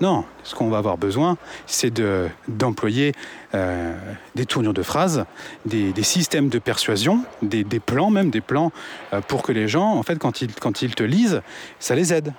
Non, 0.00 0.24
ce 0.42 0.54
qu'on 0.54 0.68
va 0.68 0.78
avoir 0.78 0.98
besoin, 0.98 1.36
c'est 1.66 2.02
d'employer 2.48 3.12
euh, 3.54 3.94
des 4.34 4.46
tournures 4.46 4.74
de 4.74 4.82
phrases, 4.82 5.24
des, 5.64 5.92
systèmes 6.02 6.48
de 6.48 6.58
persuasion, 6.58 7.24
des, 7.42 7.64
plans 7.80 8.10
même, 8.10 8.30
des 8.30 8.40
plans 8.40 8.72
euh, 9.12 9.20
pour 9.20 9.42
que 9.42 9.52
les 9.52 9.68
gens, 9.68 9.94
en 9.94 10.02
fait, 10.02 10.18
quand 10.18 10.42
ils, 10.42 10.54
quand 10.54 10.82
ils 10.82 10.94
te 10.94 11.02
lisent, 11.02 11.42
ça 11.78 11.94
les 11.94 12.12
aide. 12.12 12.32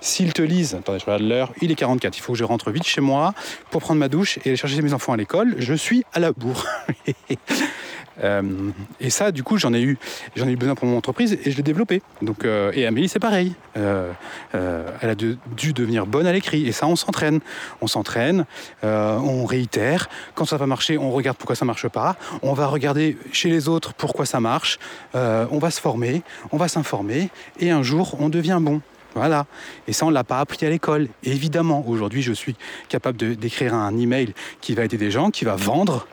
S'ils 0.00 0.32
te 0.32 0.42
lisent, 0.42 0.74
attendez, 0.74 0.98
je 0.98 1.04
regarde 1.04 1.22
l'heure, 1.22 1.52
il 1.60 1.70
est 1.70 1.76
44, 1.76 2.18
il 2.18 2.20
faut 2.20 2.32
que 2.32 2.38
je 2.38 2.42
rentre 2.42 2.72
vite 2.72 2.84
chez 2.84 3.00
moi 3.00 3.34
pour 3.70 3.82
prendre 3.82 4.00
ma 4.00 4.08
douche 4.08 4.38
et 4.38 4.48
aller 4.48 4.56
chercher 4.56 4.82
mes 4.82 4.92
enfants 4.92 5.12
à 5.12 5.16
l'école. 5.16 5.54
Je 5.58 5.74
suis 5.74 6.04
à 6.12 6.18
la 6.18 6.32
bourre. 6.32 6.66
Euh, 8.22 8.42
et 9.00 9.10
ça, 9.10 9.32
du 9.32 9.42
coup, 9.42 9.56
j'en 9.56 9.72
ai 9.72 9.82
eu, 9.82 9.98
j'en 10.36 10.46
ai 10.46 10.52
eu 10.52 10.56
besoin 10.56 10.74
pour 10.74 10.86
mon 10.86 10.96
entreprise 10.96 11.38
et 11.44 11.50
je 11.50 11.56
l'ai 11.56 11.62
développé. 11.62 12.02
Donc, 12.20 12.44
euh, 12.44 12.72
et 12.74 12.86
Amélie, 12.86 13.08
c'est 13.08 13.18
pareil. 13.18 13.54
Euh, 13.76 14.12
elle 14.52 15.10
a 15.10 15.14
dû 15.14 15.38
devenir 15.72 16.06
bonne 16.06 16.26
à 16.26 16.32
l'écrit. 16.32 16.66
Et 16.66 16.72
ça, 16.72 16.86
on 16.86 16.96
s'entraîne. 16.96 17.40
On 17.80 17.86
s'entraîne, 17.86 18.44
on 18.82 19.44
réitère. 19.44 20.08
Quand 20.34 20.44
ça 20.44 20.56
va 20.56 20.66
marcher, 20.66 20.98
on 20.98 21.10
regarde 21.10 21.36
pourquoi 21.36 21.56
ça 21.56 21.64
marche 21.64 21.88
pas. 21.88 22.16
On 22.42 22.52
va 22.52 22.66
regarder 22.66 23.16
chez 23.32 23.48
les 23.48 23.68
autres 23.68 23.94
pourquoi 23.94 24.26
ça 24.26 24.40
marche. 24.40 24.78
on 25.14 25.58
va 25.58 25.70
se 25.70 25.80
former, 25.80 26.22
on 26.50 26.56
va 26.56 26.68
s'informer. 26.68 27.30
Et 27.58 27.70
un 27.70 27.82
jour, 27.82 28.16
on 28.20 28.28
devient 28.28 28.58
bon. 28.60 28.80
Voilà. 29.14 29.46
Et 29.86 29.92
ça, 29.92 30.06
on 30.06 30.08
ne 30.08 30.14
l'a 30.14 30.24
pas 30.24 30.40
appris 30.40 30.64
à 30.64 30.70
l'école. 30.70 31.08
Évidemment, 31.22 31.84
aujourd'hui, 31.86 32.22
je 32.22 32.32
suis 32.32 32.56
capable 32.88 33.36
d'écrire 33.36 33.74
un 33.74 33.96
email 33.98 34.34
qui 34.60 34.74
va 34.74 34.84
aider 34.84 34.96
des 34.96 35.10
gens, 35.10 35.30
qui 35.30 35.44
va 35.44 35.56
vendre, 35.56 36.06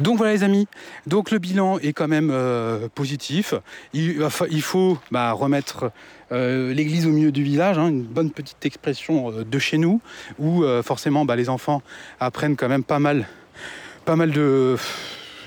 donc 0.00 0.16
voilà 0.16 0.32
les 0.32 0.42
amis, 0.42 0.66
donc 1.06 1.30
le 1.30 1.38
bilan 1.38 1.78
est 1.78 1.92
quand 1.92 2.08
même 2.08 2.30
euh, 2.32 2.88
positif. 2.94 3.54
Il, 3.92 4.30
faut 4.62 4.98
bah, 5.10 5.32
remettre 5.32 5.92
euh, 6.32 6.72
l'église 6.72 7.06
au 7.06 7.10
milieu 7.10 7.30
du 7.30 7.42
village, 7.42 7.76
hein, 7.76 7.88
une 7.88 8.02
bonne 8.02 8.30
petite 8.30 8.64
expression 8.64 9.30
euh, 9.30 9.44
de 9.44 9.58
chez 9.58 9.76
nous, 9.76 10.00
où 10.38 10.64
forcément 10.82 11.26
bah, 11.26 11.36
les 11.36 11.50
enfants 11.50 11.82
apprennent 12.18 12.56
quand 12.56 12.68
même 12.68 12.82
pas 12.82 12.98
mal, 12.98 13.28
pas 14.06 14.16
mal 14.16 14.30
de, 14.30 14.76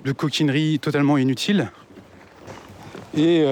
de 0.06 0.12
coquineries 0.12 0.78
totalement 0.80 1.18
inutiles. 1.18 1.72
Et 3.16 3.44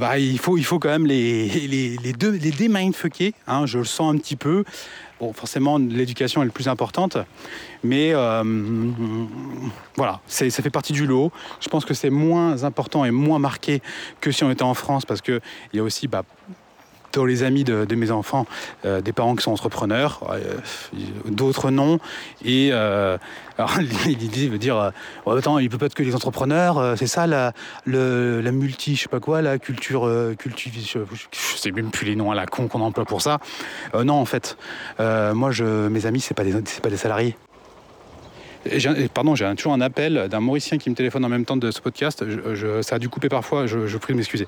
bah, 0.00 0.18
il, 0.18 0.38
faut, 0.38 0.78
quand 0.78 0.88
même 0.88 1.06
les, 1.06 1.48
les, 1.48 1.96
les 1.96 2.12
deux, 2.12 2.32
les 2.32 2.50
démindfucker, 2.50 3.34
hein, 3.46 3.66
je 3.66 3.78
le 3.78 3.84
sens 3.84 4.14
un 4.14 4.18
petit 4.18 4.36
peu. 4.36 4.64
Forcément, 5.32 5.78
l'éducation 5.78 6.42
est 6.42 6.44
le 6.44 6.50
plus 6.50 6.68
importante, 6.68 7.16
mais 7.82 8.12
euh, 8.12 8.42
voilà, 9.96 10.20
ça 10.26 10.50
fait 10.50 10.70
partie 10.70 10.92
du 10.92 11.06
lot. 11.06 11.32
Je 11.60 11.68
pense 11.68 11.84
que 11.84 11.94
c'est 11.94 12.10
moins 12.10 12.64
important 12.64 13.04
et 13.04 13.10
moins 13.10 13.38
marqué 13.38 13.82
que 14.20 14.30
si 14.30 14.44
on 14.44 14.50
était 14.50 14.62
en 14.62 14.74
France, 14.74 15.04
parce 15.04 15.20
qu'il 15.20 15.40
y 15.72 15.78
a 15.78 15.82
aussi 15.82 16.08
bah, 16.08 16.24
les 17.22 17.42
amis 17.42 17.64
de, 17.64 17.94
mes 17.94 18.10
enfants, 18.10 18.46
euh, 18.84 19.00
des 19.00 19.12
parents 19.12 19.36
qui 19.36 19.42
sont 19.42 19.52
entrepreneurs, 19.52 20.20
euh, 20.30 20.54
d'autres 21.26 21.70
non. 21.70 21.98
Et 22.44 22.70
euh, 22.72 23.16
l'idée 24.06 24.48
veut 24.48 24.58
dire, 24.58 24.92
attends, 25.26 25.58
il 25.58 25.70
peut 25.70 25.78
pas 25.78 25.86
être 25.86 25.94
que 25.94 26.02
les 26.02 26.14
entrepreneurs, 26.14 26.96
c'est 26.96 27.06
ça 27.06 27.26
la, 27.26 27.52
la 27.86 28.52
multi, 28.52 28.96
je 28.96 29.02
sais 29.02 29.08
pas 29.08 29.20
quoi, 29.20 29.42
la 29.42 29.58
culture, 29.58 30.10
culture 30.38 30.72
je, 30.74 30.98
je, 31.32 31.56
sais 31.56 31.70
même 31.70 31.90
plus 31.90 32.06
les 32.06 32.16
noms 32.16 32.32
à 32.32 32.34
la 32.34 32.46
con 32.46 32.66
qu'on 32.66 32.80
emploie 32.80 33.04
pour 33.04 33.22
ça. 33.22 33.38
non, 33.94 34.14
en 34.14 34.24
fait, 34.24 34.56
moi, 34.98 35.52
je, 35.52 35.88
mes 35.88 36.06
amis, 36.06 36.20
c'est 36.20 36.34
pas 36.34 36.44
pas 36.82 36.90
des 36.90 36.96
salariés 36.96 37.36
pardon, 39.12 39.34
j'ai 39.34 39.52
toujours 39.56 39.72
un 39.72 39.80
appel 39.80 40.28
d'un 40.30 40.40
Mauricien 40.40 40.78
qui 40.78 40.90
me 40.90 40.94
téléphone 40.94 41.24
en 41.24 41.28
même 41.28 41.44
temps 41.44 41.56
de 41.56 41.70
ce 41.70 41.80
podcast. 41.80 42.24
ça 42.82 42.96
a 42.96 42.98
dû 42.98 43.08
couper 43.08 43.28
parfois, 43.28 43.66
je, 43.66 43.96
prie 43.98 44.12
de 44.12 44.18
m'excuser. 44.18 44.46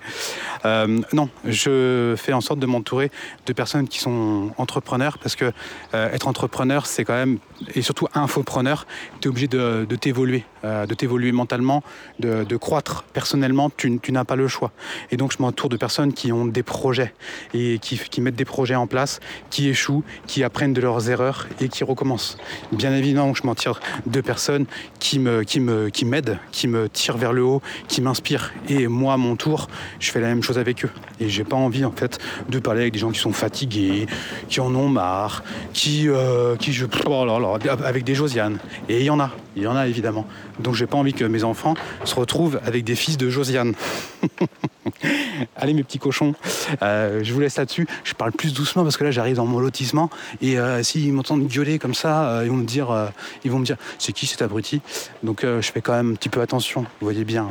Euh, 0.65 1.01
non, 1.13 1.29
je 1.45 2.15
fais 2.17 2.33
en 2.33 2.41
sorte 2.41 2.59
de 2.59 2.67
m'entourer 2.67 3.11
de 3.47 3.53
personnes 3.53 3.89
qui 3.89 3.99
sont 3.99 4.51
entrepreneurs 4.59 5.19
parce 5.19 5.37
que 5.37 5.53
euh, 5.95 6.13
être 6.13 6.29
entrepreneur, 6.29 6.87
c'est 6.87 7.05
quand 7.05 7.15
même, 7.15 7.39
et 7.75 7.83
surtout 7.83 8.09
infopreneur, 8.15 8.87
tu 9.21 9.29
es 9.29 9.31
obligé 9.31 9.49
de, 9.49 9.85
t'évoluer, 9.97 10.45
euh, 10.65 10.87
de 10.87 10.95
t'évoluer 10.95 11.33
mentalement, 11.33 11.83
de, 12.19 12.57
croître 12.57 13.05
personnellement. 13.13 13.71
Tu, 13.77 14.01
n'as 14.11 14.25
pas 14.25 14.37
le 14.37 14.49
choix. 14.49 14.73
Et 15.11 15.17
donc, 15.17 15.33
je 15.33 15.43
m'entoure 15.43 15.69
de 15.69 15.77
personnes 15.77 16.13
qui 16.13 16.33
ont 16.33 16.47
des 16.47 16.63
projets 16.63 17.13
et 17.55 17.79
qui, 17.81 17.99
qui 17.99 18.21
mettent 18.21 18.37
des 18.37 18.45
projets 18.45 18.75
en 18.75 18.87
place, 18.87 19.21
qui 19.51 19.69
échouent, 19.69 20.05
qui 20.27 20.43
apprennent 20.43 20.73
de 20.73 20.81
leurs 20.81 21.11
erreurs 21.11 21.47
et 21.61 21.69
qui 21.69 21.85
recommencent. 21.85 22.39
Bien 22.73 22.95
évidemment, 22.95 23.35
je 23.35 23.47
m'en 23.47 23.55
tire 23.55 23.81
deux 24.07 24.23
personnes 24.23 24.67
qui 24.99 25.19
me, 25.19 25.43
qui 25.43 25.61
me, 25.61 25.89
qui 25.89 26.05
m'aident, 26.05 26.39
qui 26.53 26.69
me 26.69 26.89
tirent 26.89 27.17
vers 27.17 27.33
le 27.33 27.43
haut, 27.43 27.63
qui 27.89 28.01
m'inspirent. 28.01 28.53
Et 28.69 28.87
moi, 28.87 29.15
à 29.15 29.17
mon 29.17 29.37
tour, 29.37 29.69
je 30.01 30.11
fais 30.11 30.21
la 30.21 30.29
même 30.29 30.43
chose 30.43 30.59
avec 30.59 30.85
eux. 30.85 30.91
Et 31.21 31.29
j'ai 31.29 31.45
pas 31.45 31.57
envie, 31.57 31.85
en 31.85 31.93
fait, 31.93 32.19
de 32.49 32.59
parler 32.59 32.83
avec 32.83 32.93
des 32.93 32.99
gens 32.99 33.11
qui 33.11 33.21
sont 33.21 33.33
fatigués, 33.33 34.07
qui 34.49 34.61
en 34.61 34.75
ont 34.75 34.89
marre, 34.89 35.45
qui, 35.73 36.09
euh, 36.09 36.57
qui 36.57 36.73
je, 36.73 36.87
oh 37.07 37.57
avec 37.85 38.05
des 38.05 38.15
Josiane. 38.15 38.59
Et 38.89 39.01
il 39.01 39.05
y 39.05 39.11
en 39.11 39.21
a, 39.21 39.31
il 39.57 39.63
y 39.63 39.67
en 39.67 39.77
a 39.77 39.87
évidemment. 39.87 40.27
Donc 40.61 40.75
j'ai 40.75 40.87
pas 40.87 40.97
envie 40.97 41.13
que 41.13 41.25
mes 41.25 41.45
enfants 41.45 41.75
se 42.05 42.15
retrouvent 42.15 42.61
avec 42.65 42.85
des 42.85 42.95
fils 42.97 43.17
de 43.17 43.29
Josiane. 43.29 43.75
Allez 45.57 45.75
mes 45.75 45.83
petits 45.83 45.99
cochons, 45.99 46.35
euh, 46.83 47.21
je 47.23 47.33
vous 47.33 47.41
laisse 47.41 47.57
là-dessus. 47.57 47.87
Je 48.05 48.15
parle 48.15 48.33
plus 48.33 48.55
doucement 48.55 48.83
parce 48.83 48.97
que 48.97 49.05
là 49.05 49.11
j'arrive 49.11 49.37
dans 49.37 49.47
mon 49.47 49.59
lotissement 49.59 50.11
et 50.41 50.59
euh, 50.59 50.83
s'ils 50.83 51.13
m'entendent 51.13 51.47
gueuler 51.47 51.79
comme 51.79 51.95
ça, 51.95 52.29
euh, 52.29 52.43
ils 52.45 52.51
vont 52.51 52.57
me 52.57 52.65
dire, 52.65 53.11
ils 53.45 53.51
vont 53.51 53.59
me 53.59 53.65
dire, 53.65 53.77
c'est 53.99 54.13
qui 54.13 54.27
cet 54.27 54.43
abruti? 54.43 54.81
Donc 55.23 55.43
je 55.43 55.71
fais 55.73 55.81
quand 55.81 55.95
même 55.95 56.13
un 56.13 56.15
petit 56.15 56.29
peu 56.29 56.41
attention. 56.41 56.83
Vous 56.83 57.07
voyez 57.07 57.25
bien. 57.25 57.49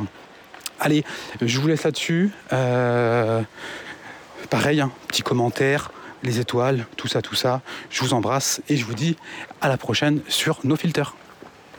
Allez, 0.78 1.04
je 1.40 1.58
vous 1.60 1.68
laisse 1.68 1.84
là-dessus. 1.84 2.30
pareil, 4.50 4.80
hein, 4.80 4.90
petit 5.08 5.22
commentaire, 5.22 5.90
les 6.22 6.40
étoiles, 6.40 6.86
tout 6.96 7.08
ça, 7.08 7.22
tout 7.22 7.34
ça. 7.34 7.62
Je 7.90 8.02
vous 8.02 8.14
embrasse 8.14 8.60
et 8.68 8.76
je 8.76 8.84
vous 8.84 8.94
dis 8.94 9.16
à 9.60 9.68
la 9.68 9.76
prochaine 9.76 10.20
sur 10.28 10.60
nos 10.64 10.76
filters. 10.76 11.14